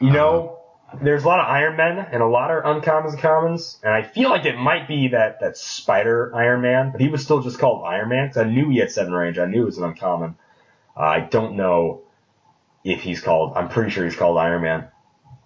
You 0.00 0.10
know, 0.10 0.58
uh-huh. 0.88 0.98
there's 1.02 1.24
a 1.24 1.26
lot 1.26 1.40
of 1.40 1.46
Iron 1.46 1.76
Men 1.76 1.98
and 1.98 2.22
a 2.22 2.26
lot 2.26 2.50
of 2.50 2.64
uncommons 2.64 3.10
and 3.12 3.18
commons, 3.18 3.78
and 3.82 3.92
I 3.92 4.02
feel 4.02 4.30
like 4.30 4.44
it 4.44 4.56
might 4.56 4.86
be 4.88 5.08
that 5.08 5.40
that 5.40 5.56
Spider 5.56 6.32
Iron 6.34 6.62
Man, 6.62 6.92
but 6.92 7.00
he 7.00 7.08
was 7.08 7.22
still 7.24 7.42
just 7.42 7.58
called 7.58 7.84
Iron 7.86 8.08
Man 8.08 8.28
because 8.28 8.42
I 8.42 8.48
knew 8.50 8.70
he 8.70 8.78
had 8.78 8.90
seven 8.90 9.12
range. 9.12 9.38
I 9.38 9.46
knew 9.46 9.62
it 9.62 9.66
was 9.66 9.78
an 9.78 9.84
uncommon. 9.84 10.36
Uh, 10.96 11.00
I 11.00 11.20
don't 11.20 11.56
know 11.56 12.02
if 12.84 13.00
he's 13.00 13.20
called. 13.20 13.54
I'm 13.56 13.68
pretty 13.68 13.90
sure 13.90 14.04
he's 14.04 14.16
called 14.16 14.38
Iron 14.38 14.62
Man. 14.62 14.88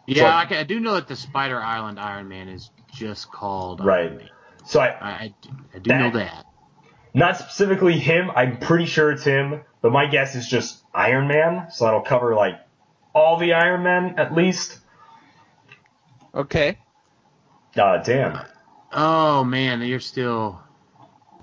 Yeah, 0.06 0.22
So- 0.46 0.54
I, 0.56 0.60
I 0.60 0.62
do 0.64 0.80
know 0.80 0.94
that 0.94 1.08
the 1.08 1.16
Spider 1.16 1.60
Island 1.60 1.98
Iron 1.98 2.28
Man 2.28 2.48
is 2.48 2.70
just 2.92 3.30
called 3.30 3.82
Right. 3.84 4.06
Iron 4.06 4.16
Man. 4.18 4.28
So 4.66 4.80
I, 4.80 4.86
I, 4.88 5.10
I, 5.10 5.34
do- 5.40 5.50
I 5.74 5.78
do 5.78 5.90
know 5.90 6.10
That- 6.10 6.12
that. 6.14 6.44
Not 7.14 7.36
specifically 7.36 7.98
him. 7.98 8.30
I'm 8.34 8.58
pretty 8.58 8.86
sure 8.86 9.10
it's 9.10 9.24
him, 9.24 9.62
but 9.82 9.92
my 9.92 10.06
guess 10.06 10.34
is 10.34 10.48
just 10.48 10.82
Iron 10.94 11.28
Man. 11.28 11.70
So 11.70 11.84
that'll 11.84 12.02
cover 12.02 12.34
like 12.34 12.58
all 13.14 13.36
the 13.36 13.54
Iron 13.54 13.82
Men 13.82 14.18
at 14.18 14.34
least. 14.34 14.78
Okay. 16.34 16.78
Uh, 17.76 17.98
damn, 17.98 18.40
Oh 18.92 19.44
man, 19.44 19.82
you're 19.82 20.00
still. 20.00 20.60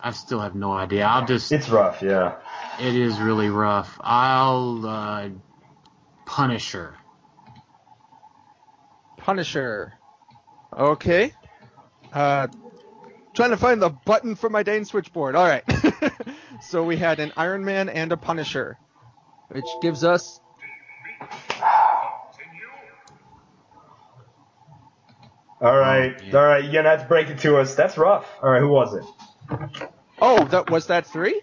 I 0.02 0.12
still 0.12 0.40
have 0.40 0.56
no 0.56 0.74
idea. 0.74 1.06
I'll 1.06 1.26
just. 1.26 1.52
it's 1.52 1.70
rough. 1.70 2.02
Yeah. 2.02 2.36
It 2.80 2.96
is 2.96 3.20
really 3.20 3.50
rough. 3.50 3.98
I'll 4.02 4.86
uh, 4.86 5.30
Punisher. 6.26 6.96
Punisher. 9.18 9.94
Okay. 10.74 11.34
Uh, 12.12 12.48
trying 13.36 13.52
to 13.52 13.58
find 13.58 13.82
the 13.82 13.90
button 13.90 14.36
for 14.36 14.50
my 14.50 14.64
Dane 14.64 14.86
switchboard. 14.86 15.36
All 15.36 15.46
right. 15.48 15.64
so 16.62 16.84
we 16.84 16.98
had 16.98 17.20
an 17.20 17.32
Iron 17.38 17.64
Man 17.66 17.90
and 17.90 18.12
a 18.12 18.18
Punisher, 18.18 18.78
which 19.50 19.66
gives 19.82 20.04
us. 20.04 20.40
All 25.62 25.78
right, 25.78 26.16
oh, 26.20 26.24
yeah. 26.26 26.38
all 26.38 26.46
right. 26.46 26.64
You're 26.64 26.74
gonna 26.74 26.90
have 26.90 27.02
to 27.04 27.08
break 27.08 27.30
it 27.30 27.40
to 27.40 27.58
us. 27.58 27.76
That's 27.76 27.98
rough. 27.98 28.26
All 28.44 28.50
right, 28.52 28.60
who 28.60 28.68
was 28.68 28.94
it? 28.94 29.90
Oh, 30.22 30.44
that 30.46 30.70
was 30.70 30.88
that 30.88 31.06
three? 31.08 31.42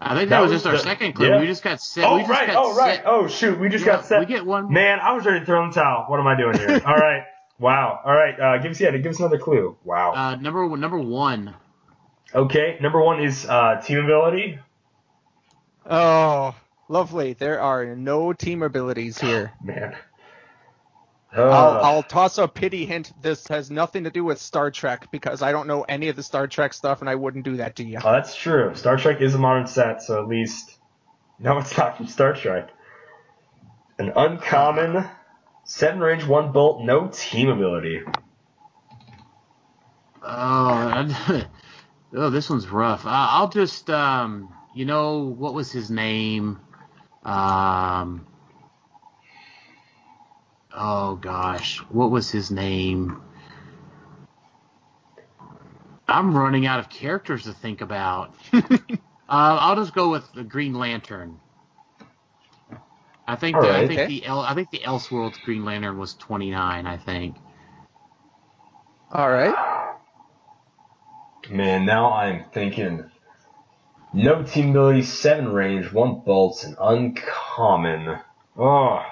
I 0.00 0.14
think 0.16 0.28
That 0.28 0.36
that, 0.36 0.42
was 0.42 0.50
was 0.52 0.62
just 0.62 0.66
our 0.66 0.72
the- 0.76 0.78
second 0.82 1.14
clue. 1.14 1.28
yeah. 1.28 1.40
We 1.40 1.46
just 1.46 1.62
got 1.62 1.80
set. 1.80 2.04
Oh 2.04 2.16
we 2.16 2.20
just 2.22 2.30
right. 2.30 2.46
got 2.48 2.56
Oh 2.56 2.76
right. 2.76 2.96
set- 2.96 3.04
Oh 3.06 3.26
shoot. 3.26 3.58
We 3.58 3.68
just 3.70 3.86
Yeah, 3.86 3.96
got 3.96 4.04
set. 4.04 4.20
we 4.20 4.26
get 4.26 4.44
one- 4.44 4.70
Man, 4.72 5.00
I 5.00 5.12
was 5.12 5.24
ready 5.24 5.40
to 5.40 5.46
throw 5.46 5.62
in 5.64 5.70
the 5.70 5.74
towel. 5.74 6.04
What 6.08 6.20
am 6.20 6.26
I 6.26 6.36
doing 6.36 6.58
here? 6.58 6.82
all 6.86 6.94
right. 6.96 7.22
Wow. 7.58 8.00
All 8.04 8.12
right. 8.14 8.38
Uh, 8.38 8.58
give 8.58 8.72
us 8.72 8.80
yeah. 8.80 8.90
Give 8.96 9.12
us 9.12 9.18
another 9.18 9.38
clue. 9.38 9.76
Wow. 9.84 10.12
Uh, 10.12 10.36
number 10.36 10.66
one- 10.66 10.80
number 10.80 10.98
one. 10.98 11.54
Okay. 12.34 12.78
Number 12.80 13.00
one 13.00 13.22
is 13.22 13.46
uh, 13.46 13.80
team 13.84 13.98
ability. 14.04 14.58
Oh, 15.88 16.54
lovely. 16.88 17.34
There 17.34 17.60
are 17.60 17.94
no 17.94 18.32
team 18.32 18.62
abilities 18.62 19.18
here. 19.18 19.52
Man. 19.62 19.94
I'll, 21.36 21.42
Uh, 21.42 21.80
I'll 21.82 22.02
toss 22.02 22.38
a 22.38 22.46
pity 22.46 22.86
hint. 22.86 23.12
This 23.20 23.48
has 23.48 23.70
nothing 23.70 24.04
to 24.04 24.10
do 24.10 24.24
with 24.24 24.40
Star 24.40 24.70
Trek 24.70 25.10
because 25.10 25.42
I 25.42 25.50
don't 25.52 25.66
know 25.66 25.82
any 25.82 26.08
of 26.08 26.16
the 26.16 26.22
Star 26.22 26.46
Trek 26.46 26.72
stuff, 26.72 27.00
and 27.00 27.10
I 27.10 27.16
wouldn't 27.16 27.44
do 27.44 27.56
that 27.56 27.76
to 27.76 27.84
you. 27.84 27.98
Oh, 28.04 28.12
that's 28.12 28.36
true. 28.36 28.72
Star 28.76 28.96
Trek 28.96 29.20
is 29.20 29.34
a 29.34 29.38
modern 29.38 29.66
set, 29.66 30.00
so 30.02 30.22
at 30.22 30.28
least 30.28 30.78
no, 31.40 31.58
it's 31.58 31.76
not 31.76 31.96
from 31.96 32.06
Star 32.06 32.34
Trek. 32.34 32.70
An 33.98 34.12
uncommon 34.14 35.04
seven 35.64 36.00
range, 36.00 36.24
one 36.24 36.52
bolt, 36.52 36.82
no 36.82 37.08
team 37.08 37.48
ability. 37.48 38.02
Oh, 40.22 41.44
oh, 42.14 42.30
this 42.30 42.48
one's 42.48 42.68
rough. 42.68 43.04
Uh, 43.04 43.10
I'll 43.10 43.48
just, 43.48 43.90
um, 43.90 44.54
you 44.74 44.84
know, 44.84 45.18
what 45.18 45.54
was 45.54 45.70
his 45.70 45.90
name? 45.90 46.60
Um, 47.24 48.26
oh 50.74 51.16
gosh, 51.16 51.78
what 51.90 52.10
was 52.10 52.30
his 52.30 52.50
name? 52.50 53.22
I'm 56.06 56.36
running 56.36 56.66
out 56.66 56.80
of 56.80 56.90
characters 56.90 57.44
to 57.44 57.52
think 57.52 57.80
about. 57.80 58.34
uh, 58.52 58.58
I'll 59.28 59.76
just 59.76 59.94
go 59.94 60.10
with 60.10 60.30
the 60.34 60.44
Green 60.44 60.74
Lantern. 60.74 61.40
I 63.26 63.36
think 63.36 63.54
All 63.54 63.60
the, 63.60 63.74
I 63.74 63.82
think 63.82 64.04
Okay. 64.04 64.06
the 64.06 64.24
El, 64.26 64.40
I 64.40 64.54
think 64.54 64.70
the 64.70 64.80
Elseworlds 64.80 65.40
Green 65.42 65.64
Lantern 65.64 65.98
was 65.98 66.14
29. 66.14 66.86
I 66.86 66.96
think. 66.96 67.36
All 69.12 69.30
right. 69.30 69.58
Man, 71.50 71.84
now 71.86 72.12
I'm 72.12 72.44
thinking 72.52 73.10
no 74.12 74.42
team 74.42 74.70
ability, 74.70 75.02
seven 75.02 75.52
range, 75.52 75.92
one 75.92 76.22
bolts, 76.24 76.64
and 76.64 76.76
uncommon. 76.80 78.18
Oh. 78.58 79.02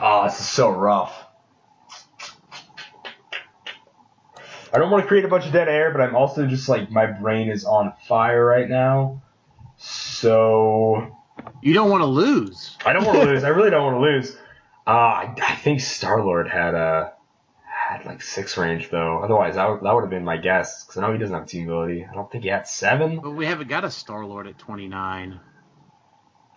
Oh, 0.00 0.24
this 0.24 0.40
is 0.40 0.48
so 0.48 0.70
rough. 0.70 1.26
I 4.72 4.78
don't 4.78 4.90
want 4.90 5.04
to 5.04 5.08
create 5.08 5.24
a 5.24 5.28
bunch 5.28 5.46
of 5.46 5.52
dead 5.52 5.68
air, 5.68 5.90
but 5.92 6.00
I'm 6.00 6.16
also 6.16 6.46
just 6.46 6.68
like 6.68 6.90
my 6.90 7.06
brain 7.06 7.50
is 7.50 7.64
on 7.64 7.92
fire 8.08 8.44
right 8.44 8.68
now. 8.68 9.22
So 9.76 11.16
You 11.62 11.74
don't 11.74 11.90
want 11.90 12.02
to 12.02 12.06
lose. 12.06 12.76
I 12.84 12.92
don't 12.92 13.04
want 13.04 13.20
to 13.20 13.24
lose. 13.26 13.44
I 13.44 13.48
really 13.48 13.70
don't 13.70 13.84
want 13.84 13.96
to 13.96 14.00
lose. 14.00 14.36
Uh, 14.86 14.90
I, 14.90 15.34
I 15.40 15.54
think 15.56 15.80
Star 15.80 16.24
Lord 16.24 16.48
had 16.48 16.74
a 16.74 17.12
had 17.92 18.04
like 18.04 18.22
six 18.22 18.56
range 18.56 18.90
though. 18.90 19.20
Otherwise, 19.22 19.54
that 19.56 19.68
would, 19.68 19.82
that 19.82 19.94
would 19.94 20.02
have 20.02 20.10
been 20.10 20.24
my 20.24 20.36
guess 20.36 20.84
because 20.84 20.98
I 20.98 21.06
know 21.06 21.12
he 21.12 21.18
doesn't 21.18 21.34
have 21.34 21.46
team 21.46 21.64
ability. 21.68 22.06
I 22.08 22.14
don't 22.14 22.30
think 22.30 22.44
he 22.44 22.50
had 22.50 22.66
seven. 22.66 23.20
But 23.20 23.32
we 23.32 23.46
haven't 23.46 23.68
got 23.68 23.84
a 23.84 23.90
Star 23.90 24.24
Lord 24.24 24.46
at 24.46 24.58
29. 24.58 25.40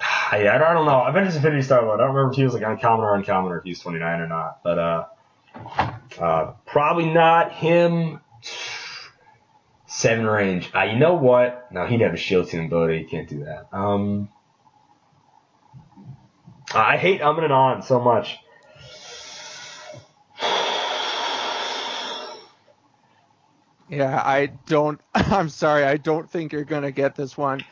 Yeah, 0.02 0.06
I 0.32 0.58
don't, 0.58 0.60
know. 0.60 0.66
I 0.66 0.74
don't 0.74 0.86
know. 0.86 1.04
Avengers 1.04 1.36
Infinity 1.36 1.64
Star 1.64 1.84
Lord. 1.84 2.00
I 2.00 2.06
don't 2.06 2.16
remember 2.16 2.32
if 2.32 2.38
he 2.38 2.44
was 2.44 2.54
like 2.54 2.64
uncommon 2.64 3.06
or 3.06 3.16
uncommon 3.16 3.52
or 3.52 3.60
if 3.60 3.64
he's 3.64 3.80
29 3.80 4.22
or 4.22 4.28
not. 4.28 4.64
But 4.64 4.80
uh, 4.80 5.06
uh, 6.20 6.54
probably 6.66 7.12
not 7.12 7.52
him. 7.52 8.20
Seven 9.88 10.26
range. 10.26 10.72
Uh, 10.76 10.84
you 10.84 11.00
know 11.00 11.14
what? 11.14 11.72
No, 11.72 11.86
he'd 11.86 12.02
have 12.02 12.14
a 12.14 12.18
shield 12.18 12.50
team 12.50 12.66
ability. 12.66 13.00
You 13.00 13.08
can't 13.08 13.30
do 13.30 13.46
that. 13.46 13.70
Um, 13.72 14.28
I 16.74 16.98
hate 16.98 17.22
umming 17.22 17.44
and 17.44 17.54
on 17.54 17.82
so 17.82 18.00
much. 18.00 18.40
Yeah, 23.90 24.22
I 24.24 24.48
don't. 24.66 25.00
I'm 25.14 25.50
sorry. 25.50 25.84
I 25.84 25.98
don't 25.98 26.30
think 26.30 26.52
you're 26.52 26.64
gonna 26.64 26.92
get 26.92 27.16
this 27.16 27.38
one. 27.38 27.64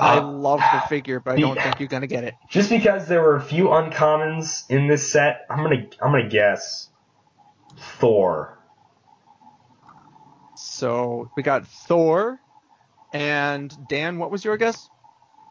I 0.00 0.18
Uh, 0.18 0.22
love 0.22 0.60
the 0.60 0.80
figure, 0.88 1.20
but 1.20 1.34
I 1.34 1.38
don't 1.38 1.60
think 1.60 1.80
you're 1.80 1.88
gonna 1.88 2.06
get 2.06 2.24
it. 2.24 2.34
Just 2.48 2.70
because 2.70 3.08
there 3.08 3.22
were 3.22 3.36
a 3.36 3.42
few 3.42 3.64
uncommons 3.64 4.68
in 4.70 4.86
this 4.88 5.10
set, 5.10 5.46
I'm 5.50 5.62
gonna 5.62 5.86
I'm 6.00 6.12
gonna 6.12 6.28
guess 6.28 6.88
Thor. 7.98 8.58
So 10.54 11.30
we 11.36 11.42
got 11.42 11.66
Thor, 11.66 12.38
and 13.12 13.88
Dan. 13.88 14.18
What 14.18 14.30
was 14.30 14.44
your 14.44 14.56
guess? 14.56 14.88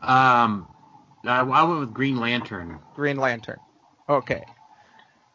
Um, 0.02 0.68
I, 1.28 1.40
I 1.40 1.64
went 1.64 1.80
with 1.80 1.94
Green 1.94 2.18
Lantern. 2.20 2.80
Green 2.96 3.18
Lantern. 3.18 3.60
Okay. 4.10 4.44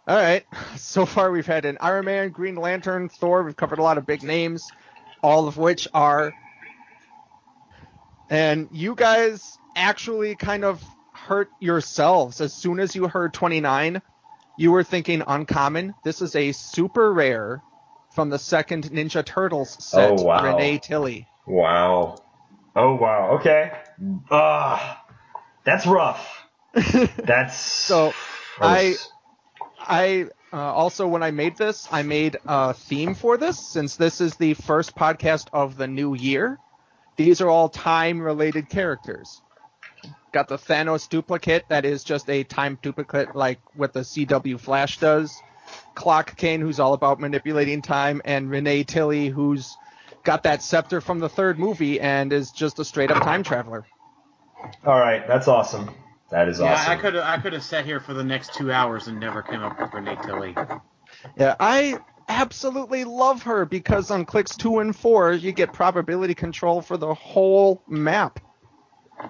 All 0.06 0.16
right. 0.16 0.44
So 0.76 1.04
far, 1.06 1.30
we've 1.30 1.46
had 1.46 1.66
an 1.66 1.78
Iron 1.80 2.06
Man, 2.06 2.30
Green 2.30 2.56
Lantern, 2.56 3.08
Thor. 3.08 3.42
We've 3.42 3.56
covered 3.56 3.78
a 3.78 3.82
lot 3.82 3.98
of 3.98 4.06
big 4.06 4.22
names, 4.22 4.70
all 5.22 5.46
of 5.46 5.56
which 5.56 5.86
are. 5.92 6.32
And 8.28 8.68
you 8.72 8.94
guys 8.94 9.58
actually 9.76 10.34
kind 10.36 10.64
of 10.64 10.82
hurt 11.12 11.50
yourselves. 11.60 12.40
As 12.40 12.52
soon 12.52 12.80
as 12.80 12.96
you 12.96 13.06
heard 13.08 13.34
29, 13.34 14.00
you 14.56 14.72
were 14.72 14.82
thinking 14.82 15.22
uncommon. 15.26 15.94
This 16.02 16.22
is 16.22 16.34
a 16.34 16.52
super 16.52 17.12
rare 17.12 17.62
from 18.10 18.30
the 18.30 18.38
second 18.38 18.90
Ninja 18.90 19.24
Turtles 19.24 19.76
set, 19.84 20.10
Oh, 20.10 20.22
wow. 20.24 20.42
Renet 20.42 20.82
Tilley. 20.82 21.26
Wow. 21.46 22.18
Oh 22.74 22.94
wow. 22.94 23.38
Okay. 23.38 23.72
Ah, 24.30 24.99
that's 25.64 25.86
rough. 25.86 26.26
That's 26.74 27.56
So, 27.58 28.12
I- 28.60 28.96
I 29.78 30.26
uh, 30.52 30.56
also, 30.56 31.06
when 31.08 31.22
I 31.22 31.30
made 31.30 31.56
this, 31.56 31.88
I 31.90 32.02
made 32.02 32.38
a 32.46 32.74
theme 32.74 33.14
for 33.14 33.36
this 33.36 33.58
since 33.58 33.96
this 33.96 34.20
is 34.20 34.36
the 34.36 34.54
first 34.54 34.94
podcast 34.94 35.46
of 35.52 35.76
the 35.76 35.86
new 35.86 36.14
year. 36.14 36.58
These 37.16 37.40
are 37.40 37.48
all 37.48 37.68
time 37.68 38.20
related 38.20 38.68
characters. 38.68 39.40
Got 40.32 40.48
the 40.48 40.58
Thanos 40.58 41.08
duplicate 41.08 41.68
that 41.68 41.84
is 41.84 42.04
just 42.04 42.28
a 42.30 42.44
time 42.44 42.78
duplicate 42.82 43.34
like 43.34 43.58
what 43.74 43.92
the 43.92 44.00
CW 44.00 44.60
Flash 44.60 44.98
does. 44.98 45.32
Clock 45.94 46.36
King, 46.36 46.60
who's 46.60 46.80
all 46.80 46.94
about 46.94 47.20
manipulating 47.20 47.82
time, 47.82 48.22
and 48.24 48.48
Renet 48.48 48.86
Tilley, 48.86 49.28
who's 49.28 49.76
got 50.24 50.44
that 50.44 50.62
scepter 50.62 51.00
from 51.00 51.18
the 51.18 51.28
third 51.28 51.58
movie 51.58 52.00
and 52.00 52.32
is 52.32 52.50
just 52.52 52.78
a 52.78 52.84
straight 52.84 53.10
up 53.10 53.22
time 53.22 53.42
traveler. 53.42 53.84
All 54.84 54.98
right. 54.98 55.26
That's 55.26 55.48
awesome. 55.48 55.90
That 56.30 56.48
is 56.48 56.60
Yeah, 56.60 56.74
awesome. 56.74 56.92
I 56.92 56.96
could 56.96 57.16
I 57.16 57.38
could 57.38 57.52
have 57.52 57.62
sat 57.62 57.84
here 57.84 58.00
for 58.00 58.14
the 58.14 58.24
next 58.24 58.54
two 58.54 58.72
hours 58.72 59.08
and 59.08 59.18
never 59.18 59.42
came 59.42 59.62
up 59.62 59.80
with 59.80 59.90
Renet 59.90 60.24
Tilley. 60.24 60.54
Yeah, 61.36 61.56
I 61.58 61.98
absolutely 62.28 63.04
love 63.04 63.42
her 63.42 63.64
because 63.64 64.10
on 64.10 64.24
clicks 64.24 64.56
two 64.56 64.78
and 64.78 64.94
four, 64.94 65.32
you 65.32 65.52
get 65.52 65.72
probability 65.72 66.34
control 66.34 66.80
for 66.80 66.96
the 66.96 67.12
whole 67.12 67.82
map. 67.88 68.38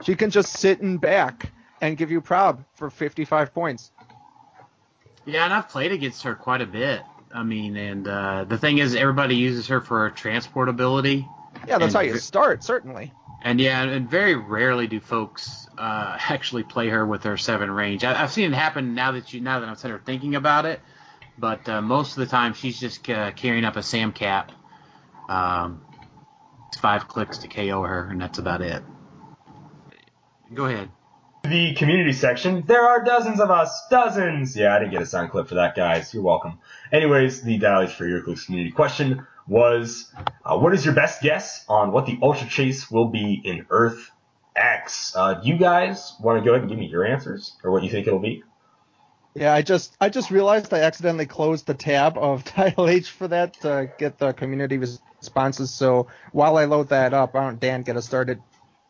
She 0.03 0.15
can 0.15 0.31
just 0.31 0.53
sit 0.53 0.81
in 0.81 0.99
back 0.99 1.51
and 1.81 1.97
give 1.97 2.11
you 2.11 2.21
prob 2.21 2.65
for 2.75 2.91
55 2.91 3.55
points. 3.55 3.91
Yeah, 5.25 5.45
and 5.45 5.53
I've 5.55 5.69
played 5.69 5.93
against 5.93 6.23
her 6.25 6.35
quite 6.35 6.61
a 6.61 6.67
bit. 6.67 7.03
I 7.33 7.43
mean, 7.43 7.77
and 7.77 8.07
uh, 8.07 8.45
the 8.45 8.59
thing 8.59 8.79
is, 8.79 8.95
everybody 8.95 9.37
uses 9.37 9.69
her 9.69 9.81
for 9.81 10.01
her 10.01 10.11
transport 10.11 10.69
ability. 10.69 11.27
Yeah, 11.67 11.79
that's 11.79 11.95
how 11.95 12.01
you 12.01 12.19
start, 12.19 12.65
certainly. 12.65 13.13
And 13.43 13.61
yeah, 13.61 13.83
and 13.83 14.11
very 14.11 14.35
rarely 14.35 14.87
do 14.87 15.01
folks 15.01 15.67
uh, 15.79 16.17
actually 16.29 16.63
play 16.63 16.89
her 16.89 17.07
with 17.07 17.23
her 17.25 17.37
seven 17.37 17.71
range. 17.71 18.05
I, 18.05 18.23
I've 18.23 18.33
seen 18.33 18.53
it 18.53 18.57
happen 18.57 18.95
now 18.95 19.13
that 19.13 19.33
you 19.33 19.41
now 19.41 19.61
that 19.61 19.69
I'm 19.69 19.77
sitting 19.77 19.93
here 19.97 20.03
thinking 20.05 20.35
about 20.35 20.67
it, 20.67 20.81
but 21.39 21.69
uh, 21.69 21.81
most 21.81 22.13
of 22.13 22.19
the 22.19 22.27
time 22.27 22.55
she's 22.55 22.79
just 22.79 23.09
uh, 23.09 23.33
carrying 23.33 23.65
up 23.65 23.77
a 23.77 23.83
Sam 23.83 24.13
cap. 24.13 24.53
Um, 25.29 25.83
it's 26.69 26.79
five 26.79 27.09
clicks 27.09 27.39
to 27.39 27.49
KO 27.49 27.83
her, 27.83 28.09
and 28.11 28.21
that's 28.21 28.39
about 28.39 28.61
it. 28.63 28.83
Go 30.53 30.67
ahead. 30.67 30.91
the 31.45 31.75
community 31.75 32.13
section. 32.13 32.65
There 32.67 32.83
are 32.83 33.03
dozens 33.05 33.41
of 33.41 33.51
us. 33.51 33.87
Dozens! 33.91 34.57
Yeah, 34.57 34.75
I 34.75 34.81
didn't 34.81 34.93
get 34.93 35.03
a 35.03 35.07
sound 35.07 35.31
clip 35.31 35.49
for 35.49 35.55
that, 35.55 35.75
guys. 35.75 36.13
You're 36.13 36.23
welcome. 36.23 36.59
Anyways, 36.93 37.43
the 37.43 37.57
Dial 37.59 37.83
H 37.83 37.91
for 37.93 38.05
HeroClix 38.05 38.47
community 38.47 38.73
question 38.73 39.27
was, 39.51 40.11
uh, 40.45 40.57
what 40.57 40.73
is 40.73 40.85
your 40.85 40.95
best 40.95 41.21
guess 41.23 41.65
on 41.69 41.91
what 41.91 42.07
the 42.07 42.17
Ultra 42.23 42.49
Chase 42.49 42.89
will 42.89 43.09
be 43.09 43.43
in 43.45 43.67
Earth 43.69 44.09
X? 44.55 45.13
Uh, 45.17 45.35
do 45.35 45.49
you 45.49 45.59
guys 45.59 46.15
want 46.21 46.39
to 46.39 46.45
go 46.45 46.53
ahead 46.53 46.63
and 46.63 46.71
give 46.71 46.79
me 46.79 46.87
your 46.87 47.05
answers, 47.05 47.57
or 47.65 47.73
what 47.73 47.83
you 47.83 47.91
think 47.91 48.07
it'll 48.07 48.21
be? 48.21 48.45
Yeah, 49.35 49.53
I 49.53 49.63
just 49.63 49.97
I 50.01 50.09
just 50.09 50.31
realized 50.31 50.73
I 50.73 50.81
accidentally 50.81 51.27
closed 51.27 51.67
the 51.67 51.75
tab 51.75 52.17
of 52.17 52.45
Dial 52.57 52.89
H 52.89 53.11
for 53.11 53.27
that 53.29 53.55
to 53.63 53.91
get 53.99 54.19
the 54.19 54.33
community 54.33 54.79
responses. 54.79 55.73
So 55.73 56.07
while 56.31 56.57
I 56.57 56.67
load 56.67 56.91
that 56.91 57.13
up, 57.13 57.35
why 57.35 57.43
don't 57.43 57.59
Dan 57.59 57.83
get 57.83 57.97
us 57.97 58.07
started? 58.07 58.41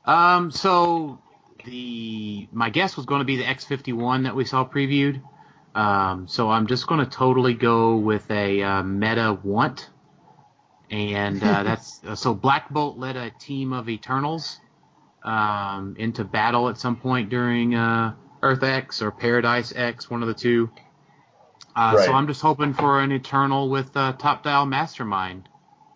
Um, 0.04 0.50
so 0.50 1.22
the 1.64 2.48
my 2.52 2.68
guess 2.68 2.98
was 2.98 3.06
going 3.06 3.20
to 3.20 3.24
be 3.24 3.36
the 3.36 3.44
X51 3.44 4.24
that 4.24 4.36
we 4.36 4.44
saw 4.44 4.68
previewed. 4.68 5.22
Um, 5.74 6.28
so 6.28 6.50
I'm 6.50 6.66
just 6.66 6.86
going 6.86 7.02
to 7.02 7.10
totally 7.10 7.54
go 7.54 7.96
with 7.96 8.30
a 8.30 8.62
uh, 8.62 8.82
meta 8.82 9.38
want, 9.42 9.88
and 10.90 11.42
uh, 11.42 11.62
that's 11.64 12.00
so 12.14 12.34
Black 12.34 12.68
Bolt 12.70 12.98
led 12.98 13.16
a 13.16 13.30
team 13.30 13.72
of 13.72 13.88
Eternals 13.88 14.58
um, 15.22 15.96
into 15.98 16.24
battle 16.24 16.68
at 16.68 16.78
some 16.78 16.96
point 16.96 17.30
during 17.30 17.74
uh, 17.74 18.14
Earth 18.42 18.62
X 18.62 19.02
or 19.02 19.10
Paradise 19.10 19.72
X, 19.74 20.10
one 20.10 20.22
of 20.22 20.28
the 20.28 20.34
two. 20.34 20.70
Uh, 21.76 21.94
Right. 21.96 22.06
So 22.06 22.12
I'm 22.12 22.26
just 22.26 22.40
hoping 22.40 22.74
for 22.74 23.00
an 23.00 23.12
Eternal 23.12 23.70
with 23.70 23.96
uh, 23.96 24.12
Top 24.14 24.42
Dial 24.42 24.66
Mastermind 24.66 25.48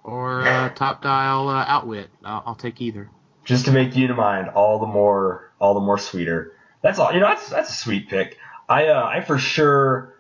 or 0.05 0.43
uh, 0.43 0.69
Top 0.71 1.03
Dial 1.03 1.49
uh, 1.49 1.65
Outwit. 1.67 2.11
I'll, 2.25 2.43
I'll 2.47 2.55
take 2.55 2.81
either. 2.81 3.11
Just 3.45 3.67
to 3.67 3.73
make 3.73 3.91
Unimind 3.93 4.55
all 4.55 4.79
the 4.79 4.87
more, 4.87 5.53
all 5.59 5.75
the 5.75 5.81
more 5.81 5.99
sweeter. 5.99 6.53
That's 6.83 6.99
all. 6.99 7.13
You 7.13 7.21
know, 7.21 7.27
that's 7.29 7.49
that's 7.49 7.71
a 7.71 7.75
sweet 7.75 8.09
pick. 8.09 8.39
I, 8.69 8.87
uh, 8.89 9.05
I 9.05 9.21
for 9.21 9.39
sure, 9.39 10.15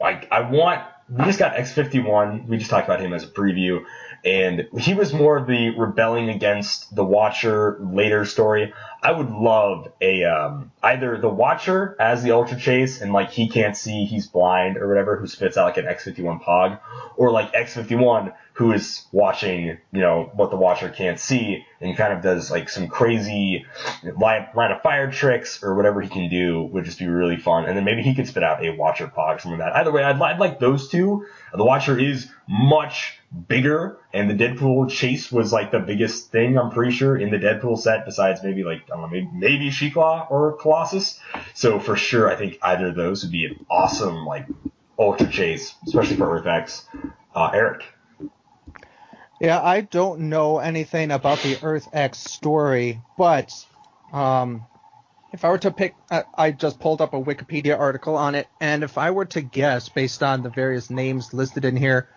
like, 0.00 0.28
I 0.30 0.42
want. 0.42 0.82
We 1.08 1.24
just 1.24 1.38
got 1.38 1.54
X51. 1.56 2.46
We 2.46 2.58
just 2.58 2.70
talked 2.70 2.86
about 2.86 3.00
him 3.00 3.14
as 3.14 3.24
a 3.24 3.28
preview, 3.28 3.84
and 4.24 4.68
he 4.78 4.94
was 4.94 5.12
more 5.12 5.36
of 5.36 5.46
the 5.46 5.70
rebelling 5.70 6.28
against 6.28 6.94
the 6.94 7.04
Watcher 7.04 7.78
later 7.80 8.24
story. 8.24 8.72
I 9.00 9.12
would 9.12 9.30
love 9.30 9.92
a 10.00 10.24
um, 10.24 10.72
either 10.82 11.18
the 11.18 11.28
Watcher 11.28 11.96
as 12.00 12.22
the 12.22 12.32
Ultra 12.32 12.58
Chase, 12.58 13.00
and 13.00 13.12
like 13.12 13.30
he 13.30 13.48
can't 13.48 13.76
see, 13.76 14.04
he's 14.04 14.26
blind 14.26 14.76
or 14.76 14.88
whatever, 14.88 15.16
who 15.16 15.26
spits 15.28 15.56
out 15.56 15.66
like 15.66 15.76
an 15.76 15.84
X51 15.84 16.42
Pog, 16.42 16.80
or 17.16 17.30
like 17.30 17.52
X51 17.52 18.32
who 18.58 18.72
is 18.72 19.06
watching, 19.12 19.78
you 19.92 20.00
know, 20.00 20.32
what 20.34 20.50
the 20.50 20.56
Watcher 20.56 20.88
can't 20.88 21.20
see, 21.20 21.64
and 21.80 21.96
kind 21.96 22.12
of 22.12 22.24
does 22.24 22.50
like 22.50 22.68
some 22.68 22.88
crazy 22.88 23.64
line, 24.02 24.48
line 24.52 24.72
of 24.72 24.82
fire 24.82 25.12
tricks 25.12 25.62
or 25.62 25.76
whatever 25.76 26.00
he 26.00 26.08
can 26.08 26.28
do 26.28 26.64
would 26.64 26.84
just 26.84 26.98
be 26.98 27.06
really 27.06 27.36
fun. 27.36 27.66
And 27.66 27.76
then 27.76 27.84
maybe 27.84 28.02
he 28.02 28.16
could 28.16 28.26
spit 28.26 28.42
out 28.42 28.64
a 28.64 28.70
Watcher 28.70 29.06
Pog, 29.06 29.40
something 29.40 29.60
like 29.60 29.72
that. 29.72 29.76
Either 29.76 29.92
way, 29.92 30.02
I'd, 30.02 30.20
I'd 30.20 30.40
like 30.40 30.58
those 30.58 30.88
two. 30.88 31.24
The 31.54 31.64
Watcher 31.64 31.96
is 31.96 32.28
much 32.48 33.20
bigger, 33.46 33.98
and 34.12 34.28
the 34.28 34.34
Deadpool 34.34 34.90
chase 34.90 35.30
was 35.30 35.52
like 35.52 35.70
the 35.70 35.78
biggest 35.78 36.32
thing, 36.32 36.58
I'm 36.58 36.70
pretty 36.70 36.90
sure, 36.90 37.16
in 37.16 37.30
the 37.30 37.38
Deadpool 37.38 37.78
set, 37.78 38.06
besides 38.06 38.42
maybe 38.42 38.64
like, 38.64 38.87
I 38.90 38.96
don't 38.96 39.02
know, 39.02 39.08
maybe, 39.08 39.28
maybe 39.32 39.70
She-Claw 39.70 40.28
or 40.30 40.56
Colossus. 40.56 41.20
So 41.54 41.78
for 41.78 41.96
sure, 41.96 42.30
I 42.30 42.36
think 42.36 42.58
either 42.62 42.88
of 42.88 42.96
those 42.96 43.22
would 43.22 43.32
be 43.32 43.46
an 43.46 43.64
awesome, 43.70 44.24
like, 44.26 44.46
Ultra 44.98 45.30
Chase, 45.30 45.74
especially 45.86 46.16
for 46.16 46.36
Earth 46.36 46.46
X. 46.46 46.84
Uh, 47.34 47.50
Eric. 47.54 47.84
Yeah, 49.40 49.62
I 49.62 49.82
don't 49.82 50.22
know 50.22 50.58
anything 50.58 51.12
about 51.12 51.38
the 51.38 51.58
Earth 51.62 51.88
X 51.92 52.18
story, 52.18 53.00
but 53.16 53.52
um, 54.12 54.66
if 55.32 55.44
I 55.44 55.50
were 55.50 55.58
to 55.58 55.70
pick, 55.70 55.94
I, 56.10 56.24
I 56.36 56.50
just 56.50 56.80
pulled 56.80 57.00
up 57.00 57.14
a 57.14 57.22
Wikipedia 57.22 57.78
article 57.78 58.16
on 58.16 58.34
it, 58.34 58.48
and 58.60 58.82
if 58.82 58.98
I 58.98 59.12
were 59.12 59.26
to 59.26 59.40
guess 59.40 59.88
based 59.88 60.24
on 60.24 60.42
the 60.42 60.50
various 60.50 60.90
names 60.90 61.32
listed 61.32 61.64
in 61.64 61.76
here, 61.76 62.08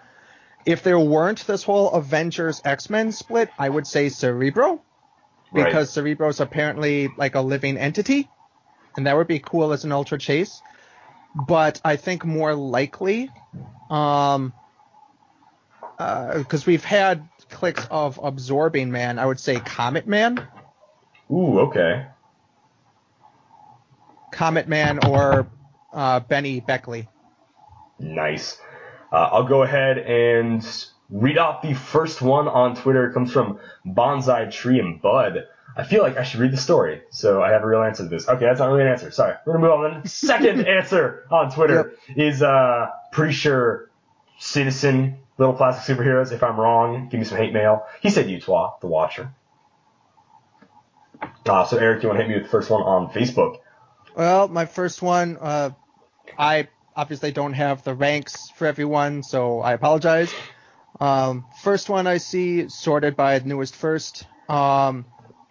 if 0.66 0.82
there 0.82 0.98
weren't 0.98 1.46
this 1.46 1.62
whole 1.62 1.92
Avengers 1.92 2.62
X 2.66 2.90
Men 2.90 3.12
split, 3.12 3.50
I 3.60 3.70
would 3.70 3.86
say 3.86 4.10
Cerebro, 4.10 4.82
Right. 5.52 5.66
because 5.66 5.89
Cerebro's 5.89 6.39
apparently 6.39 7.10
like 7.18 7.36
a 7.36 7.41
living 7.41 7.78
entity, 7.78 8.30
and 8.95 9.08
that 9.08 9.18
would 9.18 9.28
be 9.28 9.39
cool 9.39 9.74
as 9.74 9.84
an 9.84 9.91
Ultra 9.91 10.18
Chase. 10.18 10.62
But 11.47 11.82
I 11.84 11.95
think 11.95 12.26
more 12.26 12.56
likely, 12.56 13.30
um, 13.89 14.54
because 15.97 16.66
we've 16.66 16.84
had 16.84 17.28
clicks 17.49 17.86
of 17.91 18.20
Absorbing 18.22 18.91
Man, 18.91 19.20
I 19.20 19.26
would 19.26 19.39
say 19.39 19.60
Comet 19.60 20.08
Man, 20.08 20.45
Ooh, 21.32 21.60
okay. 21.62 22.08
Comet 24.32 24.68
Man, 24.68 24.99
or 25.06 25.47
uh, 25.93 26.20
Benny 26.20 26.60
Beckley. 26.60 27.08
Nice. 27.99 28.60
Uh, 29.12 29.30
I'll 29.32 29.47
go 29.47 29.64
ahead 29.64 29.97
and 29.97 30.66
read 31.12 31.38
off 31.38 31.62
the 31.62 31.74
first 31.74 32.22
one 32.22 32.47
on 32.47 32.76
Twitter. 32.76 33.07
It 33.07 33.14
comes 33.14 33.32
from 33.32 33.59
Bonsai 33.86 34.51
Tree 34.51 34.80
and 34.80 35.01
Bud. 35.01 35.47
I 35.76 35.84
feel 35.84 36.03
like 36.03 36.18
I 36.18 36.24
should 36.24 36.39
read 36.39 36.51
the 36.51 36.57
story, 36.57 37.01
so 37.12 37.41
I 37.41 37.51
have 37.51 37.64
a 37.64 37.68
real 37.68 37.82
answer 37.82 38.03
to 38.03 38.09
this. 38.09 38.28
Okay, 38.28 38.45
that's 38.45 38.59
not 38.59 38.68
really 38.68 38.82
an 38.82 38.88
answer. 38.88 39.12
Sorry. 39.12 39.36
We're 39.45 39.53
gonna 39.53 39.66
move 39.66 39.72
on. 39.72 39.91
Then 39.93 40.05
second 40.05 40.68
answer 40.68 41.26
on 41.32 41.51
Twitter 41.51 41.93
is 42.16 42.41
uh 42.41 42.89
pretty 43.12 43.34
sure 43.34 43.89
Citizen 44.39 45.18
Little 45.38 45.53
Plastic 45.53 45.97
Superheroes. 45.97 46.32
If 46.32 46.43
I'm 46.43 46.59
wrong, 46.59 47.07
give 47.09 47.20
me 47.20 47.26
some 47.26 47.38
hate 47.38 47.53
mail. 47.53 47.86
He 48.01 48.09
said 48.09 48.28
Uatu, 48.28 48.80
the 48.82 48.88
Watcher. 48.88 49.34
Uh, 51.45 51.66
so 51.66 51.78
Eric, 51.78 52.03
you 52.03 52.09
want 52.09 52.20
to 52.20 52.24
hit 52.26 52.30
me 52.30 52.36
with 52.36 52.43
the 52.43 52.49
first 52.49 52.70
one 52.70 52.82
on 52.82 53.09
Facebook? 53.12 53.59
Well, 54.16 54.47
my 54.47 54.66
first 54.66 55.01
one, 55.01 55.38
uh, 55.39 55.72
I 56.38 56.68
obviously 56.95 57.32
don't 57.32 57.53
have 57.53 57.84
the 57.84 57.93
ranks 57.93 58.49
for 58.55 58.68
everyone, 58.68 59.24
so 59.24 59.62
I 59.62 59.74
apologize. 59.74 60.34
Um, 61.02 61.45
first 61.64 61.89
one 61.89 62.06
I 62.06 62.18
see 62.18 62.70
sorted 62.70 63.16
by 63.16 63.39
newest 63.39 63.76
first 63.76 64.24
um, 64.47 65.06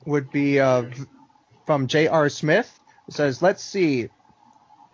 would 0.07 0.31
be 0.31 0.61
uh, 0.61 0.85
from 1.67 1.89
J.R. 1.89 2.29
Smith. 2.29 2.79
It 3.09 3.15
says, 3.15 3.43
let's 3.43 3.63
see. 3.63 4.09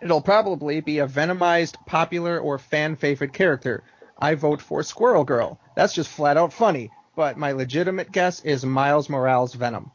It'll 0.01 0.21
probably 0.21 0.81
be 0.81 0.97
a 0.99 1.07
venomized, 1.07 1.75
popular, 1.85 2.39
or 2.39 2.57
fan 2.57 2.95
favorite 2.95 3.33
character. 3.33 3.83
I 4.17 4.33
vote 4.33 4.59
for 4.61 4.81
Squirrel 4.81 5.23
Girl. 5.25 5.59
That's 5.75 5.93
just 5.93 6.09
flat 6.09 6.37
out 6.37 6.53
funny. 6.53 6.91
But 7.15 7.37
my 7.37 7.51
legitimate 7.51 8.11
guess 8.11 8.43
is 8.43 8.65
Miles 8.65 9.09
Morales 9.09 9.53
Venom. 9.53 9.91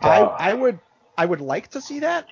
I, 0.00 0.20
I 0.20 0.54
would 0.54 0.78
I 1.16 1.26
would 1.26 1.40
like 1.40 1.68
to 1.68 1.80
see 1.80 2.00
that, 2.00 2.26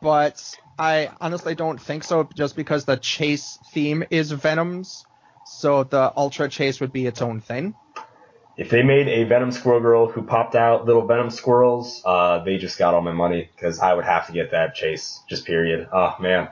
but 0.00 0.58
I 0.78 1.10
honestly 1.20 1.54
don't 1.54 1.80
think 1.80 2.04
so. 2.04 2.28
Just 2.34 2.54
because 2.54 2.84
the 2.84 2.96
chase 2.96 3.58
theme 3.72 4.04
is 4.10 4.30
Venom's, 4.30 5.04
so 5.46 5.84
the 5.84 6.12
Ultra 6.16 6.48
Chase 6.48 6.80
would 6.80 6.92
be 6.92 7.06
its 7.06 7.22
own 7.22 7.40
thing. 7.40 7.74
If 8.56 8.70
they 8.70 8.82
made 8.82 9.08
a 9.08 9.24
Venom 9.24 9.50
Squirrel 9.50 9.80
Girl 9.80 10.08
who 10.08 10.22
popped 10.22 10.54
out 10.54 10.84
little 10.86 11.06
Venom 11.06 11.30
squirrels, 11.30 12.00
uh, 12.04 12.44
they 12.44 12.56
just 12.58 12.78
got 12.78 12.94
all 12.94 13.00
my 13.02 13.12
money 13.12 13.50
because 13.54 13.80
I 13.80 13.92
would 13.94 14.04
have 14.04 14.26
to 14.28 14.32
get 14.32 14.52
that 14.52 14.74
chase. 14.76 15.20
Just 15.28 15.44
period. 15.44 15.88
Oh 15.92 16.14
man, 16.20 16.48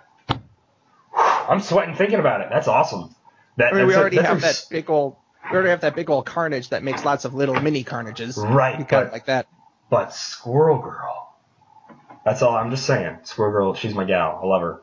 I'm 1.15 1.61
sweating 1.61 1.95
thinking 1.95 2.19
about 2.19 2.41
it. 2.41 2.49
That's 2.51 2.67
awesome. 2.69 3.15
That, 3.57 3.73
I 3.73 3.77
mean, 3.79 3.87
we 3.87 3.95
already 3.95 4.17
that's 4.17 4.29
have 4.29 4.39
a- 4.39 4.41
that 4.41 4.65
big 4.71 4.91
old 4.91 5.17
we 5.45 5.51
already 5.57 5.71
have 5.71 5.83
that 5.83 5.95
big 5.95 6.09
old 6.11 6.27
Carnage 6.27 6.71
that 6.71 6.83
makes 6.83 7.05
lots 7.05 7.25
of 7.25 7.35
little 7.35 7.61
mini 7.61 7.85
Carnages. 7.85 8.37
Right, 8.37 8.79
You 8.79 8.85
kind 8.85 9.03
of 9.05 9.09
but- 9.09 9.13
like 9.13 9.27
that. 9.27 9.47
But 9.91 10.15
Squirrel 10.15 10.79
Girl. 10.81 11.35
That's 12.25 12.41
all. 12.43 12.57
I'm 12.57 12.71
just 12.71 12.87
saying. 12.87 13.19
Squirrel 13.25 13.53
Girl, 13.53 13.75
she's 13.75 13.95
my 13.95 14.05
gal. 14.05 14.41
I 14.43 14.47
love 14.47 14.63
her. 14.63 14.81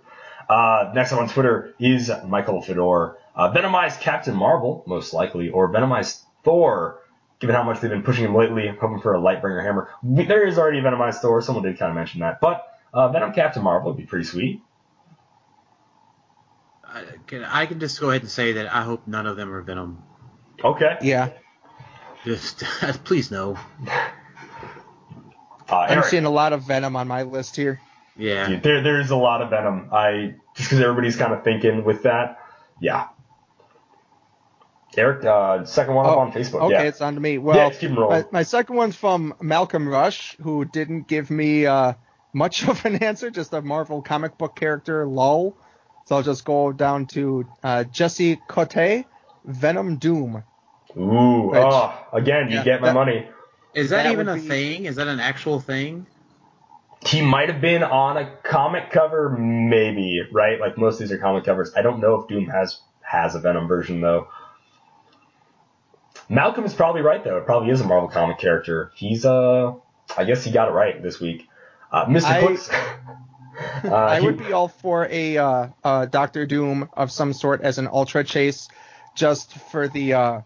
Uh, 0.48 0.92
next 0.94 1.12
up 1.14 1.20
on 1.20 1.28
Twitter 1.30 1.74
is 1.80 2.12
Michael 2.28 2.62
Fedor. 2.62 3.18
Uh, 3.36 3.52
Venomized 3.52 4.02
Captain 4.02 4.36
Marvel, 4.36 4.84
most 4.88 5.14
likely, 5.14 5.50
or 5.50 5.72
Venomized 5.72 6.24
Thor, 6.44 7.00
given 7.40 7.56
how 7.56 7.64
much 7.64 7.80
they've 7.80 7.90
been 7.90 8.04
pushing 8.04 8.26
him 8.26 8.36
lately. 8.36 8.68
I'm 8.68 8.78
hoping 8.78 9.00
for 9.00 9.16
a 9.16 9.20
Lightbringer 9.20 9.64
hammer. 9.64 9.90
There 10.04 10.46
is 10.46 10.58
already 10.58 10.80
a 10.80 10.82
Venomized 10.82 11.20
Thor. 11.20 11.42
Someone 11.42 11.64
did 11.64 11.80
kind 11.80 11.90
of 11.90 11.96
mention 11.96 12.20
that. 12.22 12.42
But 12.42 12.66
uh, 12.94 13.10
Venom 13.10 13.34
Captain 13.34 13.64
Marvel 13.64 13.92
would 13.92 13.98
be 13.98 14.06
pretty 14.06 14.26
sweet. 14.26 14.62
I 16.84 17.04
can, 17.28 17.44
I 17.44 17.66
can 17.66 17.80
just 17.80 18.00
go 18.00 18.10
ahead 18.10 18.22
and 18.22 18.32
say 18.32 18.54
that 18.54 18.74
I 18.74 18.82
hope 18.82 19.08
none 19.08 19.28
of 19.28 19.38
them 19.38 19.54
are 19.54 19.62
Venom. 19.62 20.02
Okay. 20.64 20.98
Yeah, 21.02 21.30
Just 22.26 22.60
please 23.06 23.32
no. 23.32 23.58
Uh, 25.70 25.76
I'm 25.76 26.04
seeing 26.04 26.26
a 26.26 26.30
lot 26.30 26.52
of 26.52 26.64
Venom 26.64 26.96
on 26.96 27.08
my 27.08 27.24
list 27.24 27.56
here. 27.56 27.80
Yeah. 28.18 28.50
Dude, 28.50 28.64
there, 28.64 28.82
there's 28.82 29.12
a 29.12 29.16
lot 29.16 29.42
of 29.42 29.52
Venom. 29.52 29.90
I 29.94 30.34
just 30.56 30.70
because 30.70 30.82
everybody's 30.82 31.16
kind 31.16 31.32
of 31.32 31.44
thinking 31.44 31.84
with 31.86 32.04
that. 32.04 32.40
Yeah. 32.82 33.08
Eric, 35.00 35.26
uh, 35.26 35.66
second 35.66 35.96
one 35.96 36.06
up 36.06 36.18
Oh, 36.18 36.20
on 36.20 36.32
Facebook. 36.32 36.62
Okay, 36.64 36.74
yeah. 36.74 36.82
it's 36.84 37.02
on 37.02 37.16
to 37.16 37.20
me. 37.20 37.38
Well, 37.38 37.70
just 37.70 37.80
keep 37.80 37.90
'em 37.92 37.98
rolling. 38.00 38.22
my, 38.32 38.40
my 38.40 38.44
second 38.44 38.76
one's 38.76 38.96
from 38.96 39.34
Malcolm 39.42 39.88
Rush, 39.88 40.36
who 40.42 40.66
didn't 40.66 41.08
give 41.08 41.30
me 41.32 41.66
uh, 41.66 41.94
much 42.34 42.68
of 42.68 42.84
an 42.86 43.02
answer, 43.04 43.32
just 43.32 43.54
a 43.54 43.62
Marvel 43.62 44.02
comic 44.02 44.38
book 44.38 44.56
character, 44.56 45.08
lol. 45.08 45.56
So 46.06 46.16
I'll 46.18 46.24
just 46.24 46.44
go 46.46 46.72
down 46.72 47.06
to 47.08 47.48
uh, 47.64 47.84
Jesse 47.86 48.40
Cote, 48.48 49.06
Venom 49.46 49.98
Doom. 49.98 50.44
Ooh, 50.98 51.50
Which- 51.52 51.60
oh, 51.64 51.94
again, 52.14 52.50
you 52.50 52.58
Yeah, 52.58 52.64
get 52.64 52.82
my 52.82 52.88
that- 52.88 52.94
money. 52.96 53.28
Is 53.76 53.92
that, 53.92 54.04
That 54.04 54.12
even 54.14 54.28
a 54.28 54.34
be- 54.34 54.42
thing? 54.42 54.86
Is 54.86 54.96
that 54.96 55.08
an 55.08 55.20
actual 55.20 55.60
thing? 55.60 56.08
He 57.06 57.22
might 57.22 57.50
have 57.50 57.62
been 57.62 57.84
on 57.84 58.18
a 58.18 58.36
comic 58.44 58.90
cover, 58.92 59.30
maybe, 59.40 60.22
right? 60.34 60.60
Like 60.60 60.78
most 60.78 60.96
of 60.96 61.00
these 61.02 61.12
are 61.12 61.18
comic 61.20 61.46
covers. 61.46 61.72
I 61.78 61.82
don't 61.84 62.00
know 62.02 62.16
if 62.16 62.28
Doom 62.28 62.48
has 62.48 62.82
has 63.02 63.36
a 63.36 63.40
Venom 63.40 63.68
version 63.68 64.02
though. 64.02 64.28
Malcolm 66.30 66.64
is 66.64 66.74
probably 66.74 67.02
right 67.02 67.24
though. 67.24 67.38
It 67.38 67.46
probably 67.46 67.72
is 67.72 67.82
a 67.82 67.86
Marvel 67.86 68.10
comic 68.10 68.38
character. 68.38 68.92
He's 68.96 69.26
uh, 69.26 69.74
I 70.16 70.24
guess 70.26 70.44
he 70.44 70.52
got 70.52 70.70
it 70.70 70.72
right 70.72 71.02
this 71.02 71.20
week. 71.20 71.48
Uh, 71.92 72.06
Mr. 72.06 72.24
I- 72.26 72.42
Clicks. 72.42 72.70
uh, 73.84 73.94
I 73.96 74.20
he- 74.20 74.26
would 74.26 74.38
be 74.38 74.54
all 74.54 74.68
for 74.68 75.08
a 75.10 75.38
uh, 75.38 75.68
uh, 75.84 76.06
Doctor 76.06 76.46
Doom 76.46 76.90
of 76.94 77.12
some 77.12 77.34
sort 77.34 77.62
as 77.62 77.78
an 77.80 77.88
Ultra 77.88 78.24
Chase, 78.24 78.70
just 79.16 79.54
for 79.72 79.88
the 79.88 80.14
uh, 80.14 80.42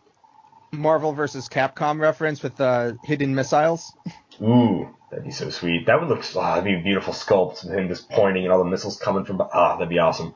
Marvel 0.71 1.13
versus 1.13 1.49
Capcom 1.49 1.99
reference 1.99 2.41
with 2.41 2.55
the 2.55 2.97
hidden 3.03 3.35
missiles. 3.35 3.93
Ooh, 4.41 4.89
that'd 5.11 5.25
be 5.25 5.31
so 5.31 5.49
sweet. 5.49 5.85
That 5.85 5.99
would 5.99 6.09
look, 6.09 6.23
ah, 6.35 6.55
that'd 6.55 6.63
be 6.63 6.79
a 6.79 6.81
beautiful 6.81 7.13
sculpt 7.13 7.63
with 7.65 7.73
him 7.73 7.87
just 7.89 8.09
pointing 8.09 8.43
and 8.45 8.51
all 8.51 8.63
the 8.63 8.69
missiles 8.69 8.97
coming 8.97 9.25
from, 9.25 9.41
ah, 9.41 9.75
that'd 9.75 9.89
be 9.89 9.99
awesome. 9.99 10.33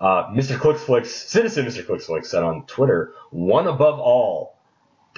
Uh, 0.00 0.28
Mr. 0.30 0.56
Clicksflix, 0.58 1.06
Citizen 1.06 1.66
Mr. 1.66 1.84
Clicksflix 1.84 2.26
said 2.26 2.42
on 2.42 2.64
Twitter, 2.66 3.12
one 3.30 3.66
above 3.66 3.98
all. 3.98 4.57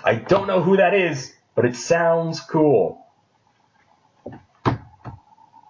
I 0.05 0.14
don't 0.14 0.47
know 0.47 0.62
who 0.62 0.77
that 0.78 0.94
is, 0.94 1.35
but 1.55 1.64
it 1.64 1.77
sounds 1.77 2.40
cool. 2.40 3.06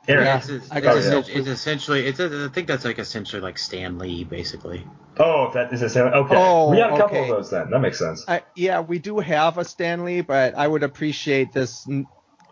Eric. 0.08 0.24
Yeah. 0.26 0.36
It's, 0.38 0.48
it's, 0.48 0.70
I 0.70 0.78
it's, 0.78 0.84
got 0.84 0.96
it. 0.96 1.28
it's 1.28 1.48
essentially, 1.48 2.06
it's 2.06 2.18
a, 2.18 2.46
I 2.50 2.52
think 2.52 2.66
that's 2.66 2.84
like 2.84 2.98
essentially 2.98 3.40
like 3.40 3.58
Stan 3.58 3.98
Lee, 3.98 4.24
basically. 4.24 4.86
Oh, 5.18 5.50
that 5.54 5.72
is 5.72 5.82
a 5.82 6.14
okay. 6.16 6.34
Oh, 6.36 6.70
we 6.70 6.78
got 6.78 6.94
a 6.94 6.96
couple 6.96 7.18
okay. 7.18 7.30
of 7.30 7.36
those 7.36 7.50
then. 7.50 7.70
That 7.70 7.80
makes 7.80 7.98
sense. 7.98 8.24
I, 8.26 8.42
yeah, 8.56 8.80
we 8.80 8.98
do 8.98 9.18
have 9.18 9.58
a 9.58 9.64
Stan 9.64 10.04
Lee, 10.04 10.22
but 10.22 10.54
I 10.54 10.66
would 10.66 10.82
appreciate 10.82 11.52
this. 11.52 11.86
I 11.88 12.04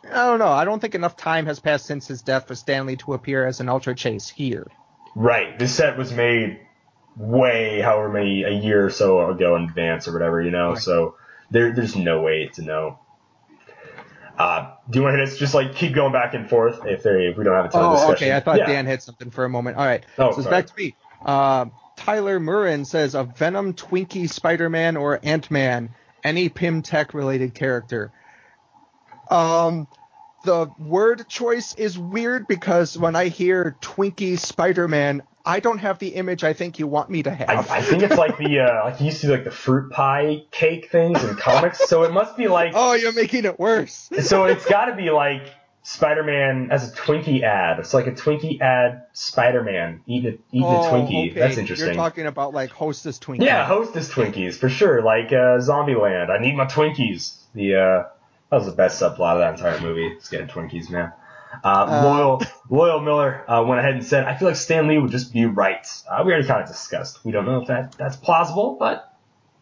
don't 0.05 0.39
know. 0.39 0.49
I 0.49 0.65
don't 0.65 0.81
think 0.81 0.95
enough 0.95 1.17
time 1.17 1.47
has 1.47 1.59
passed 1.61 1.87
since 1.87 2.07
his 2.07 2.23
death 2.23 2.49
for 2.49 2.55
Stan 2.55 2.87
Lee 2.87 2.97
to 2.97 3.15
appear 3.15 3.47
as 3.47 3.61
an 3.61 3.69
Ultra 3.69 3.95
Chase 3.95 4.29
here. 4.29 4.67
Right. 5.15 5.59
This 5.59 5.75
set 5.75 5.97
was 5.97 6.13
made 6.13 6.61
way, 7.17 7.81
however 7.81 8.11
many, 8.11 8.45
a 8.45 8.51
year 8.51 8.87
or 8.87 8.91
so 8.91 9.31
ago 9.31 9.57
in 9.57 9.65
advance 9.65 10.07
or 10.07 10.13
whatever, 10.13 10.41
you 10.41 10.51
know, 10.51 10.71
Right. 10.71 10.79
so 10.79 11.17
there, 11.51 11.73
there's 11.73 11.97
no 11.97 12.23
way 12.23 12.51
to 12.55 12.62
know. 12.62 12.99
Uh, 14.39 14.73
do 14.89 14.99
you 15.01 15.03
want 15.03 15.15
to 15.15 15.19
hit 15.19 15.29
us 15.29 15.37
just 15.37 15.53
like 15.53 15.75
keep 15.75 15.95
going 15.95 16.12
back 16.12 16.33
and 16.35 16.49
forth 16.49 16.87
if, 16.87 17.03
they, 17.03 17.27
if 17.27 17.37
we 17.37 17.43
don't 17.43 17.55
have 17.57 17.65
a 17.65 17.69
ton 17.69 17.83
of 17.85 17.91
Oh, 17.91 17.95
discussion? 17.97 18.29
okay. 18.29 18.37
I 18.37 18.41
thought 18.41 18.59
Yeah. 18.59 18.66
Dan 18.66 18.87
had 18.87 19.03
something 19.03 19.31
for 19.31 19.45
a 19.45 19.49
moment. 19.49 19.77
All 19.77 19.85
right. 19.85 20.05
Oh, 20.16 20.31
so 20.31 20.37
it's 20.39 20.43
sorry. 20.45 20.51
back 20.62 20.66
to 20.66 20.73
me. 20.77 20.95
Uh, 21.25 21.66
Tyler 21.97 22.39
Murrin 22.39 22.87
says 22.87 23.16
a 23.16 23.25
Venom, 23.25 23.75
Twinkie, 23.75 24.31
Spider-Man, 24.31 24.97
or 24.97 25.19
Ant-Man, 25.25 25.91
any 26.23 26.49
Pym 26.49 26.83
Tech 26.83 27.15
related 27.15 27.55
character. 27.55 28.12
Um, 29.29 29.89
the 30.45 30.70
word 30.79 31.29
choice 31.29 31.75
is 31.75 31.99
weird 31.99 32.47
because 32.47 32.97
when 32.97 33.16
I 33.16 33.27
hear 33.29 33.77
Twinkie 33.81 34.39
Spider-Man, 34.39 35.23
I 35.49 35.61
don't 35.61 35.79
have 35.79 35.99
the 35.99 36.09
image 36.09 36.45
I 36.45 36.53
think 36.53 36.79
you 36.79 36.87
want 36.87 37.09
me 37.09 37.23
to 37.23 37.35
have. 37.35 37.70
I 37.70 37.81
think 37.81 38.03
it's 38.03 38.16
like 38.16 38.37
the 38.37 38.61
uh, 38.61 38.85
like 38.85 39.01
you 39.01 39.07
used 39.07 39.23
to 39.23 39.31
like 39.31 39.45
the 39.45 39.51
fruit 39.51 39.91
pie 39.91 40.43
cake 40.51 40.91
things 40.91 41.25
in 41.25 41.37
comics, 41.37 41.89
so 41.89 42.03
it 42.03 42.12
must 42.12 42.37
be 42.37 42.49
like 42.49 42.73
oh, 42.75 42.93
you're 42.93 43.15
making 43.15 43.47
it 43.47 43.59
worse. 43.59 44.11
so 44.20 44.45
it's 44.45 44.66
got 44.66 44.87
to 44.87 44.95
be 44.95 45.11
like 45.11 45.43
Spider-Man 45.85 46.69
as 46.70 46.93
a 46.93 46.95
Twinkie 46.95 47.43
ad. 47.43 47.79
It's 47.79 47.95
like 47.95 48.07
a 48.07 48.12
Twinkie 48.12 48.61
ad 48.61 49.05
Spider-Man 49.15 50.03
eating 50.07 50.35
a, 50.35 50.55
eating 50.55 50.66
oh, 50.66 50.83
a 50.83 50.91
Twinkie. 50.91 51.31
okay. 51.31 51.41
That's 51.41 51.57
interesting. 51.57 51.89
You're 51.89 51.95
talking 51.95 52.27
about 52.27 52.53
like 52.53 52.69
Hostess 52.70 53.19
Twinkies. 53.19 53.47
Yeah, 53.47 53.65
Hostess 53.65 54.11
Twinkies 54.11 54.57
for 54.57 54.69
sure. 54.69 55.01
Like 55.01 55.29
uh, 55.29 55.61
Zombieland. 55.61 56.29
I 56.29 56.39
need 56.43 56.57
my 56.57 56.66
Twinkies. 56.66 57.37
The 57.55 57.75
uh, 57.75 58.09
that 58.51 58.57
was 58.57 58.66
the 58.66 58.73
best 58.73 59.01
subplot 59.01 59.33
of 59.33 59.39
that 59.39 59.55
entire 59.55 59.81
movie. 59.81 60.09
It's 60.09 60.29
getting 60.29 60.49
Twinkies, 60.49 60.91
man. 60.91 61.12
Uh, 61.65 61.69
Uh, 61.69 62.03
loyal 62.05 62.43
loyal 62.69 63.01
Miller 63.01 63.45
uh, 63.51 63.62
went 63.65 63.81
ahead 63.81 63.95
and 63.95 64.05
said, 64.05 64.25
"I 64.25 64.35
feel 64.37 64.49
like 64.49 64.57
Stan 64.57 64.87
Lee 64.89 64.99
would 64.99 65.11
just 65.11 65.33
be 65.33 65.47
right." 65.47 65.87
Uh, 66.09 66.23
we 66.25 66.33
already 66.33 66.47
kind 66.47 66.62
of 66.62 66.69
discussed. 66.69 67.25
We 67.25 67.33
don't 67.33 67.47
know 67.47 67.61
if 67.62 67.69
that 67.69 67.93
that's 67.93 68.16
plausible, 68.16 68.77
but 68.79 69.15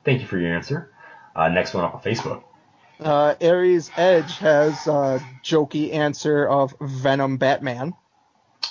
thank 0.04 0.20
you 0.20 0.26
for 0.26 0.38
your 0.38 0.54
answer. 0.54 0.90
Uh, 1.34 1.48
next 1.48 1.74
one 1.74 1.84
up 1.84 1.94
on 1.94 2.00
Facebook. 2.02 2.42
Uh, 2.98 3.34
Aries 3.40 3.90
Edge 3.96 4.38
has 4.38 4.86
a 4.86 5.20
jokey 5.44 5.92
answer 5.92 6.46
of 6.48 6.74
Venom 6.80 7.36
Batman. 7.36 7.92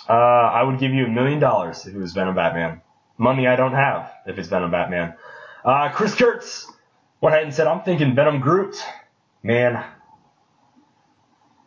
Uh, 0.09 0.13
I 0.13 0.63
would 0.63 0.79
give 0.79 0.91
you 0.93 1.05
a 1.05 1.09
million 1.09 1.39
dollars 1.39 1.85
if 1.85 1.93
it 1.95 1.99
was 1.99 2.13
Venom 2.13 2.35
Batman. 2.35 2.81
Money 3.17 3.47
I 3.47 3.55
don't 3.55 3.73
have 3.73 4.11
if 4.25 4.37
it's 4.37 4.47
Venom 4.49 4.71
Batman. 4.71 5.13
Uh, 5.63 5.89
Chris 5.89 6.13
Kurtz 6.15 6.71
went 7.21 7.33
ahead 7.35 7.45
and 7.45 7.53
said, 7.55 7.67
I'm 7.67 7.81
thinking 7.81 8.13
Venom 8.15 8.39
Groot. 8.39 8.75
Man. 9.43 9.83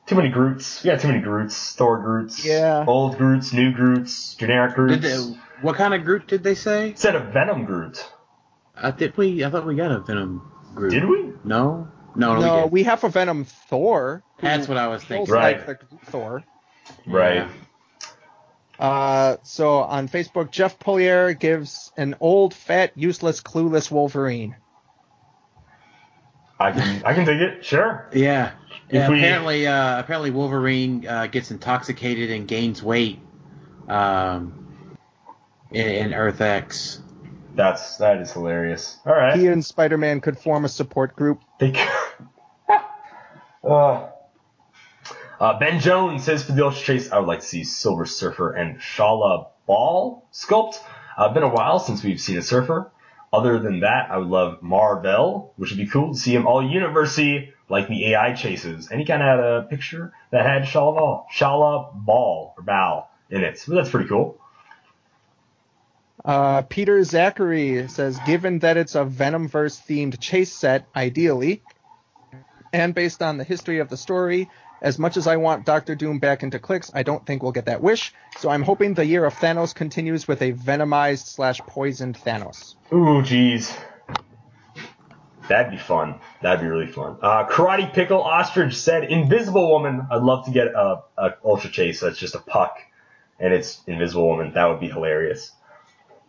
Too 0.08 0.14
many 0.14 0.30
Groots. 0.30 0.82
We 0.82 0.90
got 0.90 1.00
too 1.00 1.08
many 1.08 1.20
Groots. 1.20 1.74
Thor 1.74 1.98
Groots. 1.98 2.42
Yeah. 2.42 2.84
Old 2.86 3.18
Groots, 3.18 3.52
new 3.52 3.72
Groots, 3.72 4.34
generic 4.34 4.70
Did 4.70 5.02
Groots. 5.02 5.02
they, 5.02 5.38
what 5.60 5.76
kind 5.76 5.92
of 5.92 6.04
Groot 6.04 6.26
did 6.26 6.42
they 6.42 6.54
say? 6.54 6.94
Said 6.96 7.14
a 7.14 7.20
Venom 7.20 7.66
Groot. 7.66 8.10
I 8.74 8.90
did 8.90 9.16
we? 9.16 9.44
I 9.44 9.50
thought 9.50 9.66
we 9.66 9.74
got 9.74 9.90
a 9.90 10.00
Venom 10.00 10.50
Groot. 10.74 10.92
Did 10.92 11.04
we? 11.04 11.32
No, 11.44 11.88
no, 12.16 12.34
no. 12.34 12.40
No, 12.40 12.66
we 12.66 12.70
we 12.80 12.82
have 12.84 13.04
a 13.04 13.10
Venom 13.10 13.44
Thor. 13.44 14.22
That's 14.40 14.66
what 14.66 14.78
I 14.78 14.88
was 14.88 15.04
thinking. 15.04 15.32
Right. 15.32 15.66
like 15.66 15.80
the 15.80 15.96
Thor. 16.06 16.42
Right. 17.06 17.36
Yeah. 17.36 17.48
Uh, 18.78 19.36
so 19.42 19.78
on 19.78 20.08
Facebook, 20.08 20.50
Jeff 20.52 20.78
Polier 20.78 21.38
gives 21.38 21.92
an 21.96 22.14
old, 22.20 22.54
fat, 22.54 22.92
useless, 22.94 23.42
clueless 23.42 23.90
Wolverine. 23.90 24.56
I 26.60 26.72
can 26.72 27.02
I 27.04 27.14
can 27.14 27.24
dig 27.24 27.40
it. 27.40 27.64
Sure. 27.64 28.08
Yeah. 28.12 28.52
If 28.88 28.94
Yeah, 28.94 29.08
we- 29.10 29.18
apparently, 29.18 29.66
uh, 29.66 30.00
apparently 30.00 30.30
Wolverine 30.30 31.06
uh, 31.06 31.26
gets 31.26 31.50
intoxicated 31.50 32.30
and 32.30 32.48
gains 32.48 32.82
weight 32.82 33.20
um, 33.86 34.86
in, 35.70 35.86
in 35.88 36.14
Earth 36.14 36.40
X. 36.40 37.00
That's 37.54 37.96
that 37.98 38.18
is 38.18 38.32
hilarious. 38.32 38.98
All 39.04 39.14
right. 39.14 39.38
He 39.38 39.46
and 39.46 39.64
Spider-Man 39.64 40.20
could 40.20 40.38
form 40.38 40.64
a 40.64 40.68
support 40.68 41.16
group. 41.16 41.40
They 41.58 41.72
uh, 43.64 44.08
uh, 45.40 45.58
Ben 45.58 45.80
Jones 45.80 46.24
says 46.24 46.44
for 46.44 46.52
the 46.52 46.64
Ultra 46.64 46.80
Chase, 46.80 47.10
I 47.10 47.18
would 47.18 47.26
like 47.28 47.40
to 47.40 47.46
see 47.46 47.64
Silver 47.64 48.06
Surfer 48.06 48.52
and 48.52 48.78
Shalla 48.78 49.48
Bal 49.66 50.24
sculpt. 50.32 50.78
Uh, 51.16 51.32
been 51.32 51.42
a 51.42 51.48
while 51.48 51.78
since 51.80 52.02
we've 52.04 52.20
seen 52.20 52.38
a 52.38 52.42
Surfer. 52.42 52.90
Other 53.32 53.58
than 53.58 53.80
that, 53.80 54.10
I 54.10 54.18
would 54.18 54.28
love 54.28 54.62
Marvel, 54.62 55.52
which 55.56 55.70
would 55.70 55.78
be 55.78 55.86
cool 55.86 56.14
to 56.14 56.18
see 56.18 56.34
him 56.34 56.46
all 56.46 56.66
university 56.66 57.52
like 57.68 57.88
the 57.88 58.12
AI 58.12 58.32
chases. 58.34 58.88
And 58.90 58.98
he 58.98 59.06
kind 59.06 59.22
of 59.22 59.28
had 59.28 59.38
a 59.38 59.62
picture 59.68 60.12
that 60.30 60.46
had 60.46 60.62
Shalla 60.62 60.96
Bal, 60.96 61.26
Shalla 61.34 62.06
Bal 62.06 62.54
or 62.56 62.62
Bal 62.62 63.10
in 63.30 63.44
it. 63.44 63.58
So 63.58 63.74
that's 63.74 63.90
pretty 63.90 64.08
cool. 64.08 64.38
Uh, 66.24 66.62
Peter 66.62 67.02
Zachary 67.04 67.88
says, 67.88 68.18
given 68.26 68.60
that 68.60 68.76
it's 68.76 68.94
a 68.94 69.04
Venomverse 69.04 69.80
themed 69.86 70.18
chase 70.20 70.52
set, 70.52 70.86
ideally, 70.96 71.62
and 72.72 72.94
based 72.94 73.22
on 73.22 73.36
the 73.36 73.44
history 73.44 73.78
of 73.78 73.88
the 73.88 73.96
story, 73.96 74.50
as 74.80 74.98
much 74.98 75.16
as 75.16 75.26
I 75.26 75.36
want 75.36 75.66
Doctor 75.66 75.94
Doom 75.94 76.18
back 76.18 76.42
into 76.42 76.58
clicks, 76.58 76.90
I 76.94 77.02
don't 77.02 77.24
think 77.24 77.42
we'll 77.42 77.52
get 77.52 77.66
that 77.66 77.82
wish. 77.82 78.14
So 78.38 78.50
I'm 78.50 78.62
hoping 78.62 78.94
the 78.94 79.04
year 79.04 79.24
of 79.24 79.34
Thanos 79.34 79.74
continues 79.74 80.28
with 80.28 80.42
a 80.42 80.52
venomized 80.52 81.26
slash 81.26 81.60
poisoned 81.60 82.16
Thanos. 82.16 82.76
Ooh, 82.92 83.22
jeez. 83.22 83.76
That'd 85.48 85.70
be 85.70 85.78
fun. 85.78 86.20
That'd 86.42 86.60
be 86.60 86.66
really 86.66 86.86
fun. 86.86 87.16
Uh, 87.22 87.46
Karate 87.46 87.92
Pickle 87.92 88.22
Ostrich 88.22 88.76
said, 88.76 89.04
Invisible 89.04 89.70
Woman. 89.70 90.06
I'd 90.10 90.22
love 90.22 90.44
to 90.44 90.50
get 90.50 90.66
a, 90.68 91.02
a 91.16 91.34
Ultra 91.42 91.70
Chase 91.70 92.00
that's 92.00 92.18
just 92.18 92.34
a 92.34 92.40
puck 92.40 92.76
and 93.40 93.54
it's 93.54 93.80
Invisible 93.86 94.26
Woman. 94.26 94.52
That 94.54 94.66
would 94.66 94.80
be 94.80 94.88
hilarious. 94.88 95.52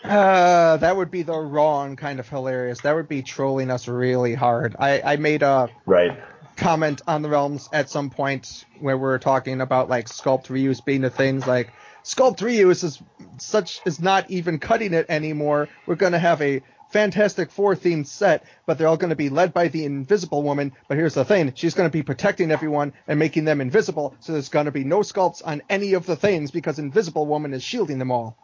Uh, 0.03 0.77
that 0.77 0.95
would 0.95 1.11
be 1.11 1.23
the 1.23 1.37
wrong 1.37 1.97
kind 1.97 2.19
of 2.19 2.29
hilarious. 2.29 2.81
That 2.81 2.95
would 2.95 3.09
be 3.09 3.21
trolling 3.21 3.69
us 3.69 3.87
really 3.87 4.33
hard. 4.33 4.75
I, 4.79 5.01
I 5.01 5.15
made 5.17 5.43
a 5.43 5.69
Right. 5.85 6.17
Comment 6.59 7.01
on 7.07 7.21
the 7.21 7.29
realms 7.29 7.69
at 7.73 7.89
some 7.89 8.09
point 8.09 8.65
where 8.79 8.97
we 8.97 9.07
are 9.07 9.19
talking 9.19 9.61
about 9.61 9.89
like 9.89 10.07
sculpt 10.07 10.47
reuse 10.47 10.83
being 10.83 11.01
the 11.01 11.09
things 11.09 11.47
like 11.47 11.71
sculpt 12.03 12.39
reuse 12.39 12.83
is 12.83 13.01
such 13.37 13.81
is 13.85 13.99
not 13.99 14.29
even 14.29 14.59
cutting 14.59 14.93
it 14.93 15.07
anymore. 15.09 15.69
We're 15.87 15.95
gonna 15.95 16.19
have 16.19 16.41
a 16.41 16.61
Fantastic 16.89 17.51
Four 17.51 17.75
themed 17.75 18.07
set, 18.07 18.45
but 18.65 18.77
they're 18.77 18.87
all 18.87 18.97
going 18.97 19.11
to 19.11 19.15
be 19.15 19.29
led 19.29 19.53
by 19.53 19.67
the 19.67 19.85
Invisible 19.85 20.41
Woman. 20.41 20.73
But 20.87 20.97
here's 20.97 21.13
the 21.13 21.23
thing: 21.23 21.53
she's 21.53 21.75
going 21.75 21.87
to 21.87 21.93
be 21.93 22.01
protecting 22.01 22.51
everyone 22.51 22.93
and 23.07 23.19
making 23.19 23.45
them 23.45 23.61
invisible. 23.61 24.15
So 24.19 24.33
there's 24.33 24.49
going 24.49 24.65
to 24.65 24.71
be 24.71 24.83
no 24.83 24.99
sculpts 24.99 25.43
on 25.45 25.61
any 25.69 25.93
of 25.93 26.07
the 26.07 26.15
things 26.15 26.49
because 26.49 26.79
Invisible 26.79 27.27
Woman 27.27 27.53
is 27.53 27.63
shielding 27.63 27.99
them 27.99 28.11
all. 28.11 28.37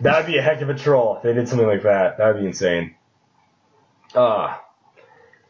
That'd 0.00 0.26
be 0.26 0.38
a 0.38 0.42
heck 0.42 0.60
of 0.60 0.70
a 0.70 0.74
troll 0.74 1.16
if 1.16 1.24
they 1.24 1.32
did 1.32 1.48
something 1.48 1.66
like 1.66 1.82
that. 1.82 2.18
That'd 2.18 2.40
be 2.40 2.46
insane. 2.46 2.94
Uh, 4.14 4.56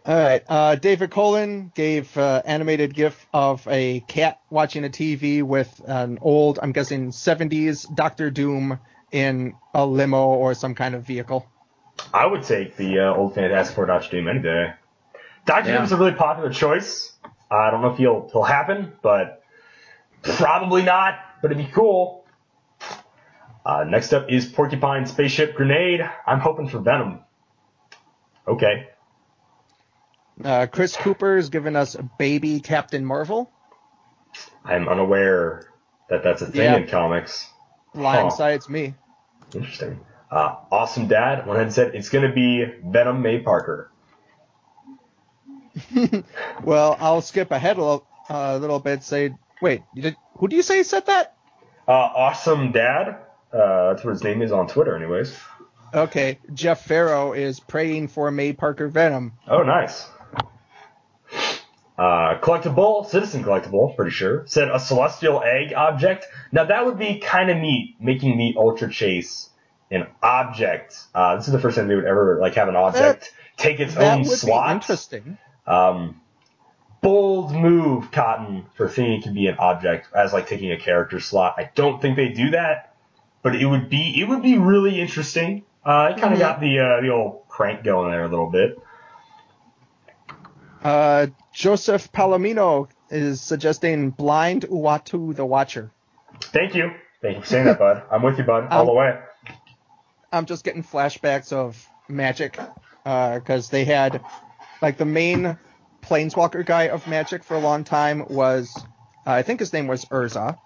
All 0.07 0.17
right. 0.17 0.43
Uh, 0.49 0.77
David 0.77 1.11
Colin 1.11 1.73
gave 1.75 2.17
uh, 2.17 2.43
animated 2.45 2.95
GIF 2.95 3.27
of 3.35 3.67
a 3.69 4.01
cat 4.01 4.41
watching 4.49 4.85
a 4.85 4.89
TV 4.89 5.43
with 5.43 5.81
an 5.87 6.19
old, 6.23 6.59
I'm 6.63 6.73
guessing 6.73 7.11
70s 7.11 7.95
Doctor 7.95 8.31
Doom 8.31 8.79
in 9.13 9.55
a 9.75 9.85
limo 9.85 10.29
or 10.29 10.55
some 10.55 10.75
kind 10.75 10.95
of 10.95 11.03
vehicle. 11.05 11.47
I 12.15 12.25
would 12.27 12.45
take 12.45 12.77
the 12.77 12.99
uh, 13.01 13.15
old 13.15 13.35
Fantastic 13.35 13.77
Four 13.77 13.87
Doctor 13.87 14.11
Doom 14.11 14.29
any 14.29 14.41
day. 14.41 14.73
Doctor 15.45 15.71
Yeah. 15.71 15.79
Doom's 15.79 15.93
a 15.93 15.97
really 15.97 16.15
popular 16.15 16.51
choice. 16.51 17.13
I 17.51 17.71
don't 17.71 17.83
know 17.83 17.91
if 17.91 17.99
he'll 17.99 18.31
he'll 18.33 18.43
happen, 18.43 18.93
but 19.03 19.43
probably 20.23 20.83
not. 20.83 21.19
But 21.43 21.51
it'd 21.51 21.67
be 21.67 21.71
cool. 21.73 22.25
Uh, 23.67 23.85
next 23.85 24.13
up 24.13 24.31
is 24.31 24.47
Porcupine 24.47 25.07
Spaceship 25.07 25.55
Grenade. 25.55 26.01
I'm 26.27 26.41
hoping 26.41 26.69
for 26.69 26.79
Venom. 26.79 27.21
Okay. 28.47 28.89
Uh, 30.45 30.67
Chris 30.67 30.97
Cooper 30.97 31.37
has 31.37 31.49
given 31.51 31.77
us 31.77 31.97
baby 32.19 32.61
Captain 32.61 33.05
Marvel. 33.05 33.51
I'm 34.65 34.89
unaware 34.89 35.69
that 36.09 36.23
that's 36.23 36.43
a 36.43 36.47
thing 36.47 36.61
Yeah. 36.63 36.77
in 36.77 36.87
comics. 36.89 37.49
Blindsides 37.95 38.69
me. 38.69 38.95
Interesting. 39.55 40.01
Uh, 40.31 40.57
awesome 40.71 41.09
Dad 41.09 41.47
went 41.47 41.57
ahead 41.57 41.67
and 41.67 41.73
said 41.75 41.95
it's 41.95 42.09
going 42.09 42.27
to 42.29 42.33
be 42.35 42.65
Venom 42.85 43.21
May 43.23 43.41
Parker. 43.41 43.91
Well, 46.65 46.97
I'll 47.01 47.21
skip 47.23 47.51
ahead 47.53 47.79
a 47.79 47.81
little, 47.81 48.07
uh, 48.29 48.57
little 48.59 48.81
bit. 48.81 49.03
Say, 49.03 49.35
wait, 49.63 49.83
did, 49.95 50.15
who 50.37 50.47
do 50.49 50.57
you 50.57 50.63
say 50.63 50.83
said 50.83 51.07
that? 51.07 51.37
Uh, 51.89 51.93
awesome 51.93 52.71
Dad. 52.73 53.17
Uh, 53.53 53.93
that's 53.93 54.05
what 54.05 54.11
his 54.11 54.23
name 54.23 54.43
is 54.43 54.53
on 54.53 54.67
Twitter, 54.69 54.95
anyways. 54.97 55.37
Okay, 55.95 56.39
Jeff 56.55 56.85
Farrow 56.85 57.33
is 57.33 57.59
praying 57.61 58.09
for 58.09 58.31
May 58.31 58.53
Parker 58.53 58.89
Venom. 58.89 59.33
Oh, 59.49 59.63
nice. 59.63 60.07
Uh, 62.01 62.41
collectible, 62.41 63.05
citizen 63.05 63.45
collectible, 63.45 63.95
pretty 63.95 64.11
sure, 64.11 64.43
said 64.47 64.71
a 64.71 64.81
celestial 64.81 65.43
egg 65.45 65.75
object. 65.75 66.25
Now 66.51 66.65
that 66.65 66.87
would 66.87 66.99
be 66.99 67.19
kind 67.19 67.51
of 67.51 67.59
neat, 67.59 67.97
making 68.01 68.39
the 68.39 68.55
Ultra 68.57 68.89
Chase 68.91 69.51
an 69.91 70.07
object. 70.23 70.97
Uh, 71.15 71.37
this 71.37 71.47
is 71.47 71.53
the 71.53 71.59
first 71.61 71.77
time 71.77 71.89
they 71.89 71.95
would 71.97 72.07
ever 72.07 72.39
like 72.41 72.55
have 72.55 72.69
an 72.69 72.77
object 72.77 73.35
take 73.59 73.81
its 73.81 73.95
That 73.97 74.15
own 74.15 74.21
would 74.21 74.39
slot. 74.39 74.69
be 74.69 74.73
interesting. 74.77 75.37
Um, 75.67 76.21
bold 77.03 77.53
move, 77.53 78.11
Cotton, 78.11 78.65
for 78.77 78.89
thinking 78.89 79.19
it 79.19 79.23
could 79.25 79.35
be 79.35 79.47
an 79.49 79.57
object 79.59 80.09
as 80.15 80.33
like 80.33 80.47
taking 80.49 80.73
a 80.73 80.79
character 80.79 81.21
slot. 81.21 81.57
I 81.59 81.71
don't 81.75 82.01
think 82.01 82.17
they 82.17 82.31
do 82.31 82.53
that, 82.53 82.95
but 83.43 83.55
it 83.57 83.67
would 83.67 83.91
be 83.91 84.19
it 84.19 84.27
would 84.27 84.43
be 84.43 84.57
really 84.57 84.99
interesting. 84.99 85.65
Uh, 85.85 86.15
it 86.17 86.21
kind 86.21 86.33
of 86.33 86.39
Mhm. 86.39 86.43
got 86.43 86.61
the 86.61 86.79
uh, 86.79 87.01
the 87.03 87.11
old 87.11 87.43
crank 87.49 87.85
going 87.85 88.11
there 88.11 88.25
a 88.25 88.29
little 88.29 88.51
bit. 88.51 88.79
Uh, 90.83 91.27
Joseph 91.53 92.11
Palomino 92.13 92.89
is 93.11 93.41
suggesting 93.41 94.11
blind 94.11 94.63
Uatu 94.63 95.35
the 95.35 95.45
Watcher. 95.45 95.91
Thank 96.41 96.75
you, 96.75 96.93
thank 97.21 97.37
you 97.37 97.43
for 97.43 97.47
saying 97.47 97.67
that, 97.67 97.79
bud. 97.79 98.03
I'm 98.11 98.23
with 98.23 98.39
you, 98.39 98.45
bud, 98.45 98.69
all 98.71 98.81
Um, 98.83 98.87
the 98.87 98.93
way. 98.95 99.19
I'm 100.33 100.47
just 100.47 100.65
getting 100.65 100.83
flashbacks 100.83 101.53
of 101.53 101.85
Magic 102.09 102.59
because 103.05 103.69
they 103.71 103.85
had 103.85 104.23
like 104.81 104.97
the 104.97 105.05
main 105.05 105.59
planeswalker 106.03 106.65
guy 106.65 106.85
of 106.89 107.07
Magic 107.07 107.45
for 107.45 107.55
a 107.57 107.61
long 107.61 107.85
time 107.85 108.25
was 108.29 108.75
uh, 109.27 109.33
I 109.33 109.43
think 109.43 109.61
his 109.61 109.73
name 109.73 109.87
was 109.87 110.05
Urza, 110.07 110.57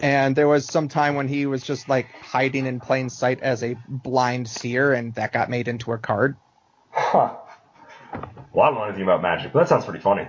and 0.00 0.36
there 0.36 0.48
was 0.48 0.66
some 0.66 0.88
time 0.88 1.14
when 1.14 1.26
he 1.28 1.46
was 1.46 1.62
just 1.62 1.88
like 1.88 2.06
hiding 2.20 2.66
in 2.66 2.80
plain 2.80 3.08
sight 3.08 3.40
as 3.40 3.62
a 3.62 3.76
blind 3.88 4.46
seer, 4.48 4.92
and 4.92 5.14
that 5.14 5.32
got 5.32 5.48
made 5.48 5.68
into 5.68 5.92
a 5.92 5.98
card. 5.98 6.36
Huh. 6.90 7.36
Well, 8.52 8.64
I 8.66 8.68
don't 8.70 8.78
know 8.78 8.84
anything 8.84 9.02
about 9.02 9.22
magic, 9.22 9.52
but 9.52 9.60
that 9.60 9.68
sounds 9.68 9.84
pretty 9.84 10.00
funny. 10.00 10.28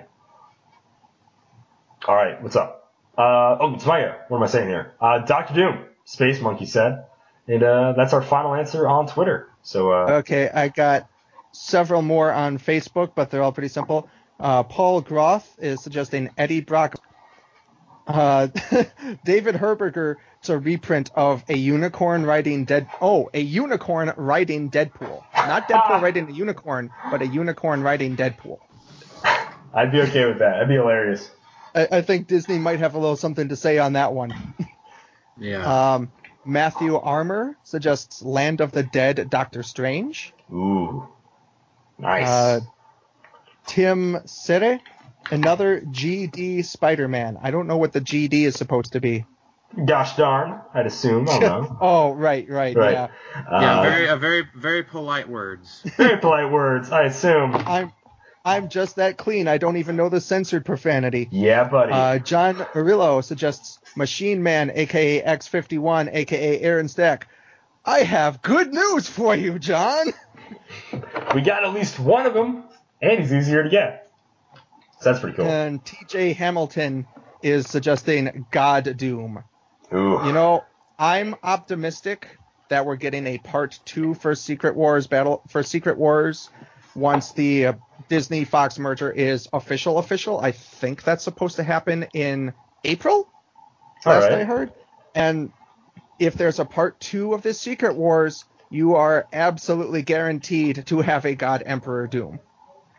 All 2.08 2.16
right, 2.16 2.42
what's 2.42 2.56
up? 2.56 2.94
Uh, 3.18 3.58
oh, 3.60 3.74
it's 3.76 3.86
my 3.86 4.02
Maya. 4.02 4.16
What 4.28 4.38
am 4.38 4.44
I 4.44 4.48
saying 4.48 4.68
here? 4.68 4.94
Uh, 5.00 5.20
Doctor 5.20 5.54
Doom, 5.54 5.86
Space 6.04 6.42
Monkey 6.42 6.66
said, 6.66 7.06
and 7.48 7.64
uh, 7.64 7.94
that's 7.96 8.14
our 8.14 8.22
final 8.22 8.54
answer 8.56 8.88
on 8.88 9.08
Twitter. 9.08 9.50
So, 9.64 9.92
uh, 9.92 10.08
Okay, 10.20 10.50
I 10.50 10.68
got 10.68 11.08
several 11.52 12.02
more 12.02 12.32
on 12.32 12.60
Facebook, 12.60 13.12
but 13.16 13.32
they're 13.32 13.42
all 13.42 13.52
pretty 13.52 13.70
simple. 13.70 14.10
Uh, 14.40 14.64
Paul 14.64 15.02
Groth 15.02 15.48
is 15.60 15.82
suggesting 15.82 16.30
Eddie 16.38 16.62
Brock. 16.62 16.96
Uh, 18.08 18.48
David 19.26 19.56
Herberger, 19.56 20.16
it's 20.40 20.50
a 20.50 20.58
reprint 20.58 21.12
of 21.16 21.44
a 21.50 21.58
unicorn 21.58 22.26
riding 22.26 22.66
dead. 22.66 22.88
Oh, 23.02 23.30
a 23.34 23.40
unicorn 23.40 24.14
riding 24.16 24.70
Deadpool. 24.70 25.24
Not 25.36 25.68
Deadpool 25.68 26.02
riding 26.02 26.30
a 26.30 26.32
unicorn, 26.32 26.92
but 27.10 27.22
a 27.22 27.28
unicorn 27.28 27.82
riding 27.82 28.16
Deadpool. 28.16 28.60
I'd 29.74 29.92
be 29.92 30.02
okay 30.02 30.26
with 30.26 30.40
that. 30.40 30.54
That'd 30.54 30.70
be 30.70 30.76
hilarious. 30.76 31.32
I, 31.74 31.88
I 31.94 32.02
think 32.02 32.28
Disney 32.28 32.60
might 32.60 32.80
have 32.80 32.96
a 32.96 33.00
little 33.00 33.18
something 33.18 33.50
to 33.50 33.56
say 33.56 33.78
on 33.80 33.94
that 33.94 34.14
one. 34.14 34.34
Yeah. 35.38 35.96
Um, 35.96 36.12
Matthew 36.46 36.96
Armour 36.96 37.58
suggests 37.64 38.22
Land 38.22 38.62
of 38.62 38.72
the 38.72 38.84
Dead 38.84 39.30
Doctor 39.30 39.64
Strange. 39.64 40.34
Ooh, 40.52 41.08
nice. 41.98 42.28
Uh, 42.28 42.60
Tim 43.68 44.20
Sere, 44.26 44.80
another 45.32 45.82
GD 45.82 46.64
Spider-Man. 46.66 47.38
I 47.42 47.52
don't 47.52 47.68
know 47.68 47.78
what 47.78 47.94
the 47.94 48.02
GD 48.02 48.44
is 48.44 48.56
supposed 48.56 48.94
to 48.94 49.00
be. 49.02 49.26
Gosh 49.86 50.16
darn, 50.16 50.62
I'd 50.74 50.86
assume. 50.86 51.28
I 51.28 51.40
don't 51.40 51.42
know. 51.42 51.78
oh, 51.82 52.12
right, 52.14 52.48
right, 52.50 52.76
Right. 52.76 52.94
yeah. 52.94 53.08
yeah, 53.52 53.80
Uh, 53.80 53.84
very, 53.84 54.08
a 54.08 54.16
very, 54.16 54.48
very 54.56 54.84
polite 54.84 55.28
words. 55.28 55.82
very 55.98 56.18
polite 56.18 56.50
words, 56.52 56.92
I 56.92 57.04
assume. 57.04 57.54
I'm, 57.56 57.92
I'm 58.46 58.70
just 58.70 58.98
that 58.98 59.18
clean. 59.18 59.48
I 59.48 59.58
don't 59.58 59.78
even 59.78 59.96
know 59.98 60.08
the 60.08 60.22
censored 60.22 60.66
profanity. 60.66 61.28
Yeah, 61.32 61.68
buddy. 61.68 61.92
Uh, 61.92 62.20
John 62.20 62.56
Arillo 62.74 63.24
suggests 63.24 63.80
Machine 63.98 64.44
Man, 64.44 64.72
aka 64.74 65.22
X51, 65.24 66.14
aka 66.14 66.62
Aaron 66.62 66.88
Stack. 66.88 67.28
I 67.84 68.00
have 68.00 68.42
good 68.42 68.72
news 68.74 69.10
for 69.10 69.36
you, 69.36 69.60
John. 69.60 70.08
we 71.34 71.42
got 71.42 71.66
at 71.66 71.74
least 71.74 72.00
one 72.00 72.26
of 72.26 72.34
them, 72.34 72.64
and 73.02 73.20
he's 73.20 73.34
easier 73.34 73.64
to 73.64 73.70
get. 73.70 74.05
So 75.06 75.12
that's 75.12 75.22
pretty 75.22 75.38
cool. 75.38 75.46
And 75.46 75.86
TJ 75.86 76.36
Hamilton 76.36 77.06
is 77.44 77.70
suggesting 77.70 78.48
God 78.50 78.98
Doom. 78.98 79.44
Ooh. 79.94 80.20
You 80.26 80.34
know, 80.34 80.64
I'm 80.98 81.36
optimistic 81.44 82.28
that 82.70 82.88
we're 82.88 82.96
getting 82.96 83.28
a 83.28 83.38
part 83.38 83.80
two 83.86 84.16
for 84.16 84.34
Secret 84.34 84.76
Wars 84.76 85.06
battle 85.06 85.44
for 85.48 85.62
Secret 85.62 86.00
Wars 86.00 86.50
once 86.96 87.34
the 87.34 87.68
uh, 87.68 87.74
Disney 88.10 88.46
Fox 88.46 88.80
merger 88.80 89.12
is 89.12 89.48
official. 89.54 90.00
Official. 90.00 90.40
I 90.40 90.52
think 90.52 91.04
that's 91.04 91.24
supposed 91.24 91.58
to 91.58 91.64
happen 91.64 92.08
in 92.16 92.52
April. 92.84 93.30
Last 94.08 94.32
right. 94.32 94.40
I 94.40 94.44
heard. 94.44 94.74
And 95.14 95.52
if 96.18 96.34
there's 96.34 96.58
a 96.58 96.66
part 96.66 97.00
two 97.00 97.36
of 97.36 97.44
this 97.44 97.62
Secret 97.62 97.96
Wars, 97.96 98.46
you 98.72 98.96
are 98.96 99.28
absolutely 99.32 100.02
guaranteed 100.02 100.88
to 100.88 101.02
have 101.02 101.26
a 101.26 101.36
God 101.36 101.62
Emperor 101.64 102.08
Doom. 102.08 102.40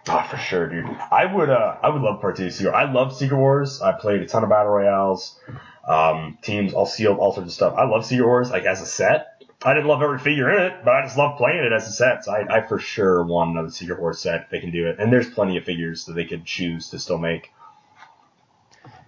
Oh, 0.09 0.27
for 0.31 0.37
sure, 0.37 0.69
dude. 0.69 0.87
I 1.11 1.27
would, 1.27 1.51
uh, 1.51 1.77
I 1.83 1.89
would 1.89 2.03
love 2.03 2.21
part 2.21 2.37
two 2.37 2.47
of 2.47 2.53
Secret. 2.53 2.75
I 2.75 2.91
love 2.91 3.17
Secret 3.17 3.37
Wars. 3.37 3.81
I 3.83 3.93
played 3.93 4.21
a 4.21 4.27
ton 4.27 4.45
of 4.45 4.51
battle 4.51 4.73
royales, 4.73 5.39
um, 5.87 6.39
teams 6.43 6.75
all 6.75 6.87
sealed, 6.87 7.19
all 7.19 7.33
sorts 7.33 7.49
of 7.49 7.55
stuff. 7.55 7.75
I 7.77 7.87
love 7.87 8.07
Secret 8.07 8.27
Wars, 8.27 8.51
like 8.51 8.65
as 8.65 8.81
a 8.81 8.87
set. 8.87 9.43
I 9.63 9.75
didn't 9.75 9.89
love 9.89 10.03
every 10.03 10.19
figure 10.19 10.51
in 10.51 10.63
it, 10.63 10.85
but 10.85 10.95
I 10.95 11.03
just 11.03 11.19
love 11.19 11.39
playing 11.39 11.65
it 11.65 11.73
as 11.73 11.89
a 11.89 11.91
set. 11.91 12.25
So 12.25 12.33
I, 12.33 12.59
I 12.59 12.67
for 12.67 12.79
sure 12.79 13.25
want 13.25 13.51
another 13.51 13.71
Secret 13.71 14.01
Wars 14.01 14.21
set 14.21 14.43
if 14.43 14.51
they 14.51 14.61
can 14.61 14.71
do 14.71 14.87
it. 14.87 15.01
And 15.01 15.13
there's 15.13 15.29
plenty 15.29 15.57
of 15.57 15.65
figures 15.65 16.05
that 16.05 16.13
they 16.13 16.25
could 16.25 16.45
choose 16.45 16.91
to 16.91 17.01
still 17.01 17.19
make. 17.19 17.53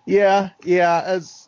Yeah, 0.05 0.51
yeah. 0.65 1.03
As 1.05 1.47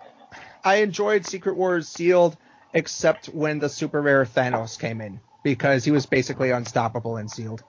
I 0.63 0.77
enjoyed 0.77 1.27
Secret 1.27 1.57
Wars 1.57 1.89
sealed, 1.89 2.37
except 2.73 3.27
when 3.27 3.59
the 3.59 3.69
super 3.69 4.01
rare 4.01 4.25
Thanos 4.25 4.79
came 4.79 5.01
in 5.01 5.19
because 5.43 5.85
he 5.85 5.91
was 5.91 6.07
basically 6.07 6.51
unstoppable 6.51 7.17
in 7.17 7.29
sealed. 7.29 7.65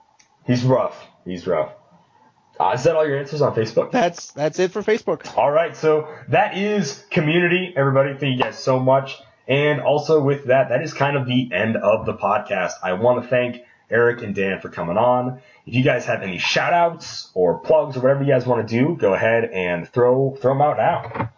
He's 0.46 0.62
rough. 0.62 1.08
He's 1.24 1.46
rough. 1.46 1.72
Uh, 2.58 2.72
is 2.74 2.84
that 2.84 2.94
all 2.94 3.06
your 3.06 3.18
answers 3.18 3.40
on 3.40 3.54
Facebook? 3.54 3.90
That's 3.90 4.32
that's 4.32 4.58
it 4.58 4.72
for 4.72 4.82
Facebook. 4.82 5.36
All 5.36 5.50
right, 5.50 5.76
so 5.76 6.08
that 6.28 6.56
is 6.56 7.04
community, 7.10 7.72
everybody. 7.76 8.12
Thank 8.18 8.36
you 8.36 8.42
guys 8.42 8.58
so 8.58 8.78
much. 8.78 9.18
And 9.48 9.80
also 9.80 10.22
with 10.22 10.46
that, 10.46 10.68
that 10.68 10.82
is 10.82 10.92
kind 10.94 11.16
of 11.16 11.26
the 11.26 11.50
end 11.52 11.76
of 11.76 12.06
the 12.06 12.14
podcast. 12.14 12.72
I 12.82 12.92
want 12.92 13.22
to 13.22 13.28
thank 13.28 13.62
Eric 13.90 14.22
and 14.22 14.34
Dan 14.34 14.60
for 14.60 14.68
coming 14.68 14.96
on. 14.96 15.40
If 15.66 15.74
you 15.74 15.82
guys 15.82 16.06
have 16.06 16.22
any 16.22 16.38
shout 16.38 16.72
outs 16.72 17.30
or 17.34 17.58
plugs 17.58 17.96
or 17.96 18.00
whatever 18.00 18.22
you 18.22 18.32
guys 18.32 18.46
want 18.46 18.66
to 18.68 18.78
do, 18.78 18.96
go 18.96 19.14
ahead 19.14 19.44
and 19.44 19.88
throw 19.88 20.36
throw 20.40 20.52
them 20.52 20.62
out 20.62 20.76
now. 20.76 21.30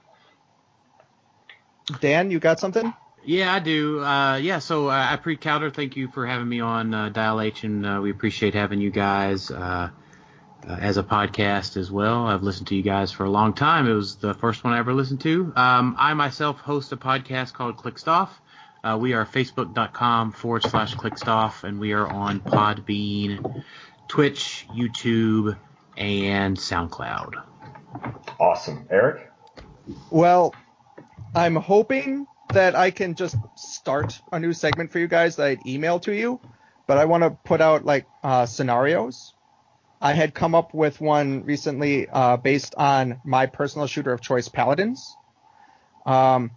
Dan, 2.01 2.31
you 2.31 2.39
got 2.39 2.61
something? 2.61 2.94
Yeah, 3.26 3.55
I 3.55 3.59
do. 3.59 4.01
Uh, 4.01 4.36
yeah, 4.36 4.59
so 4.59 4.88
uh, 4.88 5.09
I 5.10 5.16
pre 5.16 5.36
Calder, 5.36 5.70
thank 5.70 5.96
you 5.96 6.09
for 6.09 6.26
having 6.26 6.48
me 6.48 6.60
on 6.60 6.92
uh, 6.92 7.09
Dial 7.09 7.40
H, 7.40 7.64
and 7.64 7.86
uh, 7.86 8.01
we 8.02 8.10
appreciate 8.10 8.52
having 8.52 8.80
you 8.80 8.90
guys 8.90 9.51
uh, 9.51 9.88
uh, 10.68 10.76
as 10.78 10.98
a 10.98 11.02
podcast 11.02 11.78
as 11.78 11.90
well. 11.90 12.26
I've 12.26 12.42
listened 12.42 12.66
to 12.68 12.74
you 12.74 12.82
guys 12.82 13.12
for 13.12 13.24
a 13.24 13.30
long 13.30 13.55
time. 13.55 13.88
It 13.88 13.94
was 13.94 14.16
the 14.16 14.34
first 14.34 14.62
one 14.62 14.74
I 14.74 14.78
ever 14.78 14.92
listened 14.92 15.22
to. 15.22 15.52
Um, 15.56 15.96
I 15.98 16.12
myself 16.12 16.60
host 16.60 16.92
a 16.92 16.98
podcast 16.98 17.55
called 17.55 17.78
Clickstoff. 17.78 18.28
Uh, 18.82 18.98
we 19.01 19.14
are 19.14 19.24
facebook.com 19.24 20.32
forward 20.32 20.62
slash 20.64 20.94
clickstoff, 20.94 21.64
and 21.64 21.80
we 21.80 21.92
are 21.92 22.06
on 22.06 22.40
Podbean, 22.40 23.64
Twitch, 24.09 24.66
YouTube, 24.70 25.56
and 25.96 26.59
SoundCloud. 26.59 27.42
Awesome. 28.38 28.86
Eric? 28.90 29.32
Well, 30.10 30.55
I'm 31.34 31.56
hoping 31.56 32.26
that 32.55 32.76
I 32.76 32.90
can 32.93 33.14
just 33.14 33.36
start 33.56 34.20
a 34.32 34.39
new 34.39 34.52
segment 34.52 34.93
for 34.93 35.01
you 35.01 35.09
guys 35.09 35.36
that 35.36 35.47
I'd 35.47 35.66
email 35.66 35.98
to 36.01 36.12
you, 36.12 36.40
but 36.86 36.98
I 36.98 37.05
want 37.05 37.24
to 37.24 37.31
put 37.31 37.60
out 37.60 37.85
like 37.85 38.06
uh, 38.22 38.47
scenarios. 38.47 39.35
I 40.01 40.12
had 40.12 40.35
come 40.35 40.55
up 40.55 40.72
with 40.72 41.01
one 41.01 41.44
recently 41.44 42.09
uh, 42.09 42.36
based 42.36 42.74
on 42.76 43.20
my 43.24 43.47
personal 43.47 43.86
shooter 43.86 44.12
of 44.12 44.20
choice, 44.20 44.48
Paladins. 44.48 45.16
Um, 46.06 46.52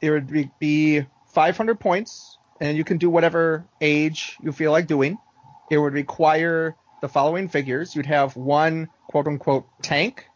it 0.00 0.10
would 0.10 0.26
be, 0.26 0.50
be 0.58 1.06
500 1.34 1.78
points, 1.78 2.38
and 2.60 2.76
you 2.76 2.84
can 2.84 2.96
do 2.96 3.10
whatever 3.10 3.66
age 3.80 4.38
you 4.42 4.52
feel 4.52 4.72
like 4.72 4.86
doing. 4.86 5.18
It 5.70 5.78
would 5.78 5.92
require 5.92 6.76
the 7.02 7.08
following 7.08 7.48
figures. 7.48 7.94
You'd 7.94 8.06
have 8.06 8.36
one 8.36 8.88
quote 9.08 9.26
unquote 9.26 9.66
tank 9.82 10.26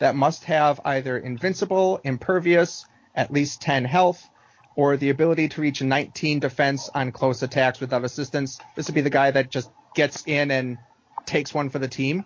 that 0.00 0.16
must 0.16 0.44
have 0.44 0.80
either 0.84 1.18
invincible, 1.18 2.00
impervious, 2.04 2.86
at 3.14 3.32
least 3.32 3.60
10 3.62 3.84
health, 3.84 4.28
or 4.76 4.96
the 4.96 5.10
ability 5.10 5.48
to 5.48 5.60
reach 5.60 5.82
19 5.82 6.40
defense 6.40 6.90
on 6.94 7.12
close 7.12 7.42
attacks 7.42 7.80
without 7.80 8.04
assistance. 8.04 8.58
This 8.74 8.88
would 8.88 8.94
be 8.94 9.00
the 9.00 9.10
guy 9.10 9.30
that 9.30 9.50
just 9.50 9.70
gets 9.94 10.24
in 10.26 10.50
and 10.50 10.78
takes 11.26 11.54
one 11.54 11.70
for 11.70 11.78
the 11.78 11.88
team. 11.88 12.24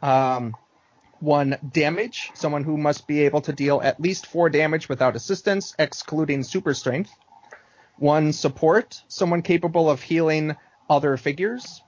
Um, 0.00 0.56
one 1.20 1.56
damage, 1.72 2.32
someone 2.34 2.64
who 2.64 2.76
must 2.76 3.06
be 3.06 3.22
able 3.22 3.42
to 3.42 3.52
deal 3.52 3.80
at 3.80 4.00
least 4.00 4.26
four 4.26 4.50
damage 4.50 4.88
without 4.88 5.14
assistance, 5.14 5.74
excluding 5.78 6.42
super 6.42 6.74
strength. 6.74 7.12
One 7.98 8.32
support, 8.32 9.00
someone 9.06 9.42
capable 9.42 9.88
of 9.88 10.02
healing 10.02 10.56
other 10.90 11.16
figures. 11.16 11.82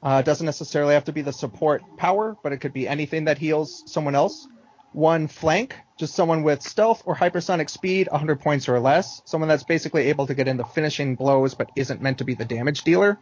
Uh, 0.00 0.22
doesn't 0.22 0.46
necessarily 0.46 0.94
have 0.94 1.06
to 1.06 1.12
be 1.12 1.22
the 1.22 1.32
support 1.32 1.82
power, 1.96 2.36
but 2.44 2.52
it 2.52 2.58
could 2.58 2.72
be 2.72 2.86
anything 2.86 3.24
that 3.24 3.38
heals 3.38 3.82
someone 3.86 4.14
else. 4.14 4.46
One 4.92 5.28
flank, 5.28 5.76
just 5.98 6.14
someone 6.14 6.42
with 6.42 6.62
stealth 6.62 7.02
or 7.04 7.14
hypersonic 7.14 7.68
speed, 7.70 8.08
100 8.10 8.40
points 8.40 8.68
or 8.68 8.80
less. 8.80 9.20
Someone 9.26 9.48
that's 9.48 9.62
basically 9.64 10.08
able 10.08 10.26
to 10.26 10.34
get 10.34 10.48
in 10.48 10.56
the 10.56 10.64
finishing 10.64 11.14
blows, 11.14 11.54
but 11.54 11.70
isn't 11.76 12.00
meant 12.02 12.18
to 12.18 12.24
be 12.24 12.34
the 12.34 12.44
damage 12.44 12.82
dealer. 12.82 13.18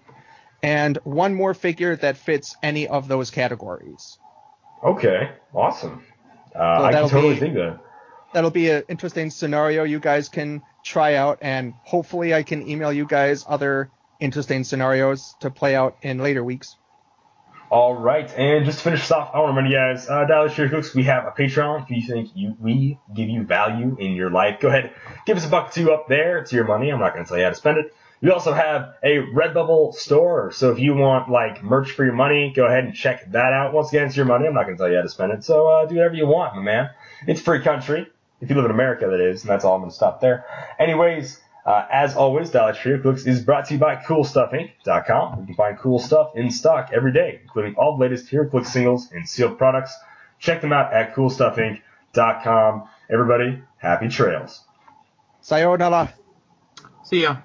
And 0.63 0.97
one 1.05 1.35
more 1.35 1.55
figure 1.55 1.97
that 1.97 2.17
fits 2.17 2.57
any 2.63 2.87
of 2.89 3.09
those 3.09 3.31
categories. 3.31 4.19
Okay. 4.83 5.31
Awesome. 5.55 6.05
Uh, 6.55 6.79
So 6.79 6.85
I 6.85 6.93
can 6.93 7.09
totally 7.09 7.35
be- 7.35 7.41
think 7.41 7.55
that. 7.55 7.81
That'll 8.33 8.51
be 8.51 8.71
an 8.71 8.83
interesting 8.89 9.31
scenario 9.31 9.85
you 9.85 9.99
guys 10.01 10.29
can 10.29 10.63
try 10.85 11.15
out, 11.15 11.39
and 11.43 11.75
hopefully 11.85 12.35
I 12.35 12.43
can 12.43 12.69
email 12.69 12.93
you 12.93 13.07
guys 13.07 13.45
other 13.49 13.91
interesting 14.21 14.65
scenarios 14.65 15.35
to 15.41 15.51
play 15.51 15.75
out 15.75 15.97
in 16.03 16.19
later 16.19 16.43
weeks. 16.45 16.77
All 17.69 17.95
right, 17.95 18.33
and 18.37 18.65
just 18.65 18.79
to 18.79 18.85
finish 18.85 19.01
this 19.01 19.11
off, 19.11 19.33
I 19.35 19.41
want 19.41 19.49
to 19.51 19.57
remind 19.57 19.73
you 19.73 19.77
guys, 19.77 20.09
uh, 20.09 20.25
Dial 20.25 20.47
H 20.47 20.53
for 20.53 20.69
HeroClix, 20.69 20.95
we 20.95 21.03
have 21.05 21.25
a 21.27 21.33
Patreon. 21.33 21.83
If 21.83 21.91
you 21.91 22.07
think 22.07 22.31
you, 22.37 22.57
we 22.61 23.01
give 23.13 23.29
you 23.29 23.43
value 23.43 23.97
in 23.99 24.13
your 24.13 24.31
life, 24.31 24.61
go 24.61 24.69
ahead, 24.69 24.93
give 25.27 25.37
us 25.37 25.45
a 25.45 25.49
buck 25.49 25.71
or 25.71 25.73
two 25.73 25.93
up 25.93 26.07
there. 26.09 26.39
It's 26.39 26.53
your 26.53 26.65
money. 26.65 26.91
I'm 26.91 27.01
not 27.01 27.13
going 27.13 27.25
to 27.25 27.29
tell 27.29 27.39
you 27.39 27.43
how 27.43 27.51
to 27.51 27.57
spend 27.57 27.79
it. 27.79 27.93
We 28.21 28.31
also 28.31 28.53
have 28.53 28.95
a 29.03 29.19
Redbubble 29.19 29.95
store, 29.95 30.53
so 30.53 30.71
if 30.71 30.79
you 30.79 30.95
want 30.95 31.29
like 31.29 31.65
merch 31.65 31.91
for 31.91 32.05
your 32.05 32.15
money, 32.15 32.53
go 32.55 32.67
ahead 32.67 32.85
and 32.85 32.95
check 32.95 33.33
that 33.33 33.53
out. 33.53 33.73
Once 33.73 33.89
again, 33.89 34.07
it's 34.07 34.17
your 34.17 34.27
money. 34.27 34.47
I'm 34.47 34.55
not 34.55 34.67
going 34.67 34.77
to 34.77 34.81
tell 34.81 34.89
you 34.89 34.97
how 34.97 35.03
to 35.03 35.09
spend 35.09 35.33
it, 35.33 35.43
so 35.43 35.67
uh, 35.67 35.87
do 35.87 35.97
whatever 35.97 36.15
you 36.15 36.29
want, 36.29 36.55
my 36.55 36.63
man. 36.63 36.91
It's 37.27 37.41
free 37.41 37.63
country. 37.63 38.07
If 38.41 38.49
you 38.49 38.55
live 38.55 38.67
in 38.67 38.71
America, 38.71 39.09
that 39.09 39.21
is, 39.21 39.43
and 39.43 39.51
that's 39.51 39.65
all 39.65 39.75
I'm 39.75 39.81
going 39.81 39.91
to 39.91 39.97
stop 39.97 40.21
there. 40.21 40.45
Anyways, 40.79 41.41
uh, 41.67 41.85
as 41.91 42.15
always, 42.15 42.51
Dial 42.51 42.71
H 42.71 42.79
for 42.79 42.97
HeroClix 42.97 43.27
is 43.27 43.43
brought 43.43 43.67
to 43.67 43.75
you 43.75 43.81
by 43.81 43.97
CoolStuffInc.com. 43.97 45.41
You 45.41 45.47
can 45.47 45.55
find 45.57 45.77
cool 45.77 45.99
stuff 45.99 46.31
in 46.37 46.51
stock 46.53 46.91
every 46.95 47.13
day, 47.13 47.41
including 47.43 47.75
all 47.75 47.97
the 47.97 48.05
latest 48.05 48.31
HeroClix 48.31 48.67
singles 48.67 49.11
and 49.11 49.29
sealed 49.29 49.59
products. 49.59 49.93
Check 50.39 50.61
them 50.61 50.73
out 50.73 50.93
at 50.93 51.15
CoolStuffInc.com. 51.17 52.89
Everybody, 53.11 53.63
happy 53.79 54.09
trails. 54.09 54.63
Sayonara. 55.41 56.15
See 57.03 57.23
ya. 57.23 57.39